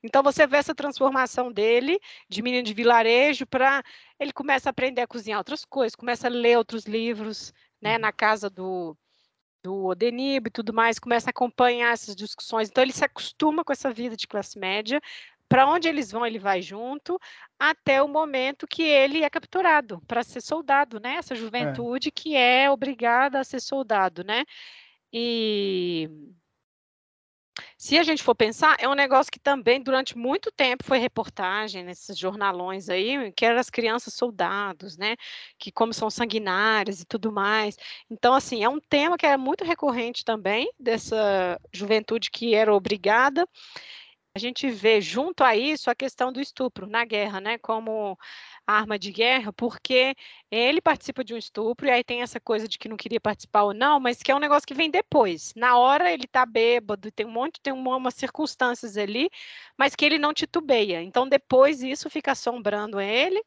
Então, 0.00 0.22
você 0.22 0.46
vê 0.46 0.58
essa 0.58 0.72
transformação 0.72 1.50
dele, 1.50 1.98
de 2.28 2.42
menino 2.42 2.62
de 2.62 2.72
vilarejo, 2.72 3.44
para 3.44 3.82
ele 4.20 4.32
começa 4.32 4.68
a 4.68 4.70
aprender 4.70 5.00
a 5.00 5.06
cozinhar 5.06 5.38
outras 5.38 5.64
coisas, 5.64 5.96
começa 5.96 6.28
a 6.28 6.30
ler 6.30 6.56
outros 6.56 6.84
livros, 6.84 7.52
né, 7.80 7.98
na 7.98 8.12
casa 8.12 8.48
do, 8.48 8.96
do 9.64 9.86
Odenib 9.86 10.46
e 10.46 10.50
tudo 10.50 10.72
mais, 10.72 11.00
começa 11.00 11.30
a 11.30 11.32
acompanhar 11.32 11.92
essas 11.92 12.14
discussões. 12.14 12.68
Então, 12.68 12.84
ele 12.84 12.92
se 12.92 13.04
acostuma 13.04 13.64
com 13.64 13.72
essa 13.72 13.92
vida 13.92 14.16
de 14.16 14.28
classe 14.28 14.56
média, 14.60 15.00
para 15.52 15.68
onde 15.68 15.86
eles 15.86 16.10
vão, 16.10 16.24
ele 16.24 16.38
vai 16.38 16.62
junto, 16.62 17.20
até 17.58 18.02
o 18.02 18.08
momento 18.08 18.66
que 18.66 18.82
ele 18.82 19.22
é 19.22 19.28
capturado 19.28 20.00
para 20.06 20.22
ser 20.22 20.40
soldado, 20.40 20.98
né? 20.98 21.16
Essa 21.16 21.34
é. 21.34 21.36
juventude 21.36 22.08
é. 22.08 22.10
que 22.10 22.34
é 22.34 22.70
obrigada 22.70 23.38
a 23.38 23.44
ser 23.44 23.60
soldado, 23.60 24.24
né? 24.24 24.46
E 25.12 26.08
se 27.76 27.98
a 27.98 28.02
gente 28.02 28.22
for 28.22 28.34
pensar, 28.34 28.76
é 28.80 28.88
um 28.88 28.94
negócio 28.94 29.30
que 29.30 29.38
também 29.38 29.82
durante 29.82 30.16
muito 30.16 30.50
tempo 30.50 30.84
foi 30.84 30.96
reportagem 30.96 31.84
nesses 31.84 32.16
jornalões 32.16 32.88
aí, 32.88 33.30
que 33.32 33.44
eram 33.44 33.58
as 33.58 33.68
crianças 33.68 34.14
soldados, 34.14 34.96
né? 34.96 35.16
Que 35.58 35.70
como 35.70 35.92
são 35.92 36.08
sanguinárias 36.08 37.02
e 37.02 37.04
tudo 37.04 37.30
mais. 37.30 37.76
Então, 38.10 38.32
assim, 38.32 38.64
é 38.64 38.68
um 38.70 38.80
tema 38.80 39.18
que 39.18 39.26
é 39.26 39.36
muito 39.36 39.64
recorrente 39.64 40.24
também 40.24 40.72
dessa 40.80 41.60
juventude 41.74 42.30
que 42.30 42.54
era 42.54 42.74
obrigada 42.74 43.46
a 44.34 44.38
gente 44.38 44.70
vê 44.70 45.00
junto 45.00 45.44
a 45.44 45.54
isso 45.54 45.90
a 45.90 45.94
questão 45.94 46.32
do 46.32 46.40
estupro 46.40 46.86
na 46.86 47.04
guerra, 47.04 47.38
né, 47.40 47.58
como 47.58 48.18
arma 48.66 48.98
de 48.98 49.12
guerra, 49.12 49.52
porque 49.52 50.14
ele 50.50 50.80
participa 50.80 51.22
de 51.22 51.34
um 51.34 51.36
estupro 51.36 51.86
e 51.86 51.90
aí 51.90 52.02
tem 52.02 52.22
essa 52.22 52.40
coisa 52.40 52.66
de 52.66 52.78
que 52.78 52.88
não 52.88 52.96
queria 52.96 53.20
participar 53.20 53.64
ou 53.64 53.74
não, 53.74 54.00
mas 54.00 54.22
que 54.22 54.32
é 54.32 54.34
um 54.34 54.38
negócio 54.38 54.66
que 54.66 54.72
vem 54.72 54.90
depois. 54.90 55.52
Na 55.54 55.76
hora 55.76 56.10
ele 56.10 56.26
tá 56.26 56.46
bêbado, 56.46 57.12
tem 57.12 57.26
um 57.26 57.30
monte, 57.30 57.60
tem 57.60 57.72
uma, 57.74 57.96
umas 57.96 58.14
circunstâncias 58.14 58.96
ali, 58.96 59.28
mas 59.76 59.94
que 59.94 60.04
ele 60.04 60.18
não 60.18 60.32
titubeia. 60.32 61.02
Então 61.02 61.28
depois 61.28 61.82
isso 61.82 62.08
fica 62.08 62.32
assombrando 62.32 62.98
ele, 62.98 63.42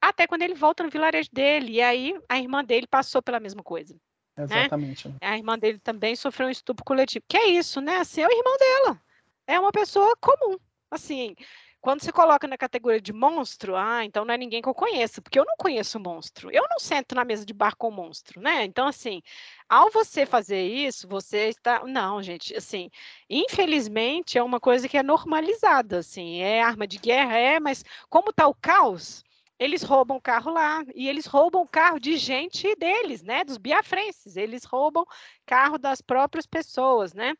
até 0.00 0.28
quando 0.28 0.42
ele 0.42 0.54
volta 0.54 0.84
no 0.84 0.90
vilarejo 0.90 1.28
dele, 1.32 1.72
e 1.72 1.82
aí 1.82 2.14
a 2.28 2.38
irmã 2.38 2.64
dele 2.64 2.86
passou 2.86 3.20
pela 3.20 3.40
mesma 3.40 3.64
coisa. 3.64 3.94
Né? 4.36 4.44
Exatamente. 4.44 5.08
Né? 5.08 5.16
A 5.20 5.36
irmã 5.36 5.58
dele 5.58 5.80
também 5.80 6.14
sofreu 6.14 6.46
um 6.46 6.50
estupro 6.52 6.84
coletivo. 6.84 7.24
Que 7.28 7.36
é 7.36 7.48
isso, 7.48 7.80
né? 7.80 7.96
Assim, 7.96 8.22
é 8.22 8.28
o 8.28 8.30
irmão 8.30 8.56
dela 8.56 9.02
é 9.50 9.58
uma 9.58 9.72
pessoa 9.72 10.16
comum. 10.20 10.56
Assim, 10.90 11.34
quando 11.80 12.02
se 12.02 12.12
coloca 12.12 12.46
na 12.46 12.58
categoria 12.58 13.00
de 13.00 13.12
monstro, 13.12 13.74
ah, 13.76 14.04
então 14.04 14.24
não 14.24 14.34
é 14.34 14.38
ninguém 14.38 14.62
que 14.62 14.68
eu 14.68 14.74
conheço, 14.74 15.22
porque 15.22 15.38
eu 15.38 15.44
não 15.44 15.56
conheço 15.56 15.98
monstro. 15.98 16.50
Eu 16.52 16.66
não 16.68 16.78
sento 16.78 17.14
na 17.14 17.24
mesa 17.24 17.44
de 17.44 17.52
bar 17.54 17.74
com 17.76 17.90
monstro, 17.90 18.40
né? 18.40 18.64
Então, 18.64 18.86
assim, 18.86 19.22
ao 19.68 19.90
você 19.90 20.26
fazer 20.26 20.62
isso, 20.62 21.08
você 21.08 21.48
está. 21.48 21.84
Não, 21.86 22.22
gente, 22.22 22.54
assim, 22.56 22.90
infelizmente 23.28 24.38
é 24.38 24.42
uma 24.42 24.60
coisa 24.60 24.88
que 24.88 24.98
é 24.98 25.02
normalizada, 25.02 25.98
assim, 25.98 26.40
é 26.40 26.62
arma 26.62 26.86
de 26.86 26.98
guerra, 26.98 27.36
é, 27.38 27.58
mas 27.60 27.84
como 28.08 28.30
está 28.30 28.46
o 28.46 28.54
caos, 28.54 29.24
eles 29.60 29.82
roubam 29.82 30.16
o 30.16 30.20
carro 30.22 30.52
lá 30.52 30.82
e 30.94 31.06
eles 31.06 31.26
roubam 31.26 31.62
o 31.62 31.68
carro 31.68 32.00
de 32.00 32.16
gente 32.16 32.74
deles, 32.76 33.22
né? 33.22 33.44
Dos 33.44 33.58
biafrenses. 33.58 34.36
Eles 34.36 34.64
roubam 34.64 35.04
carro 35.44 35.76
das 35.78 36.00
próprias 36.00 36.46
pessoas, 36.46 37.12
né? 37.12 37.34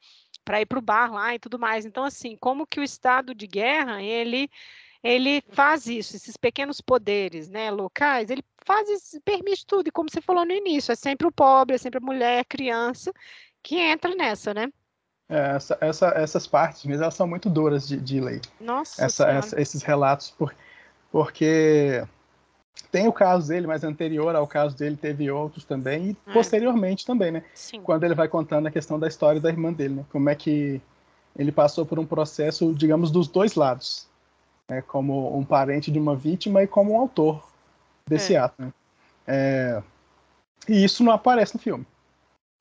Para 0.45 0.61
ir 0.61 0.67
para 0.67 0.79
o 0.79 0.83
bar 0.83 1.13
lá 1.13 1.35
e 1.35 1.39
tudo 1.39 1.59
mais. 1.59 1.85
Então, 1.85 2.05
assim, 2.05 2.37
como 2.37 2.67
que 2.67 2.81
o 2.81 2.85
estado 2.85 3.35
de 3.35 3.47
guerra, 3.47 4.03
ele 4.03 4.49
ele 5.03 5.43
faz 5.53 5.87
isso, 5.87 6.15
esses 6.15 6.37
pequenos 6.37 6.81
poderes, 6.81 7.49
né, 7.49 7.71
locais, 7.71 8.29
ele 8.29 8.45
faz 8.67 8.89
isso, 8.89 9.21
permite 9.23 9.65
tudo, 9.67 9.89
e 9.89 9.91
como 9.91 10.11
você 10.11 10.21
falou 10.21 10.45
no 10.45 10.53
início, 10.53 10.93
é 10.93 10.95
sempre 10.95 11.27
o 11.27 11.33
pobre, 11.33 11.75
é 11.75 11.79
sempre 11.79 11.99
a 11.99 12.05
mulher, 12.05 12.41
a 12.41 12.45
criança, 12.45 13.11
que 13.63 13.77
entra 13.77 14.15
nessa, 14.15 14.53
né? 14.53 14.71
É, 15.29 15.57
essa, 15.57 15.79
essa, 15.81 16.09
essas 16.09 16.47
partes 16.47 16.85
mesmo, 16.85 17.03
elas 17.03 17.15
são 17.15 17.27
muito 17.27 17.49
duras 17.49 17.89
de, 17.89 17.97
de 17.97 18.21
ler. 18.21 18.41
Nossa 18.61 19.05
essa, 19.05 19.31
essa, 19.31 19.61
Esses 19.61 19.83
relatos, 19.83 20.31
por, 20.33 20.55
porque 21.11 22.05
tem 22.91 23.07
o 23.07 23.13
caso 23.13 23.49
dele, 23.49 23.67
mas 23.67 23.85
anterior 23.85 24.35
ao 24.35 24.47
caso 24.47 24.77
dele 24.77 24.97
teve 24.97 25.31
outros 25.31 25.65
também, 25.65 26.11
e 26.11 26.17
é. 26.27 26.33
posteriormente 26.33 27.07
também, 27.07 27.31
né? 27.31 27.45
Sim. 27.55 27.81
Quando 27.83 28.05
ele 28.05 28.15
vai 28.15 28.29
contando 28.29 28.67
a 28.67 28.71
questão 28.71 28.99
da 28.99 29.07
história 29.07 29.41
da 29.41 29.49
irmã 29.49 29.73
dele, 29.73 29.95
né? 29.95 30.05
Como 30.11 30.29
é 30.29 30.35
que 30.35 30.81
ele 31.39 31.53
passou 31.53 31.87
por 31.87 31.99
um 31.99 32.07
processo, 32.07 32.75
digamos, 32.75 33.11
dos 33.11 33.29
dois 33.29 33.55
lados, 33.55 34.09
né? 34.69 34.83
Como 34.83 35.37
um 35.37 35.45
parente 35.45 35.91
de 35.91 35.99
uma 35.99 36.17
vítima 36.17 36.63
e 36.63 36.67
como 36.67 36.93
um 36.93 37.01
autor 37.01 37.49
desse 38.07 38.35
é. 38.35 38.39
ato, 38.39 38.61
né? 38.61 38.73
É... 39.27 39.83
E 40.69 40.85
isso 40.85 41.05
não 41.05 41.13
aparece 41.13 41.55
no 41.55 41.61
filme. 41.61 41.87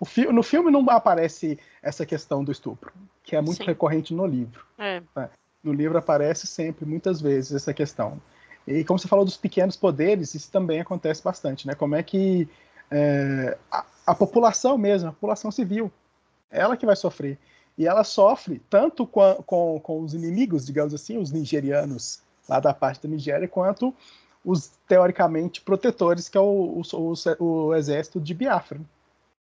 Fi 0.06 0.28
no 0.28 0.44
filme 0.44 0.72
não 0.72 0.88
aparece 0.90 1.60
essa 1.82 2.06
questão 2.06 2.44
do 2.44 2.52
estupro, 2.52 2.94
que 3.24 3.36
é 3.36 3.42
muito 3.42 3.58
Sim. 3.58 3.66
recorrente 3.66 4.14
no 4.14 4.26
livro. 4.26 4.66
É. 4.78 5.02
Né? 5.16 5.30
No 5.62 5.74
livro 5.74 5.98
aparece 5.98 6.48
sempre, 6.48 6.86
muitas 6.86 7.20
vezes, 7.20 7.54
essa 7.54 7.74
questão. 7.74 8.22
E 8.70 8.84
como 8.84 9.00
você 9.00 9.08
falou 9.08 9.26
dos 9.26 9.36
pequenos 9.36 9.76
poderes, 9.76 10.36
isso 10.36 10.52
também 10.52 10.80
acontece 10.80 11.24
bastante, 11.24 11.66
né? 11.66 11.74
Como 11.74 11.96
é 11.96 12.04
que 12.04 12.48
é, 12.92 13.58
a, 13.72 13.84
a, 14.06 14.14
população 14.14 14.78
mesmo, 14.78 15.10
a 15.10 15.12
população 15.12 15.50
civil, 15.50 15.92
ela 16.52 16.78
que 16.78 16.86
vai 16.86 16.96
sofrer. 16.96 17.40
E 17.76 17.88
ela 17.88 18.04
sofre 18.04 18.62
tanto 18.70 19.08
com, 19.08 19.36
com, 19.44 19.80
com 19.80 20.02
os 20.02 20.14
inimigos, 20.14 20.68
digamos 20.68 20.94
assim, 20.94 21.18
os 21.18 21.32
nigerianos 21.32 22.22
lá 22.48 22.60
da 22.60 22.72
parte 22.72 23.02
da 23.02 23.10
Nigéria, 23.10 23.48
quanto 23.48 23.94
os 24.46 24.72
teoricamente 24.88 25.62
protetores, 25.62 26.30
que 26.30 26.38
é 26.38 26.42
o, 26.42 26.84
o, 26.94 27.14
o, 27.40 27.44
o 27.44 27.76
exército 27.76 28.20
de 28.20 28.34
Biafra. 28.36 28.80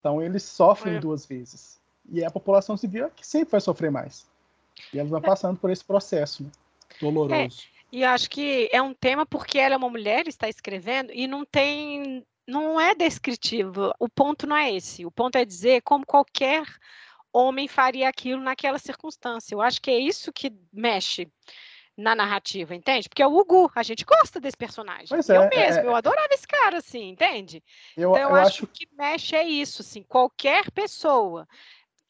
Então 0.00 0.20
eles 0.20 0.42
sofrem 0.42 0.96
é. 0.96 1.00
duas 1.00 1.24
vezes. 1.24 1.78
E 2.10 2.20
é 2.20 2.26
a 2.26 2.30
população 2.30 2.76
civil 2.76 3.08
que 3.14 3.24
sempre 3.24 3.52
vai 3.52 3.60
sofrer 3.60 3.92
mais. 3.92 4.26
E 4.92 4.98
elas 4.98 5.10
vão 5.10 5.20
é. 5.20 5.22
passando 5.22 5.58
por 5.58 5.70
esse 5.70 5.84
processo 5.84 6.42
né? 6.42 6.50
doloroso. 7.00 7.62
É. 7.70 7.73
E 7.94 8.02
acho 8.02 8.28
que 8.28 8.68
é 8.72 8.82
um 8.82 8.92
tema 8.92 9.24
porque 9.24 9.56
ela 9.56 9.74
é 9.74 9.76
uma 9.76 9.88
mulher, 9.88 10.26
está 10.26 10.48
escrevendo, 10.48 11.12
e 11.12 11.28
não 11.28 11.44
tem. 11.44 12.26
Não 12.44 12.80
é 12.80 12.92
descritivo. 12.92 13.94
O 14.00 14.08
ponto 14.08 14.48
não 14.48 14.56
é 14.56 14.74
esse. 14.74 15.06
O 15.06 15.12
ponto 15.12 15.36
é 15.36 15.44
dizer 15.44 15.80
como 15.82 16.04
qualquer 16.04 16.64
homem 17.32 17.68
faria 17.68 18.08
aquilo 18.08 18.42
naquela 18.42 18.80
circunstância. 18.80 19.54
Eu 19.54 19.62
acho 19.62 19.80
que 19.80 19.92
é 19.92 19.98
isso 19.98 20.32
que 20.32 20.52
mexe 20.72 21.30
na 21.96 22.16
narrativa, 22.16 22.74
entende? 22.74 23.08
Porque 23.08 23.22
é 23.22 23.26
o 23.28 23.36
Hugo, 23.38 23.70
a 23.76 23.82
gente 23.84 24.04
gosta 24.04 24.40
desse 24.40 24.56
personagem. 24.56 25.06
Pois 25.08 25.28
eu 25.28 25.42
é, 25.42 25.48
mesmo, 25.48 25.82
é, 25.82 25.86
eu 25.86 25.94
adorava 25.94 26.28
esse 26.32 26.48
cara, 26.48 26.78
assim, 26.78 27.10
entende? 27.10 27.62
Eu, 27.96 28.10
então 28.10 28.22
eu, 28.22 28.30
eu 28.30 28.34
acho, 28.34 28.64
acho 28.64 28.66
que 28.66 28.88
mexe 28.98 29.36
é 29.36 29.46
isso, 29.46 29.82
assim, 29.82 30.02
qualquer 30.02 30.68
pessoa 30.72 31.46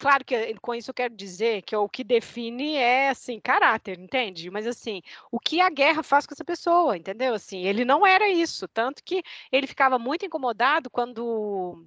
claro 0.04 0.22
que 0.22 0.54
com 0.60 0.74
isso 0.74 0.90
eu 0.90 0.94
quero 0.94 1.16
dizer 1.16 1.62
que 1.62 1.74
o 1.74 1.88
que 1.88 2.04
define 2.04 2.76
é 2.76 3.08
assim 3.08 3.40
caráter, 3.40 3.98
entende? 3.98 4.50
Mas 4.50 4.66
assim, 4.66 5.00
o 5.32 5.40
que 5.40 5.62
a 5.62 5.70
guerra 5.70 6.02
faz 6.02 6.26
com 6.26 6.34
essa 6.34 6.44
pessoa, 6.44 6.94
entendeu? 6.94 7.32
Assim, 7.32 7.62
ele 7.64 7.86
não 7.86 8.06
era 8.06 8.28
isso, 8.28 8.68
tanto 8.68 9.02
que 9.02 9.22
ele 9.50 9.66
ficava 9.66 9.98
muito 9.98 10.26
incomodado 10.26 10.90
quando 10.90 11.86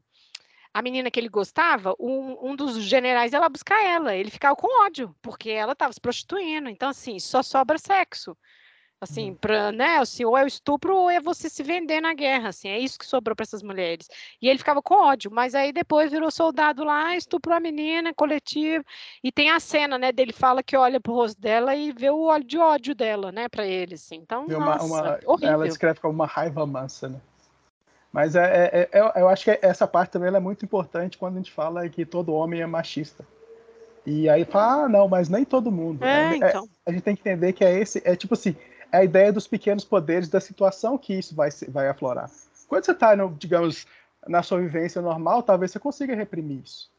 a 0.74 0.82
menina 0.82 1.12
que 1.12 1.20
ele 1.20 1.30
gostava, 1.30 1.94
um, 2.00 2.50
um 2.50 2.56
dos 2.56 2.82
generais 2.82 3.34
ia 3.34 3.40
lá 3.40 3.50
buscar 3.50 3.86
ela, 3.86 4.16
ele 4.16 4.32
ficava 4.32 4.56
com 4.56 4.84
ódio, 4.84 5.16
porque 5.22 5.52
ela 5.52 5.74
estava 5.74 5.94
se 5.94 6.02
prostituindo. 6.02 6.70
Então, 6.70 6.90
assim, 6.90 7.20
só 7.20 7.44
sobra 7.44 7.78
sexo. 7.78 8.36
Assim, 9.00 9.30
uhum. 9.30 9.36
pra, 9.36 9.72
né, 9.72 9.98
assim, 9.98 10.26
ou 10.26 10.36
é 10.36 10.44
o 10.44 10.48
estupro 10.48 10.96
ou 10.96 11.08
é 11.08 11.22
você 11.22 11.48
se 11.50 11.62
vender 11.62 12.02
na 12.02 12.16
guerra, 12.16 12.50
assim, 12.50 12.68
é 12.68 12.80
isso 12.80 12.98
que 12.98 13.06
sobrou 13.06 13.36
para 13.36 13.44
essas 13.44 13.62
mulheres. 13.62 14.10
E 14.42 14.50
ele 14.50 14.58
ficava 14.58 14.82
com 14.82 14.96
ódio, 14.96 15.30
mas 15.32 15.54
aí 15.54 15.72
depois 15.72 16.12
virou 16.12 16.32
soldado 16.32 16.84
lá, 16.84 17.16
estuprou 17.16 17.56
a 17.56 17.60
menina, 17.60 18.12
coletivo, 18.12 18.84
e 19.24 19.32
tem 19.32 19.52
a 19.52 19.60
cena, 19.60 20.00
né, 20.00 20.12
dele 20.12 20.34
fala 20.34 20.64
que 20.64 20.76
olha 20.76 21.00
pro 21.00 21.14
rosto 21.14 21.40
dela 21.40 21.76
e 21.76 21.92
vê 21.92 22.10
o 22.10 22.22
olho 22.22 22.44
de 22.44 22.58
ódio 22.58 22.96
dela, 22.96 23.32
né, 23.32 23.48
para 23.48 23.68
ele, 23.68 23.94
assim. 23.94 24.16
Então, 24.16 24.48
nossa, 24.48 24.84
uma, 24.84 25.20
horrível. 25.28 25.54
Ela 25.54 25.68
descreve 25.68 26.00
como 26.00 26.16
uma 26.16 26.26
raiva 26.26 26.66
mansa, 26.66 27.08
né. 27.08 27.22
Mas 28.12 28.36
é, 28.36 28.90
é, 28.92 28.98
é, 29.00 29.22
eu 29.22 29.30
acho 29.30 29.44
que 29.44 29.60
essa 29.62 29.88
parte 29.88 30.10
também 30.10 30.34
é 30.34 30.40
muito 30.40 30.66
importante 30.66 31.20
quando 31.20 31.36
a 31.36 31.38
gente 31.38 31.52
fala 31.52 31.88
que 31.88 32.04
todo 32.04 32.34
homem 32.34 32.62
é 32.62 32.66
machista. 32.66 33.24
E 34.08 34.28
aí 34.28 34.44
fala, 34.46 34.86
ah, 34.86 34.90
não, 34.90 35.08
mas 35.08 35.30
nem 35.30 35.44
todo 35.46 35.72
mundo. 35.72 36.04
É, 36.04 36.32
é 36.32 36.38
então. 36.38 36.68
a 36.86 36.92
gente 36.92 37.04
tem 37.04 37.16
que 37.16 37.22
entender 37.22 37.54
que 37.54 37.64
é 37.64 37.78
esse, 37.78 38.02
é 38.04 38.16
tipo 38.16 38.34
assim, 38.34 38.56
é 38.92 38.98
a 38.98 39.04
ideia 39.04 39.32
dos 39.32 39.48
pequenos 39.48 39.84
poderes 39.84 40.30
da 40.30 40.40
situação 40.40 40.98
que 40.98 41.14
isso 41.14 41.36
vai, 41.36 41.50
vai 41.70 41.88
aflorar. 41.88 42.30
Quando 42.68 42.86
você 42.86 42.92
está, 42.92 43.16
digamos, 43.38 43.86
na 44.28 44.44
sua 44.44 44.60
vivência 44.60 45.02
normal, 45.02 45.44
talvez 45.44 45.72
você 45.72 45.80
consiga 45.80 46.16
reprimir 46.16 46.62
isso. 46.64 46.90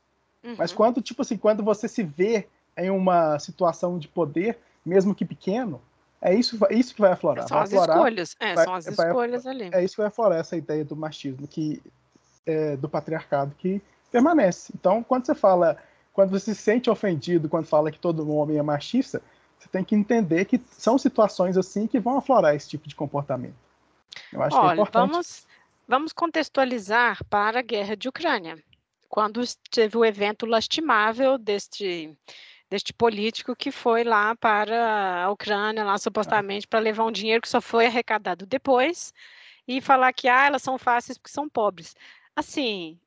Uhum. 0.43 0.55
Mas 0.57 0.73
quando, 0.73 1.03
tipo 1.03 1.23
assim, 1.23 1.37
quando 1.37 1.63
você 1.63 1.89
se 1.89 2.03
vê 2.03 2.47
em 2.77 2.91
uma 2.91 3.39
situação 3.39 3.99
de 3.99 4.09
poder, 4.09 4.59
mesmo 4.85 5.15
que 5.15 5.25
pequeno, 5.25 5.81
é 6.21 6.35
isso, 6.35 6.59
isso 6.71 6.95
que 6.95 7.01
vai 7.01 7.13
aflorar. 7.13 7.47
São 7.47 7.57
vai 7.57 7.65
as 7.65 7.73
aflorar, 7.73 7.97
escolhas, 7.97 8.37
é, 8.41 8.55
vai, 8.55 8.65
são 8.65 8.75
as 8.75 8.85
vai, 8.87 9.07
escolhas 9.07 9.47
ali. 9.47 9.71
É 9.73 9.85
isso 9.85 9.95
que 9.95 10.01
vai 10.01 10.09
aflorar 10.09 10.39
essa 10.39 10.57
ideia 10.57 10.85
do 10.85 10.97
machismo, 10.97 11.47
que, 11.47 11.83
é, 12.47 12.77
do 12.77 12.89
patriarcado 12.89 13.55
que 13.57 13.83
permanece. 14.11 14.73
Então, 14.75 15.03
quando 15.03 15.27
você 15.27 15.35
fala, 15.35 15.77
quando 16.13 16.31
você 16.31 16.55
se 16.55 16.61
sente 16.61 16.91
ofendido 16.91 17.49
quando 17.49 17.67
fala 17.67 17.91
que 17.91 17.99
todo 17.99 18.29
homem 18.31 18.59
é 18.59 18.63
machista, 18.63 19.23
você 19.59 19.69
tem 19.69 19.85
que 19.85 19.95
entender 19.95 20.45
que 20.45 20.61
são 20.71 20.97
situações 20.97 21.57
assim 21.57 21.87
que 21.87 21.99
vão 21.99 22.19
aflorar 22.19 22.55
esse 22.55 22.69
tipo 22.69 22.89
de 22.89 22.95
comportamento. 22.95 23.57
Eu 24.33 24.43
acho 24.43 24.57
Olha, 24.57 24.67
que 24.67 24.71
é 24.71 24.75
importante. 24.75 25.11
Vamos, 25.11 25.47
vamos 25.87 26.13
contextualizar 26.13 27.25
para 27.25 27.59
a 27.59 27.63
guerra 27.63 27.97
de 27.97 28.09
Ucrânia. 28.09 28.63
Quando 29.09 29.43
teve 29.71 29.97
o 29.97 30.05
evento 30.05 30.47
lastimável 30.47 31.39
deste 31.39 32.17
deste 32.71 32.93
político 32.93 33.57
que 33.57 33.71
foi 33.71 34.05
lá 34.05 34.37
para 34.37 35.25
a 35.25 35.31
Ucrânia, 35.31 35.85
lá 35.85 35.97
supostamente 35.97 36.69
para 36.69 36.79
levar 36.79 37.05
um 37.05 37.13
dinheiro 37.13 37.41
que 37.41 37.49
só 37.49 37.63
foi 37.63 37.87
arrecadado 37.87 38.45
depois 38.45 39.15
e 39.67 39.81
falar 39.81 40.13
que 40.13 40.29
ah, 40.29 40.45
elas 40.45 40.63
são 40.63 40.77
fáceis 40.77 41.17
porque 41.17 41.33
são 41.33 41.49
pobres. 41.49 41.97
Assim, 42.37 43.01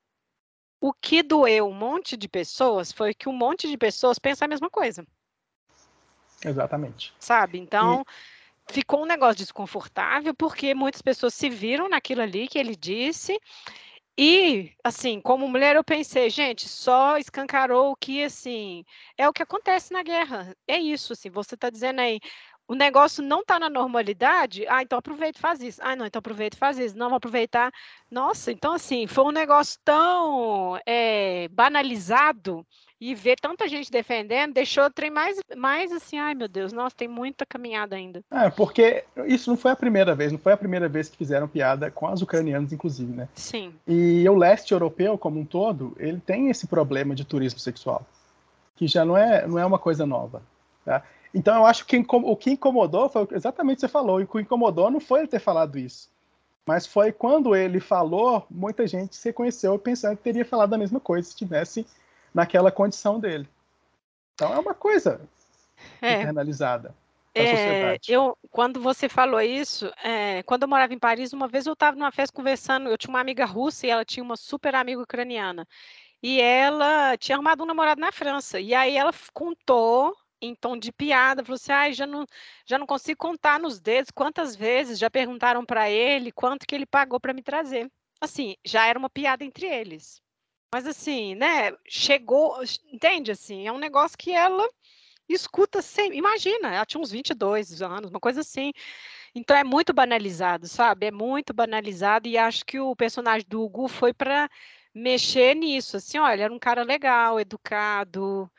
o 0.80 0.91
que 0.91 1.22
doeu 1.22 1.68
um 1.68 1.74
monte 1.74 2.18
de 2.18 2.28
pessoas 2.28 2.91
foi 2.91 3.14
que 3.14 3.30
um 3.30 3.34
monte 3.34 3.70
de 3.70 3.78
pessoas 3.78 4.18
pensa 4.18 4.45
a 4.45 4.47
mesma 4.47 4.70
coisa. 4.70 5.06
Exatamente. 6.44 7.14
Sabe? 7.20 7.60
Então, 7.60 8.04
e... 8.70 8.74
ficou 8.74 9.04
um 9.04 9.06
negócio 9.06 9.38
desconfortável 9.38 10.34
porque 10.34 10.74
muitas 10.74 11.02
pessoas 11.02 11.34
se 11.34 11.50
viram 11.50 11.89
naquilo 11.89 12.22
ali 12.22 12.48
que 12.48 12.58
ele 12.58 12.76
disse 12.76 13.39
e, 14.18 14.74
assim, 14.84 15.22
como 15.22 15.48
mulher, 15.48 15.76
eu 15.76 15.84
pensei, 15.84 16.30
gente, 16.30 16.68
só 16.68 17.18
escancarou 17.18 17.92
o 17.92 17.96
que, 17.96 18.24
assim, 18.24 18.86
é 19.18 19.28
o 19.28 19.34
que 19.34 19.42
acontece 19.42 19.94
na 19.94 20.04
guerra. 20.04 20.56
É 20.68 20.78
isso, 20.78 21.14
assim, 21.14 21.30
você 21.30 21.56
está 21.56 21.70
dizendo 21.70 22.02
aí, 22.02 22.20
o 22.68 22.76
negócio 22.76 23.24
não 23.24 23.42
está 23.42 23.60
na 23.60 23.70
normalidade, 23.70 24.66
ah, 24.68 24.82
então 24.82 25.00
aproveita 25.00 25.39
e 25.39 25.42
faz 25.42 25.62
isso. 25.62 25.82
Ah, 25.84 25.96
não, 25.96 26.06
então 26.06 26.20
aproveita 26.20 26.56
e 26.56 26.60
faz 26.60 26.78
isso. 26.78 26.98
Não, 26.98 27.10
vou 27.10 27.18
aproveitar. 27.18 27.72
Nossa, 28.10 28.52
então, 28.52 28.74
assim, 28.74 29.08
foi 29.08 29.24
um 29.26 29.32
negócio 29.32 29.80
tão 29.84 30.80
é, 30.86 31.48
banalizado 31.50 32.66
e 33.02 33.16
ver 33.16 33.36
tanta 33.41 33.68
gente 33.68 33.91
defendendo 33.91 34.54
deixou 34.54 34.86
o 34.86 34.89
trem 34.91 35.10
mais, 35.10 35.36
mais 35.58 35.91
assim, 35.91 36.20
ai 36.20 36.36
meu 36.36 36.47
Deus, 36.47 36.72
nossa, 36.72 36.95
tem 36.95 37.08
muita 37.08 37.47
caminhada 37.47 37.95
ainda. 37.95 38.24
É, 38.30 38.47
porque 38.52 39.04
isso 39.26 39.49
não 39.49 39.58
foi 39.58 39.72
a 39.72 39.76
primeira 39.76 40.14
vez, 40.14 40.32
não 40.32 40.38
foi 40.38 40.54
a 40.54 40.58
primeira 40.58 40.88
vez 40.88 41.10
que 41.10 41.18
fizeram 41.18 41.47
piada 41.47 41.89
com 41.89 42.06
as 42.06 42.22
ucranianas, 42.22 42.72
inclusive, 42.72 43.12
né? 43.12 43.28
Sim. 43.34 43.74
E 43.88 44.30
o 44.30 44.36
leste 44.36 44.72
europeu, 44.72 45.18
como 45.18 45.39
um 45.39 45.45
todo, 45.45 45.95
ele 45.97 46.20
tem 46.20 46.52
esse 46.52 46.68
problema 46.68 47.16
de 47.16 47.26
turismo 47.26 47.60
sexual, 47.60 48.06
que 48.76 48.88
já 48.88 49.04
não 49.04 49.18
é, 49.18 49.47
não 49.47 49.58
é 49.58 49.66
uma 49.66 49.80
coisa 49.80 50.06
nova, 50.06 50.43
tá? 50.86 51.02
Então 51.34 51.56
eu 51.56 51.66
acho 51.66 51.88
que 51.88 51.97
o 51.97 52.36
que 52.36 52.52
incomodou 52.52 53.10
foi 53.10 53.28
exatamente 53.32 53.74
o 53.74 53.76
que 53.78 53.82
você 53.82 53.88
falou, 53.88 54.22
e 54.22 54.26
o 54.26 54.28
que 54.28 54.39
incomodou 54.39 54.91
não 54.91 54.99
foi 54.99 55.22
ele 55.22 55.28
ter 55.28 55.39
falado 55.39 55.80
isso, 55.80 56.08
mas 56.68 56.86
foi 56.86 57.12
quando 57.12 57.56
ele 57.56 57.80
falou, 57.80 58.45
muita 58.47 58.86
gente 58.86 59.16
se 59.16 59.30
reconheceu 59.30 59.80
pensando 59.80 60.18
que 60.18 60.24
teria 60.24 60.45
falado 60.45 60.76
a 60.76 60.78
mesma 60.78 60.99
coisa 60.99 61.28
se 61.28 61.36
tivesse 61.36 61.84
naquela 62.34 62.71
condição 62.71 63.19
dele. 63.19 63.47
Então 64.34 64.53
é 64.53 64.59
uma 64.59 64.73
coisa 64.73 65.21
é. 66.01 66.21
internalizada. 66.21 66.95
É, 67.34 67.97
eu, 68.09 68.38
quando 68.49 68.82
você 68.82 69.07
falou 69.07 69.39
isso, 69.39 69.89
é, 70.03 70.43
quando 70.43 70.63
eu 70.63 70.67
morava 70.67 70.93
em 70.93 70.99
Paris, 70.99 71.32
uma 71.32 71.47
vez 71.47 71.65
eu 71.65 71.73
estava 71.73 71.95
numa 71.95 72.11
festa 72.11 72.36
conversando, 72.36 72.89
eu 72.89 72.97
tinha 72.97 73.09
uma 73.09 73.21
amiga 73.21 73.45
russa 73.45 73.88
e 73.88 73.89
ela 73.89 74.03
tinha 74.03 74.23
uma 74.23 74.36
super 74.36 74.75
amiga 74.75 75.01
ucraniana. 75.01 75.65
E 76.21 76.41
ela 76.41 77.17
tinha 77.17 77.36
arrumado 77.36 77.63
um 77.63 77.65
namorado 77.65 78.01
na 78.01 78.11
França. 78.11 78.59
E 78.59 78.73
aí 78.73 78.95
ela 78.97 79.11
contou 79.34 80.13
em 80.41 80.53
tom 80.55 80.77
de 80.77 80.91
piada, 80.91 81.43
falou 81.43 81.55
assim: 81.55 81.71
ah, 81.71 81.91
já 81.91 82.05
não, 82.05 82.25
já 82.65 82.77
não 82.77 82.86
consigo 82.86 83.17
contar 83.17 83.59
nos 83.59 83.79
dedos 83.79 84.11
quantas 84.11 84.55
vezes 84.55 84.99
já 84.99 85.09
perguntaram 85.09 85.65
para 85.65 85.89
ele 85.89 86.32
quanto 86.32 86.65
que 86.67 86.75
ele 86.75 86.86
pagou 86.86 87.19
para 87.19 87.34
me 87.34 87.41
trazer. 87.41 87.89
Assim, 88.19 88.55
já 88.65 88.86
era 88.88 88.99
uma 88.99 89.09
piada 89.09 89.43
entre 89.43 89.65
eles. 89.67 90.21
Mas 90.74 90.88
assim, 90.88 91.36
né, 91.36 91.76
chegou, 91.86 92.57
entende 92.91 93.30
assim, 93.30 93.67
é 93.67 93.72
um 93.72 93.78
negócio 93.78 94.17
que 94.17 94.32
ela 94.32 94.65
escuta 95.28 95.82
sempre. 95.82 96.17
Imagina, 96.17 96.74
ela 96.74 96.86
tinha 96.86 97.01
uns 97.01 97.11
22 97.11 97.82
anos, 97.82 98.09
uma 98.09 98.22
coisa 98.22 98.39
assim. 98.39 98.72
Então 99.36 99.55
é 99.55 99.63
muito 99.63 99.93
banalizado, 99.93 100.67
sabe? 100.67 101.07
É 101.07 101.11
muito 101.11 101.53
banalizado 101.53 102.28
e 102.28 102.38
acho 102.38 102.65
que 102.65 102.80
o 102.80 102.95
personagem 102.95 103.45
do 103.49 103.61
Hugo 103.61 103.88
foi 103.89 104.13
para 104.13 104.49
mexer 104.93 105.55
nisso, 105.55 105.97
assim, 105.97 106.19
olha, 106.19 106.43
era 106.43 106.53
um 106.53 106.59
cara 106.59 106.84
legal, 106.84 107.39
educado. 107.39 108.49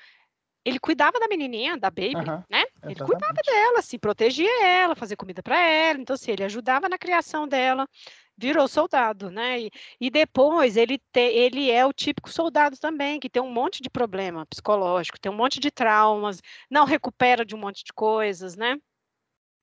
Ele 0.64 0.78
cuidava 0.78 1.18
da 1.18 1.28
menininha, 1.28 1.76
da 1.76 1.90
baby, 1.90 2.16
uhum, 2.16 2.42
né? 2.48 2.61
Ele 2.82 2.92
exatamente. 2.92 3.04
cuidava 3.04 3.40
dela, 3.46 3.78
assim, 3.78 3.98
protegia 3.98 4.64
ela, 4.64 4.96
fazia 4.96 5.16
comida 5.16 5.42
para 5.42 5.60
ela, 5.60 6.00
então 6.00 6.14
assim, 6.14 6.32
ele 6.32 6.44
ajudava 6.44 6.88
na 6.88 6.98
criação 6.98 7.46
dela 7.46 7.86
virou 8.36 8.66
soldado, 8.66 9.30
né? 9.30 9.60
E, 9.60 9.70
e 10.00 10.10
depois 10.10 10.76
ele, 10.76 10.98
te, 11.12 11.20
ele 11.20 11.70
é 11.70 11.84
o 11.86 11.92
típico 11.92 12.30
soldado 12.30 12.76
também, 12.76 13.20
que 13.20 13.30
tem 13.30 13.42
um 13.42 13.52
monte 13.52 13.82
de 13.82 13.90
problema 13.90 14.46
psicológico, 14.46 15.20
tem 15.20 15.30
um 15.30 15.36
monte 15.36 15.60
de 15.60 15.70
traumas, 15.70 16.40
não 16.70 16.84
recupera 16.84 17.44
de 17.44 17.54
um 17.54 17.58
monte 17.58 17.84
de 17.84 17.92
coisas, 17.92 18.56
né? 18.56 18.76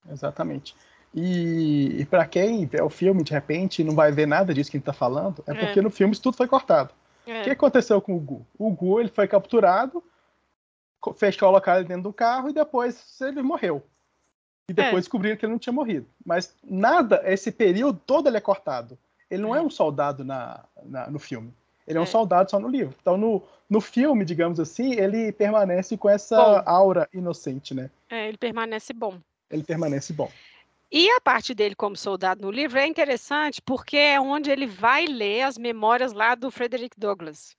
Exatamente. 0.10 0.76
E, 1.14 2.02
e 2.02 2.06
para 2.06 2.26
quem 2.26 2.66
vê 2.66 2.82
o 2.82 2.90
filme, 2.90 3.24
de 3.24 3.34
repente, 3.34 3.84
não 3.84 3.96
vai 3.96 4.12
ver 4.12 4.28
nada 4.28 4.54
disso 4.54 4.70
que 4.70 4.78
a 4.78 4.80
gente 4.80 4.90
está 4.90 4.94
falando, 4.94 5.44
é, 5.48 5.52
é 5.52 5.56
porque 5.56 5.82
no 5.82 5.90
filme 5.90 6.14
isso 6.14 6.22
tudo 6.22 6.38
foi 6.38 6.48
cortado. 6.48 6.94
É. 7.26 7.42
O 7.42 7.44
que 7.44 7.50
aconteceu 7.50 8.00
com 8.02 8.16
o 8.16 8.20
Gu? 8.20 8.46
O 8.58 8.72
Gu 8.72 9.02
ele 9.02 9.10
foi 9.10 9.28
capturado, 9.28 10.04
fez 11.16 11.36
colocar 11.38 11.78
ele 11.78 11.88
dentro 11.88 12.04
do 12.04 12.14
carro 12.14 12.50
e 12.50 12.54
depois 12.54 13.20
ele 13.22 13.42
morreu. 13.42 13.84
E 14.70 14.74
depois 14.74 14.96
é. 14.96 15.00
descobriram 15.00 15.36
que 15.36 15.46
ele 15.46 15.54
não 15.54 15.60
tinha 15.60 15.74
morrido. 15.74 16.08
Mas 16.24 16.56
nada, 16.64 17.22
esse 17.26 17.52
período 17.52 18.00
todo 18.06 18.28
ele 18.28 18.38
é 18.38 18.42
cortado. 18.42 18.98
Ele 19.30 19.42
não 19.42 19.56
é, 19.56 19.60
é 19.60 19.62
um 19.62 19.70
soldado 19.70 20.24
na, 20.24 20.64
na, 20.84 21.10
no 21.10 21.20
filme. 21.20 21.54
Ele 21.88 21.98
é, 21.98 22.00
é 22.00 22.04
um 22.04 22.06
soldado 22.06 22.52
só 22.52 22.60
no 22.60 22.68
livro. 22.68 22.96
Então, 23.02 23.18
no, 23.18 23.44
no 23.68 23.82
filme, 23.82 24.24
digamos 24.24 24.60
assim, 24.60 24.94
ele 24.94 25.32
permanece 25.32 25.98
com 25.98 26.08
essa 26.08 26.38
bom. 26.38 26.64
aura 26.66 27.10
inocente, 27.12 27.74
né? 27.74 27.90
É, 28.10 28.28
ele 28.28 28.38
permanece 28.38 28.94
bom. 28.94 29.20
Ele 29.50 29.64
permanece 29.64 30.14
bom. 30.14 30.32
E 30.92 31.10
a 31.12 31.22
parte 31.22 31.54
dele 31.54 31.76
como 31.76 31.96
soldado 31.96 32.42
no 32.42 32.52
livro 32.52 32.80
é 32.80 32.88
interessante 32.88 33.62
porque 33.62 33.98
é 33.98 34.20
onde 34.20 34.50
ele 34.50 34.66
vai 34.66 35.06
ler 35.06 35.44
as 35.44 35.58
memórias 35.58 36.14
lá 36.14 36.34
do 36.34 36.50
Frederick 36.50 37.00
Douglass. 37.00 37.56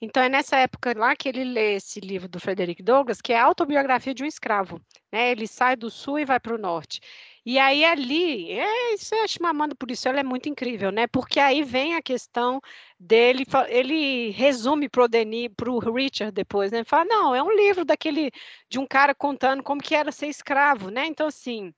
Então, 0.00 0.22
é 0.22 0.28
nessa 0.28 0.56
época 0.56 0.96
lá 0.96 1.16
que 1.16 1.28
ele 1.28 1.42
lê 1.42 1.74
esse 1.74 1.98
livro 1.98 2.28
do 2.28 2.38
Frederick 2.38 2.82
Douglass, 2.82 3.20
que 3.20 3.32
é 3.32 3.38
a 3.38 3.44
autobiografia 3.44 4.14
de 4.14 4.22
um 4.22 4.26
escravo. 4.26 4.80
Né? 5.12 5.32
Ele 5.32 5.46
sai 5.46 5.74
do 5.74 5.90
sul 5.90 6.20
e 6.20 6.24
vai 6.24 6.38
para 6.38 6.54
o 6.54 6.58
norte. 6.58 7.00
E 7.44 7.58
aí 7.58 7.84
ali, 7.84 8.52
é, 8.52 8.94
isso 8.94 9.14
eu 9.14 9.24
acho 9.24 9.42
mamando 9.42 9.74
por 9.74 9.90
isso, 9.90 10.08
ela 10.08 10.20
é 10.20 10.22
muito 10.22 10.48
incrível, 10.48 10.92
né? 10.92 11.06
Porque 11.06 11.40
aí 11.40 11.64
vem 11.64 11.94
a 11.94 12.02
questão 12.02 12.60
dele, 13.00 13.44
ele 13.68 14.30
resume 14.30 14.88
para 14.88 15.04
o 15.04 15.08
Denis, 15.08 15.48
para 15.56 15.70
o 15.70 15.78
Richard 15.78 16.30
depois, 16.32 16.70
né? 16.70 16.78
Ele 16.78 16.84
fala, 16.84 17.06
não, 17.06 17.34
é 17.34 17.42
um 17.42 17.50
livro 17.50 17.84
daquele, 17.84 18.30
de 18.70 18.78
um 18.78 18.86
cara 18.86 19.14
contando 19.14 19.62
como 19.62 19.80
que 19.80 19.94
era 19.94 20.12
ser 20.12 20.26
escravo, 20.26 20.90
né? 20.90 21.06
Então, 21.06 21.26
assim, 21.26 21.72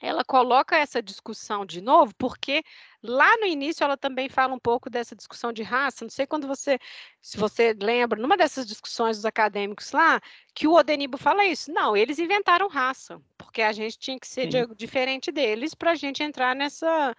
ela 0.00 0.24
coloca 0.24 0.76
essa 0.76 1.02
discussão 1.02 1.64
de 1.64 1.80
novo, 1.80 2.14
porque 2.16 2.62
lá 3.02 3.36
no 3.38 3.46
início 3.46 3.82
ela 3.82 3.96
também 3.96 4.28
fala 4.28 4.54
um 4.54 4.58
pouco 4.58 4.90
dessa 4.90 5.16
discussão 5.16 5.52
de 5.52 5.62
raça. 5.62 6.04
Não 6.04 6.10
sei 6.10 6.26
quando 6.26 6.46
você, 6.46 6.78
se 7.20 7.38
você 7.38 7.74
lembra, 7.80 8.20
numa 8.20 8.36
dessas 8.36 8.66
discussões 8.66 9.16
dos 9.16 9.24
acadêmicos 9.24 9.92
lá, 9.92 10.20
que 10.54 10.66
o 10.68 10.74
Odenibo 10.74 11.16
fala 11.16 11.46
isso. 11.46 11.72
Não, 11.72 11.96
eles 11.96 12.18
inventaram 12.18 12.68
raça, 12.68 13.20
porque 13.38 13.62
a 13.62 13.72
gente 13.72 13.98
tinha 13.98 14.18
que 14.18 14.28
ser 14.28 14.46
de, 14.46 14.66
diferente 14.74 15.32
deles 15.32 15.74
para 15.74 15.92
a 15.92 15.96
gente 15.96 16.22
entrar 16.22 16.54
nessa 16.54 17.14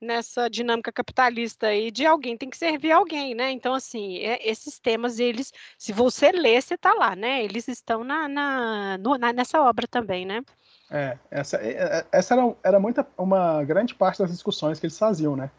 nessa 0.00 0.48
dinâmica 0.48 0.90
capitalista 0.90 1.66
aí 1.66 1.90
de 1.90 2.06
alguém 2.06 2.36
tem 2.36 2.48
que 2.48 2.56
servir 2.56 2.90
alguém, 2.90 3.34
né? 3.34 3.50
Então, 3.50 3.74
assim, 3.74 4.18
é, 4.18 4.48
esses 4.48 4.78
temas, 4.78 5.18
eles, 5.20 5.52
se 5.76 5.92
você 5.92 6.32
ler, 6.32 6.62
você 6.62 6.74
está 6.74 6.94
lá, 6.94 7.14
né? 7.14 7.44
Eles 7.44 7.68
estão 7.68 8.02
na, 8.02 8.26
na, 8.26 8.98
no, 8.98 9.18
na, 9.18 9.32
nessa 9.32 9.60
obra 9.60 9.86
também, 9.86 10.24
né? 10.24 10.42
É, 10.90 11.16
essa, 11.30 11.56
é, 11.58 11.70
é, 11.70 12.06
essa 12.10 12.34
era, 12.34 12.54
era 12.64 12.80
muita, 12.80 13.06
uma 13.16 13.62
grande 13.64 13.94
parte 13.94 14.18
das 14.18 14.30
discussões 14.30 14.80
que 14.80 14.86
eles 14.86 14.98
faziam, 14.98 15.36
né? 15.36 15.50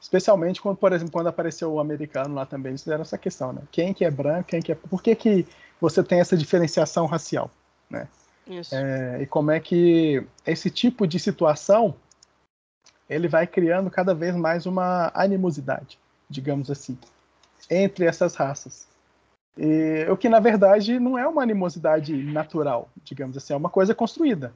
Especialmente 0.00 0.60
quando, 0.60 0.76
por 0.76 0.92
exemplo, 0.92 1.12
quando 1.12 1.28
apareceu 1.28 1.72
o 1.72 1.80
americano 1.80 2.34
lá 2.34 2.44
também, 2.44 2.70
eles 2.70 2.82
fizeram 2.82 3.02
essa 3.02 3.16
questão, 3.16 3.52
né? 3.52 3.62
Quem 3.70 3.94
que 3.94 4.04
é 4.04 4.10
branco, 4.10 4.48
quem 4.48 4.60
que 4.60 4.72
é... 4.72 4.74
Por 4.74 5.02
que 5.02 5.14
que 5.14 5.46
você 5.80 6.02
tem 6.02 6.20
essa 6.20 6.36
diferenciação 6.36 7.06
racial, 7.06 7.50
né? 7.88 8.08
Isso. 8.46 8.74
É, 8.74 9.22
e 9.22 9.26
como 9.26 9.50
é 9.50 9.60
que 9.60 10.26
esse 10.46 10.70
tipo 10.70 11.06
de 11.06 11.18
situação 11.18 11.94
ele 13.08 13.28
vai 13.28 13.46
criando 13.46 13.90
cada 13.90 14.14
vez 14.14 14.34
mais 14.34 14.66
uma 14.66 15.10
animosidade, 15.14 15.98
digamos 16.28 16.70
assim, 16.70 16.98
entre 17.70 18.06
essas 18.06 18.34
raças. 18.34 18.86
E, 19.56 20.06
o 20.10 20.16
que 20.16 20.28
na 20.28 20.40
verdade 20.40 20.98
não 20.98 21.16
é 21.18 21.26
uma 21.26 21.42
animosidade 21.42 22.14
natural, 22.24 22.90
digamos 23.02 23.36
assim, 23.36 23.52
é 23.52 23.56
uma 23.56 23.70
coisa 23.70 23.94
construída. 23.94 24.52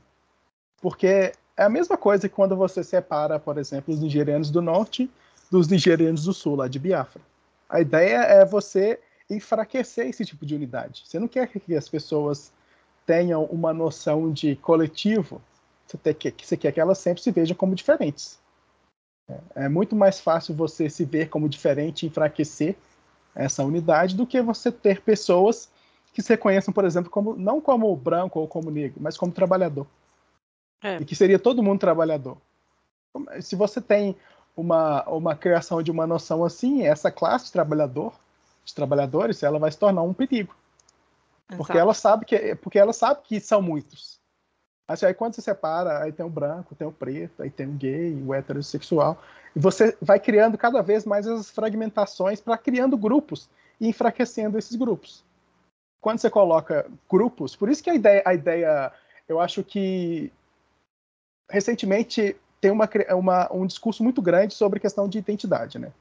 Porque 0.80 1.32
é 1.56 1.62
a 1.64 1.68
mesma 1.68 1.96
coisa 1.96 2.28
que 2.28 2.34
quando 2.34 2.56
você 2.56 2.84
separa, 2.84 3.38
por 3.38 3.58
exemplo, 3.58 3.92
os 3.92 4.00
nigerianos 4.00 4.50
do 4.50 4.62
norte 4.62 5.10
dos 5.50 5.68
nigerianos 5.68 6.24
do 6.24 6.32
sul, 6.32 6.56
lá 6.56 6.68
de 6.68 6.78
Biafra. 6.78 7.22
A 7.68 7.80
ideia 7.80 8.18
é 8.18 8.44
você 8.44 9.00
enfraquecer 9.30 10.06
esse 10.06 10.24
tipo 10.24 10.46
de 10.46 10.54
unidade. 10.54 11.02
Você 11.06 11.18
não 11.18 11.28
quer 11.28 11.48
que 11.48 11.74
as 11.74 11.88
pessoas 11.88 12.52
tenham 13.06 13.44
uma 13.44 13.72
noção 13.72 14.32
de 14.32 14.56
coletivo, 14.56 15.40
você, 15.86 16.14
quer, 16.14 16.34
você 16.42 16.56
quer 16.56 16.72
que 16.72 16.80
elas 16.80 16.98
sempre 16.98 17.22
se 17.22 17.30
vejam 17.30 17.56
como 17.56 17.74
diferentes. 17.74 18.38
É, 19.28 19.64
é 19.64 19.68
muito 19.68 19.96
mais 19.96 20.20
fácil 20.20 20.54
você 20.54 20.88
se 20.88 21.04
ver 21.04 21.28
como 21.28 21.48
diferente 21.48 22.04
e 22.04 22.08
enfraquecer 22.08 22.76
essa 23.34 23.62
unidade 23.64 24.16
do 24.16 24.26
que 24.26 24.40
você 24.42 24.70
ter 24.70 25.00
pessoas 25.00 25.70
que 26.12 26.22
se 26.22 26.30
reconheçam, 26.30 26.72
por 26.72 26.84
exemplo, 26.84 27.10
como 27.10 27.36
não 27.36 27.60
como 27.60 27.94
branco 27.94 28.40
ou 28.40 28.48
como 28.48 28.70
negro, 28.70 29.00
mas 29.00 29.16
como 29.16 29.32
trabalhador. 29.32 29.86
É. 30.82 30.98
E 30.98 31.04
que 31.04 31.16
seria 31.16 31.38
todo 31.38 31.62
mundo 31.62 31.80
trabalhador. 31.80 32.36
Se 33.40 33.56
você 33.56 33.80
tem 33.80 34.16
uma, 34.56 35.02
uma 35.08 35.36
criação 35.36 35.82
de 35.82 35.90
uma 35.90 36.06
noção 36.06 36.44
assim, 36.44 36.86
essa 36.86 37.10
classe 37.10 37.46
de 37.46 37.52
trabalhador, 37.52 38.12
de 38.64 38.74
trabalhadores, 38.74 39.42
ela 39.42 39.58
vai 39.58 39.70
se 39.70 39.78
tornar 39.78 40.02
um 40.02 40.12
perigo. 40.12 40.54
Porque 41.56 41.78
ela 41.78 41.94
sabe 41.94 42.26
que 42.26 42.54
porque 42.56 42.78
ela 42.78 42.92
sabe 42.92 43.22
que 43.24 43.40
são 43.40 43.62
muitos. 43.62 44.20
Assim, 44.86 45.06
aí 45.06 45.14
quando 45.14 45.34
você 45.34 45.42
separa, 45.42 46.02
aí 46.02 46.12
tem 46.12 46.24
o 46.24 46.30
branco, 46.30 46.74
tem 46.74 46.86
o 46.86 46.92
preto, 46.92 47.42
aí 47.42 47.50
tem 47.50 47.66
o 47.66 47.72
gay, 47.72 48.22
o 48.22 48.34
heterossexual, 48.34 49.22
e 49.54 49.58
você 49.58 49.96
vai 50.00 50.18
criando 50.18 50.58
cada 50.58 50.82
vez 50.82 51.04
mais 51.04 51.26
essas 51.26 51.50
fragmentações 51.50 52.40
para 52.40 52.56
criando 52.56 52.96
grupos 52.96 53.48
e 53.80 53.88
enfraquecendo 53.88 54.58
esses 54.58 54.76
grupos. 54.76 55.24
Quando 56.00 56.18
você 56.18 56.30
coloca 56.30 56.86
grupos, 57.08 57.56
por 57.56 57.68
isso 57.68 57.82
que 57.82 57.90
a 57.90 57.94
ideia, 57.94 58.22
a 58.24 58.34
ideia 58.34 58.92
eu 59.28 59.40
acho 59.40 59.62
que 59.62 60.32
recentemente 61.48 62.36
tem 62.60 62.70
uma, 62.70 62.88
uma, 63.10 63.52
um 63.52 63.66
discurso 63.66 64.02
muito 64.02 64.20
grande 64.20 64.54
sobre 64.54 64.80
questão 64.80 65.08
de 65.08 65.18
identidade, 65.18 65.78
né? 65.78 65.92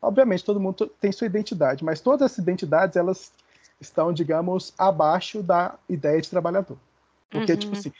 Obviamente 0.00 0.44
todo 0.44 0.60
mundo 0.60 0.90
tem 1.00 1.12
sua 1.12 1.26
identidade, 1.26 1.84
mas 1.84 2.00
todas 2.00 2.32
as 2.32 2.38
identidades 2.38 2.96
elas 2.96 3.32
estão, 3.80 4.12
digamos, 4.12 4.74
abaixo 4.76 5.42
da 5.42 5.74
ideia 5.88 6.20
de 6.20 6.28
trabalhador. 6.28 6.76
Porque, 7.30 7.56
tipo 7.56 7.74
uhum. 7.74 7.80
tipo 7.80 7.90
assim, 7.90 7.92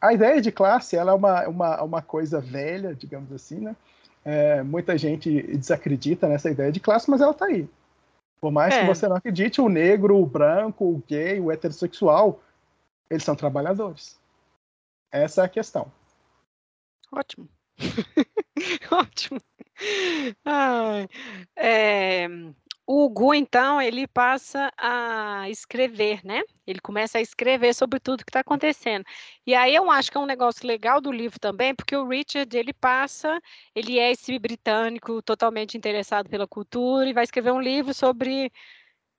a 0.00 0.12
ideia 0.12 0.40
de 0.40 0.50
classe 0.50 0.96
ela 0.96 1.12
é 1.12 1.14
uma, 1.14 1.48
uma, 1.48 1.82
uma 1.82 2.02
coisa 2.02 2.40
velha, 2.40 2.94
digamos 2.94 3.32
assim, 3.32 3.60
né? 3.60 3.76
É, 4.24 4.62
muita 4.62 4.96
gente 4.98 5.42
desacredita 5.56 6.28
nessa 6.28 6.50
ideia 6.50 6.70
de 6.70 6.80
classe, 6.80 7.10
mas 7.10 7.20
ela 7.20 7.32
está 7.32 7.46
aí. 7.46 7.68
Por 8.40 8.50
mais 8.50 8.74
é. 8.74 8.80
que 8.80 8.86
você 8.86 9.06
não 9.06 9.16
acredite, 9.16 9.60
o 9.60 9.68
negro, 9.68 10.16
o 10.18 10.26
branco, 10.26 10.84
o 10.84 11.02
gay, 11.06 11.38
o 11.40 11.50
heterossexual, 11.50 12.40
eles 13.10 13.24
são 13.24 13.36
trabalhadores. 13.36 14.18
Essa 15.12 15.42
é 15.42 15.44
a 15.44 15.48
questão. 15.48 15.90
Ótimo. 17.12 17.48
Ótimo. 18.92 19.40
Ah, 20.44 21.06
é, 21.56 22.28
o 22.86 23.08
Gu, 23.08 23.34
então, 23.34 23.80
ele 23.80 24.06
passa 24.08 24.72
a 24.76 25.48
escrever, 25.48 26.24
né? 26.24 26.42
Ele 26.66 26.80
começa 26.80 27.18
a 27.18 27.20
escrever 27.20 27.74
sobre 27.74 28.00
tudo 28.00 28.24
que 28.24 28.30
está 28.30 28.40
acontecendo. 28.40 29.04
E 29.46 29.54
aí 29.54 29.74
eu 29.74 29.90
acho 29.90 30.10
que 30.10 30.16
é 30.18 30.20
um 30.20 30.26
negócio 30.26 30.66
legal 30.66 31.00
do 31.00 31.10
livro 31.12 31.38
também, 31.40 31.74
porque 31.74 31.96
o 31.96 32.06
Richard, 32.08 32.56
ele 32.56 32.72
passa, 32.74 33.40
ele 33.74 33.98
é 33.98 34.10
esse 34.12 34.38
britânico 34.38 35.22
totalmente 35.22 35.76
interessado 35.78 36.28
pela 36.28 36.46
cultura 36.46 37.08
e 37.08 37.12
vai 37.12 37.24
escrever 37.24 37.52
um 37.52 37.60
livro 37.60 37.94
sobre 37.94 38.52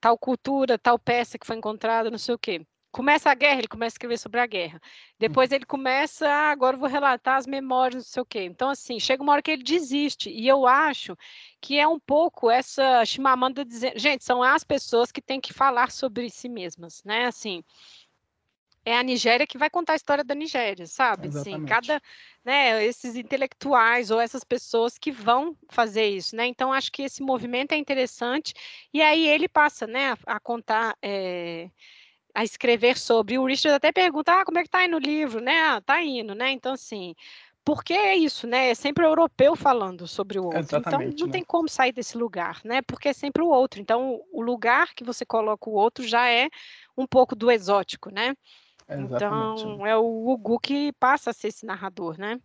tal 0.01 0.17
cultura, 0.17 0.79
tal 0.79 0.99
peça 0.99 1.39
que 1.39 1.47
foi 1.47 1.57
encontrada, 1.57 2.11
não 2.11 2.17
sei 2.19 2.35
o 2.35 2.39
quê 2.39 2.65
começa 2.91 3.29
a 3.31 3.33
guerra, 3.33 3.59
ele 3.59 3.67
começa 3.67 3.93
a 3.93 3.95
escrever 3.95 4.17
sobre 4.17 4.39
a 4.39 4.45
guerra. 4.45 4.81
Depois 5.17 5.49
uhum. 5.49 5.55
ele 5.55 5.65
começa, 5.65 6.27
ah, 6.27 6.51
agora 6.51 6.75
eu 6.75 6.79
vou 6.79 6.89
relatar 6.89 7.37
as 7.37 7.47
memórias, 7.47 8.03
não 8.03 8.11
sei 8.11 8.21
o 8.21 8.25
quê. 8.25 8.43
Então, 8.43 8.69
assim, 8.69 8.99
chega 8.99 9.23
uma 9.23 9.31
hora 9.31 9.41
que 9.41 9.51
ele 9.51 9.63
desiste. 9.63 10.29
E 10.29 10.47
eu 10.47 10.67
acho 10.67 11.17
que 11.61 11.79
é 11.79 11.87
um 11.87 11.99
pouco 11.99 12.49
essa 12.49 13.05
Chimamanda 13.05 13.63
dizendo, 13.63 13.97
gente, 13.97 14.23
são 14.23 14.43
as 14.43 14.63
pessoas 14.63 15.11
que 15.11 15.21
têm 15.21 15.39
que 15.39 15.53
falar 15.53 15.91
sobre 15.91 16.29
si 16.29 16.49
mesmas, 16.49 17.01
né? 17.03 17.25
Assim, 17.25 17.63
é 18.83 18.97
a 18.97 19.03
Nigéria 19.03 19.45
que 19.45 19.57
vai 19.57 19.69
contar 19.69 19.93
a 19.93 19.95
história 19.95 20.23
da 20.23 20.33
Nigéria, 20.33 20.87
sabe? 20.87 21.27
Assim, 21.27 21.65
cada, 21.65 22.01
né, 22.43 22.83
esses 22.83 23.15
intelectuais 23.15 24.09
ou 24.09 24.19
essas 24.19 24.43
pessoas 24.43 24.97
que 24.97 25.11
vão 25.11 25.55
fazer 25.69 26.07
isso, 26.07 26.35
né? 26.35 26.47
Então 26.47 26.73
acho 26.73 26.91
que 26.91 27.03
esse 27.03 27.21
movimento 27.21 27.73
é 27.73 27.77
interessante 27.77 28.53
e 28.91 29.01
aí 29.01 29.27
ele 29.27 29.47
passa, 29.47 29.85
né, 29.85 30.13
a, 30.25 30.35
a 30.35 30.39
contar 30.39 30.97
é, 31.01 31.69
a 32.33 32.43
escrever 32.43 32.97
sobre. 32.97 33.37
O 33.37 33.45
Richard 33.45 33.75
até 33.75 33.91
pergunta, 33.91 34.33
ah, 34.33 34.45
como 34.45 34.59
é 34.59 34.63
que 34.63 34.69
tá 34.69 34.85
indo 34.85 34.97
o 34.97 34.99
livro, 34.99 35.41
né? 35.41 35.59
Ah, 35.67 35.81
tá 35.81 36.01
indo, 36.01 36.33
né? 36.33 36.51
Então, 36.51 36.73
assim, 36.73 37.15
porque 37.63 37.93
é 37.93 38.15
isso, 38.15 38.47
né? 38.47 38.71
É 38.71 38.75
sempre 38.75 39.05
o 39.05 39.07
europeu 39.07 39.55
falando 39.55 40.07
sobre 40.07 40.39
o 40.39 40.45
outro. 40.45 40.59
Então, 40.59 40.79
Exatamente, 40.79 41.13
então, 41.13 41.19
não 41.19 41.27
né? 41.27 41.31
tem 41.33 41.43
como 41.43 41.69
sair 41.69 41.91
desse 41.91 42.17
lugar, 42.17 42.59
né? 42.63 42.81
Porque 42.81 43.09
é 43.09 43.13
sempre 43.13 43.43
o 43.43 43.49
outro. 43.49 43.79
Então, 43.79 44.19
o 44.31 44.41
lugar 44.41 44.93
que 44.95 45.03
você 45.03 45.25
coloca 45.25 45.69
o 45.69 45.73
outro 45.73 46.07
já 46.07 46.27
é 46.29 46.49
um 46.97 47.05
pouco 47.05 47.35
do 47.35 47.51
exótico, 47.51 48.09
né? 48.09 48.35
Exatamente. 48.89 49.61
Então, 49.63 49.85
é 49.85 49.95
o 49.95 50.29
Hugo 50.29 50.59
que 50.59 50.91
passa 50.93 51.29
a 51.29 51.33
ser 51.33 51.49
esse 51.49 51.65
narrador, 51.65 52.17
né? 52.17 52.39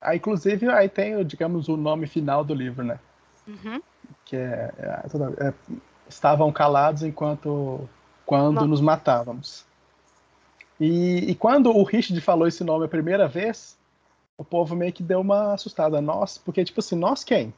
Ah, 0.00 0.16
inclusive, 0.16 0.68
aí 0.70 0.88
tem, 0.88 1.24
digamos, 1.24 1.68
o 1.68 1.76
nome 1.76 2.06
final 2.06 2.42
do 2.42 2.54
livro, 2.54 2.84
né? 2.84 2.98
Uhum. 3.46 3.82
Que 4.24 4.36
é, 4.36 4.72
é, 4.78 5.46
é, 5.48 5.54
estavam 6.08 6.52
calados 6.52 7.02
enquanto 7.02 7.88
quando 8.28 8.66
nos 8.66 8.82
matávamos. 8.82 9.64
E, 10.78 11.30
e, 11.30 11.34
quando 11.34 11.74
o 11.74 11.82
Richard 11.82 12.20
falou 12.20 12.46
esse 12.46 12.62
nome 12.62 12.84
a 12.84 12.88
primeira 12.88 13.26
vez, 13.26 13.74
o 14.36 14.44
povo 14.44 14.76
meio 14.76 14.92
que 14.92 15.02
deu 15.02 15.20
uma 15.22 15.54
assustada. 15.54 15.98
Nós, 16.02 16.36
porque, 16.36 16.62
tipo 16.62 16.78
assim, 16.78 16.94
nós 16.94 17.24
quem? 17.24 17.54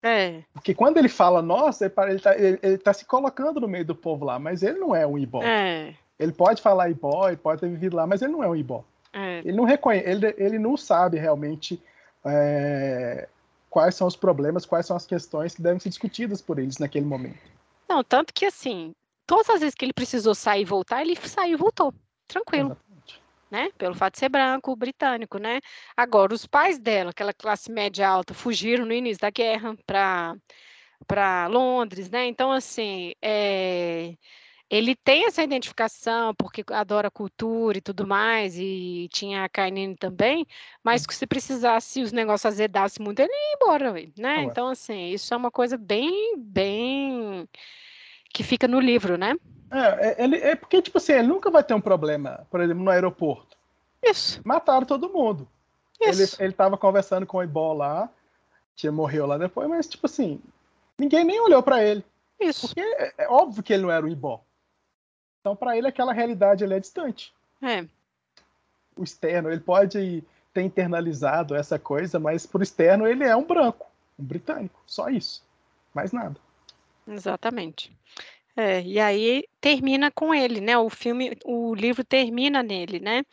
É. 0.00 0.40
Porque 0.52 0.72
quando 0.72 0.98
ele 0.98 1.08
fala 1.08 1.42
nós, 1.42 1.80
ele, 1.80 1.92
ele, 2.08 2.20
tá, 2.20 2.38
ele, 2.38 2.58
ele 2.62 2.78
tá 2.78 2.92
se 2.92 3.04
colocando 3.04 3.60
no 3.60 3.66
meio 3.66 3.84
do 3.84 3.94
povo 3.94 4.24
lá, 4.24 4.38
mas 4.38 4.62
ele 4.62 4.78
não 4.78 4.94
é 4.94 5.04
um 5.04 5.18
ibó. 5.18 5.42
É. 5.42 5.92
Ele 6.16 6.32
pode 6.32 6.62
falar 6.62 6.90
ibó, 6.90 7.26
ele 7.26 7.36
pode 7.36 7.60
ter 7.60 7.68
vivido 7.68 7.96
lá, 7.96 8.06
mas 8.06 8.22
ele 8.22 8.30
não 8.30 8.44
é 8.44 8.48
um 8.48 8.54
ibó. 8.54 8.84
É. 9.12 9.38
Ele 9.38 9.56
não 9.56 9.64
reconhece, 9.64 10.08
ele, 10.08 10.34
ele 10.38 10.58
não 10.60 10.76
sabe 10.76 11.18
realmente 11.18 11.82
é, 12.24 13.28
quais 13.68 13.96
são 13.96 14.06
os 14.06 14.14
problemas, 14.14 14.64
quais 14.64 14.86
são 14.86 14.96
as 14.96 15.06
questões 15.06 15.56
que 15.56 15.62
devem 15.62 15.80
ser 15.80 15.88
discutidas 15.88 16.40
por 16.40 16.60
eles 16.60 16.78
naquele 16.78 17.04
momento. 17.04 17.52
Não, 17.88 18.04
tanto 18.04 18.32
que 18.32 18.46
assim, 18.46 18.94
todas 19.26 19.50
as 19.50 19.60
vezes 19.60 19.74
que 19.74 19.84
ele 19.84 19.92
precisou 19.92 20.34
sair 20.34 20.62
e 20.62 20.64
voltar, 20.64 21.02
ele 21.02 21.16
saiu 21.16 21.54
e 21.54 21.56
voltou, 21.56 21.94
tranquilo. 22.26 22.72
Exatamente. 22.72 23.22
Né? 23.50 23.70
Pelo 23.78 23.94
fato 23.94 24.14
de 24.14 24.18
ser 24.18 24.28
branco, 24.28 24.74
britânico, 24.74 25.38
né? 25.38 25.60
Agora, 25.96 26.34
os 26.34 26.44
pais 26.44 26.78
dela, 26.78 27.10
aquela 27.10 27.32
classe 27.32 27.70
média 27.70 28.08
alta, 28.08 28.34
fugiram 28.34 28.84
no 28.84 28.92
início 28.92 29.20
da 29.20 29.30
guerra 29.30 29.76
para 29.86 30.34
para 31.06 31.46
Londres, 31.48 32.08
né? 32.08 32.26
Então, 32.26 32.50
assim, 32.50 33.12
é, 33.20 34.14
ele 34.70 34.96
tem 34.96 35.26
essa 35.26 35.42
identificação 35.42 36.34
porque 36.34 36.64
adora 36.70 37.10
cultura 37.10 37.78
e 37.78 37.80
tudo 37.80 38.06
mais, 38.06 38.56
e 38.58 39.08
tinha 39.12 39.44
a 39.44 39.48
Kainene 39.48 39.96
também, 39.96 40.46
mas 40.82 41.02
hum. 41.02 41.10
se 41.10 41.26
precisasse, 41.26 42.02
os 42.02 42.12
negócios 42.12 42.46
azedassem 42.46 43.04
muito, 43.04 43.20
ele 43.20 43.32
ia 43.32 43.54
embora, 43.56 43.92
né? 44.18 44.42
Então, 44.42 44.68
assim, 44.68 45.10
isso 45.10 45.32
é 45.32 45.36
uma 45.36 45.50
coisa 45.50 45.76
bem, 45.76 46.38
bem 46.38 47.48
que 48.34 48.42
fica 48.42 48.66
no 48.66 48.80
livro, 48.80 49.16
né? 49.16 49.36
É, 49.70 50.08
é, 50.08 50.24
ele, 50.24 50.36
é 50.36 50.56
porque, 50.56 50.82
tipo 50.82 50.98
assim, 50.98 51.12
ele 51.12 51.28
nunca 51.28 51.50
vai 51.50 51.62
ter 51.62 51.72
um 51.72 51.80
problema, 51.80 52.44
por 52.50 52.60
exemplo, 52.60 52.82
no 52.82 52.90
aeroporto. 52.90 53.56
Isso. 54.02 54.40
Mataram 54.44 54.84
todo 54.84 55.08
mundo. 55.08 55.48
Isso. 56.00 56.36
Ele, 56.40 56.46
ele 56.46 56.52
tava 56.52 56.76
conversando 56.76 57.24
com 57.24 57.38
o 57.38 57.42
Ibó 57.42 57.72
lá, 57.72 58.10
tinha 58.74 58.90
morreu 58.90 59.24
lá 59.24 59.38
depois, 59.38 59.68
mas, 59.68 59.86
tipo 59.86 60.06
assim, 60.06 60.40
ninguém 60.98 61.24
nem 61.24 61.40
olhou 61.40 61.62
para 61.62 61.82
ele. 61.82 62.04
Isso. 62.38 62.66
Porque 62.66 62.80
é, 62.80 63.14
é, 63.18 63.28
óbvio 63.28 63.62
que 63.62 63.72
ele 63.72 63.84
não 63.84 63.90
era 63.90 64.04
o 64.04 64.08
Ibó. 64.08 64.42
Então, 65.40 65.54
para 65.54 65.76
ele, 65.78 65.86
aquela 65.86 66.12
realidade 66.12 66.64
ele 66.64 66.74
é 66.74 66.80
distante. 66.80 67.32
É. 67.62 67.86
O 68.96 69.04
externo, 69.04 69.50
ele 69.50 69.60
pode 69.60 70.24
ter 70.52 70.62
internalizado 70.62 71.54
essa 71.54 71.78
coisa, 71.78 72.18
mas 72.18 72.46
por 72.46 72.62
externo 72.62 73.06
ele 73.06 73.22
é 73.22 73.36
um 73.36 73.44
branco, 73.44 73.86
um 74.18 74.24
britânico, 74.24 74.82
só 74.86 75.08
isso. 75.08 75.42
Mais 75.94 76.12
nada. 76.12 76.36
Exatamente. 77.06 77.96
É, 78.56 78.80
e 78.82 79.00
aí 79.00 79.44
termina 79.60 80.10
com 80.10 80.32
ele, 80.32 80.60
né? 80.60 80.78
O 80.78 80.88
filme, 80.88 81.36
o 81.44 81.74
livro 81.74 82.04
termina 82.04 82.62
nele, 82.62 83.00
né? 83.00 83.24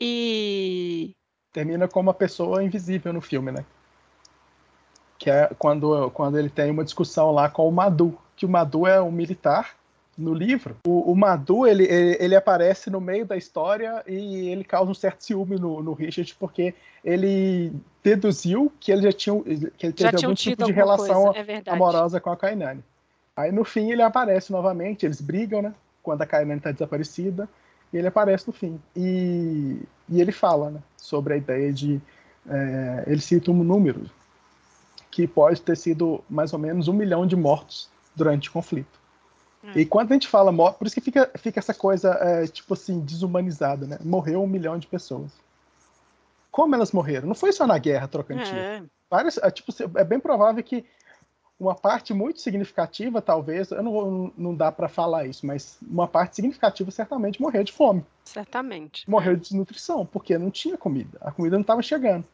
E 0.00 1.14
termina 1.52 1.86
com 1.86 2.00
uma 2.00 2.14
pessoa 2.14 2.62
invisível 2.62 3.12
no 3.12 3.20
filme, 3.20 3.52
né? 3.52 3.64
Que 5.18 5.30
é 5.30 5.50
quando, 5.58 6.10
quando 6.10 6.38
ele 6.38 6.48
tem 6.48 6.70
uma 6.70 6.84
discussão 6.84 7.30
lá 7.30 7.48
com 7.48 7.68
o 7.68 7.72
Madu, 7.72 8.18
que 8.34 8.46
o 8.46 8.48
Madu 8.48 8.86
é 8.86 9.00
um 9.00 9.12
militar 9.12 9.76
no 10.16 10.34
livro. 10.34 10.76
O, 10.86 11.12
o 11.12 11.16
Madu, 11.16 11.66
ele, 11.66 11.84
ele, 11.84 12.16
ele, 12.20 12.36
aparece 12.36 12.90
no 12.90 13.00
meio 13.00 13.24
da 13.24 13.36
história 13.36 14.02
e 14.06 14.48
ele 14.48 14.64
causa 14.64 14.90
um 14.90 14.94
certo 14.94 15.22
ciúme 15.22 15.56
no, 15.56 15.82
no 15.82 15.92
Richard, 15.92 16.34
porque 16.38 16.74
ele 17.04 17.72
deduziu 18.02 18.72
que 18.80 18.92
ele 18.92 19.02
já 19.02 19.12
tinha 19.12 19.40
que 19.42 19.86
ele 19.86 19.92
teve 19.92 20.16
algum 20.16 20.34
tipo 20.34 20.64
de 20.64 20.72
relação 20.72 21.32
é 21.34 21.70
amorosa 21.70 22.20
com 22.20 22.30
a 22.30 22.36
Kainani. 22.36 22.82
Aí 23.40 23.52
no 23.52 23.64
fim 23.64 23.90
ele 23.90 24.02
aparece 24.02 24.52
novamente, 24.52 25.06
eles 25.06 25.20
brigam, 25.20 25.62
né? 25.62 25.74
Quando 26.02 26.22
a 26.22 26.26
Kainane 26.26 26.58
está 26.58 26.72
desaparecida, 26.72 27.48
e 27.92 27.96
ele 27.96 28.06
aparece 28.06 28.46
no 28.46 28.52
fim. 28.52 28.80
E, 28.94 29.80
e 30.08 30.20
ele 30.20 30.32
fala 30.32 30.70
né, 30.70 30.80
sobre 30.96 31.34
a 31.34 31.36
ideia 31.36 31.72
de. 31.72 32.00
É, 32.48 33.04
ele 33.06 33.20
cita 33.20 33.50
um 33.50 33.62
número 33.62 34.10
que 35.10 35.26
pode 35.26 35.60
ter 35.60 35.76
sido 35.76 36.24
mais 36.28 36.52
ou 36.52 36.58
menos 36.58 36.88
um 36.88 36.92
milhão 36.92 37.26
de 37.26 37.36
mortos 37.36 37.90
durante 38.14 38.48
o 38.48 38.52
conflito. 38.52 38.98
Hum. 39.62 39.72
E 39.74 39.84
quando 39.84 40.12
a 40.12 40.14
gente 40.14 40.28
fala 40.28 40.52
morte, 40.52 40.78
por 40.78 40.86
isso 40.86 40.94
que 40.94 41.00
fica, 41.00 41.30
fica 41.36 41.58
essa 41.58 41.74
coisa, 41.74 42.12
é, 42.20 42.46
tipo 42.46 42.74
assim, 42.74 43.00
desumanizada, 43.00 43.86
né? 43.86 43.98
Morreu 44.02 44.42
um 44.42 44.46
milhão 44.46 44.78
de 44.78 44.86
pessoas. 44.86 45.30
Como 46.50 46.74
elas 46.74 46.92
morreram? 46.92 47.28
Não 47.28 47.34
foi 47.34 47.52
só 47.52 47.66
na 47.66 47.78
guerra 47.78 48.08
trocando 48.08 48.42
é. 48.42 48.82
Várias, 49.10 49.38
é, 49.38 49.50
tipo, 49.50 49.72
é 49.96 50.04
bem 50.04 50.20
provável 50.20 50.62
que 50.62 50.84
uma 51.60 51.74
parte 51.74 52.14
muito 52.14 52.40
significativa, 52.40 53.20
talvez, 53.20 53.70
eu 53.70 53.82
não, 53.82 54.32
não 54.36 54.54
dá 54.54 54.72
para 54.72 54.88
falar 54.88 55.26
isso, 55.26 55.46
mas 55.46 55.78
uma 55.82 56.08
parte 56.08 56.36
significativa 56.36 56.90
certamente 56.90 57.40
morreu 57.40 57.62
de 57.62 57.70
fome. 57.70 58.04
Certamente. 58.24 59.08
Morreu 59.08 59.36
de 59.36 59.42
desnutrição, 59.42 60.06
porque 60.06 60.38
não 60.38 60.50
tinha 60.50 60.78
comida. 60.78 61.18
A 61.20 61.30
comida 61.30 61.56
não 61.56 61.60
estava 61.60 61.82
chegando. 61.82 62.24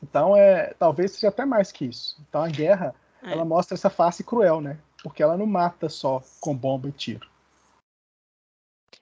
Então, 0.00 0.36
é, 0.36 0.72
talvez 0.78 1.12
seja 1.12 1.28
até 1.28 1.44
mais 1.44 1.72
que 1.72 1.86
isso. 1.86 2.16
Então, 2.28 2.44
a 2.44 2.48
guerra, 2.48 2.94
é. 3.24 3.32
ela 3.32 3.44
mostra 3.44 3.74
essa 3.74 3.90
face 3.90 4.22
cruel, 4.22 4.60
né? 4.60 4.78
Porque 5.02 5.22
ela 5.22 5.36
não 5.36 5.46
mata 5.46 5.88
só 5.88 6.22
com 6.40 6.54
bomba 6.56 6.88
e 6.88 6.92
tiro. 6.92 7.28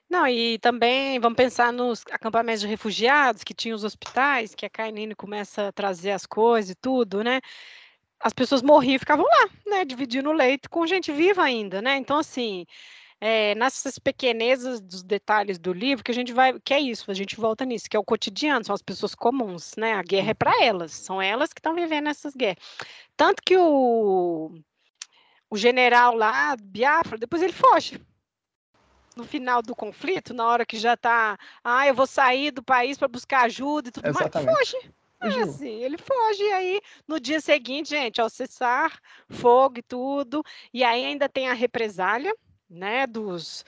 Não, 0.09 0.27
e 0.27 0.57
também 0.59 1.19
vamos 1.19 1.37
pensar 1.37 1.71
nos 1.71 2.03
acampamentos 2.11 2.61
de 2.61 2.67
refugiados, 2.67 3.43
que 3.43 3.53
tinham 3.53 3.75
os 3.75 3.83
hospitais, 3.83 4.55
que 4.55 4.65
a 4.65 4.69
Kainine 4.69 5.15
começa 5.15 5.67
a 5.67 5.71
trazer 5.71 6.11
as 6.11 6.25
coisas 6.25 6.71
e 6.71 6.75
tudo, 6.75 7.23
né? 7.23 7.39
As 8.23 8.31
pessoas 8.31 8.61
morriam 8.61 8.95
e 8.95 8.99
ficavam 8.99 9.25
lá, 9.25 9.49
né? 9.67 9.83
Dividindo 9.83 10.29
o 10.29 10.33
leito 10.33 10.69
com 10.69 10.87
gente 10.87 11.11
viva 11.11 11.43
ainda, 11.43 11.81
né? 11.81 11.97
Então, 11.97 12.17
assim, 12.17 12.65
é, 13.19 13.53
nessas 13.55 13.99
pequenezas 13.99 14.79
dos 14.79 15.03
detalhes 15.03 15.59
do 15.59 15.73
livro 15.73 16.03
que 16.03 16.11
a 16.11 16.13
gente 16.13 16.31
vai, 16.31 16.57
que 16.59 16.73
é 16.73 16.79
isso, 16.79 17.11
a 17.11 17.13
gente 17.13 17.35
volta 17.35 17.65
nisso, 17.65 17.89
que 17.89 17.97
é 17.97 17.99
o 17.99 18.03
cotidiano, 18.03 18.63
são 18.63 18.73
as 18.73 18.81
pessoas 18.81 19.13
comuns, 19.13 19.73
né? 19.77 19.93
A 19.93 20.01
guerra 20.03 20.31
é 20.31 20.33
para 20.33 20.63
elas, 20.63 20.93
são 20.93 21.21
elas 21.21 21.51
que 21.51 21.59
estão 21.59 21.75
vivendo 21.75 22.07
essas 22.07 22.33
guerras. 22.33 22.63
Tanto 23.17 23.41
que 23.45 23.57
o, 23.57 24.51
o 25.49 25.57
general 25.57 26.15
lá, 26.15 26.55
Biafra, 26.61 27.17
depois 27.17 27.41
ele 27.41 27.53
foge. 27.53 28.01
No 29.17 29.25
final 29.25 29.61
do 29.61 29.75
conflito, 29.75 30.33
na 30.33 30.47
hora 30.47 30.65
que 30.65 30.77
já 30.77 30.93
está, 30.93 31.37
ah, 31.63 31.85
eu 31.85 31.93
vou 31.93 32.07
sair 32.07 32.51
do 32.51 32.63
país 32.63 32.97
para 32.97 33.07
buscar 33.09 33.41
ajuda 33.43 33.89
e 33.89 33.91
tudo 33.91 34.07
Exatamente. 34.07 34.51
mais, 34.51 34.69
foge. 34.69 34.93
É 35.23 35.41
assim, 35.43 35.83
ele 35.83 35.97
foge, 35.97 36.43
e 36.43 36.51
aí 36.51 36.81
no 37.07 37.19
dia 37.19 37.39
seguinte, 37.39 37.89
gente, 37.89 38.19
ao 38.19 38.29
cessar 38.29 38.99
fogo 39.29 39.79
e 39.79 39.83
tudo, 39.83 40.43
e 40.73 40.83
aí 40.83 41.05
ainda 41.05 41.29
tem 41.29 41.49
a 41.49 41.53
represália, 41.53 42.35
né, 42.69 43.07
dos, 43.07 43.63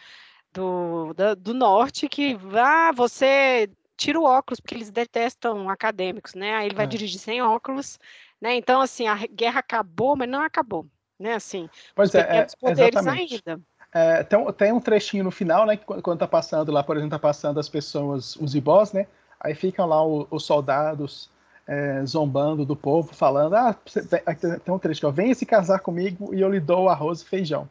do, 0.54 1.14
da, 1.14 1.36
do 1.36 1.54
norte 1.54 2.10
que 2.10 2.38
ah, 2.54 2.92
você 2.92 3.70
tira 3.98 4.20
o 4.20 4.24
óculos, 4.24 4.60
porque 4.60 4.76
eles 4.76 4.92
detestam 4.92 5.70
acadêmicos, 5.70 6.34
né? 6.34 6.54
Aí 6.56 6.68
ele 6.68 6.76
vai 6.76 6.86
é. 6.86 6.90
dirigir 6.90 7.20
sem 7.20 7.42
óculos, 7.42 8.00
né? 8.42 8.56
Então, 8.56 8.82
assim, 8.82 9.08
a 9.08 9.16
guerra 9.28 9.60
acabou, 9.60 10.16
mas 10.16 10.30
não 10.30 10.42
acabou, 10.42 10.86
né? 11.20 11.34
Assim, 11.34 11.70
pois 11.96 12.10
os 12.10 12.16
é, 12.16 12.20
é, 12.20 12.48
poderes 12.60 12.96
exatamente. 13.00 13.42
ainda. 13.46 13.62
É, 13.94 14.24
tem, 14.24 14.54
tem, 14.54 14.74
um 14.74 14.82
trechinho 14.82 15.24
no 15.24 15.32
final, 15.32 15.66
né? 15.66 15.78
Que 15.78 15.86
quando 15.86 16.20
tá 16.20 16.28
passando 16.28 16.72
lá, 16.72 16.84
por 16.84 16.98
exemplo, 16.98 17.12
tá 17.12 17.20
passando 17.20 17.60
as 17.60 17.70
pessoas, 17.70 18.36
os 18.36 18.54
ibós, 18.54 18.92
né? 18.92 19.08
Aí 19.40 19.56
ficam 19.56 19.86
lá 19.86 20.06
o, 20.06 20.28
os 20.30 20.46
soldados 20.46 21.30
é, 21.68 22.06
zombando 22.06 22.66
do 22.66 22.76
povo, 22.76 23.14
falando: 23.14 23.56
Ah, 23.56 23.74
tem, 23.74 24.60
tem 24.60 24.74
um 24.74 24.80
trecho, 24.80 25.08
ó, 25.08 25.12
venha 25.12 25.34
se 25.34 25.46
casar 25.46 25.80
comigo 25.80 26.34
e 26.34 26.42
eu 26.42 26.50
lhe 26.50 26.60
dou 26.60 26.90
arroz 26.90 27.22
e 27.22 27.26
feijão. 27.26 27.68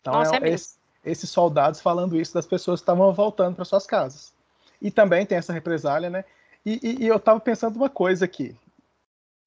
Então, 0.00 0.14
Nossa, 0.14 0.36
é, 0.36 0.48
é 0.48 0.52
esse, 0.52 0.76
esses 1.04 1.30
soldados 1.30 1.80
falando 1.80 2.20
isso 2.20 2.34
das 2.34 2.46
pessoas 2.46 2.80
que 2.80 2.82
estavam 2.82 3.12
voltando 3.12 3.56
para 3.56 3.64
suas 3.64 3.86
casas. 3.86 4.32
E 4.80 4.90
também 4.90 5.26
tem 5.26 5.38
essa 5.38 5.52
represália, 5.52 6.10
né? 6.10 6.24
E, 6.64 6.80
e, 6.82 7.04
e 7.04 7.06
eu 7.06 7.16
estava 7.16 7.40
pensando 7.40 7.76
uma 7.76 7.88
coisa 7.88 8.24
aqui, 8.24 8.56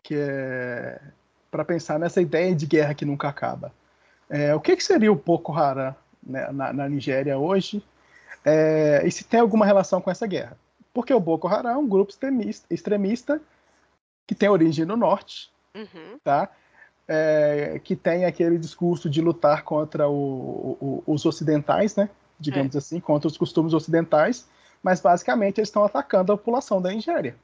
que 0.04 0.16
é 0.16 1.00
para 1.52 1.66
pensar 1.66 2.00
nessa 2.00 2.22
ideia 2.22 2.56
de 2.56 2.66
guerra 2.66 2.94
que 2.94 3.06
nunca 3.06 3.28
acaba. 3.28 3.74
É, 4.30 4.54
o 4.54 4.60
que, 4.60 4.76
que, 4.76 4.84
seria 4.84 5.12
o 5.12 5.16
Boko 5.16 5.52
Haram 5.52 5.96
né, 6.22 6.48
na, 6.52 6.72
na, 6.72 6.88
Nigéria 6.88 7.38
hoje? 7.38 7.84
É, 8.46 9.02
e 9.04 9.12
se 9.12 9.24
tem 9.24 9.40
alguma 9.40 9.66
relação 9.66 10.00
com 10.00 10.12
essa 10.12 10.28
guerra? 10.28 10.56
Porque 11.00 11.14
o 11.14 11.20
Boko 11.20 11.48
Haram 11.48 11.70
é 11.70 11.78
um 11.78 11.88
grupo 11.88 12.12
extremista, 12.12 12.66
extremista 12.70 13.42
que 14.28 14.36
tem 14.36 14.50
origem 14.50 14.86
no 14.86 14.98
norte, 14.98 15.50
uhum. 15.74 16.20
tá? 16.22 16.50
é, 17.10 17.82
que 17.84 17.96
tem 17.96 18.26
aquele 18.26 18.60
discurso 18.60 19.10
de 19.10 19.20
lutar 19.20 19.64
contra 19.64 20.08
o, 20.08 20.78
o, 20.80 21.04
os 21.08 21.26
ocidentais, 21.26 21.96
né? 21.96 22.08
Digamos 22.40 22.76
é. 22.76 22.78
assim, 22.78 23.00
contra 23.00 23.28
os 23.28 23.36
costumes 23.36 23.74
ocidentais, 23.74 24.48
mas 24.84 25.02
basicamente 25.02 25.58
eles 25.58 25.70
estão 25.70 25.84
atacando 25.84 26.32
a 26.32 26.38
população 26.38 26.80
da 26.80 26.92
Nigéria. 26.92 27.36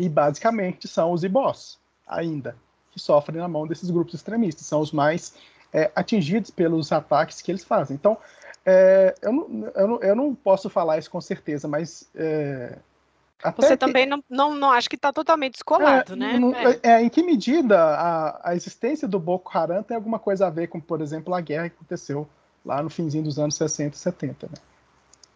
E 0.00 0.08
basicamente 0.08 0.88
são 0.88 1.12
os 1.12 1.22
ibós, 1.22 1.78
ainda, 2.04 2.56
que 2.90 2.98
sofrem 2.98 3.38
na 3.38 3.46
mão 3.46 3.64
desses 3.64 3.90
grupos 3.90 4.14
extremistas, 4.14 4.66
são 4.66 4.80
os 4.80 4.90
mais 4.90 5.36
é, 5.72 5.92
atingidos 5.94 6.50
pelos 6.50 6.90
ataques 6.90 7.40
que 7.40 7.52
eles 7.52 7.62
fazem. 7.62 7.94
Então, 7.94 8.16
é, 8.64 9.14
eu, 9.22 9.32
não, 9.32 9.72
eu, 9.74 9.88
não, 9.88 10.00
eu, 10.00 10.16
não, 10.16 10.34
posso 10.34 10.68
falar 10.68 10.98
isso 10.98 11.10
com 11.10 11.20
certeza, 11.20 11.66
mas 11.66 12.08
é, 12.14 12.76
Você 13.56 13.70
que... 13.70 13.76
também 13.78 14.06
não, 14.06 14.22
não, 14.28 14.54
não 14.54 14.70
acha 14.70 14.88
que 14.88 14.96
está 14.96 15.12
totalmente 15.12 15.54
descolado, 15.54 16.12
é, 16.12 16.16
né? 16.16 16.38
Não, 16.38 16.54
é. 16.54 16.78
é. 16.82 17.02
em 17.02 17.08
que 17.08 17.22
medida 17.22 17.78
a, 17.78 18.50
a 18.50 18.54
existência 18.54 19.08
do 19.08 19.18
Boko 19.18 19.50
Haram 19.56 19.82
tem 19.82 19.96
alguma 19.96 20.18
coisa 20.18 20.46
a 20.46 20.50
ver 20.50 20.68
com, 20.68 20.80
por 20.80 21.00
exemplo, 21.00 21.34
a 21.34 21.40
guerra 21.40 21.70
que 21.70 21.76
aconteceu 21.76 22.28
lá 22.64 22.82
no 22.82 22.90
finzinho 22.90 23.24
dos 23.24 23.38
anos 23.38 23.54
60 23.54 23.96
e 23.96 23.98
70, 23.98 24.46
né? 24.46 24.54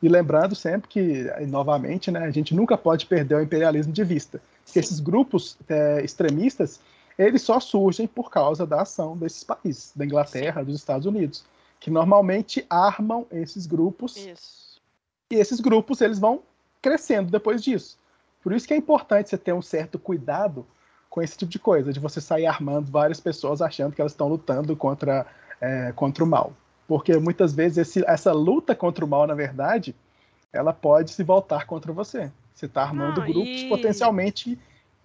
E 0.03 0.09
lembrando 0.09 0.55
sempre 0.55 0.87
que, 0.87 1.25
novamente, 1.47 2.11
né, 2.11 2.21
a 2.21 2.31
gente 2.31 2.55
nunca 2.55 2.77
pode 2.77 3.07
perder 3.07 3.37
o 3.37 3.43
imperialismo 3.43 3.91
de 3.91 4.05
vista. 4.05 4.39
Que 4.71 4.79
esses 4.79 5.01
grupos 5.01 5.57
é, 5.67 6.05
extremistas, 6.05 6.79
eles 7.19 7.41
só 7.41 7.59
surgem 7.59 8.07
por 8.07 8.31
causa 8.31 8.67
da 8.67 8.83
ação 8.83 9.17
desses 9.17 9.43
países, 9.43 9.93
da 9.97 10.05
Inglaterra, 10.05 10.61
Sim. 10.61 10.67
dos 10.67 10.77
Estados 10.77 11.07
Unidos, 11.07 11.43
que 11.85 11.90
normalmente 11.90 12.65
armam 12.70 13.27
esses 13.31 13.66
grupos. 13.66 14.16
Isso. 14.16 14.81
E 15.31 15.35
esses 15.35 15.61
grupos, 15.61 16.01
eles 16.01 16.19
vão 16.19 16.40
crescendo 16.81 17.31
depois 17.31 17.62
disso. 17.62 17.98
Por 18.43 18.55
isso 18.55 18.66
que 18.66 18.73
é 18.73 18.77
importante 18.78 19.28
você 19.28 19.36
ter 19.36 19.52
um 19.52 19.61
certo 19.61 19.98
cuidado 19.98 20.66
com 21.11 21.20
esse 21.20 21.36
tipo 21.36 21.52
de 21.52 21.59
coisa, 21.59 21.93
de 21.93 22.01
você 22.01 22.23
sair 22.23 22.47
armando 22.47 22.90
várias 22.90 23.20
pessoas 23.20 23.61
achando 23.61 23.94
que 23.94 24.01
elas 24.01 24.12
estão 24.12 24.28
lutando 24.28 24.74
contra, 24.74 25.27
é, 25.61 25.93
contra 25.93 26.24
o 26.24 26.27
mal. 26.27 26.55
Porque 26.89 27.19
muitas 27.19 27.52
vezes 27.52 27.77
esse, 27.77 28.02
essa 28.06 28.32
luta 28.32 28.74
contra 28.74 29.05
o 29.05 29.09
mal, 29.09 29.27
na 29.27 29.35
verdade, 29.35 29.94
ela 30.51 30.73
pode 30.73 31.11
se 31.11 31.23
voltar 31.23 31.66
contra 31.66 31.93
você. 31.93 32.32
Você 32.55 32.65
está 32.65 32.81
armando 32.81 33.20
Não, 33.20 33.27
grupos 33.27 33.61
e... 33.61 33.69
potencialmente 33.69 34.59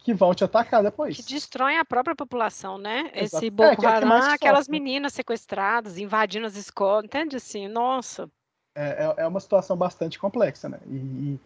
que 0.03 0.13
vão 0.13 0.33
te 0.33 0.43
atacar 0.43 0.81
depois. 0.81 1.17
Que 1.17 1.23
destroem 1.23 1.77
a 1.77 1.85
própria 1.85 2.15
população, 2.15 2.77
né? 2.77 3.11
Exato. 3.13 3.43
Esse 3.43 3.49
Boko 3.49 3.85
é, 3.85 3.87
Haram, 3.87 4.13
é 4.13 4.33
aquelas 4.33 4.67
meninas 4.67 5.13
sequestradas, 5.13 5.97
invadindo 5.97 6.45
as 6.45 6.55
escolas, 6.55 7.05
entende 7.05 7.35
assim? 7.35 7.67
Nossa. 7.67 8.29
É, 8.75 9.05
é, 9.05 9.23
é 9.23 9.27
uma 9.27 9.39
situação 9.39 9.75
bastante 9.75 10.17
complexa, 10.17 10.69
né? 10.69 10.79
E, 10.87 11.39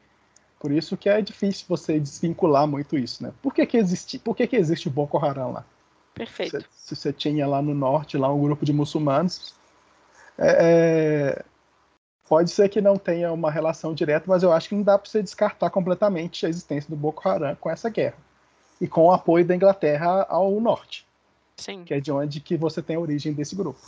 por 0.60 0.72
isso 0.72 0.96
que 0.96 1.10
é 1.10 1.22
difícil 1.22 1.66
você 1.68 2.00
desvincular 2.00 2.66
muito 2.66 2.98
isso, 2.98 3.24
né? 3.24 3.34
Por 3.42 3.54
que, 3.54 3.66
que, 3.66 3.76
existe, 3.76 4.18
por 4.18 4.36
que, 4.36 4.48
que 4.48 4.56
existe 4.56 4.88
o 4.88 4.92
Boko 4.92 5.18
Haram 5.18 5.52
lá? 5.52 5.66
Perfeito. 6.14 6.62
Se, 6.72 6.96
se 6.96 6.96
você 6.96 7.12
tinha 7.12 7.46
lá 7.46 7.62
no 7.62 7.74
norte 7.74 8.18
lá 8.18 8.32
um 8.32 8.42
grupo 8.42 8.64
de 8.64 8.72
muçulmanos, 8.72 9.56
é, 10.38 11.36
é, 11.38 11.46
pode 12.30 12.50
ser 12.52 12.70
que 12.70 12.80
não 12.80 12.98
tenha 12.98 13.34
uma 13.34 13.52
relação 13.52 13.94
direta, 13.94 14.26
mas 14.28 14.42
eu 14.42 14.54
acho 14.54 14.70
que 14.70 14.76
não 14.76 14.84
dá 14.84 14.98
para 14.98 15.10
você 15.10 15.22
descartar 15.22 15.70
completamente 15.70 16.46
a 16.46 16.50
existência 16.50 16.90
do 16.90 16.96
Boko 16.96 17.28
Haram 17.28 17.56
com 17.56 17.70
essa 17.70 17.90
guerra 17.90 18.16
e 18.84 18.88
com 18.88 19.06
o 19.06 19.12
apoio 19.14 19.46
da 19.46 19.56
Inglaterra 19.56 20.26
ao 20.28 20.60
norte, 20.60 21.08
Sim. 21.56 21.86
que 21.86 21.94
é 21.94 22.02
de 22.02 22.12
onde 22.12 22.42
que 22.42 22.58
você 22.58 22.82
tem 22.82 22.98
a 22.98 23.00
origem 23.00 23.32
desse 23.32 23.56
grupo. 23.56 23.80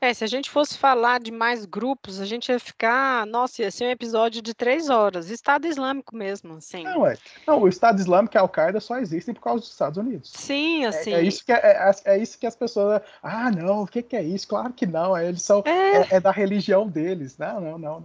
É, 0.00 0.12
se 0.12 0.24
a 0.24 0.26
gente 0.26 0.50
fosse 0.50 0.76
falar 0.76 1.20
de 1.20 1.30
mais 1.30 1.64
grupos, 1.64 2.20
a 2.20 2.24
gente 2.24 2.48
ia 2.50 2.58
ficar, 2.58 3.24
nossa, 3.26 3.62
ia 3.62 3.70
ser 3.70 3.84
um 3.84 3.90
episódio 3.90 4.42
de 4.42 4.52
três 4.52 4.88
horas. 4.88 5.30
Estado 5.30 5.68
Islâmico 5.68 6.16
mesmo, 6.16 6.56
assim. 6.56 6.82
Não, 6.82 7.06
é. 7.06 7.16
Não, 7.46 7.60
o 7.60 7.68
Estado 7.68 8.00
Islâmico 8.00 8.34
e 8.34 8.38
a 8.38 8.40
Al-Qaeda 8.40 8.80
só 8.80 8.98
existem 8.98 9.32
por 9.32 9.42
causa 9.42 9.60
dos 9.60 9.70
Estados 9.70 9.98
Unidos. 9.98 10.32
Sim, 10.34 10.86
assim. 10.86 11.12
É, 11.12 11.20
é 11.20 11.22
isso, 11.22 11.44
que, 11.44 11.52
é, 11.52 11.56
é, 11.56 11.94
é, 12.06 12.18
isso 12.18 12.36
que 12.36 12.46
as 12.46 12.56
pessoas. 12.56 13.00
Ah, 13.22 13.50
não, 13.52 13.82
o 13.82 13.86
que, 13.86 14.02
que 14.02 14.16
é 14.16 14.22
isso? 14.22 14.48
Claro 14.48 14.72
que 14.72 14.86
não. 14.86 15.16
Eles 15.16 15.42
são. 15.42 15.62
É, 15.66 15.98
é, 15.98 16.06
é 16.12 16.20
da 16.20 16.32
religião 16.32 16.88
deles. 16.88 17.38
Não, 17.38 17.60
não, 17.60 17.78
não. 17.78 18.04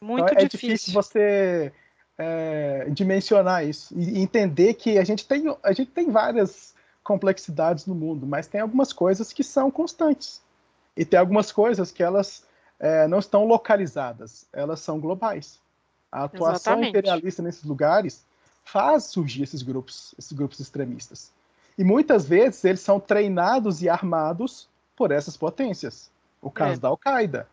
Muito 0.00 0.30
então, 0.30 0.44
é 0.44 0.46
difícil. 0.46 0.68
difícil 0.68 0.92
você 0.92 1.72
dimensionar 2.92 3.64
isso 3.64 3.94
e 3.96 4.20
entender 4.20 4.74
que 4.74 4.98
a 4.98 5.04
gente 5.04 5.26
tem, 5.26 5.44
a 5.62 5.72
gente 5.72 5.90
tem 5.90 6.10
várias 6.10 6.74
complexidades 7.02 7.86
no 7.86 7.94
mundo, 7.94 8.26
mas 8.26 8.46
tem 8.46 8.60
algumas 8.60 8.92
coisas 8.92 9.32
que 9.32 9.42
são 9.42 9.70
constantes. 9.70 10.42
E 10.96 11.04
tem 11.04 11.18
algumas 11.18 11.50
coisas 11.50 11.90
que 11.90 12.02
elas 12.02 12.44
é, 12.78 13.06
não 13.08 13.18
estão 13.18 13.46
localizadas, 13.46 14.46
elas 14.52 14.80
são 14.80 15.00
globais. 15.00 15.58
A 16.10 16.24
atuação 16.24 16.74
Exatamente. 16.74 16.88
imperialista 16.88 17.42
nesses 17.42 17.64
lugares 17.64 18.24
faz 18.64 19.04
surgir 19.04 19.42
esses 19.42 19.62
grupos, 19.62 20.14
esses 20.18 20.32
grupos 20.32 20.60
extremistas. 20.60 21.32
E 21.78 21.84
muitas 21.84 22.26
vezes 22.26 22.64
eles 22.64 22.80
são 22.80 23.00
treinados 23.00 23.82
e 23.82 23.88
armados 23.88 24.68
por 24.96 25.10
essas 25.10 25.36
potências. 25.36 26.10
O 26.42 26.50
caso 26.50 26.74
é. 26.74 26.76
da 26.78 26.88
Al-Qaeda. 26.88 27.48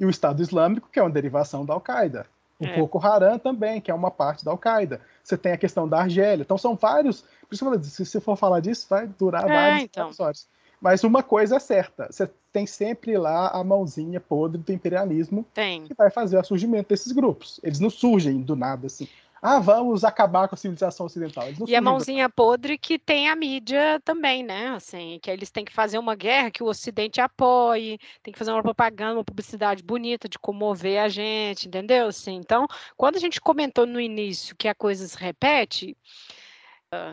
E 0.00 0.06
o 0.06 0.10
Estado 0.10 0.42
Islâmico, 0.42 0.88
que 0.90 0.98
é 0.98 1.02
uma 1.02 1.10
derivação 1.10 1.64
da 1.64 1.74
Al-Qaeda. 1.74 2.26
O 2.60 2.66
é. 2.66 2.76
Boko 2.76 2.98
Haram 2.98 3.38
também, 3.38 3.80
que 3.80 3.90
é 3.90 3.94
uma 3.94 4.10
parte 4.10 4.44
da 4.44 4.50
Al-Qaeda. 4.50 5.00
Você 5.22 5.36
tem 5.36 5.52
a 5.52 5.56
questão 5.56 5.88
da 5.88 6.00
Argélia. 6.00 6.42
Então 6.42 6.58
são 6.58 6.74
vários. 6.74 7.20
Por 7.20 7.54
isso 7.54 7.64
que 7.64 7.68
eu 7.68 7.72
falei, 7.72 7.84
se 7.84 8.04
você 8.04 8.20
for 8.20 8.36
falar 8.36 8.60
disso, 8.60 8.86
vai 8.90 9.06
durar 9.06 9.48
é, 9.48 9.52
vários 9.52 9.82
então. 9.84 10.08
episódios. 10.08 10.48
Mas 10.80 11.04
uma 11.04 11.22
coisa 11.22 11.56
é 11.56 11.58
certa: 11.58 12.08
você 12.10 12.28
tem 12.52 12.66
sempre 12.66 13.16
lá 13.16 13.48
a 13.48 13.62
mãozinha 13.62 14.20
podre 14.20 14.60
do 14.60 14.72
imperialismo 14.72 15.44
tem. 15.54 15.84
que 15.84 15.94
vai 15.94 16.10
fazer 16.10 16.38
o 16.38 16.44
surgimento 16.44 16.88
desses 16.88 17.12
grupos. 17.12 17.60
Eles 17.62 17.80
não 17.80 17.90
surgem 17.90 18.40
do 18.40 18.56
nada 18.56 18.86
assim. 18.86 19.08
Ah, 19.40 19.58
vamos 19.60 20.04
acabar 20.04 20.48
com 20.48 20.54
a 20.54 20.58
civilização 20.58 21.06
ocidental. 21.06 21.44
e 21.66 21.76
a 21.76 21.80
mãozinha 21.80 22.28
podre 22.28 22.76
que 22.76 22.98
tem 22.98 23.28
a 23.28 23.36
mídia 23.36 24.00
também, 24.04 24.42
né? 24.42 24.68
Assim, 24.70 25.18
que 25.22 25.30
eles 25.30 25.50
têm 25.50 25.64
que 25.64 25.72
fazer 25.72 25.98
uma 25.98 26.14
guerra 26.14 26.50
que 26.50 26.62
o 26.62 26.66
Ocidente 26.66 27.20
apoie, 27.20 27.98
tem 28.22 28.32
que 28.32 28.38
fazer 28.38 28.50
uma 28.52 28.62
propaganda, 28.62 29.18
uma 29.18 29.24
publicidade 29.24 29.82
bonita 29.82 30.28
de 30.28 30.38
comover 30.38 31.02
a 31.02 31.08
gente, 31.08 31.68
entendeu? 31.68 32.08
Assim, 32.08 32.34
então, 32.34 32.66
quando 32.96 33.16
a 33.16 33.20
gente 33.20 33.40
comentou 33.40 33.86
no 33.86 34.00
início 34.00 34.56
que 34.56 34.66
a 34.66 34.74
coisa 34.74 35.06
se 35.06 35.16
repete, 35.16 35.96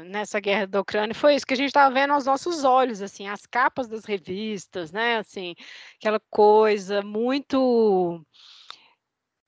nessa 0.05 0.39
guerra 0.39 0.65
da 0.67 0.81
Ucrânia 0.81 1.13
foi 1.13 1.35
isso 1.35 1.45
que 1.45 1.53
a 1.53 1.57
gente 1.57 1.67
estava 1.67 1.93
vendo 1.93 2.13
aos 2.13 2.25
nossos 2.25 2.63
olhos, 2.63 3.01
assim, 3.01 3.27
as 3.27 3.45
capas 3.45 3.87
das 3.87 4.05
revistas, 4.05 4.91
né, 4.91 5.17
assim, 5.17 5.53
aquela 5.97 6.19
coisa 6.29 7.01
muito 7.01 8.25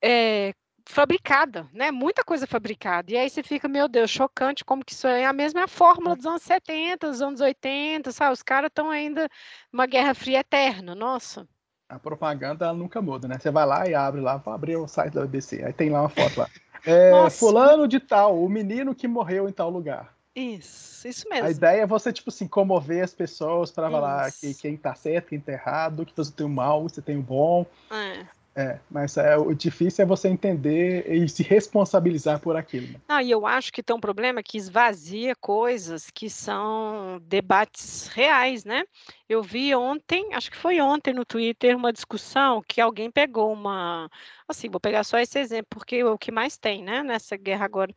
é, 0.04 0.54
fabricada, 0.88 1.68
né, 1.74 1.92
muita 1.92 2.24
coisa 2.24 2.48
fabricada, 2.48 3.12
e 3.12 3.18
aí 3.18 3.30
você 3.30 3.44
fica, 3.44 3.68
meu 3.68 3.88
Deus, 3.88 4.10
chocante 4.10 4.66
como 4.66 4.84
que 4.84 4.94
isso 4.94 5.08
é 5.08 5.26
a 5.26 5.34
mesma 5.34 5.68
fórmula 5.68 6.16
dos 6.16 6.26
anos 6.26 6.42
70, 6.42 7.10
dos 7.10 7.22
anos 7.22 7.42
80, 7.42 8.12
sabe, 8.12 8.34
os 8.34 8.42
caras 8.42 8.70
estão 8.70 8.90
ainda 8.90 9.30
numa 9.72 9.86
guerra 9.86 10.14
fria 10.14 10.40
eterna, 10.40 10.96
nossa. 10.96 11.48
A 11.90 11.98
propaganda 11.98 12.74
nunca 12.74 13.02
muda, 13.02 13.28
né? 13.28 13.38
Você 13.40 13.50
vai 13.50 13.66
lá 13.66 13.88
e 13.88 13.96
abre 13.96 14.20
lá, 14.20 14.38
vou 14.38 14.54
abrir 14.54 14.76
o 14.76 14.88
site 14.88 15.14
da 15.14 15.22
BBC, 15.22 15.64
aí 15.64 15.72
tem 15.72 15.90
lá 15.90 16.02
uma 16.02 16.10
foto 16.10 16.40
lá. 16.40 16.50
É, 16.86 17.30
fulano 17.30 17.88
de 17.88 18.00
tal, 18.00 18.42
o 18.42 18.50
menino 18.50 18.96
que 18.96 19.08
morreu 19.08 19.50
em 19.50 19.52
tal 19.52 19.70
lugar. 19.70 20.14
Isso, 20.36 21.08
isso 21.08 21.28
mesmo. 21.30 21.48
A 21.48 21.52
ideia 21.52 21.82
é 21.82 21.86
você, 21.86 22.14
tipo 22.14 22.30
assim, 22.30 22.48
comover 22.48 23.04
as 23.04 23.14
pessoas 23.14 23.72
para 23.72 23.90
falar 23.90 24.32
que 24.32 24.54
quem 24.54 24.78
tá 24.78 24.94
certo, 24.94 25.30
quem 25.30 25.40
tá 25.40 25.52
errado, 25.52 26.06
que 26.06 26.16
você 26.16 26.32
tem 26.32 26.46
o 26.46 26.50
mal, 26.50 26.84
você 26.84 27.02
tem 27.02 27.18
o 27.18 27.22
bom. 27.22 27.66
É. 27.90 28.26
É, 28.60 28.80
mas 28.90 29.16
é, 29.18 29.38
o 29.38 29.54
difícil 29.54 30.04
é 30.04 30.08
você 30.08 30.28
entender 30.28 31.08
e 31.08 31.30
se 31.30 31.44
responsabilizar 31.44 32.40
por 32.40 32.56
aquilo. 32.56 32.88
Né? 32.88 33.00
Não, 33.08 33.22
e 33.22 33.30
eu 33.30 33.46
acho 33.46 33.72
que 33.72 33.84
tem 33.84 33.96
um 33.96 34.00
problema 34.00 34.42
que 34.42 34.58
esvazia 34.58 35.36
coisas 35.36 36.10
que 36.10 36.28
são 36.28 37.22
debates 37.22 38.08
reais, 38.08 38.66
né? 38.66 38.84
Eu 39.30 39.44
vi 39.44 39.76
ontem, 39.76 40.34
acho 40.34 40.50
que 40.50 40.58
foi 40.58 40.82
ontem 40.82 41.14
no 41.14 41.24
Twitter, 41.24 41.78
uma 41.78 41.94
discussão 41.94 42.64
que 42.68 42.82
alguém 42.82 43.12
pegou 43.12 43.54
uma. 43.54 44.10
Assim, 44.48 44.70
vou 44.70 44.80
pegar 44.80 45.04
só 45.04 45.20
esse 45.20 45.38
exemplo, 45.38 45.68
porque 45.70 45.98
é 45.98 46.06
o 46.06 46.18
que 46.18 46.32
mais 46.32 46.58
tem, 46.58 46.84
né, 46.84 47.04
nessa 47.04 47.38
guerra 47.38 47.66
agora 47.66 47.94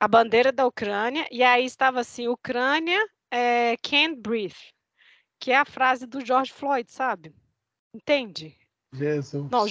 a 0.00 0.08
bandeira 0.08 0.50
da 0.50 0.66
Ucrânia, 0.66 1.26
e 1.30 1.42
aí 1.44 1.64
estava 1.64 2.00
assim, 2.00 2.26
Ucrânia 2.28 3.00
é, 3.30 3.76
can't 3.78 4.20
breathe, 4.20 4.74
que 5.38 5.52
é 5.52 5.56
a 5.56 5.64
frase 5.64 6.06
do 6.06 6.24
George 6.26 6.52
Floyd, 6.52 6.90
sabe? 6.90 7.32
Entende? 7.94 8.65
Jesus. 8.96 9.50
Não, 9.50 9.66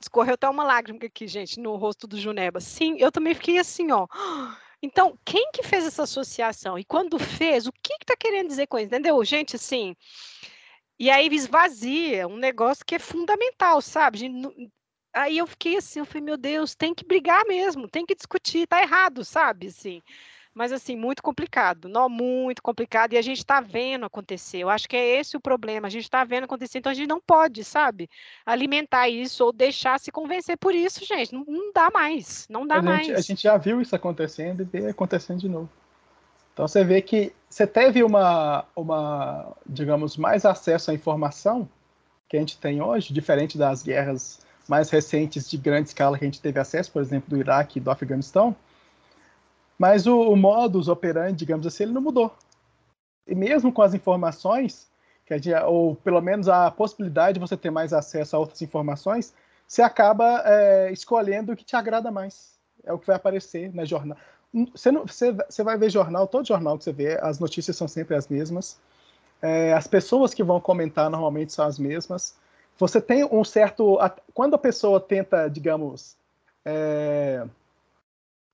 escorreu 0.00 0.34
até 0.34 0.48
uma 0.48 0.64
lágrima 0.64 0.98
aqui, 1.02 1.26
gente, 1.26 1.60
no 1.60 1.76
rosto 1.76 2.06
do 2.06 2.18
Juneba. 2.18 2.60
Sim, 2.60 2.96
eu 2.98 3.10
também 3.12 3.34
fiquei 3.34 3.58
assim, 3.58 3.90
ó. 3.90 4.06
Então, 4.82 5.18
quem 5.24 5.50
que 5.52 5.62
fez 5.62 5.84
essa 5.86 6.02
associação? 6.02 6.78
E 6.78 6.84
quando 6.84 7.18
fez, 7.18 7.66
o 7.66 7.72
que 7.72 7.98
que 7.98 8.06
tá 8.06 8.14
querendo 8.16 8.48
dizer 8.48 8.66
com 8.66 8.78
isso? 8.78 8.86
Entendeu? 8.86 9.24
Gente, 9.24 9.56
assim, 9.56 9.96
e 10.98 11.10
aí 11.10 11.28
esvazia 11.28 12.26
um 12.26 12.36
negócio 12.36 12.84
que 12.84 12.94
é 12.94 12.98
fundamental, 12.98 13.80
sabe? 13.82 14.30
aí 15.12 15.38
eu 15.38 15.46
fiquei 15.46 15.78
assim, 15.78 15.98
eu 15.98 16.06
falei, 16.06 16.22
meu 16.22 16.36
Deus, 16.36 16.74
tem 16.74 16.94
que 16.94 17.04
brigar 17.04 17.44
mesmo, 17.46 17.88
tem 17.88 18.04
que 18.04 18.14
discutir, 18.14 18.66
tá 18.66 18.82
errado, 18.82 19.24
sabe, 19.24 19.68
assim. 19.68 20.02
Mas 20.56 20.72
assim, 20.72 20.96
muito 20.96 21.22
complicado, 21.22 21.86
não 21.86 22.08
muito 22.08 22.62
complicado, 22.62 23.12
e 23.12 23.18
a 23.18 23.22
gente 23.22 23.40
está 23.40 23.60
vendo 23.60 24.06
acontecer. 24.06 24.56
Eu 24.56 24.70
acho 24.70 24.88
que 24.88 24.96
é 24.96 25.20
esse 25.20 25.36
o 25.36 25.40
problema, 25.40 25.86
a 25.86 25.90
gente 25.90 26.04
está 26.04 26.24
vendo 26.24 26.44
acontecer, 26.44 26.78
então 26.78 26.90
a 26.90 26.94
gente 26.94 27.06
não 27.06 27.20
pode, 27.20 27.62
sabe, 27.62 28.08
alimentar 28.46 29.06
isso 29.06 29.44
ou 29.44 29.52
deixar 29.52 30.00
se 30.00 30.10
convencer 30.10 30.56
por 30.56 30.74
isso, 30.74 31.04
gente. 31.04 31.34
Não, 31.34 31.44
não 31.46 31.70
dá 31.74 31.90
mais, 31.92 32.46
não 32.48 32.66
dá 32.66 32.76
a 32.76 32.82
mais. 32.82 33.06
Gente, 33.06 33.18
a 33.18 33.20
gente 33.20 33.42
já 33.42 33.58
viu 33.58 33.82
isso 33.82 33.94
acontecendo 33.94 34.62
e 34.62 34.64
vê 34.64 34.88
acontecendo 34.88 35.40
de 35.40 35.48
novo. 35.50 35.68
Então 36.54 36.66
você 36.66 36.82
vê 36.82 37.02
que 37.02 37.34
você 37.50 37.66
teve 37.66 38.02
uma, 38.02 38.64
uma, 38.74 39.54
digamos, 39.66 40.16
mais 40.16 40.46
acesso 40.46 40.90
à 40.90 40.94
informação 40.94 41.68
que 42.30 42.36
a 42.38 42.40
gente 42.40 42.56
tem 42.56 42.80
hoje, 42.80 43.12
diferente 43.12 43.58
das 43.58 43.82
guerras 43.82 44.40
mais 44.66 44.88
recentes 44.88 45.50
de 45.50 45.58
grande 45.58 45.88
escala 45.88 46.18
que 46.18 46.24
a 46.24 46.28
gente 46.28 46.40
teve 46.40 46.58
acesso, 46.58 46.90
por 46.90 47.02
exemplo, 47.02 47.28
do 47.28 47.36
Iraque 47.36 47.78
e 47.78 47.82
do 47.82 47.90
Afeganistão, 47.90 48.56
mas 49.78 50.06
o, 50.06 50.20
o 50.20 50.36
modus 50.36 50.88
operandi, 50.88 51.36
digamos 51.36 51.66
assim, 51.66 51.84
ele 51.84 51.92
não 51.92 52.00
mudou. 52.00 52.32
E 53.26 53.34
mesmo 53.34 53.72
com 53.72 53.82
as 53.82 53.94
informações, 53.94 54.88
que 55.24 55.34
ou 55.66 55.96
pelo 55.96 56.20
menos 56.20 56.48
a 56.48 56.70
possibilidade 56.70 57.34
de 57.34 57.40
você 57.40 57.56
ter 57.56 57.70
mais 57.70 57.92
acesso 57.92 58.36
a 58.36 58.38
outras 58.38 58.62
informações, 58.62 59.34
você 59.66 59.82
acaba 59.82 60.42
é, 60.44 60.92
escolhendo 60.92 61.52
o 61.52 61.56
que 61.56 61.64
te 61.64 61.74
agrada 61.74 62.10
mais. 62.10 62.56
É 62.84 62.92
o 62.92 62.98
que 62.98 63.06
vai 63.06 63.16
aparecer 63.16 63.74
na 63.74 63.84
jornal. 63.84 64.16
Você, 64.72 64.90
não, 64.92 65.06
você, 65.06 65.32
você 65.32 65.62
vai 65.62 65.76
ver 65.76 65.90
jornal, 65.90 66.26
todo 66.26 66.46
jornal 66.46 66.78
que 66.78 66.84
você 66.84 66.92
vê, 66.92 67.18
as 67.20 67.38
notícias 67.38 67.76
são 67.76 67.88
sempre 67.88 68.14
as 68.14 68.28
mesmas. 68.28 68.78
É, 69.42 69.72
as 69.74 69.86
pessoas 69.86 70.32
que 70.32 70.42
vão 70.42 70.60
comentar 70.60 71.10
normalmente 71.10 71.52
são 71.52 71.66
as 71.66 71.78
mesmas 71.78 72.36
você 72.78 73.00
tem 73.00 73.24
um 73.24 73.44
certo. 73.44 73.98
Quando 74.34 74.54
a 74.54 74.58
pessoa 74.58 75.00
tenta, 75.00 75.48
digamos, 75.48 76.16
é, 76.64 77.46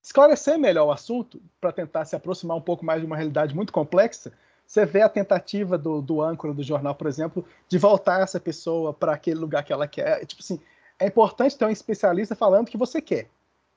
esclarecer 0.03 0.59
melhor 0.59 0.87
o 0.87 0.91
assunto, 0.91 1.41
para 1.61 1.71
tentar 1.71 2.03
se 2.03 2.15
aproximar 2.15 2.57
um 2.57 2.61
pouco 2.61 2.85
mais 2.85 2.99
de 2.99 3.07
uma 3.07 3.15
realidade 3.15 3.55
muito 3.55 3.71
complexa, 3.71 4.33
você 4.67 4.85
vê 4.85 5.01
a 5.01 5.09
tentativa 5.09 5.77
do, 5.77 6.01
do 6.01 6.21
âncora 6.21 6.53
do 6.53 6.61
jornal, 6.61 6.93
por 6.93 7.07
exemplo, 7.07 7.45
de 7.69 7.77
voltar 7.77 8.21
essa 8.21 8.39
pessoa 8.39 8.93
para 8.93 9.13
aquele 9.13 9.39
lugar 9.39 9.63
que 9.63 9.71
ela 9.71 9.87
quer. 9.87 10.25
Tipo 10.25 10.41
assim, 10.41 10.59
é 10.99 11.07
importante 11.07 11.57
ter 11.57 11.65
um 11.65 11.69
especialista 11.69 12.35
falando 12.35 12.67
o 12.67 12.71
que 12.71 12.77
você 12.77 13.01
quer. 13.01 13.29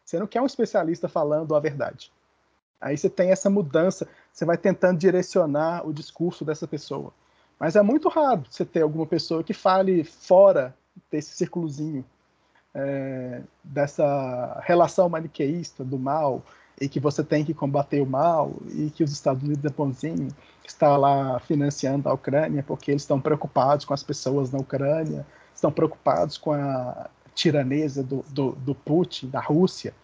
Você 0.05 0.19
não 0.19 0.27
quer 0.27 0.41
um 0.41 0.47
especialista 0.47 1.09
falando 1.09 1.55
a 1.55 1.61
verdade. 1.61 2.13
Aí 2.81 2.97
você 2.97 3.09
tem 3.09 3.31
essa 3.31 3.49
mudança, 3.49 4.07
você 4.33 4.45
vai 4.45 4.57
tentando 4.57 4.99
direcionar 4.99 5.87
o 5.87 5.93
discurso 5.93 6.45
dessa 6.45 6.67
pessoa. 6.67 7.13
Mas 7.59 7.75
é 7.75 7.83
muito 7.83 8.09
raro 8.09 8.45
você 8.49 8.65
ter 8.65 8.83
alguma 8.83 9.07
pessoa 9.07 9.43
que 9.43 9.55
fale 9.55 10.05
fora 10.05 10.77
desse 11.11 11.31
círculozinho, 11.31 12.05
é, 12.77 13.41
dessa 13.65 14.61
relação 14.65 15.09
maniqueísta 15.09 15.83
do 15.83 15.99
mal, 15.99 16.43
e 16.79 16.91
que 16.91 17.01
você 17.01 17.25
tem 17.25 17.43
que 17.43 17.55
combater 17.55 18.03
o 18.03 18.07
mal, 18.07 18.53
e 18.69 18.91
que 18.91 19.03
os 19.03 19.11
Estados 19.11 19.43
Unidos 19.43 19.65
é 19.65 19.71
bonzinho, 19.71 20.29
está 20.67 20.95
lá 20.97 21.41
financiando 21.41 22.09
a 22.09 22.13
Ucrânia 22.13 22.63
porque 22.63 22.91
eles 22.91 23.03
estão 23.03 23.19
preocupados 23.19 23.87
com 23.87 23.95
as 23.95 24.03
pessoas 24.03 24.53
na 24.53 24.59
Ucrânia, 24.59 25.27
estão 25.55 25.73
preocupados 25.73 26.37
com 26.37 26.53
a 26.53 27.09
tiranesa 27.35 28.03
do, 28.03 28.23
do, 28.29 28.53
do 28.53 28.75
Putin, 28.75 29.31
da 29.31 29.41
Rússia. 29.41 29.95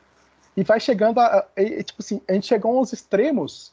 E 0.56 0.62
vai 0.62 0.80
chegando 0.80 1.18
a, 1.18 1.46
a, 1.56 1.82
tipo 1.82 2.00
assim, 2.00 2.22
a 2.26 2.32
gente 2.32 2.46
chegou 2.46 2.78
aos 2.78 2.92
extremos 2.92 3.72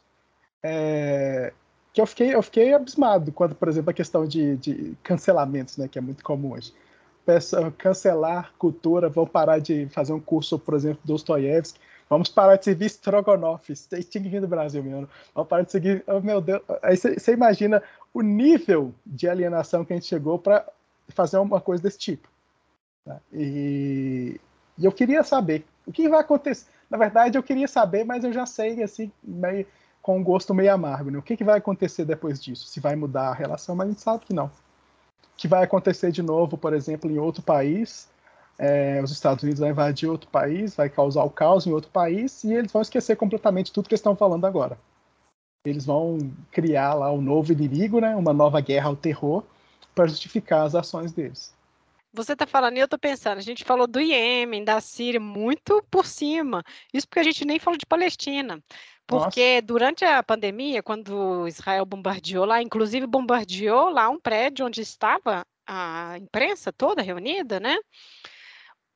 é, 0.62 1.54
que 1.94 2.02
eu 2.02 2.06
fiquei, 2.06 2.36
eu 2.36 2.42
fiquei 2.42 2.74
abismado 2.74 3.32
quando, 3.32 3.56
por 3.56 3.70
exemplo, 3.70 3.92
a 3.92 3.94
questão 3.94 4.26
de, 4.26 4.58
de 4.58 4.98
cancelamentos, 5.04 5.78
né, 5.78 5.88
que 5.88 5.98
é 5.98 6.02
muito 6.02 6.24
comum 6.24 6.52
hoje. 6.54 6.74
Cancelar 7.78 8.52
cultura, 8.58 9.10
vão 9.10 9.26
parar 9.26 9.60
de 9.60 9.88
fazer 9.90 10.14
um 10.14 10.20
curso, 10.20 10.58
por 10.58 10.74
exemplo, 10.74 11.02
do 11.04 11.14
Dostoiévski, 11.14 11.80
vamos 12.10 12.30
parar 12.30 12.56
de 12.56 12.66
seguir 12.66 12.86
Strogonoff, 12.86 13.74
vir 14.16 14.42
do 14.42 14.48
Brasil 14.48 14.84
mesmo, 14.84 15.10
vamos 15.34 15.50
parar 15.50 15.64
de 15.64 15.72
seguir, 15.72 16.04
oh, 16.08 16.20
meu 16.20 16.42
Deus, 16.42 16.62
aí 16.82 16.98
você 16.98 17.34
imagina 17.34 17.84
o 18.14 18.22
nível 18.22 18.94
de 19.06 19.28
alienação 19.28 19.86
que 19.86 19.94
a 19.94 19.96
gente 19.96 20.08
chegou 20.08 20.40
para 20.40 20.66
fazer 21.10 21.38
uma 21.38 21.62
coisa 21.62 21.84
desse 21.84 22.00
tipo. 22.00 22.28
Tá? 23.06 23.20
E, 23.32 24.40
e 24.78 24.86
eu 24.86 24.92
queria 24.92 25.24
saber 25.24 25.66
o 25.86 25.92
que 25.92 26.10
vai 26.10 26.20
acontecer. 26.20 26.68
Na 26.90 26.98
verdade, 26.98 27.38
eu 27.38 27.44
queria 27.44 27.68
saber, 27.68 28.04
mas 28.04 28.24
eu 28.24 28.34
já 28.34 28.46
sei, 28.46 28.82
assim, 28.82 29.12
meio 29.24 29.66
com 30.02 30.18
um 30.18 30.24
gosto 30.24 30.54
meio 30.54 30.74
amargo. 30.74 31.12
Né? 31.12 31.20
O 31.20 31.22
que, 31.22 31.38
que 31.38 31.44
vai 31.44 31.58
acontecer 31.58 32.06
depois 32.06 32.42
disso? 32.42 32.68
Se 32.68 32.80
vai 32.80 32.96
mudar 32.96 33.30
a 33.30 33.34
relação, 33.34 33.76
mas 33.76 33.88
a 33.88 33.92
gente 33.92 34.02
sabe 34.02 34.26
que 34.26 34.34
não. 34.34 34.50
Que 35.40 35.48
vai 35.48 35.64
acontecer 35.64 36.12
de 36.12 36.22
novo, 36.22 36.58
por 36.58 36.74
exemplo, 36.74 37.10
em 37.10 37.18
outro 37.18 37.42
país, 37.42 38.10
é, 38.58 39.02
os 39.02 39.10
Estados 39.10 39.42
Unidos 39.42 39.62
vão 39.62 39.70
invadir 39.70 40.10
outro 40.10 40.30
país, 40.30 40.76
vai 40.76 40.90
causar 40.90 41.24
o 41.24 41.30
caos 41.30 41.66
em 41.66 41.72
outro 41.72 41.90
país, 41.90 42.44
e 42.44 42.54
eles 42.54 42.74
vão 42.74 42.82
esquecer 42.82 43.16
completamente 43.16 43.72
tudo 43.72 43.88
que 43.88 43.96
estão 43.96 44.18
falando 44.18 44.44
agora. 44.44 44.78
Eles 45.66 45.86
vão 45.86 46.30
criar 46.52 46.94
lá 46.94 47.10
um 47.10 47.22
novo 47.22 47.54
inimigo, 47.54 48.02
né, 48.02 48.18
uma 48.18 48.34
nova 48.34 48.60
guerra 48.60 48.90
ao 48.90 48.98
terror, 48.98 49.46
para 49.96 50.08
justificar 50.08 50.66
as 50.66 50.76
ações 50.76 51.14
deles. 51.14 51.54
Você 52.12 52.34
está 52.34 52.48
falando 52.48 52.78
e 52.78 52.80
eu 52.80 52.86
estou 52.86 52.98
pensando, 52.98 53.38
a 53.38 53.42
gente 53.42 53.64
falou 53.64 53.86
do 53.86 54.00
Iêmen, 54.00 54.64
da 54.64 54.82
Síria, 54.82 55.20
muito 55.20 55.84
por 55.92 56.06
cima. 56.06 56.64
Isso 56.94 57.08
porque 57.08 57.20
a 57.20 57.24
gente 57.24 57.46
nem 57.46 57.60
falou 57.60 57.78
de 57.78 57.86
Palestina. 57.86 58.64
Porque 59.06 59.56
Nossa. 59.56 59.62
durante 59.62 60.06
a 60.06 60.22
pandemia, 60.24 60.84
quando 60.84 61.48
Israel 61.48 61.86
bombardeou 61.86 62.46
lá, 62.46 62.62
inclusive 62.62 63.08
bombardeou 63.08 63.90
lá 63.90 64.10
um 64.10 64.20
prédio 64.20 64.66
onde 64.66 64.82
estava 64.82 65.46
a 65.68 66.18
imprensa 66.18 66.74
toda 66.74 67.02
reunida, 67.02 67.60
né? 67.60 67.78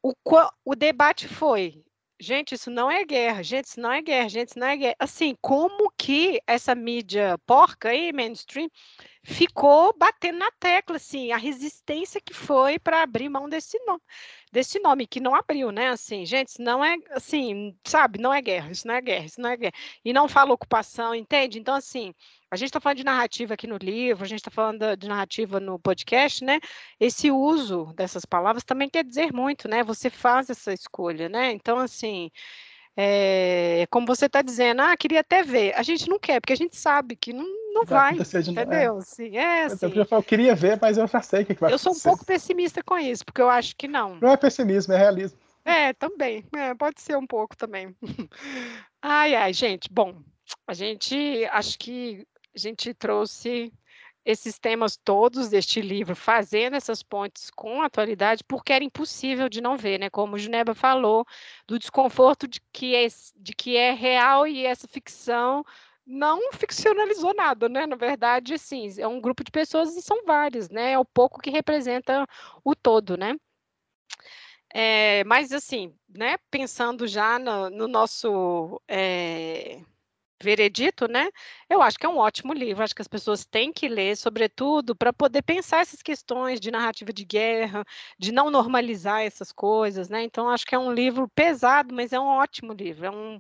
O, 0.02 0.14
o 0.66 0.76
debate 0.76 1.28
foi 1.28 1.84
Gente, 2.24 2.56
isso 2.56 2.72
não 2.72 2.90
é 2.90 3.04
guerra, 3.04 3.44
gente, 3.44 3.66
isso 3.66 3.82
não 3.82 3.92
é 3.92 4.02
guerra, 4.02 4.30
gente, 4.30 4.48
isso 4.50 4.60
não 4.60 4.68
é 4.68 4.78
guerra. 4.78 4.96
Assim, 4.98 5.36
como 5.42 5.92
que 5.98 6.42
essa 6.48 6.74
mídia 6.74 7.38
porca 7.46 7.90
aí, 7.90 8.14
mainstream, 8.14 8.70
ficou 9.24 9.94
batendo 9.98 10.38
na 10.40 10.50
tecla, 10.52 10.96
assim, 10.96 11.34
a 11.34 11.38
resistência 11.38 12.22
que 12.22 12.34
foi 12.34 12.80
para 12.80 13.04
abrir 13.04 13.28
mão 13.28 13.50
desse 13.50 13.78
nome, 13.86 14.02
desse 14.54 14.80
nome, 14.80 15.06
que 15.06 15.20
não 15.20 15.36
abriu, 15.36 15.70
né? 15.70 15.90
Assim, 15.90 16.26
gente, 16.26 16.48
isso 16.50 16.62
não 16.62 16.84
é, 16.84 16.96
assim, 17.12 17.78
sabe, 17.86 18.20
não 18.20 18.34
é 18.34 18.42
guerra, 18.42 18.72
isso 18.72 18.88
não 18.88 18.96
é 18.96 19.02
guerra, 19.02 19.26
isso 19.26 19.42
não 19.42 19.50
é 19.50 19.58
guerra. 19.58 19.74
E 20.06 20.14
não 20.14 20.30
fala 20.30 20.54
ocupação, 20.54 21.14
entende? 21.14 21.60
Então, 21.60 21.76
assim, 21.76 22.14
a 22.54 22.56
gente 22.56 22.70
está 22.70 22.80
falando 22.80 22.98
de 22.98 23.04
narrativa 23.04 23.56
aqui 23.56 23.66
no 23.66 23.78
livro, 23.78 24.24
a 24.24 24.28
gente 24.28 24.38
está 24.38 24.52
falando 24.52 24.96
de 24.96 25.08
narrativa 25.08 25.60
no 25.60 25.80
podcast, 25.80 26.46
né? 26.46 26.60
Esse 27.00 27.32
uso 27.32 27.92
dessas 27.96 28.26
palavras 28.26 28.64
também 28.64 28.88
quer 28.88 29.04
dizer 29.04 29.34
muito, 29.34 29.68
né? 29.68 29.84
Você 29.84 30.08
faz 30.08 30.52
essa 30.52 30.72
escolha, 30.72 31.28
né? 31.28 31.52
Então, 31.52 31.80
assim, 31.80 32.30
é, 32.96 33.88
como 33.90 34.06
você 34.06 34.28
está 34.28 34.44
dizendo, 34.44 34.84
ah, 34.84 34.96
queria 34.96 35.22
até 35.22 35.42
ver. 35.42 35.74
A 35.74 35.82
gente 35.82 36.08
não 36.08 36.20
quer, 36.20 36.40
porque 36.40 36.54
a 36.54 36.58
gente 36.58 36.78
sabe 36.78 37.16
que 37.16 37.34
não, 37.34 37.48
não 37.74 37.86
vai, 37.86 38.18
vai 38.18 38.42
entendeu? 38.42 39.00
É. 39.00 39.02
Sim, 39.02 39.36
é, 39.36 39.64
assim. 39.64 39.92
eu, 39.92 40.08
eu 40.12 40.24
queria 40.24 40.54
ver, 40.54 40.78
mas 40.80 41.00
eu 41.00 41.08
já 41.08 41.24
sei 41.24 41.42
o 41.42 41.46
que, 41.48 41.56
vai 41.56 41.74
Eu 41.74 41.80
sou 41.80 41.92
um 41.92 42.00
pouco 42.00 42.24
pessimista 42.24 42.84
com 42.84 43.00
isso, 43.00 43.26
porque 43.26 43.42
eu 43.42 43.50
acho 43.50 43.76
que 43.76 43.88
não. 43.88 44.20
Não 44.22 44.30
é 44.30 44.38
pessimismo, 44.38 44.94
é 44.94 44.98
realismo. 44.98 45.40
É, 45.66 45.92
também. 45.94 46.46
É, 46.56 46.76
pode 46.76 47.02
ser 47.02 47.18
um 47.18 47.26
pouco 47.26 47.58
também. 47.58 47.96
Ai, 49.02 49.36
ai, 49.36 49.52
gente. 49.52 49.90
Bom, 49.92 50.22
a 50.66 50.74
gente 50.74 51.46
acho 51.52 51.78
que 51.78 52.26
a 52.56 52.60
gente 52.60 52.94
trouxe 52.94 53.74
esses 54.26 54.58
temas 54.58 54.96
todos 54.96 55.50
deste 55.50 55.82
livro, 55.82 56.16
fazendo 56.16 56.76
essas 56.76 57.04
pontes 57.04 57.50
com 57.52 57.82
a 57.82 57.88
atualidade, 57.88 58.44
porque 58.44 58.72
era 58.72 58.84
impossível 58.84 59.50
de 59.50 59.60
não 59.60 59.78
ver, 59.78 60.00
né? 60.00 60.10
Como 60.10 60.36
o 60.36 60.40
Juneba 60.40 60.74
falou, 60.74 61.26
do 61.68 61.78
desconforto 61.78 62.48
de 62.48 62.62
que 62.72 62.96
é, 62.96 63.08
de 63.36 63.54
que 63.54 63.76
é 63.76 63.92
real 63.92 64.48
e 64.48 64.66
essa 64.66 64.88
ficção 64.88 65.66
não 66.06 66.52
ficcionalizou 66.54 67.34
nada, 67.34 67.68
né? 67.68 67.86
Na 67.86 67.96
verdade, 67.96 68.54
assim, 68.54 68.94
é 68.98 69.08
um 69.08 69.20
grupo 69.20 69.44
de 69.44 69.52
pessoas 69.52 69.96
e 69.96 70.02
são 70.02 70.26
várias, 70.26 70.70
né? 70.70 70.94
É 70.94 71.00
o 71.00 71.06
pouco 71.06 71.42
que 71.42 71.50
representa 71.50 72.26
o 72.64 72.76
todo, 72.76 73.18
né? 73.18 73.36
É, 74.74 75.24
mas 75.26 75.52
assim, 75.52 75.94
né? 76.10 76.38
Pensando 76.50 77.08
já 77.08 77.38
no, 77.40 77.70
no 77.70 77.88
nosso 77.88 78.82
é, 78.88 79.82
veredito, 80.44 81.08
né? 81.08 81.30
Eu 81.70 81.82
acho 81.82 81.98
que 81.98 82.06
é 82.06 82.10
um 82.10 82.18
ótimo 82.18 82.54
livro, 82.54 82.84
acho 82.84 82.96
que 82.96 83.02
as 83.02 83.08
pessoas 83.08 83.46
têm 83.46 83.72
que 83.72 83.88
ler, 83.88 84.16
sobretudo, 84.18 84.96
para 84.96 85.14
poder 85.14 85.42
pensar 85.42 85.80
essas 85.80 86.02
questões 86.02 86.60
de 86.60 86.70
narrativa 86.72 87.14
de 87.14 87.24
guerra, 87.24 87.86
de 88.20 88.32
não 88.32 88.52
normalizar 88.52 89.22
essas 89.22 89.52
coisas, 89.52 90.10
né? 90.10 90.24
Então, 90.24 90.50
acho 90.50 90.66
que 90.66 90.76
é 90.76 90.80
um 90.80 90.94
livro 90.94 91.28
pesado, 91.30 91.94
mas 91.94 92.14
é 92.14 92.20
um 92.20 92.26
ótimo 92.26 92.74
livro, 92.74 93.06
é 93.06 93.12
um, 93.12 93.40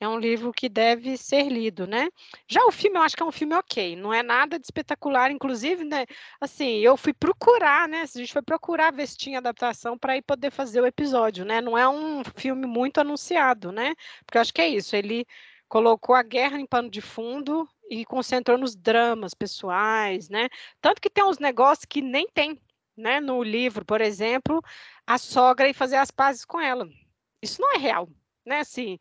é 0.00 0.08
um 0.08 0.18
livro 0.18 0.52
que 0.52 0.68
deve 0.68 1.16
ser 1.16 1.48
lido, 1.48 1.86
né? 1.86 2.08
Já 2.46 2.64
o 2.64 2.70
filme, 2.70 2.98
eu 2.98 3.02
acho 3.02 3.16
que 3.16 3.22
é 3.22 3.26
um 3.26 3.32
filme 3.32 3.54
ok, 3.54 3.96
não 3.96 4.12
é 4.14 4.22
nada 4.22 4.58
de 4.58 4.64
espetacular, 4.64 5.30
inclusive, 5.30 5.84
né? 5.84 6.06
Assim, 6.40 6.78
eu 6.78 6.96
fui 6.96 7.12
procurar, 7.12 7.88
né? 7.88 8.02
A 8.02 8.06
gente 8.06 8.32
foi 8.32 8.42
procurar 8.42 8.92
ver 8.92 9.06
se 9.08 9.16
tinha 9.16 9.38
adaptação 9.38 9.98
para 9.98 10.16
ir 10.16 10.22
poder 10.22 10.50
fazer 10.50 10.80
o 10.80 10.86
episódio, 10.86 11.44
né? 11.44 11.60
Não 11.60 11.76
é 11.76 11.88
um 11.88 12.22
filme 12.36 12.66
muito 12.66 13.00
anunciado, 13.00 13.72
né? 13.72 13.94
Porque 14.24 14.38
eu 14.38 14.42
acho 14.42 14.54
que 14.54 14.60
é 14.62 14.68
isso, 14.68 14.94
ele 14.96 15.26
colocou 15.68 16.14
a 16.14 16.22
guerra 16.22 16.58
em 16.58 16.66
pano 16.66 16.90
de 16.90 17.00
fundo 17.00 17.68
e 17.90 18.04
concentrou 18.04 18.58
nos 18.58 18.74
dramas 18.74 19.34
pessoais, 19.34 20.28
né? 20.28 20.48
Tanto 20.80 21.00
que 21.00 21.10
tem 21.10 21.24
uns 21.24 21.38
negócios 21.38 21.84
que 21.84 22.00
nem 22.02 22.28
tem, 22.28 22.60
né? 22.96 23.20
No 23.20 23.42
livro, 23.42 23.84
por 23.84 24.00
exemplo, 24.00 24.62
a 25.06 25.18
sogra 25.18 25.68
e 25.68 25.74
fazer 25.74 25.96
as 25.96 26.10
pazes 26.10 26.44
com 26.44 26.60
ela. 26.60 26.88
Isso 27.42 27.60
não 27.60 27.74
é 27.74 27.78
real, 27.78 28.08
né? 28.44 28.60
Assim, 28.60 28.98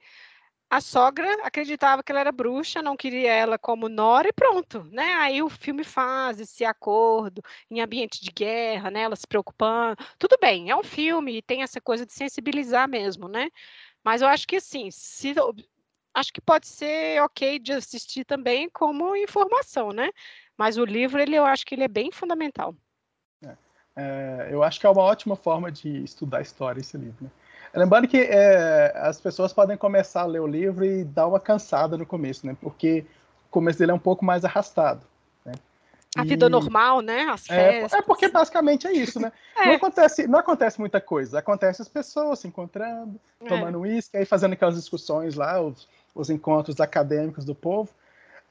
a 0.70 0.82
sogra 0.82 1.32
acreditava 1.46 2.04
que 2.04 2.12
ela 2.12 2.20
era 2.20 2.32
bruxa, 2.32 2.82
não 2.82 2.98
queria 2.98 3.32
ela 3.32 3.58
como 3.58 3.88
nora 3.88 4.28
e 4.28 4.34
pronto, 4.34 4.84
né? 4.92 5.14
Aí 5.16 5.42
o 5.42 5.50
filme 5.50 5.84
faz 5.84 6.40
esse 6.42 6.66
acordo 6.66 7.42
em 7.72 7.80
ambiente 7.80 8.22
de 8.22 8.32
guerra, 8.32 8.92
né? 8.92 9.02
Ela 9.04 9.16
se 9.16 9.26
preocupando. 9.26 9.96
Tudo 10.20 10.38
bem, 10.42 10.70
é 10.70 10.76
um 10.76 10.84
filme 10.84 11.38
e 11.38 11.42
tem 11.42 11.64
essa 11.64 11.80
coisa 11.80 12.06
de 12.06 12.14
sensibilizar 12.14 12.90
mesmo, 12.90 13.30
né? 13.30 13.50
Mas 14.04 14.22
eu 14.22 14.28
acho 14.28 14.48
que 14.48 14.58
assim, 14.58 14.92
se 14.92 15.34
acho 16.18 16.34
que 16.34 16.42
pode 16.42 16.68
ser 16.68 17.22
ok 17.22 17.60
de 17.60 17.74
assistir 17.74 18.26
também 18.26 18.70
como 18.70 19.16
informação, 19.16 19.92
né? 19.92 20.10
Mas 20.58 20.78
o 20.78 20.84
livro, 20.84 21.22
ele, 21.22 21.36
eu 21.36 21.46
acho 21.46 21.64
que 21.66 21.76
ele 21.76 21.84
é 21.84 21.88
bem 21.88 22.12
fundamental. 22.12 22.74
É, 23.46 23.56
é, 23.96 24.48
eu 24.50 24.64
acho 24.64 24.80
que 24.80 24.88
é 24.88 24.90
uma 24.90 25.04
ótima 25.04 25.36
forma 25.36 25.72
de 25.72 26.04
estudar 26.04 26.42
história 26.42 26.82
esse 26.82 26.98
livro. 26.98 27.18
Né? 27.22 27.30
Lembrando 27.76 28.08
que 28.08 28.18
é, 28.18 28.92
as 28.96 29.22
pessoas 29.22 29.54
podem 29.54 29.78
começar 29.78 30.22
a 30.22 30.26
ler 30.26 30.42
o 30.42 30.48
livro 30.48 30.84
e 30.84 31.04
dar 31.04 31.28
uma 31.28 31.40
cansada 31.40 31.96
no 31.96 32.06
começo, 32.06 32.48
né? 32.48 32.58
Porque 32.60 33.06
o 33.48 33.52
começo 33.52 33.78
dele 33.78 33.92
é 33.92 33.96
um 33.96 34.00
pouco 34.00 34.26
mais 34.26 34.44
arrastado. 34.44 35.06
Né? 35.46 35.54
A 36.18 36.26
e... 36.26 36.28
vida 36.28 36.50
normal, 36.50 37.02
né? 37.02 37.28
As 37.30 37.48
é, 37.48 37.82
festas. 37.82 38.00
É, 38.00 38.02
porque 38.02 38.28
basicamente 38.30 38.88
é 38.88 38.94
isso, 38.94 39.20
né? 39.20 39.32
é. 39.56 39.68
Não, 39.68 39.74
acontece, 39.74 40.28
não 40.28 40.40
acontece 40.40 40.80
muita 40.80 41.00
coisa. 41.00 41.38
Acontece 41.38 41.84
as 41.84 41.88
pessoas 41.88 42.40
se 42.40 42.48
encontrando, 42.48 43.20
é. 43.42 43.48
tomando 43.48 43.82
uísque, 43.82 44.18
aí 44.18 44.26
fazendo 44.26 44.54
aquelas 44.54 44.76
discussões 44.76 45.36
lá, 45.36 45.62
os, 45.62 45.88
os 46.18 46.30
encontros 46.30 46.80
acadêmicos 46.80 47.46
do 47.46 47.56
povo. 47.56 47.90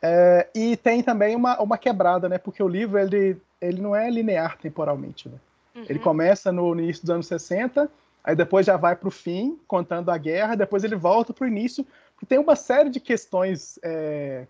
É, 0.01 0.49
e 0.55 0.77
tem 0.77 1.03
também 1.03 1.35
uma, 1.35 1.61
uma 1.61 1.77
quebrada, 1.77 2.29
né? 2.29 2.39
Porque 2.39 2.63
o 2.63 2.69
livro 2.69 2.99
ele, 2.99 3.37
ele 3.61 3.81
não 3.81 3.95
é 3.95 4.09
linear 4.11 4.57
temporalmente. 4.59 5.29
Né? 5.29 5.39
Uhum. 5.75 5.87
Ele 5.89 5.99
começa 5.99 6.53
no 6.53 6.79
início 6.79 7.03
dos 7.03 7.11
anos 7.11 7.27
60, 7.27 7.91
aí 8.23 8.37
depois 8.37 8.67
já 8.67 8.77
vai 8.77 8.95
para 8.95 9.09
o 9.09 9.11
fim, 9.11 9.59
contando 9.67 10.11
a 10.11 10.19
guerra, 10.19 10.55
depois 10.55 10.85
ele 10.85 10.97
volta 10.97 11.33
para 11.33 11.45
o 11.45 11.49
início, 11.49 11.87
porque 12.15 12.27
tem 12.27 12.39
uma 12.39 12.57
série 12.57 12.91
de 12.91 13.01
questões 13.01 13.79
é, 13.83 14.47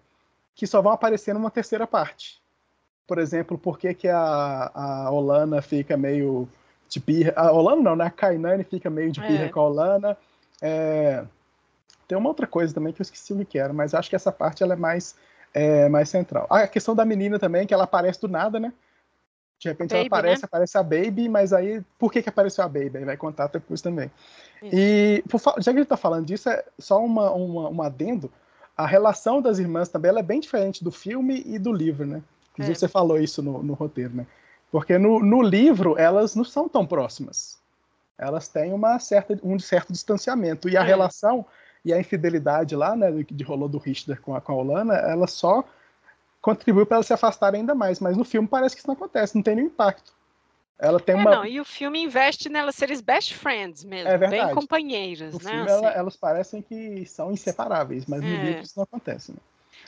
que 0.54 0.66
só 0.66 0.82
vão 0.82 0.92
aparecer 0.92 1.34
numa 1.34 1.50
terceira 1.50 1.86
parte. 1.86 2.40
Por 3.06 3.18
exemplo, 3.18 3.56
por 3.56 3.78
que, 3.78 3.94
que 3.94 4.08
a, 4.08 4.70
a 4.74 5.10
Olana 5.10 5.62
fica 5.62 5.96
meio 5.96 6.48
de 6.88 7.00
birra. 7.00 7.32
A 7.36 7.52
Olana 7.52 7.82
não, 7.82 7.96
né? 7.96 8.06
A 8.06 8.10
Kainane 8.10 8.64
fica 8.64 8.88
meio 8.90 9.10
de 9.10 9.20
birra 9.20 9.44
é. 9.44 9.48
com 9.48 9.60
a 9.60 9.64
Olana. 9.64 10.16
É, 10.60 11.24
tem 12.06 12.16
uma 12.16 12.28
outra 12.28 12.46
coisa 12.46 12.74
também 12.74 12.92
que 12.92 13.00
eu 13.00 13.04
esqueci 13.04 13.32
o 13.32 13.44
que 13.44 13.58
era, 13.58 13.72
mas 13.72 13.94
acho 13.94 14.08
que 14.08 14.16
essa 14.16 14.30
parte 14.32 14.62
ela 14.62 14.74
é 14.74 14.76
mais, 14.76 15.16
é, 15.52 15.88
mais 15.88 16.08
central. 16.08 16.46
Ah, 16.48 16.60
a 16.60 16.68
questão 16.68 16.94
da 16.94 17.04
menina 17.04 17.38
também, 17.38 17.66
que 17.66 17.74
ela 17.74 17.84
aparece 17.84 18.20
do 18.20 18.28
nada, 18.28 18.60
né? 18.60 18.72
De 19.58 19.68
repente 19.68 19.90
Baby, 19.90 20.00
ela 20.00 20.06
aparece, 20.06 20.42
né? 20.42 20.46
aparece 20.46 20.78
a 20.78 20.82
Baby, 20.82 21.28
mas 21.28 21.52
aí 21.52 21.82
por 21.98 22.12
que, 22.12 22.22
que 22.22 22.28
apareceu 22.28 22.62
a 22.62 22.68
Baby? 22.68 22.98
Aí 22.98 23.04
vai 23.04 23.16
contar 23.16 23.46
depois 23.48 23.80
também. 23.80 24.10
Isso. 24.62 24.76
E 24.76 25.24
por, 25.28 25.40
já 25.40 25.72
que 25.72 25.78
a 25.78 25.82
gente 25.82 25.86
tá 25.86 25.96
falando 25.96 26.26
disso, 26.26 26.48
é 26.48 26.64
só 26.78 27.02
uma, 27.02 27.30
uma, 27.32 27.70
um 27.70 27.82
adendo. 27.82 28.30
A 28.76 28.86
relação 28.86 29.40
das 29.40 29.58
irmãs 29.58 29.88
também 29.88 30.10
ela 30.10 30.20
é 30.20 30.22
bem 30.22 30.40
diferente 30.40 30.84
do 30.84 30.92
filme 30.92 31.42
e 31.46 31.58
do 31.58 31.72
livro, 31.72 32.06
né? 32.06 32.22
Inclusive 32.52 32.76
é. 32.76 32.78
você 32.78 32.88
falou 32.88 33.18
isso 33.18 33.42
no, 33.42 33.62
no 33.62 33.72
roteiro, 33.72 34.14
né? 34.14 34.26
Porque 34.70 34.98
no, 34.98 35.20
no 35.20 35.40
livro 35.40 35.98
elas 35.98 36.34
não 36.34 36.44
são 36.44 36.68
tão 36.68 36.84
próximas. 36.86 37.58
Elas 38.18 38.48
têm 38.48 38.72
uma 38.72 38.98
certa, 38.98 39.38
um 39.42 39.58
certo 39.58 39.92
distanciamento. 39.92 40.68
E 40.68 40.76
a 40.76 40.82
é. 40.82 40.84
relação 40.84 41.46
e 41.86 41.92
a 41.92 42.00
infidelidade 42.00 42.74
lá, 42.74 42.96
né, 42.96 43.22
que 43.22 43.44
rolou 43.44 43.68
do 43.68 43.78
Richter 43.78 44.20
com 44.20 44.34
a, 44.34 44.40
com 44.40 44.52
a 44.52 44.56
Olana, 44.56 44.94
ela 44.94 45.28
só 45.28 45.64
contribuiu 46.40 46.84
para 46.84 46.96
elas 46.96 47.06
se 47.06 47.12
afastarem 47.12 47.60
ainda 47.60 47.76
mais. 47.76 48.00
Mas 48.00 48.16
no 48.16 48.24
filme 48.24 48.48
parece 48.48 48.74
que 48.74 48.80
isso 48.80 48.88
não 48.88 48.96
acontece, 48.96 49.36
não 49.36 49.42
tem 49.42 49.54
nenhum 49.54 49.68
impacto. 49.68 50.12
Ela 50.80 50.98
tem 50.98 51.14
é, 51.14 51.18
uma. 51.18 51.30
Não, 51.30 51.46
e 51.46 51.60
o 51.60 51.64
filme 51.64 52.02
investe 52.02 52.48
nelas 52.48 52.74
serem 52.74 53.00
best 53.00 53.34
friends 53.34 53.84
mesmo, 53.84 54.10
é 54.10 54.18
bem 54.18 54.52
companheiras, 54.52 55.32
no 55.32 55.38
né? 55.38 55.50
Filme, 55.52 55.70
assim. 55.70 55.84
ela, 55.84 55.92
elas 55.92 56.16
parecem 56.16 56.60
que 56.60 57.06
são 57.06 57.30
inseparáveis, 57.30 58.04
mas 58.04 58.20
no 58.20 58.26
é. 58.26 58.44
livro 58.44 58.62
isso 58.62 58.74
não 58.76 58.82
acontece. 58.82 59.30
Né? 59.30 59.38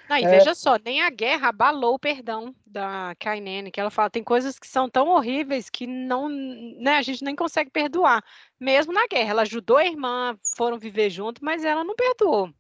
Não, 0.09 0.17
e 0.17 0.25
é... 0.25 0.29
veja 0.29 0.55
só, 0.55 0.79
nem 0.83 1.03
a 1.03 1.11
guerra 1.11 1.49
abalou 1.49 1.95
o 1.95 1.99
perdão 1.99 2.55
da 2.67 3.15
Kainene, 3.19 3.71
que 3.71 3.79
ela 3.79 3.91
fala, 3.91 4.09
tem 4.09 4.25
coisas 4.25 4.59
que 4.59 4.67
são 4.67 4.89
tão 4.89 5.09
horríveis 5.09 5.69
que 5.69 5.87
não, 5.87 6.29
né, 6.29 6.97
a 6.97 7.03
gente 7.03 7.23
nem 7.23 7.37
consegue 7.37 7.71
perdoar. 7.71 8.25
Mesmo 8.59 8.93
na 8.93 9.07
guerra, 9.07 9.31
ela 9.31 9.43
ajudou 9.43 9.77
a 9.77 9.85
irmã, 9.85 10.37
foram 10.57 10.79
viver 10.79 11.11
junto, 11.11 11.45
mas 11.45 11.65
ela 11.65 11.85
não 11.85 11.95
perdoou. 11.95 12.51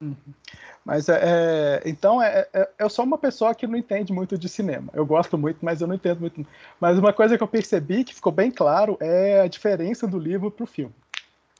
Uhum. 0.00 0.16
Mas 0.84 1.08
é, 1.08 1.20
é 1.22 1.82
então 1.88 2.20
é, 2.20 2.46
é, 2.52 2.68
eu 2.78 2.90
sou 2.90 3.06
uma 3.06 3.16
pessoa 3.16 3.54
que 3.54 3.66
não 3.66 3.78
entende 3.78 4.12
muito 4.12 4.36
de 4.36 4.48
cinema. 4.48 4.92
Eu 4.92 5.06
gosto 5.06 5.38
muito, 5.38 5.64
mas 5.64 5.80
eu 5.80 5.86
não 5.86 5.94
entendo 5.94 6.20
muito. 6.20 6.46
Mas 6.78 6.98
uma 6.98 7.12
coisa 7.12 7.38
que 7.38 7.42
eu 7.42 7.48
percebi 7.48 8.04
que 8.04 8.14
ficou 8.14 8.32
bem 8.32 8.50
claro 8.50 8.98
é 9.00 9.40
a 9.40 9.48
diferença 9.48 10.06
do 10.06 10.18
livro 10.18 10.50
para 10.50 10.64
o 10.64 10.66
filme. 10.66 10.94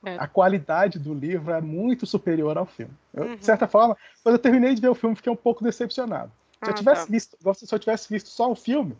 É. 0.04 0.16
A 0.18 0.26
qualidade 0.26 0.98
do 0.98 1.14
livro 1.14 1.52
é 1.52 1.60
muito 1.60 2.06
superior 2.06 2.58
ao 2.58 2.66
filme. 2.66 2.92
Eu, 3.12 3.24
uhum. 3.24 3.36
De 3.36 3.44
certa 3.44 3.66
forma, 3.66 3.96
quando 4.22 4.34
eu 4.34 4.38
terminei 4.38 4.74
de 4.74 4.80
ver 4.80 4.88
o 4.88 4.94
filme, 4.94 5.16
fiquei 5.16 5.32
um 5.32 5.36
pouco 5.36 5.64
decepcionado. 5.64 6.30
Se, 6.52 6.58
ah, 6.62 6.70
eu 6.70 6.74
tivesse 6.74 7.06
tá. 7.06 7.12
visto, 7.12 7.36
se 7.54 7.74
eu 7.74 7.78
tivesse 7.78 8.08
visto 8.08 8.28
só 8.28 8.50
o 8.50 8.54
filme, 8.54 8.96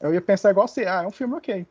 eu 0.00 0.14
ia 0.14 0.20
pensar 0.20 0.50
igual 0.50 0.64
assim, 0.64 0.84
ah, 0.84 1.02
é 1.02 1.06
um 1.06 1.10
filme 1.10 1.34
ok. 1.34 1.66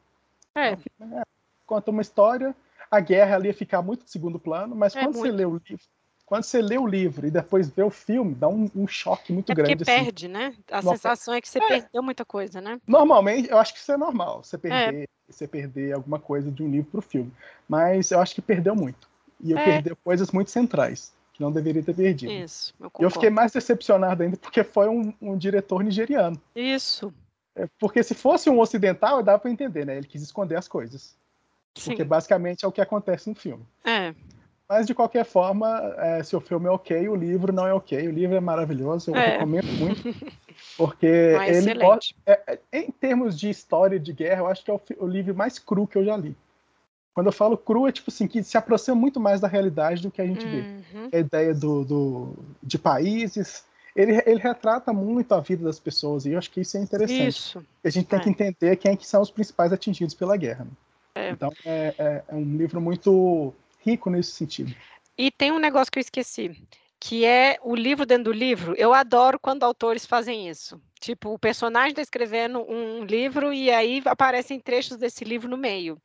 É. 0.56 0.70
é, 0.70 0.74
um 0.74 0.78
filme, 0.78 1.16
é. 1.16 1.24
Conta 1.66 1.92
uma 1.92 2.02
história, 2.02 2.56
a 2.92 3.00
guerra 3.00 3.36
ali 3.36 3.48
ia 3.48 3.54
ficar 3.54 3.82
muito 3.82 4.04
em 4.04 4.08
segundo 4.08 4.38
plano, 4.38 4.76
mas 4.76 4.96
é 4.96 5.00
quando 5.00 5.16
muito. 5.16 5.26
você 5.26 5.32
lê 5.32 5.46
o 5.46 5.62
livro, 5.66 5.86
quando 6.26 6.44
você 6.44 6.62
lê 6.62 6.78
o 6.78 6.88
livro 6.88 7.28
e 7.28 7.32
depois 7.32 7.70
vê 7.70 7.84
o 7.84 7.90
filme, 7.90 8.34
dá 8.34 8.48
um, 8.48 8.70
um 8.76 8.88
choque 8.88 9.34
muito 9.34 9.52
é 9.52 9.56
grande. 9.56 9.76
Porque 9.76 9.92
assim. 9.92 10.04
perde, 10.04 10.28
né? 10.28 10.54
A 10.72 10.82
Nossa. 10.82 10.98
sensação 10.98 11.34
é 11.34 11.42
que 11.42 11.50
você 11.50 11.60
é. 11.60 11.68
perdeu 11.68 12.02
muita 12.02 12.26
coisa, 12.26 12.62
né? 12.62 12.80
Normalmente, 12.88 13.50
eu 13.50 13.58
acho 13.58 13.74
que 13.74 13.80
isso 13.80 13.92
é 13.92 13.98
normal, 13.98 14.44
você 14.44 14.58
perder 14.58 15.08
você 15.28 15.48
perder 15.48 15.94
alguma 15.94 16.20
coisa 16.20 16.52
de 16.52 16.64
um 16.64 16.70
livro 16.70 16.92
para 16.92 17.00
o 17.00 17.02
filme. 17.02 17.32
Mas 17.68 18.12
eu 18.12 18.20
acho 18.20 18.36
que 18.36 18.42
perdeu 18.42 18.76
muito. 18.76 19.10
E 19.40 19.52
eu 19.52 19.58
é. 19.58 19.64
perdeu 19.64 19.96
coisas 19.96 20.32
muito 20.32 20.52
centrais, 20.52 21.14
que 21.34 21.42
não 21.42 21.52
deveria 21.52 21.84
ter 21.84 21.94
perdido. 21.94 22.32
Isso, 22.32 22.74
eu, 22.80 22.92
eu 23.00 23.10
fiquei 23.10 23.30
mais 23.30 23.52
decepcionado 23.52 24.24
ainda 24.24 24.38
porque 24.38 24.64
foi 24.64 24.88
um, 24.88 25.14
um 25.22 25.38
diretor 25.38 25.84
nigeriano. 25.84 26.40
Isso. 26.56 27.14
É, 27.56 27.68
porque 27.80 28.02
se 28.04 28.14
fosse 28.14 28.50
um 28.50 28.60
ocidental, 28.60 29.22
dá 29.22 29.38
para 29.38 29.52
entender, 29.52 29.86
né? 29.86 29.98
Ele 29.98 30.08
quis 30.08 30.22
esconder 30.22 30.56
as 30.56 30.68
coisas. 30.68 31.16
Sim. 31.76 31.92
Porque 31.92 32.04
basicamente 32.04 32.64
é 32.64 32.68
o 32.68 32.72
que 32.72 32.82
acontece 32.82 33.30
no 33.30 33.36
filme. 33.36 33.66
É. 33.84 34.14
Mas 34.74 34.88
de 34.88 34.96
qualquer 34.96 35.24
forma, 35.24 35.94
é, 36.00 36.24
se 36.24 36.36
o 36.36 36.42
filme 36.42 36.66
é 36.66 36.72
ok, 36.72 37.08
o 37.08 37.16
livro 37.16 37.54
não 37.54 37.68
é 37.68 37.72
ok. 37.72 38.08
O 38.08 38.12
livro 38.12 38.36
é 38.36 38.40
maravilhoso, 38.40 39.12
eu 39.12 39.16
é. 39.16 39.34
recomendo 39.34 39.72
muito. 39.74 40.02
Porque 40.76 41.36
ah, 41.40 41.48
ele 41.48 41.80
pode, 41.80 42.16
é, 42.26 42.42
é, 42.48 42.60
em 42.80 42.90
termos 42.90 43.38
de 43.40 43.52
história 43.52 44.00
de 44.00 44.12
guerra, 44.12 44.42
eu 44.42 44.48
acho 44.48 44.66
que 44.66 44.72
é 44.72 44.74
o, 44.74 44.82
o, 44.98 45.08
livro 45.08 45.36
mais 45.36 45.60
cru 45.60 45.86
que 45.86 45.96
eu 45.96 46.04
já 46.04 46.18
li. 46.18 46.36
Quando 47.14 47.28
eu 47.28 47.32
falo 47.32 47.56
cru, 47.56 47.88
é 47.88 47.92
tipo 47.92 48.10
assim, 48.10 48.28
que 48.28 48.42
se 48.42 48.58
aproxima 48.58 48.96
muito 48.96 49.20
mais 49.20 49.40
da 49.40 49.48
realidade 49.48 50.02
do 50.02 50.10
que 50.10 50.20
a 50.20 50.26
gente 50.26 50.44
uhum. 50.44 51.08
vê. 51.12 51.18
A 51.18 51.20
ideia 51.20 51.54
do, 51.54 51.86
do, 51.86 52.34
de 52.64 52.80
países. 52.80 53.66
Ele, 53.96 54.24
ele 54.26 54.40
retrata 54.40 54.92
muito 54.92 55.36
a 55.36 55.40
vida 55.40 55.64
das 55.64 55.80
pessoas, 55.80 56.26
e 56.26 56.32
eu 56.32 56.40
acho 56.40 56.50
que 56.50 56.62
isso 56.62 56.78
é 56.78 56.82
interessante. 56.82 57.28
Isso. 57.28 57.64
A 57.84 57.90
gente 57.92 58.08
tem 58.08 58.18
é. 58.18 58.22
que 58.24 58.30
entender 58.30 58.76
quem 58.78 58.94
é 58.94 58.96
que 58.96 59.06
são 59.06 59.22
os 59.22 59.30
principais 59.30 59.72
atingidos 59.72 60.16
pela 60.16 60.36
guerra. 60.36 60.66
Né? 61.16 61.30
Então, 61.30 61.54
é 61.64 62.24
um 62.32 62.58
livro 62.58 62.82
muito 62.82 63.54
rico 63.84 64.10
nesse 64.10 64.32
sentido. 64.32 64.76
E 65.18 65.30
tem 65.32 65.52
um 65.52 65.60
negócio 65.60 65.92
que 65.92 66.00
eu 66.00 66.02
esqueci, 66.02 66.52
que 67.00 67.26
é 67.26 67.58
o 67.62 67.76
livro 67.76 68.06
dentro 68.06 68.26
do 68.26 68.32
livro. 68.32 68.74
Eu 68.78 68.94
adoro 68.94 69.40
quando 69.40 69.64
autores 69.64 70.06
fazem 70.06 70.50
isso. 70.50 70.82
Tipo, 71.00 71.34
o 71.34 71.40
personagem 71.40 71.90
está 71.90 72.02
escrevendo 72.02 72.66
um 72.68 73.04
livro 73.04 73.54
e 73.54 73.70
aí 73.70 74.02
aparecem 74.06 74.60
trechos 74.60 74.98
desse 74.98 75.24
livro 75.24 75.50
no 75.50 75.58
meio. 75.58 76.02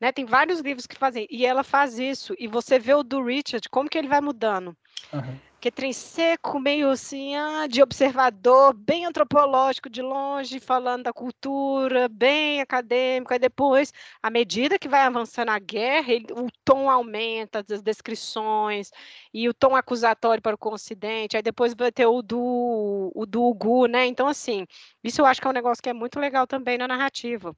Né? 0.00 0.12
Tem 0.12 0.24
vários 0.24 0.60
livros 0.60 0.86
que 0.86 0.96
fazem, 0.96 1.26
e 1.28 1.44
ela 1.44 1.64
faz 1.64 1.98
isso, 1.98 2.34
e 2.38 2.46
você 2.46 2.78
vê 2.78 2.94
o 2.94 3.02
do 3.02 3.22
Richard, 3.22 3.68
como 3.68 3.90
que 3.90 3.98
ele 3.98 4.08
vai 4.08 4.20
mudando. 4.20 4.76
Uhum. 5.12 5.38
Que 5.60 5.72
trem 5.72 5.92
seco, 5.92 6.60
meio 6.60 6.88
assim, 6.88 7.34
ah, 7.34 7.66
de 7.66 7.82
observador, 7.82 8.72
bem 8.72 9.04
antropológico 9.06 9.90
de 9.90 10.00
longe, 10.00 10.60
falando 10.60 11.02
da 11.02 11.12
cultura, 11.12 12.08
bem 12.08 12.60
acadêmico, 12.60 13.32
aí 13.32 13.40
depois, 13.40 13.92
à 14.22 14.30
medida 14.30 14.78
que 14.78 14.86
vai 14.88 15.00
avançando 15.00 15.48
a 15.48 15.58
guerra, 15.58 16.12
ele, 16.12 16.26
o 16.32 16.46
tom 16.64 16.88
aumenta, 16.88 17.64
as 17.68 17.82
descrições, 17.82 18.92
e 19.34 19.48
o 19.48 19.54
tom 19.54 19.74
acusatório 19.74 20.40
para 20.40 20.54
o 20.54 20.72
Ocidente, 20.72 21.36
aí 21.36 21.42
depois 21.42 21.74
vai 21.74 21.90
ter 21.90 22.06
o 22.06 22.22
do, 22.22 23.10
o 23.12 23.26
do 23.26 23.42
Ugu, 23.42 23.86
né? 23.86 24.06
Então, 24.06 24.28
assim, 24.28 24.64
isso 25.02 25.20
eu 25.20 25.26
acho 25.26 25.40
que 25.40 25.46
é 25.48 25.50
um 25.50 25.52
negócio 25.52 25.82
que 25.82 25.90
é 25.90 25.92
muito 25.92 26.20
legal 26.20 26.46
também 26.46 26.78
na 26.78 26.86
narrativa 26.86 27.52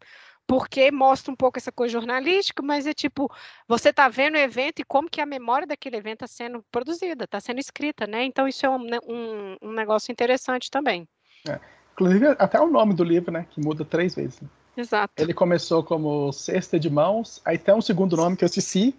porque 0.50 0.90
mostra 0.90 1.32
um 1.32 1.36
pouco 1.36 1.60
essa 1.60 1.70
coisa 1.70 1.92
jornalística, 1.92 2.60
mas 2.60 2.84
é 2.84 2.92
tipo, 2.92 3.30
você 3.68 3.90
está 3.90 4.08
vendo 4.08 4.34
o 4.34 4.36
evento 4.36 4.80
e 4.80 4.84
como 4.84 5.08
que 5.08 5.20
a 5.20 5.26
memória 5.26 5.64
daquele 5.64 5.94
evento 5.94 6.24
está 6.24 6.26
sendo 6.26 6.64
produzida, 6.72 7.22
está 7.22 7.38
sendo 7.38 7.60
escrita, 7.60 8.04
né? 8.04 8.24
Então 8.24 8.48
isso 8.48 8.66
é 8.66 8.68
um, 8.68 8.82
né, 8.82 8.98
um, 9.06 9.56
um 9.62 9.72
negócio 9.72 10.10
interessante 10.10 10.68
também. 10.68 11.06
É. 11.48 11.60
Inclusive, 11.92 12.34
até 12.36 12.60
o 12.60 12.68
nome 12.68 12.94
do 12.94 13.04
livro, 13.04 13.30
né? 13.30 13.46
Que 13.48 13.60
muda 13.60 13.84
três 13.84 14.16
vezes. 14.16 14.40
Exato. 14.76 15.22
Ele 15.22 15.32
começou 15.32 15.84
como 15.84 16.32
Cesta 16.32 16.80
de 16.80 16.90
Mãos, 16.90 17.40
aí 17.44 17.56
tem 17.56 17.72
um 17.72 17.80
segundo 17.80 18.16
nome 18.16 18.36
que 18.36 18.42
eu 18.42 18.46
esqueci, 18.46 18.92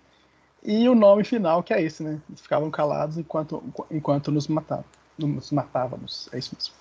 e 0.63 0.87
o 0.87 0.95
nome 0.95 1.25
final 1.25 1.61
que 1.61 1.73
é 1.73 1.81
esse, 1.81 2.01
né? 2.01 2.21
Eles 2.29 2.39
ficavam 2.39 2.71
calados 2.71 3.17
enquanto, 3.17 3.61
enquanto 3.91 4.31
nos 4.31 4.47
matavam. 4.47 4.85
Nos 5.17 5.51
matávamos. 5.51 6.29
É 6.31 6.39
isso 6.39 6.55
mesmo. 6.55 6.80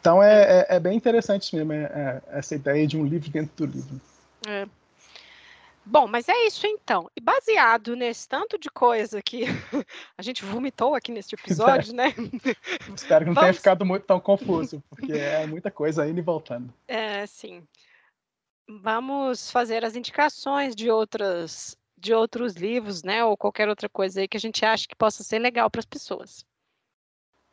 Então 0.00 0.22
é, 0.22 0.60
é, 0.60 0.76
é 0.76 0.80
bem 0.80 0.96
interessante 0.96 1.54
mesmo 1.54 1.72
é, 1.72 1.84
é, 1.84 2.38
essa 2.38 2.54
ideia 2.54 2.86
de 2.86 2.96
um 2.96 3.04
livro 3.04 3.30
dentro 3.30 3.66
do 3.66 3.72
livro. 3.72 4.00
É. 4.48 4.66
Bom, 5.84 6.06
mas 6.06 6.28
é 6.28 6.46
isso 6.46 6.66
então. 6.66 7.10
E 7.16 7.20
baseado 7.20 7.96
nesse 7.96 8.28
tanto 8.28 8.58
de 8.58 8.70
coisa 8.70 9.20
que 9.22 9.44
a 10.16 10.22
gente 10.22 10.44
vomitou 10.44 10.94
aqui 10.94 11.10
nesse 11.12 11.34
episódio, 11.34 11.94
né? 11.94 12.14
Espero 12.94 13.24
que 13.24 13.30
não 13.30 13.34
Vamos... 13.34 13.40
tenha 13.40 13.54
ficado 13.54 13.84
muito 13.84 14.04
tão 14.04 14.20
confuso, 14.20 14.82
porque 14.88 15.12
é 15.12 15.46
muita 15.46 15.70
coisa 15.70 16.06
indo 16.08 16.18
e 16.18 16.22
voltando. 16.22 16.72
É, 16.86 17.26
sim. 17.26 17.66
Vamos 18.82 19.50
fazer 19.50 19.84
as 19.84 19.96
indicações 19.96 20.74
de 20.74 20.90
outras 20.90 21.76
de 21.98 22.14
outros 22.14 22.54
livros, 22.54 23.02
né, 23.02 23.22
ou 23.22 23.36
qualquer 23.36 23.68
outra 23.68 23.86
coisa 23.86 24.20
aí 24.20 24.28
que 24.28 24.36
a 24.36 24.40
gente 24.40 24.64
acha 24.64 24.88
que 24.88 24.96
possa 24.96 25.22
ser 25.22 25.38
legal 25.38 25.70
para 25.70 25.80
as 25.80 25.84
pessoas. 25.84 26.46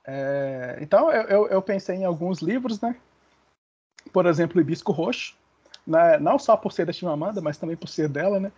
É, 0.07 0.77
então, 0.79 1.11
eu, 1.11 1.23
eu, 1.23 1.47
eu, 1.47 1.61
pensei 1.61 1.97
em 1.97 2.05
alguns 2.05 2.39
livros, 2.39 2.79
né? 2.79 2.95
Por 4.13 4.25
exemplo, 4.25 4.61
Hibisco 4.61 4.93
Roxo, 4.93 5.35
né? 5.85 6.17
não 6.17 6.39
só 6.39 6.55
por 6.55 6.71
ser 6.71 6.85
da 6.85 6.93
Chimamanda, 6.93 7.41
mas 7.41 7.57
também 7.57 7.75
por 7.75 7.89
ser 7.89 8.07
dela, 8.07 8.39
né? 8.39 8.51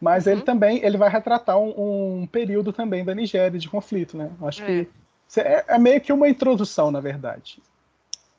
Mas 0.00 0.26
uhum. 0.26 0.32
ele 0.32 0.42
também 0.42 0.84
ele 0.84 0.96
vai 0.96 1.08
retratar 1.08 1.56
um, 1.56 2.22
um, 2.22 2.26
período 2.26 2.72
também 2.72 3.04
da 3.04 3.14
Nigéria 3.14 3.58
de 3.58 3.68
conflito, 3.68 4.16
né? 4.16 4.30
Acho 4.42 4.62
é. 4.62 4.66
que 4.66 4.88
é, 5.40 5.64
é, 5.68 5.78
meio 5.78 6.00
que 6.00 6.12
uma 6.12 6.28
introdução, 6.28 6.90
na 6.90 7.00
verdade. 7.00 7.62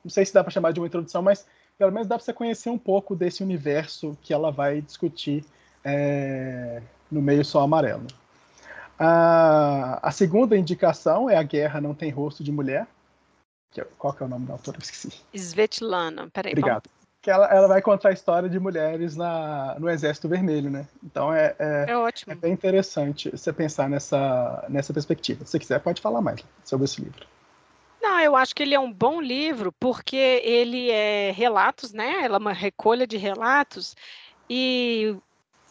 Não 0.04 0.12
sei 0.12 0.26
se 0.26 0.34
dá 0.34 0.44
para 0.44 0.52
chamar 0.52 0.72
de 0.72 0.80
uma 0.80 0.88
introdução, 0.88 1.22
mas 1.22 1.46
pelo 1.78 1.92
menos 1.92 2.08
dá 2.08 2.16
para 2.16 2.26
você 2.26 2.34
conhecer 2.34 2.70
um 2.70 2.78
pouco 2.78 3.16
desse 3.16 3.42
universo 3.42 4.18
que 4.22 4.34
ela 4.34 4.52
vai 4.52 4.82
discutir 4.82 5.46
é, 5.84 6.82
no 7.10 7.22
meio 7.22 7.44
só 7.46 7.62
amarelo. 7.62 8.06
A, 9.00 10.00
a 10.08 10.12
segunda 10.12 10.58
indicação 10.58 11.30
é 11.30 11.38
A 11.38 11.44
Guerra 11.44 11.80
Não 11.80 11.94
Tem 11.94 12.12
Rosto 12.12 12.44
de 12.44 12.52
Mulher. 12.52 12.86
Que, 13.72 13.82
qual 13.98 14.12
que 14.14 14.22
é 14.22 14.26
o 14.26 14.30
nome 14.30 14.46
da 14.46 14.54
autora? 14.54 14.78
Eu 14.78 14.82
esqueci. 14.82 15.24
Svetlana, 15.34 16.30
peraí. 16.30 16.52
Obrigado. 16.52 16.84
Vamos... 16.86 17.00
Que 17.22 17.30
ela, 17.30 17.48
ela 17.48 17.68
vai 17.68 17.82
contar 17.82 18.10
a 18.10 18.14
história 18.14 18.50
de 18.50 18.58
mulheres 18.60 19.16
na, 19.16 19.76
no 19.78 19.90
Exército 19.90 20.30
Vermelho, 20.30 20.70
né? 20.70 20.88
Então 21.04 21.34
é, 21.34 21.54
é, 21.60 21.86
é 21.90 21.98
ótimo. 21.98 22.32
É 22.32 22.36
bem 22.36 22.54
interessante 22.54 23.30
você 23.30 23.52
pensar 23.52 23.90
nessa, 23.90 24.66
nessa 24.70 24.94
perspectiva. 24.94 25.44
Se 25.44 25.52
você 25.52 25.60
quiser, 25.60 25.80
pode 25.82 26.02
falar 26.02 26.22
mais 26.22 26.42
sobre 26.64 26.86
esse 26.86 27.02
livro. 27.02 27.28
Não, 28.02 28.20
eu 28.22 28.38
acho 28.38 28.56
que 28.56 28.64
ele 28.64 28.74
é 28.74 28.80
um 28.80 28.92
bom 28.92 29.20
livro 29.20 29.74
porque 29.78 30.16
ele 30.16 30.90
é 30.90 31.32
relatos, 31.32 31.92
né? 31.92 32.22
Ela 32.24 32.38
é 32.38 32.40
uma 32.40 32.54
recolha 32.54 33.06
de 33.06 33.18
relatos 33.18 33.98
e 34.50 35.14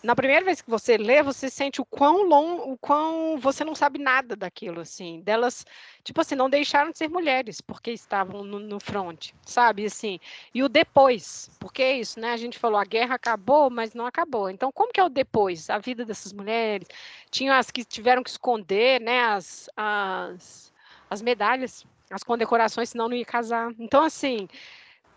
na 0.02 0.14
primeira 0.14 0.44
vez 0.44 0.60
que 0.60 0.70
você 0.70 0.96
lê, 0.96 1.22
você 1.22 1.50
sente 1.50 1.80
o 1.80 1.84
quão 1.84 2.22
longo, 2.22 2.72
o 2.72 2.78
quão 2.78 3.36
você 3.38 3.64
não 3.64 3.74
sabe 3.74 3.98
nada 3.98 4.36
daquilo, 4.36 4.80
assim, 4.80 5.20
delas, 5.22 5.66
tipo 6.04 6.20
assim, 6.20 6.34
não 6.34 6.48
deixaram 6.48 6.92
de 6.92 6.98
ser 6.98 7.08
mulheres 7.08 7.60
porque 7.60 7.90
estavam 7.90 8.44
no, 8.44 8.60
no 8.60 8.78
front, 8.78 9.30
sabe, 9.44 9.86
assim, 9.86 10.20
e 10.54 10.62
o 10.62 10.68
depois, 10.68 11.50
porque 11.58 11.82
é 11.82 11.98
isso, 11.98 12.20
né, 12.20 12.32
a 12.32 12.36
gente 12.36 12.58
falou, 12.58 12.78
a 12.78 12.84
guerra 12.84 13.16
acabou, 13.16 13.70
mas 13.70 13.92
não 13.92 14.06
acabou, 14.06 14.48
então 14.48 14.70
como 14.70 14.92
que 14.92 15.00
é 15.00 15.04
o 15.04 15.08
depois, 15.08 15.68
a 15.68 15.78
vida 15.78 16.04
dessas 16.04 16.32
mulheres, 16.32 16.86
tinham 17.30 17.54
as 17.54 17.70
que 17.70 17.84
tiveram 17.84 18.22
que 18.22 18.30
esconder, 18.30 19.00
né, 19.00 19.24
as, 19.24 19.68
as, 19.76 20.72
as 21.10 21.20
medalhas, 21.22 21.84
as 22.10 22.22
condecorações, 22.22 22.90
senão 22.90 23.08
não 23.08 23.16
ia 23.16 23.24
casar, 23.24 23.72
então, 23.78 24.04
assim, 24.04 24.48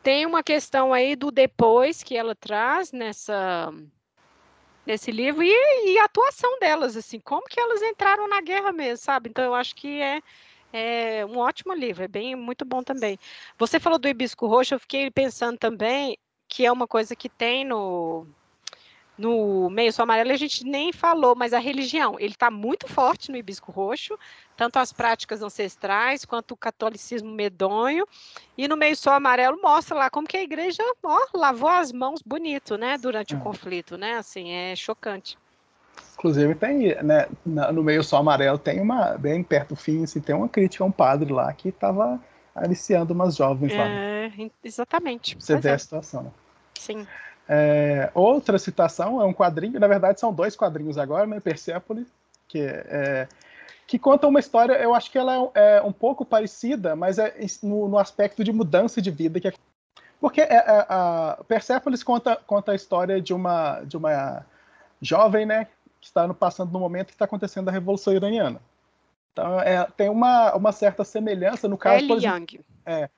tem 0.01 0.25
uma 0.25 0.41
questão 0.41 0.91
aí 0.91 1.15
do 1.15 1.29
depois 1.29 2.01
que 2.01 2.17
ela 2.17 2.33
traz 2.33 2.91
nessa 2.91 3.71
nesse 4.85 5.11
livro 5.11 5.43
e, 5.43 5.51
e, 5.93 5.99
a 5.99 6.05
atuação 6.05 6.59
delas, 6.59 6.97
assim, 6.97 7.19
como 7.19 7.47
que 7.47 7.59
elas 7.59 7.81
entraram 7.81 8.27
na 8.27 8.41
guerra 8.41 8.71
mesmo, 8.71 8.97
sabe? 8.97 9.29
Então 9.29 9.43
eu 9.43 9.55
acho 9.55 9.75
que 9.75 10.01
é, 10.01 10.21
é 10.73 11.25
um 11.25 11.37
ótimo 11.37 11.73
livro, 11.73 12.03
é 12.03 12.07
bem 12.07 12.35
muito 12.35 12.65
bom 12.65 12.83
também. 12.83 13.17
Você 13.57 13.79
falou 13.79 13.99
do 13.99 14.07
hibisco 14.07 14.47
roxo, 14.47 14.75
eu 14.75 14.79
fiquei 14.79 15.11
pensando 15.11 15.57
também 15.57 16.17
que 16.47 16.65
é 16.65 16.71
uma 16.71 16.87
coisa 16.87 17.15
que 17.15 17.29
tem 17.29 17.63
no 17.65 18.27
no 19.17 19.69
meio 19.69 19.91
só 19.93 20.03
amarelo 20.03 20.31
a 20.31 20.37
gente 20.37 20.65
nem 20.65 20.91
falou, 20.91 21.35
mas 21.35 21.53
a 21.53 21.59
religião, 21.59 22.19
ele 22.19 22.33
está 22.33 22.49
muito 22.49 22.87
forte 22.87 23.29
no 23.29 23.37
hibisco 23.37 23.71
roxo, 23.71 24.17
tanto 24.55 24.79
as 24.79 24.91
práticas 24.91 25.41
ancestrais 25.41 26.25
quanto 26.25 26.51
o 26.51 26.57
catolicismo 26.57 27.31
medonho, 27.31 28.07
e 28.57 28.67
no 28.67 28.77
meio 28.77 28.95
só 28.95 29.13
amarelo 29.13 29.59
mostra 29.61 29.95
lá 29.95 30.09
como 30.09 30.27
que 30.27 30.37
a 30.37 30.43
igreja 30.43 30.83
ó, 31.03 31.19
lavou 31.33 31.69
as 31.69 31.91
mãos 31.91 32.21
bonito, 32.25 32.77
né, 32.77 32.97
durante 32.97 33.33
é. 33.33 33.37
o 33.37 33.41
conflito, 33.41 33.97
né, 33.97 34.13
assim, 34.13 34.51
é 34.51 34.75
chocante. 34.75 35.37
Inclusive 36.13 36.55
tem, 36.55 36.95
né, 37.03 37.27
no 37.45 37.83
meio 37.83 38.03
só 38.03 38.17
amarelo 38.17 38.57
tem 38.57 38.79
uma, 38.79 39.17
bem 39.17 39.43
perto 39.43 39.69
do 39.69 39.75
fim, 39.75 40.03
assim, 40.03 40.21
tem 40.21 40.35
uma 40.35 40.47
crítica 40.47 40.83
a 40.83 40.87
um 40.87 40.91
padre 40.91 41.31
lá 41.31 41.51
que 41.53 41.69
estava 41.69 42.19
aliciando 42.55 43.13
umas 43.13 43.35
jovens 43.35 43.75
lá. 43.75 43.87
É, 43.87 44.31
exatamente. 44.63 45.35
Você 45.39 45.57
vê 45.57 45.69
é. 45.69 45.73
a 45.73 45.79
situação. 45.79 46.23
Né? 46.23 46.31
Sim. 46.75 47.07
É, 47.53 48.09
outra 48.13 48.57
citação 48.57 49.21
é 49.21 49.25
um 49.25 49.33
quadrinho, 49.33 49.77
na 49.77 49.87
verdade 49.87 50.21
são 50.21 50.31
dois 50.31 50.55
quadrinhos 50.55 50.97
agora, 50.97 51.27
né? 51.27 51.37
Persepolis, 51.41 52.07
que 52.47 52.59
é, 52.61 53.27
que 53.85 53.99
conta 53.99 54.25
uma 54.25 54.39
história, 54.39 54.71
eu 54.75 54.95
acho 54.95 55.11
que 55.11 55.17
ela 55.17 55.51
é, 55.53 55.75
é 55.75 55.81
um 55.81 55.91
pouco 55.91 56.23
parecida, 56.23 56.95
mas 56.95 57.19
é 57.19 57.35
no, 57.61 57.89
no, 57.89 57.99
aspecto 57.99 58.41
de 58.41 58.53
mudança 58.53 59.01
de 59.01 59.11
vida. 59.11 59.37
Que 59.37 59.49
é, 59.49 59.53
porque 60.17 60.39
é, 60.39 60.45
é, 60.45 60.85
a 60.87 61.43
Persepolis 61.45 62.01
conta, 62.01 62.37
conta 62.47 62.71
a 62.71 62.75
história 62.75 63.21
de 63.21 63.33
uma, 63.33 63.81
de 63.81 63.97
uma 63.97 64.45
jovem, 65.01 65.45
né? 65.45 65.65
Que 65.99 66.07
está 66.07 66.25
no, 66.25 66.33
passando 66.33 66.71
no 66.71 66.79
momento 66.79 67.07
que 67.07 67.15
está 67.15 67.25
acontecendo 67.25 67.67
a 67.67 67.71
Revolução 67.73 68.13
Iraniana. 68.13 68.61
Então, 69.33 69.59
é, 69.59 69.85
tem 69.97 70.07
uma, 70.07 70.55
uma 70.55 70.71
certa 70.71 71.03
semelhança 71.03 71.67
no 71.67 71.77
caso. 71.77 71.97
Ellie 71.97 72.25
Young. 72.25 72.61
É, 72.85 73.09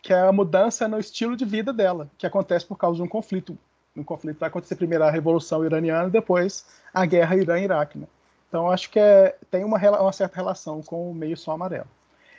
que 0.00 0.12
é 0.12 0.20
a 0.20 0.32
mudança 0.32 0.86
no 0.86 1.00
estilo 1.00 1.36
de 1.36 1.44
vida 1.44 1.72
dela, 1.72 2.08
que 2.16 2.24
acontece 2.24 2.64
por 2.64 2.78
causa 2.78 2.98
de 2.98 3.02
um 3.02 3.08
conflito 3.08 3.58
um 3.96 4.04
conflito 4.04 4.38
vai 4.38 4.48
acontecer 4.48 4.76
primeiro 4.76 5.04
a 5.04 5.10
Revolução 5.10 5.64
Iraniana 5.64 6.08
e 6.08 6.10
depois 6.10 6.64
a 6.92 7.04
guerra 7.04 7.36
Irã-Iraque. 7.36 7.98
Né? 7.98 8.06
Então 8.48 8.70
acho 8.70 8.90
que 8.90 8.98
é, 8.98 9.36
tem 9.50 9.64
uma, 9.64 9.78
uma, 9.78 10.12
certa 10.12 10.36
relação 10.36 10.82
com 10.82 11.10
o 11.10 11.14
meio 11.14 11.36
sol 11.36 11.54
amarelo. 11.54 11.88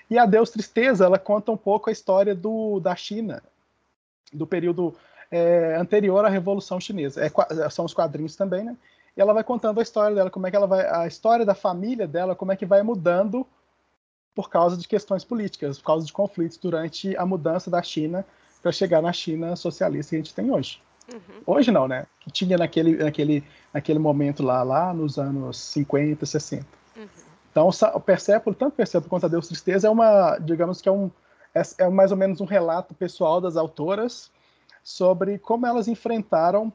E 0.09 0.17
a 0.17 0.25
Deus 0.25 0.49
Tristeza, 0.49 1.05
ela 1.05 1.17
conta 1.17 1.51
um 1.51 1.57
pouco 1.57 1.89
a 1.89 1.93
história 1.93 2.35
do, 2.35 2.79
da 2.79 2.95
China, 2.95 3.41
do 4.31 4.45
período 4.45 4.93
é, 5.29 5.75
anterior 5.77 6.25
à 6.25 6.29
Revolução 6.29 6.79
Chinesa. 6.79 7.21
É, 7.23 7.69
são 7.69 7.85
os 7.85 7.93
quadrinhos 7.93 8.35
também, 8.35 8.63
né? 8.63 8.75
E 9.15 9.21
ela 9.21 9.33
vai 9.33 9.43
contando 9.43 9.79
a 9.79 9.83
história 9.83 10.15
dela, 10.15 10.29
como 10.29 10.47
é 10.47 10.49
que 10.49 10.55
ela 10.55 10.67
vai, 10.67 10.85
a 10.85 11.07
história 11.07 11.45
da 11.45 11.53
família 11.53 12.07
dela, 12.07 12.35
como 12.35 12.51
é 12.51 12.55
que 12.55 12.65
vai 12.65 12.81
mudando 12.81 13.45
por 14.33 14.49
causa 14.49 14.77
de 14.77 14.87
questões 14.87 15.25
políticas, 15.25 15.77
por 15.77 15.85
causa 15.85 16.05
de 16.05 16.13
conflitos 16.13 16.57
durante 16.57 17.15
a 17.17 17.25
mudança 17.25 17.69
da 17.69 17.81
China 17.81 18.25
para 18.61 18.71
chegar 18.71 19.01
na 19.01 19.11
China 19.11 19.55
socialista 19.55 20.11
que 20.11 20.15
a 20.15 20.19
gente 20.19 20.33
tem 20.33 20.51
hoje. 20.51 20.81
Uhum. 21.11 21.41
Hoje 21.45 21.71
não, 21.71 21.87
né? 21.87 22.05
Que 22.19 22.31
tinha 22.31 22.57
naquele, 22.57 22.95
naquele, 22.97 23.43
naquele 23.73 23.99
momento 23.99 24.43
lá, 24.43 24.63
lá 24.63 24.93
nos 24.93 25.17
anos 25.17 25.57
50, 25.57 26.25
60. 26.25 26.65
Uhum. 26.95 27.07
Então, 27.51 27.69
o 27.93 27.99
Persépolis, 27.99 28.57
tanto 28.57 28.75
Persépolis 28.75 29.09
quanto 29.09 29.25
a 29.25 29.29
Deus 29.29 29.47
Tristeza, 29.47 29.87
é 29.87 29.91
uma, 29.91 30.37
digamos 30.37 30.81
que 30.81 30.87
é 30.87 30.91
um, 30.91 31.11
é, 31.53 31.61
é 31.79 31.89
mais 31.89 32.11
ou 32.11 32.17
menos 32.17 32.39
um 32.39 32.45
relato 32.45 32.93
pessoal 32.93 33.41
das 33.41 33.57
autoras 33.57 34.31
sobre 34.83 35.37
como 35.37 35.67
elas 35.67 35.87
enfrentaram 35.87 36.71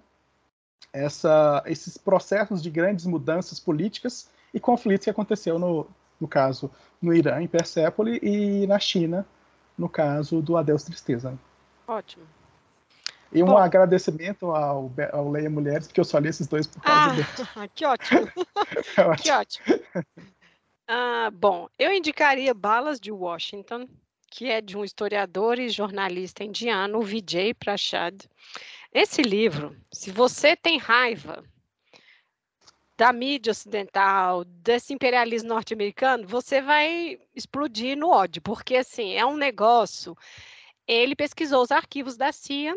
essa, 0.93 1.63
esses 1.67 1.97
processos 1.97 2.63
de 2.63 2.71
grandes 2.71 3.07
mudanças 3.07 3.59
políticas 3.59 4.29
e 4.53 4.61
conflitos 4.61 5.05
que 5.05 5.11
aconteceu 5.11 5.59
no, 5.59 5.87
no 6.21 6.29
caso 6.29 6.71
no 7.01 7.13
Irã, 7.13 7.41
em 7.41 7.49
Persépolis, 7.49 8.19
e 8.23 8.67
na 8.67 8.79
China, 8.79 9.27
no 9.77 9.89
caso 9.89 10.41
do 10.41 10.57
Adeus 10.57 10.85
Tristeza. 10.85 11.39
Ótimo. 11.87 12.25
E 13.33 13.43
um 13.43 13.47
Bom, 13.47 13.59
agradecimento 13.59 14.51
ao, 14.51 14.93
ao 15.13 15.31
Leia 15.31 15.51
Mulheres, 15.51 15.87
porque 15.87 16.01
eu 16.01 16.05
só 16.05 16.19
li 16.19 16.29
esses 16.29 16.47
dois 16.47 16.67
por 16.67 16.81
causa 16.81 17.03
ah, 17.03 17.15
dele. 17.15 17.71
Que 17.75 17.85
ótimo. 17.85 18.21
é 18.97 19.03
ótimo. 19.03 19.17
Que 19.17 19.31
ótimo. 19.31 19.65
Ah, 20.89 21.31
bom, 21.33 21.69
eu 21.79 21.93
indicaria 21.93 22.55
Balas 22.55 23.01
de 23.01 23.11
Washington, 23.11 23.89
que 24.31 24.49
é 24.51 24.61
de 24.61 24.77
um 24.77 24.85
historiador 24.85 25.59
e 25.59 25.69
jornalista 25.69 26.45
indiano, 26.45 26.99
o 26.99 27.03
Vijay 27.03 27.53
Prashad. 27.53 28.15
Esse 28.93 29.23
livro, 29.23 29.77
se 29.93 30.11
você 30.11 30.57
tem 30.57 30.79
raiva 30.79 31.43
da 32.97 33.13
mídia 33.13 33.51
ocidental, 33.51 34.45
desse 34.45 34.95
imperialismo 34.95 35.49
norte-americano, 35.51 36.27
você 36.27 36.63
vai 36.63 37.19
explodir 37.35 37.97
no 37.97 38.09
ódio, 38.09 38.41
porque 38.41 38.77
assim, 38.77 39.15
é 39.15 39.27
um 39.27 39.37
negócio. 39.37 40.17
Ele 40.87 41.15
pesquisou 41.15 41.63
os 41.63 41.71
arquivos 41.71 42.17
da 42.17 42.33
CIA 42.33 42.75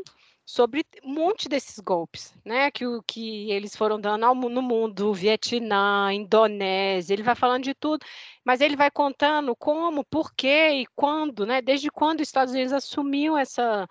sobre 0.50 0.84
um 1.04 1.14
monte 1.14 1.48
desses 1.48 1.80
golpes, 1.80 2.34
né, 2.44 2.72
que, 2.72 2.84
que 3.06 3.52
eles 3.52 3.76
foram 3.76 4.02
dando 4.02 4.26
ao, 4.26 4.34
no 4.34 4.64
mundo, 4.64 5.14
Vietnã, 5.14 6.12
Indonésia, 6.12 7.14
ele 7.14 7.22
vai 7.22 7.36
falando 7.36 7.66
de 7.66 7.76
tudo, 7.76 8.04
mas 8.44 8.60
ele 8.60 8.76
vai 8.76 8.90
contando 8.90 9.56
como, 9.56 10.04
por 10.04 10.34
quê 10.34 10.70
e 10.82 10.88
quando, 10.96 11.46
né, 11.46 11.62
desde 11.62 11.92
quando 11.92 12.22
os 12.22 12.28
Estados 12.28 12.52
Unidos 12.52 12.74
assumiu 12.74 13.38
essa 13.38 13.88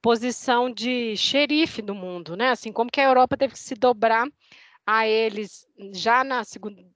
posição 0.00 0.72
de 0.72 1.14
xerife 1.14 1.82
do 1.82 1.94
mundo, 1.94 2.38
né, 2.38 2.48
assim, 2.52 2.72
como 2.72 2.90
que 2.90 3.02
a 3.02 3.04
Europa 3.04 3.36
teve 3.36 3.52
que 3.52 3.58
se 3.58 3.74
dobrar 3.74 4.26
a 4.90 5.06
eles 5.06 5.68
já 5.92 6.24
na 6.24 6.42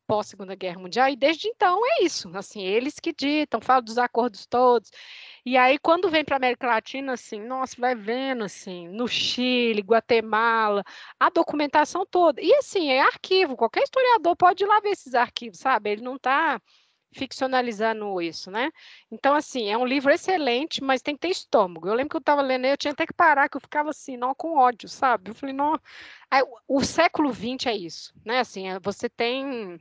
pós-segunda 0.06 0.54
guerra 0.54 0.80
mundial 0.80 1.10
e 1.10 1.16
desde 1.16 1.46
então 1.46 1.78
é 1.84 2.02
isso, 2.02 2.30
assim, 2.34 2.62
eles 2.62 2.98
que 2.98 3.12
ditam, 3.12 3.60
falam 3.60 3.84
dos 3.84 3.98
acordos 3.98 4.46
todos. 4.46 4.90
E 5.44 5.58
aí 5.58 5.78
quando 5.78 6.08
vem 6.08 6.24
para 6.24 6.36
a 6.36 6.38
América 6.38 6.66
Latina, 6.66 7.12
assim, 7.12 7.38
nossa, 7.38 7.76
vai 7.78 7.94
vendo 7.94 8.44
assim, 8.44 8.88
no 8.88 9.06
Chile, 9.06 9.82
Guatemala, 9.82 10.82
a 11.20 11.28
documentação 11.28 12.06
toda. 12.06 12.40
E 12.40 12.54
assim, 12.54 12.88
é 12.88 13.02
arquivo, 13.02 13.58
qualquer 13.58 13.82
historiador 13.82 14.36
pode 14.36 14.64
ir 14.64 14.66
lá 14.66 14.80
ver 14.80 14.92
esses 14.92 15.14
arquivos, 15.14 15.58
sabe? 15.58 15.90
Ele 15.90 16.02
não 16.02 16.16
está 16.16 16.58
ficcionalizando 17.12 18.20
isso, 18.20 18.50
né? 18.50 18.70
Então, 19.10 19.34
assim, 19.34 19.70
é 19.70 19.76
um 19.76 19.84
livro 19.86 20.12
excelente, 20.12 20.82
mas 20.82 21.02
tem 21.02 21.14
que 21.14 21.20
ter 21.22 21.28
estômago. 21.28 21.88
Eu 21.88 21.94
lembro 21.94 22.10
que 22.10 22.16
eu 22.16 22.20
estava 22.20 22.42
lendo, 22.42 22.66
eu 22.66 22.76
tinha 22.76 22.92
até 22.92 23.06
que 23.06 23.12
parar, 23.12 23.48
que 23.48 23.56
eu 23.56 23.60
ficava 23.60 23.90
assim, 23.90 24.16
não, 24.16 24.34
com 24.34 24.56
ódio, 24.56 24.88
sabe? 24.88 25.30
Eu 25.30 25.34
falei, 25.34 25.54
não. 25.54 25.78
Aí, 26.30 26.42
o 26.68 26.82
século 26.82 27.32
XX 27.32 27.66
é 27.66 27.76
isso, 27.76 28.14
né? 28.24 28.40
Assim, 28.40 28.68
é, 28.68 28.78
você 28.80 29.08
tem 29.08 29.78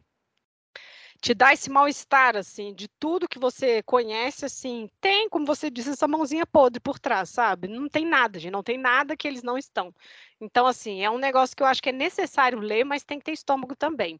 te 1.21 1.35
dá 1.35 1.53
esse 1.53 1.69
mal-estar, 1.69 2.35
assim, 2.35 2.73
de 2.73 2.87
tudo 2.87 3.27
que 3.27 3.37
você 3.37 3.83
conhece, 3.83 4.43
assim, 4.43 4.89
tem, 4.99 5.29
como 5.29 5.45
você 5.45 5.69
disse, 5.69 5.91
essa 5.91 6.07
mãozinha 6.07 6.47
podre 6.47 6.79
por 6.79 6.97
trás, 6.97 7.29
sabe? 7.29 7.67
Não 7.67 7.87
tem 7.87 8.05
nada, 8.05 8.39
gente, 8.39 8.51
não 8.51 8.63
tem 8.63 8.77
nada 8.77 9.15
que 9.15 9.27
eles 9.27 9.43
não 9.43 9.55
estão. 9.55 9.93
Então, 10.41 10.65
assim, 10.65 11.03
é 11.03 11.11
um 11.11 11.19
negócio 11.19 11.55
que 11.55 11.61
eu 11.61 11.67
acho 11.67 11.81
que 11.81 11.89
é 11.89 11.91
necessário 11.93 12.59
ler, 12.59 12.83
mas 12.83 13.03
tem 13.03 13.19
que 13.19 13.25
ter 13.25 13.33
estômago 13.33 13.75
também. 13.75 14.19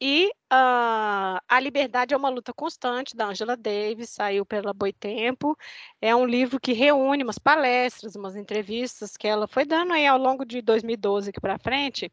E 0.00 0.28
uh, 0.52 1.40
A 1.48 1.60
Liberdade 1.60 2.12
é 2.12 2.16
uma 2.16 2.28
luta 2.28 2.52
constante, 2.52 3.16
da 3.16 3.26
Angela 3.26 3.56
Davis, 3.56 4.10
saiu 4.10 4.44
pela 4.44 4.74
Boitempo. 4.74 5.56
É 6.02 6.14
um 6.14 6.26
livro 6.26 6.60
que 6.60 6.74
reúne 6.74 7.22
umas 7.22 7.38
palestras, 7.38 8.14
umas 8.14 8.36
entrevistas 8.36 9.16
que 9.16 9.26
ela 9.26 9.48
foi 9.48 9.64
dando 9.64 9.94
aí 9.94 10.06
ao 10.06 10.18
longo 10.18 10.44
de 10.44 10.60
2012 10.60 11.30
aqui 11.30 11.40
para 11.40 11.58
frente. 11.58 12.10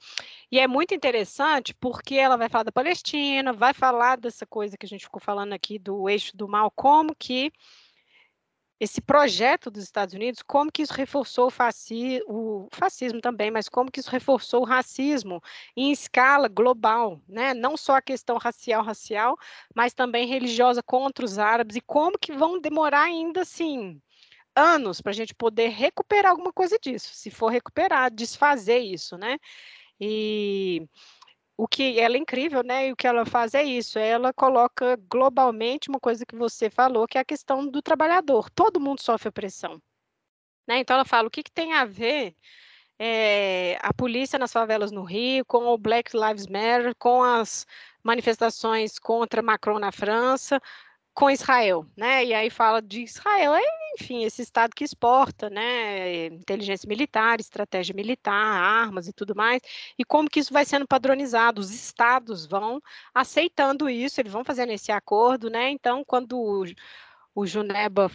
E 0.49 0.59
é 0.59 0.67
muito 0.67 0.93
interessante 0.93 1.73
porque 1.73 2.15
ela 2.15 2.37
vai 2.37 2.47
falar 2.47 2.63
da 2.63 2.71
Palestina, 2.71 3.51
vai 3.51 3.73
falar 3.73 4.17
dessa 4.17 4.45
coisa 4.45 4.77
que 4.77 4.85
a 4.85 4.89
gente 4.89 5.03
ficou 5.03 5.21
falando 5.21 5.51
aqui 5.51 5.77
do 5.77 6.07
eixo 6.07 6.37
do 6.37 6.47
mal, 6.47 6.71
como 6.71 7.13
que 7.13 7.51
esse 8.83 8.99
projeto 8.99 9.71
dos 9.71 9.81
Estados 9.81 10.13
Unidos, 10.13 10.41
como 10.41 10.69
que 10.69 10.81
isso 10.81 10.93
reforçou 10.93 11.47
o, 11.47 12.33
o, 12.33 12.67
fascismo 12.69 13.21
também, 13.21 13.49
mas 13.49 13.69
como 13.69 13.89
que 13.89 14.01
isso 14.01 14.11
reforçou 14.11 14.61
o 14.61 14.65
racismo 14.65 15.41
em 15.73 15.89
escala 15.89 16.49
global, 16.49 17.21
né? 17.25 17.53
Não 17.53 17.77
só 17.77 17.95
a 17.95 18.01
questão 18.01 18.37
racial, 18.37 18.83
racial, 18.83 19.37
mas 19.73 19.93
também 19.93 20.27
religiosa 20.27 20.83
contra 20.83 21.23
os 21.23 21.39
árabes 21.39 21.77
e 21.77 21.81
como 21.81 22.19
que 22.19 22.33
vão 22.33 22.59
demorar 22.59 23.03
ainda 23.03 23.43
assim 23.43 24.01
anos 24.53 24.99
para 24.99 25.11
a 25.11 25.15
gente 25.15 25.33
poder 25.33 25.69
recuperar 25.69 26.31
alguma 26.31 26.51
coisa 26.51 26.77
disso, 26.77 27.13
se 27.13 27.31
for 27.31 27.47
recuperar, 27.47 28.11
desfazer 28.13 28.79
isso, 28.79 29.17
né? 29.17 29.37
E 29.97 30.85
o 31.57 31.67
que 31.67 31.99
ela 31.99 32.15
é 32.15 32.19
incrível, 32.19 32.63
né? 32.63 32.87
E 32.87 32.91
o 32.91 32.95
que 32.95 33.07
ela 33.07 33.25
faz 33.25 33.53
é 33.53 33.63
isso, 33.63 33.99
ela 33.99 34.33
coloca 34.33 34.97
globalmente 35.09 35.89
uma 35.89 35.99
coisa 35.99 36.25
que 36.25 36.35
você 36.35 36.69
falou, 36.69 37.07
que 37.07 37.17
é 37.17 37.21
a 37.21 37.25
questão 37.25 37.67
do 37.67 37.81
trabalhador. 37.81 38.49
Todo 38.49 38.79
mundo 38.79 39.01
sofre 39.01 39.29
opressão. 39.29 39.81
Né? 40.67 40.79
Então 40.79 40.95
ela 40.95 41.05
fala 41.05 41.27
o 41.27 41.31
que, 41.31 41.43
que 41.43 41.51
tem 41.51 41.73
a 41.73 41.85
ver 41.85 42.35
é, 42.99 43.77
a 43.81 43.93
polícia 43.93 44.39
nas 44.39 44.51
favelas 44.51 44.91
no 44.91 45.03
Rio, 45.03 45.45
com 45.45 45.65
o 45.65 45.77
Black 45.77 46.11
Lives 46.15 46.47
Matter, 46.47 46.95
com 46.97 47.23
as 47.23 47.65
manifestações 48.03 48.99
contra 48.99 49.41
Macron 49.41 49.79
na 49.79 49.91
França, 49.91 50.61
com 51.13 51.29
Israel, 51.29 51.85
né? 51.95 52.25
E 52.25 52.33
aí 52.33 52.49
fala 52.49 52.81
de 52.81 53.03
Israel, 53.03 53.53
enfim, 53.93 54.23
esse 54.23 54.41
estado 54.41 54.71
que 54.75 54.83
exporta, 54.83 55.49
né, 55.49 56.25
inteligência 56.27 56.87
militar, 56.87 57.39
estratégia 57.39 57.93
militar, 57.93 58.33
armas 58.33 59.07
e 59.07 59.13
tudo 59.13 59.35
mais, 59.35 59.61
e 59.97 60.03
como 60.03 60.29
que 60.29 60.39
isso 60.39 60.51
vai 60.51 60.65
sendo 60.65 60.87
padronizado, 60.87 61.61
os 61.61 61.71
estados 61.71 62.45
vão 62.45 62.81
aceitando 63.13 63.89
isso, 63.89 64.19
eles 64.19 64.31
vão 64.31 64.43
fazendo 64.43 64.71
esse 64.71 64.91
acordo, 64.91 65.49
né? 65.49 65.69
Então, 65.69 66.03
quando 66.05 66.37
o, 66.39 66.65
o 67.35 67.45
Juneba 67.45 68.11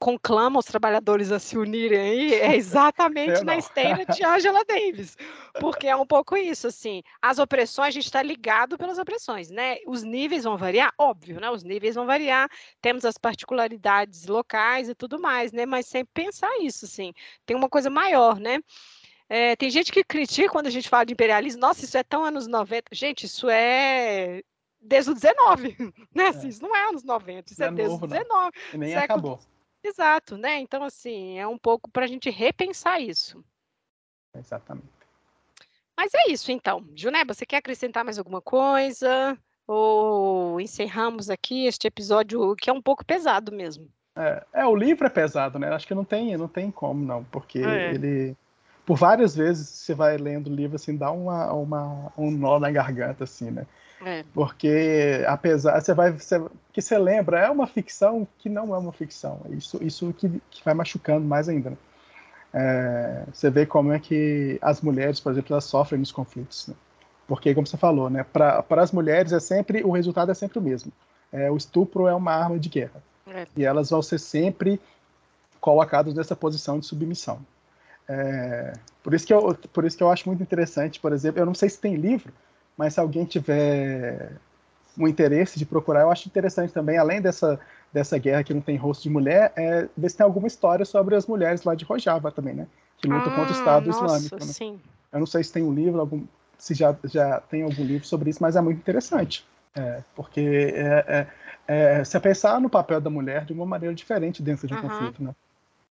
conclama 0.00 0.58
os 0.58 0.64
trabalhadores 0.64 1.30
a 1.30 1.38
se 1.38 1.58
unirem 1.58 2.00
aí 2.00 2.34
é 2.34 2.56
exatamente 2.56 3.44
na 3.44 3.56
esteira 3.58 4.06
de 4.06 4.24
Angela 4.24 4.64
Davis, 4.64 5.16
porque 5.60 5.86
é 5.86 5.94
um 5.94 6.06
pouco 6.06 6.36
isso, 6.36 6.66
assim, 6.66 7.02
as 7.20 7.38
opressões, 7.38 7.88
a 7.88 7.90
gente 7.90 8.06
está 8.06 8.22
ligado 8.22 8.78
pelas 8.78 8.98
opressões, 8.98 9.50
né? 9.50 9.76
Os 9.86 10.02
níveis 10.02 10.44
vão 10.44 10.56
variar, 10.56 10.92
óbvio, 10.98 11.38
né? 11.38 11.50
Os 11.50 11.62
níveis 11.62 11.94
vão 11.94 12.06
variar, 12.06 12.48
temos 12.80 13.04
as 13.04 13.18
particularidades 13.18 14.26
locais 14.26 14.88
e 14.88 14.94
tudo 14.94 15.20
mais, 15.20 15.52
né? 15.52 15.66
Mas 15.66 15.86
sempre 15.86 16.10
pensar 16.14 16.50
isso, 16.60 16.86
assim, 16.86 17.12
tem 17.44 17.54
uma 17.54 17.68
coisa 17.68 17.90
maior, 17.90 18.40
né? 18.40 18.58
É, 19.28 19.54
tem 19.54 19.70
gente 19.70 19.92
que 19.92 20.02
critica 20.02 20.48
quando 20.48 20.66
a 20.66 20.70
gente 20.70 20.88
fala 20.88 21.04
de 21.04 21.12
imperialismo, 21.12 21.60
nossa, 21.60 21.84
isso 21.84 21.96
é 21.96 22.02
tão 22.02 22.24
anos 22.24 22.46
90. 22.48 22.86
Gente, 22.92 23.26
isso 23.26 23.48
é 23.48 24.42
desde 24.80 25.10
o 25.10 25.14
19, 25.14 25.76
né? 26.14 26.28
Assim, 26.28 26.48
isso 26.48 26.62
não 26.62 26.74
é 26.74 26.88
anos 26.88 27.04
90, 27.04 27.52
isso 27.52 27.62
é, 27.62 27.66
é 27.66 27.70
desde 27.70 28.02
o 28.02 28.06
19. 28.06 28.50
E 28.72 28.78
nem 28.78 28.88
século... 28.94 29.04
acabou. 29.04 29.40
Exato, 29.82 30.36
né? 30.36 30.58
Então, 30.58 30.82
assim, 30.82 31.38
é 31.38 31.46
um 31.46 31.58
pouco 31.58 31.90
para 31.90 32.04
a 32.04 32.08
gente 32.08 32.30
repensar 32.30 33.00
isso. 33.00 33.42
Exatamente. 34.36 34.88
Mas 35.96 36.12
é 36.14 36.30
isso, 36.30 36.50
então. 36.52 36.84
Juneba, 36.94 37.34
você 37.34 37.44
quer 37.44 37.58
acrescentar 37.58 38.04
mais 38.04 38.18
alguma 38.18 38.40
coisa? 38.40 39.36
Ou 39.66 40.60
encerramos 40.60 41.30
aqui 41.30 41.66
este 41.66 41.86
episódio 41.86 42.56
que 42.56 42.70
é 42.70 42.72
um 42.72 42.82
pouco 42.82 43.04
pesado 43.04 43.52
mesmo? 43.52 43.88
É, 44.16 44.44
é 44.52 44.66
o 44.66 44.74
livro 44.74 45.06
é 45.06 45.10
pesado, 45.10 45.58
né? 45.58 45.68
Acho 45.68 45.86
que 45.86 45.94
não 45.94 46.04
tem, 46.04 46.36
não 46.36 46.48
tem 46.48 46.70
como, 46.70 47.04
não, 47.04 47.24
porque 47.24 47.60
é. 47.60 47.94
ele. 47.94 48.36
Por 48.84 48.96
várias 48.96 49.36
vezes 49.36 49.68
você 49.68 49.94
vai 49.94 50.16
lendo 50.16 50.48
o 50.48 50.54
livro, 50.54 50.76
assim, 50.76 50.96
dá 50.96 51.10
uma, 51.10 51.52
uma, 51.52 52.12
um 52.16 52.30
nó 52.30 52.58
na 52.58 52.70
garganta, 52.70 53.24
assim, 53.24 53.50
né? 53.50 53.66
É. 54.04 54.24
Porque, 54.32 55.24
apesar, 55.26 55.80
você 55.80 55.92
vai. 55.92 56.12
Você, 56.12 56.42
que 56.72 56.80
você 56.80 56.96
lembra, 56.98 57.40
é 57.40 57.50
uma 57.50 57.66
ficção 57.66 58.26
que 58.38 58.48
não 58.48 58.74
é 58.74 58.78
uma 58.78 58.92
ficção. 58.92 59.40
Isso, 59.50 59.82
isso 59.82 60.12
que, 60.14 60.40
que 60.50 60.64
vai 60.64 60.74
machucando 60.74 61.26
mais 61.26 61.48
ainda. 61.48 61.70
Né? 61.70 61.76
É, 62.52 63.24
você 63.32 63.50
vê 63.50 63.66
como 63.66 63.92
é 63.92 63.98
que 63.98 64.58
as 64.62 64.80
mulheres, 64.80 65.20
por 65.20 65.32
exemplo, 65.32 65.52
elas 65.52 65.64
sofrem 65.64 66.00
nos 66.00 66.12
conflitos. 66.12 66.68
Né? 66.68 66.74
Porque, 67.26 67.54
como 67.54 67.66
você 67.66 67.76
falou, 67.76 68.10
né, 68.10 68.24
para 68.24 68.64
as 68.70 68.90
mulheres 68.90 69.32
é 69.32 69.38
sempre 69.38 69.84
o 69.84 69.92
resultado 69.92 70.32
é 70.32 70.34
sempre 70.34 70.58
o 70.58 70.62
mesmo. 70.62 70.92
É, 71.32 71.50
o 71.50 71.56
estupro 71.56 72.08
é 72.08 72.14
uma 72.14 72.32
arma 72.32 72.58
de 72.58 72.68
guerra. 72.68 73.02
É. 73.26 73.46
E 73.56 73.64
elas 73.64 73.90
vão 73.90 74.02
ser 74.02 74.18
sempre 74.18 74.80
colocadas 75.60 76.14
nessa 76.14 76.34
posição 76.34 76.80
de 76.80 76.86
submissão. 76.86 77.38
É, 78.08 78.72
por, 79.04 79.14
isso 79.14 79.24
que 79.24 79.32
eu, 79.32 79.54
por 79.72 79.84
isso 79.84 79.96
que 79.96 80.02
eu 80.02 80.10
acho 80.10 80.28
muito 80.28 80.42
interessante, 80.42 80.98
por 80.98 81.12
exemplo, 81.12 81.40
eu 81.40 81.46
não 81.46 81.54
sei 81.54 81.68
se 81.68 81.78
tem 81.78 81.94
livro, 81.94 82.32
mas 82.80 82.94
se 82.94 83.00
alguém 83.00 83.26
tiver 83.26 84.32
um 84.98 85.06
interesse 85.06 85.58
de 85.58 85.66
procurar, 85.66 86.00
eu 86.00 86.10
acho 86.10 86.26
interessante 86.26 86.72
também, 86.72 86.96
além 86.96 87.20
dessa, 87.20 87.60
dessa 87.92 88.16
guerra 88.16 88.42
que 88.42 88.54
não 88.54 88.62
tem 88.62 88.74
rosto 88.74 89.02
de 89.02 89.10
mulher, 89.10 89.52
é 89.54 89.86
ver 89.94 90.08
se 90.08 90.16
tem 90.16 90.24
alguma 90.24 90.46
história 90.46 90.86
sobre 90.86 91.14
as 91.14 91.26
mulheres 91.26 91.62
lá 91.62 91.74
de 91.74 91.84
Rojava 91.84 92.32
também, 92.32 92.54
né? 92.54 92.66
que 92.96 93.06
luta 93.06 93.28
ah, 93.28 93.34
contra 93.34 93.52
o 93.52 93.58
Estado 93.58 93.86
nossa, 93.86 94.04
Islâmico. 94.06 94.36
Né? 94.36 94.52
Sim. 94.52 94.80
Eu 95.12 95.18
não 95.18 95.26
sei 95.26 95.44
se 95.44 95.52
tem 95.52 95.62
um 95.62 95.74
livro, 95.74 96.00
algum, 96.00 96.24
se 96.56 96.72
já, 96.72 96.96
já 97.04 97.40
tem 97.40 97.64
algum 97.64 97.84
livro 97.84 98.06
sobre 98.06 98.30
isso, 98.30 98.38
mas 98.40 98.56
é 98.56 98.62
muito 98.62 98.78
interessante. 98.78 99.46
É, 99.74 100.02
porque 100.16 100.40
é, 100.74 101.04
é, 101.06 101.26
é, 101.68 102.02
você 102.02 102.18
pensar 102.18 102.58
no 102.62 102.70
papel 102.70 102.98
da 102.98 103.10
mulher 103.10 103.44
de 103.44 103.52
uma 103.52 103.66
maneira 103.66 103.94
diferente 103.94 104.42
dentro 104.42 104.66
de 104.66 104.72
um 104.72 104.78
uhum. 104.78 104.88
conflito, 104.88 105.22
né? 105.22 105.34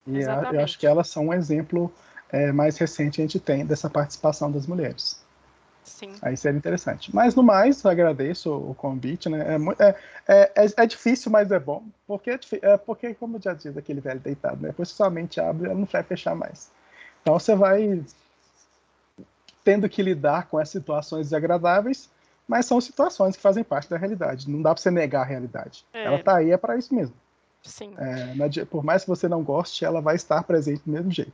E 0.06 0.20
eu 0.20 0.61
acho 0.62 0.78
que 0.78 0.86
elas 0.86 1.09
são 1.09 1.28
um 1.28 1.32
exemplo 1.32 1.90
é, 2.31 2.52
mais 2.52 2.77
recente 2.77 3.16
que 3.16 3.23
a 3.23 3.24
gente 3.24 3.40
tem 3.40 3.65
dessa 3.65 3.89
participação 3.89 4.52
das 4.52 4.66
mulheres. 4.66 5.23
Sim. 5.85 6.12
Aí 6.23 6.36
seria 6.36 6.56
interessante. 6.56 7.15
Mas 7.15 7.35
no 7.35 7.43
mais, 7.43 7.85
agradeço 7.85 8.51
o 8.52 8.74
convite, 8.74 9.28
né? 9.28 9.56
É, 9.78 9.85
é, 9.85 9.97
é, 10.27 10.65
é, 10.65 10.66
é 10.77 10.86
difícil, 10.86 11.31
mas 11.31 11.51
é 11.52 11.59
bom. 11.59 11.85
Porque, 12.06 12.31
é, 12.31 12.39
é 12.62 12.77
porque, 12.77 13.15
como 13.15 13.40
já 13.40 13.52
diz 13.52 13.77
aquele 13.77 14.01
velho 14.01 14.20
deitado, 14.20 14.61
né? 14.62 14.69
Depois 14.69 14.90
que 14.90 14.97
sua 14.97 15.11
mente 15.11 15.40
abre, 15.40 15.66
ela 15.66 15.78
não 15.78 15.85
vai 15.85 16.02
fechar 16.02 16.35
mais. 16.35 16.70
Então 17.23 17.39
você 17.39 17.55
vai 17.55 18.02
tendo 19.62 19.89
que 19.89 20.02
lidar 20.02 20.48
com 20.48 20.61
essas 20.61 20.73
situações 20.73 21.27
desagradáveis, 21.27 22.11
mas 22.47 22.66
são 22.66 22.81
situações 22.81 23.36
que 23.36 23.43
fazem 23.43 23.65
parte 23.65 23.89
da 23.89 23.97
realidade. 23.97 24.51
Não 24.51 24.61
dá 24.61 24.74
para 24.74 24.82
você 24.82 24.90
negar 24.90 25.23
a 25.23 25.24
realidade. 25.24 25.85
É. 25.93 26.05
Ela 26.05 26.16
está 26.16 26.36
aí 26.36 26.51
é 26.51 26.56
para 26.56 26.77
isso 26.77 26.94
mesmo. 26.94 27.15
Sim. 27.62 27.94
É, 27.97 28.65
por 28.66 28.85
mais 28.85 29.02
que 29.02 29.09
você 29.09 29.27
não 29.27 29.43
goste, 29.43 29.85
ela 29.85 30.01
vai 30.02 30.16
estar 30.16 30.43
presente 30.43 30.82
do 30.85 30.93
mesmo 30.93 31.11
jeito. 31.11 31.32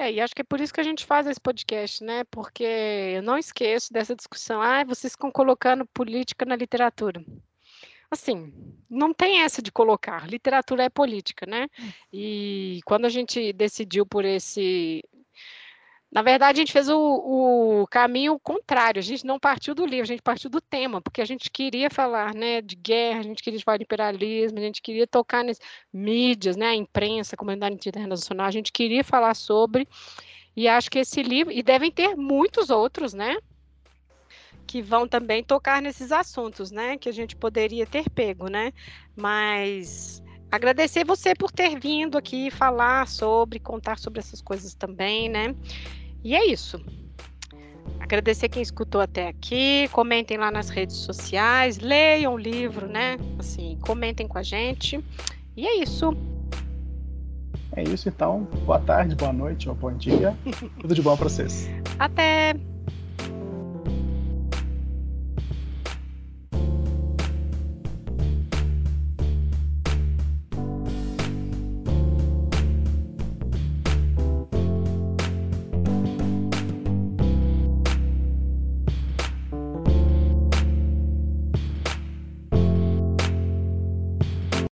É, 0.00 0.10
e 0.10 0.18
acho 0.18 0.34
que 0.34 0.40
é 0.40 0.44
por 0.44 0.58
isso 0.62 0.72
que 0.72 0.80
a 0.80 0.84
gente 0.84 1.04
faz 1.04 1.26
esse 1.26 1.38
podcast, 1.38 2.02
né? 2.02 2.24
Porque 2.30 2.64
eu 2.64 3.22
não 3.22 3.36
esqueço 3.36 3.92
dessa 3.92 4.16
discussão. 4.16 4.62
Ah, 4.62 4.82
vocês 4.82 5.12
estão 5.12 5.30
colocando 5.30 5.84
política 5.84 6.46
na 6.46 6.56
literatura. 6.56 7.22
Assim, 8.10 8.50
não 8.88 9.12
tem 9.12 9.42
essa 9.42 9.60
de 9.60 9.70
colocar. 9.70 10.26
Literatura 10.26 10.84
é 10.84 10.88
política, 10.88 11.44
né? 11.44 11.68
Hum. 11.78 11.90
E 12.10 12.80
quando 12.86 13.04
a 13.04 13.10
gente 13.10 13.52
decidiu 13.52 14.06
por 14.06 14.24
esse 14.24 15.04
na 16.12 16.22
verdade, 16.22 16.58
a 16.58 16.62
gente 16.62 16.72
fez 16.72 16.88
o, 16.88 16.98
o, 16.98 17.86
caminho 17.86 18.36
contrário. 18.40 18.98
A 18.98 19.02
gente 19.02 19.24
não 19.24 19.38
partiu 19.38 19.76
do 19.76 19.86
livro, 19.86 20.02
a 20.02 20.06
gente 20.06 20.22
partiu 20.22 20.50
do 20.50 20.60
tema, 20.60 21.00
porque 21.00 21.22
a 21.22 21.24
gente 21.24 21.48
queria 21.50 21.88
falar 21.88 22.34
né, 22.34 22.60
de 22.60 22.74
guerra, 22.74 23.20
a 23.20 23.22
gente 23.22 23.40
queria 23.40 23.60
falar 23.60 23.76
de 23.76 23.84
imperialismo, 23.84 24.58
a 24.58 24.62
gente 24.62 24.82
queria 24.82 25.06
tocar 25.06 25.44
nas 25.44 25.60
mídias, 25.92 26.56
né, 26.56 26.66
a 26.66 26.74
imprensa, 26.74 27.36
a 27.36 27.38
comunidade 27.38 27.76
internacional, 27.76 28.46
a 28.46 28.50
gente 28.50 28.72
queria 28.72 29.04
falar 29.04 29.34
sobre. 29.34 29.86
E 30.56 30.66
acho 30.66 30.90
que 30.90 30.98
esse 30.98 31.22
livro, 31.22 31.52
e 31.52 31.62
devem 31.62 31.92
ter 31.92 32.16
muitos 32.16 32.70
outros, 32.70 33.14
né? 33.14 33.38
Que 34.66 34.82
vão 34.82 35.06
também 35.06 35.44
tocar 35.44 35.80
nesses 35.80 36.10
assuntos, 36.10 36.72
né? 36.72 36.98
Que 36.98 37.08
a 37.08 37.12
gente 37.12 37.36
poderia 37.36 37.86
ter 37.86 38.10
pego, 38.10 38.48
né? 38.48 38.72
Mas 39.14 40.20
agradecer 40.50 41.04
você 41.04 41.36
por 41.36 41.52
ter 41.52 41.78
vindo 41.78 42.18
aqui 42.18 42.50
falar 42.50 43.06
sobre, 43.06 43.60
contar 43.60 43.96
sobre 43.96 44.18
essas 44.18 44.42
coisas 44.42 44.74
também, 44.74 45.28
né? 45.28 45.54
E 46.22 46.34
é 46.34 46.46
isso. 46.46 46.82
Agradecer 47.98 48.48
quem 48.48 48.62
escutou 48.62 49.00
até 49.00 49.28
aqui, 49.28 49.88
comentem 49.92 50.36
lá 50.36 50.50
nas 50.50 50.68
redes 50.68 50.96
sociais, 50.96 51.78
leiam 51.78 52.34
o 52.34 52.38
livro, 52.38 52.88
né? 52.88 53.16
Assim, 53.38 53.78
comentem 53.82 54.26
com 54.26 54.36
a 54.36 54.42
gente. 54.42 55.02
E 55.56 55.66
é 55.66 55.82
isso. 55.82 56.16
É 57.76 57.84
isso 57.84 58.08
então. 58.08 58.48
Boa 58.64 58.80
tarde, 58.80 59.14
boa 59.14 59.32
noite 59.32 59.68
ou 59.68 59.74
bom 59.74 59.92
dia. 59.92 60.36
Tudo 60.80 60.94
de 60.94 61.02
bom 61.02 61.16
para 61.16 61.28
vocês. 61.28 61.70
Até! 61.98 62.54